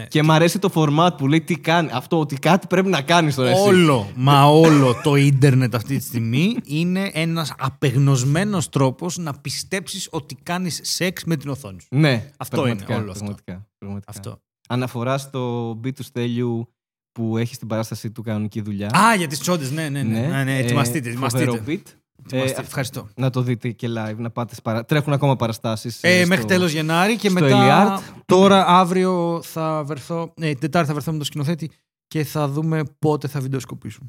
ναι. 0.00 0.06
Και 0.06 0.22
μ' 0.22 0.30
αρέσει 0.30 0.58
το 0.58 0.70
format 0.74 1.10
που 1.16 1.28
λέει 1.28 1.40
τι 1.40 1.58
κάνει. 1.58 1.88
Αυτό, 1.92 2.18
ότι 2.20 2.36
κάτι 2.36 2.66
πρέπει 2.66 2.88
να 2.88 3.00
κάνεις 3.02 3.34
τώρα 3.34 3.50
εσύ. 3.50 3.60
Όλο, 3.68 4.10
μα 4.14 4.44
όλο 4.44 5.00
το 5.02 5.14
ίντερνετ 5.16 5.74
αυτή 5.74 5.96
τη 5.96 6.02
στιγμή 6.04 6.56
είναι 6.64 7.10
ένας 7.12 7.54
απεγνωσμένος 7.58 8.68
τρόπος 8.68 9.18
να 9.18 9.32
πιστέψεις 9.32 10.08
ότι 10.10 10.36
κάνεις 10.42 10.80
σεξ 10.82 11.24
με 11.24 11.36
την 11.36 11.50
οθόνη 11.50 11.80
σου. 11.80 11.88
Ναι, 11.90 12.30
Αυτό 12.36 12.56
πραγματικά, 12.56 12.92
είναι 12.92 13.02
όλο 13.02 13.10
αυτό. 13.10 13.24
Πραγματικά, 13.24 13.66
πραγματικά. 13.78 14.10
Αυτό. 14.10 14.40
Αναφορά 14.68 15.18
στο 15.18 15.70
beat 15.84 15.92
του 15.94 16.02
Στέλιου 16.02 16.68
που 17.12 17.36
έχει 17.36 17.54
στην 17.54 17.68
παράσταση 17.68 18.10
του 18.10 18.22
κανονική 18.22 18.60
δουλειά. 18.60 18.86
Α, 18.88 19.14
για 19.14 19.26
τις 19.26 19.38
τσόντες, 19.38 19.70
ναι, 19.70 19.88
ναι, 19.88 20.02
ναι. 20.02 20.20
ναι, 20.20 20.44
ναι, 20.44 20.56
Ε, 20.56 20.58
ετοιμαστείτε, 20.58 21.08
ετοιμαστείτε. 21.08 21.44
φοβερό 21.44 21.64
beat. 21.66 21.70
Ετοιμαστείτε. 21.70 22.01
Ε, 22.30 22.42
Ευχαριστώ. 22.42 23.08
Να 23.14 23.30
το 23.30 23.42
δείτε 23.42 23.70
και 23.70 23.88
live, 23.96 24.14
να 24.16 24.30
πάτε 24.30 24.48
στις 24.48 24.62
παρα... 24.62 24.84
Τρέχουν 24.84 25.12
ακόμα 25.12 25.36
παραστάσεις. 25.36 25.98
Ε, 26.02 26.18
στο- 26.18 26.26
Μέχρι 26.28 26.44
τέλος 26.44 26.72
Γενάρη 26.72 27.16
και 27.16 27.28
στο 27.28 27.40
μετά 27.40 27.56
Ελιάρτ. 27.60 28.02
τώρα 28.26 28.66
αύριο 28.66 29.40
θα 29.42 29.84
βρεθώ, 29.84 30.32
ναι, 30.36 30.54
Τετάρτη 30.54 30.88
θα 30.88 30.94
βρεθώ 30.94 31.10
με 31.10 31.16
τον 31.16 31.26
σκηνοθέτη 31.26 31.70
και 32.06 32.24
θα 32.24 32.48
δούμε 32.48 32.82
πότε 32.98 33.28
θα 33.28 33.40
βιντεοσκοπήσουμε. 33.40 34.08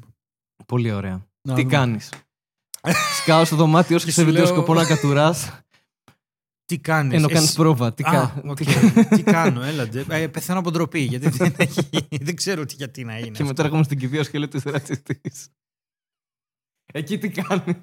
Πολύ 0.66 0.92
ωραία. 0.92 1.26
Να 1.48 1.54
τι 1.54 1.60
δούμε. 1.60 1.72
κάνεις; 1.74 2.08
Σκάω 3.22 3.44
στο 3.44 3.56
δωμάτιο 3.56 3.98
σου 3.98 4.04
Και 4.06 4.10
και 4.12 4.16
σε 4.20 4.26
σου 4.26 4.32
λέω- 4.32 4.40
βιντεοσκοπώ 4.42 4.74
να 4.74 4.84
κατουράς 4.86 5.50
Τι 6.64 6.78
κάνεις; 6.78 7.12
ενώ 7.14 7.24
εσύ- 7.24 7.34
κάνεις 7.34 7.52
πρόβα. 7.52 7.94
Τι, 7.94 8.02
Α, 8.06 8.10
κα... 8.10 8.42
οκ. 8.44 8.56
τι... 8.56 8.64
τι 9.16 9.22
κάνω, 9.22 9.62
έλατε. 9.62 10.04
Ε, 10.08 10.26
πεθαίνω 10.28 10.58
από 10.58 10.70
ντροπή, 10.70 11.00
γιατί 11.00 11.28
δεν, 11.28 11.54
έχει, 11.56 11.88
δεν 12.26 12.36
ξέρω 12.36 12.64
τι, 12.64 12.74
γιατί 12.74 13.04
να 13.04 13.12
είναι. 13.18 13.24
και 13.26 13.30
αυτό. 13.32 13.44
μετά 13.44 13.62
έρχομαι 13.64 13.82
στην 13.82 13.98
κηδεία 13.98 14.24
σου 14.24 14.30
και 14.30 14.38
λέω 14.38 14.46
ότι 14.46 14.56
είσαι 14.56 14.70
ρατσιστής. 14.70 15.48
Εκεί 16.92 17.18
τι 17.18 17.28
κάνεις; 17.28 17.74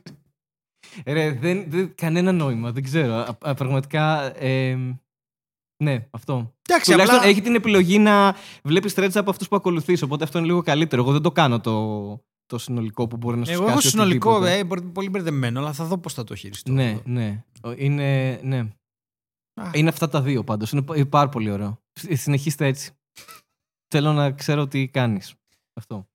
Ρε, 1.05 1.31
δεν, 1.31 1.65
δεν, 1.67 1.95
κανένα 1.95 2.31
νόημα, 2.31 2.71
δεν 2.71 2.83
ξέρω. 2.83 3.13
Α, 3.13 3.37
α, 3.41 3.53
πραγματικά, 3.53 4.37
ε, 4.43 4.75
ναι, 5.83 6.07
αυτό. 6.11 6.53
Εντάξει, 6.69 6.91
Τουλάχιστον 6.91 7.19
απλά... 7.19 7.29
έχει 7.31 7.41
την 7.41 7.55
επιλογή 7.55 7.99
να 7.99 8.35
βλέπεις 8.63 8.93
threads 8.97 9.11
από 9.15 9.29
αυτούς 9.29 9.47
που 9.47 9.55
ακολουθείς. 9.55 10.01
Οπότε 10.01 10.23
αυτό 10.23 10.37
είναι 10.37 10.47
λίγο 10.47 10.61
καλύτερο. 10.61 11.01
Εγώ 11.01 11.11
δεν 11.11 11.21
το 11.21 11.31
κάνω 11.31 11.59
το, 11.59 12.07
το 12.45 12.57
συνολικό 12.57 13.07
που 13.07 13.17
μπορεί 13.17 13.37
να 13.37 13.45
σου 13.45 13.51
Εγώ 13.51 13.61
σκάσει 13.61 13.77
έχω 13.77 13.87
συνολικό, 13.89 14.29
οτιδήποτε. 14.31 14.57
ε, 14.59 14.63
μπορεί- 14.63 14.81
πολύ 14.81 15.09
μπερδεμένο, 15.09 15.59
αλλά 15.59 15.73
θα 15.73 15.85
δω 15.85 15.97
πώς 15.97 16.13
θα 16.13 16.23
το 16.23 16.35
χειριστώ. 16.35 16.71
Ναι, 16.71 16.99
ναι. 17.05 17.43
Ο- 17.63 17.71
Είναι, 17.77 18.39
ναι. 18.43 18.59
Α. 19.61 19.69
είναι 19.73 19.89
αυτά 19.89 20.09
τα 20.09 20.21
δύο 20.21 20.43
πάντως. 20.43 20.71
Είναι 20.71 20.81
πα- 20.81 21.05
πάρα 21.09 21.29
πολύ 21.29 21.51
ωραίο. 21.51 21.81
Συ- 21.99 22.17
Συνεχίστε 22.17 22.65
έτσι. 22.65 22.91
Θέλω 23.87 24.13
να 24.13 24.31
ξέρω 24.31 24.67
τι 24.67 24.87
κάνεις. 24.87 25.33
Αυτό. 25.79 26.07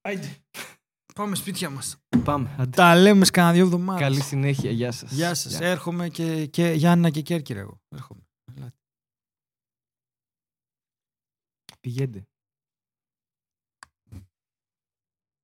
Άιντε. 1.17 1.23
Πάμε 1.23 1.35
σπίτια 1.35 1.71
μας. 1.71 1.97
Πάμε. 2.25 2.55
Άντε. 2.59 2.71
Τα 2.71 2.97
λέμε 2.97 3.25
σε 3.25 3.31
κανένα 3.31 3.55
δύο 3.55 3.65
εβδομάδες. 3.65 4.03
Καλή 4.03 4.21
συνέχεια. 4.21 4.71
Γεια 4.71 4.93
σας. 4.93 5.13
Γεια 5.13 5.35
σας. 5.35 5.61
Έρχομαι 5.61 6.09
και, 6.09 6.47
και 6.47 6.69
Γιάννα 6.69 7.11
και 7.11 7.21
Κέρκυρα 7.21 7.61
εγώ. 7.61 7.81
Έρχομαι. 7.89 8.21
Πηγαίνετε. 11.81 12.27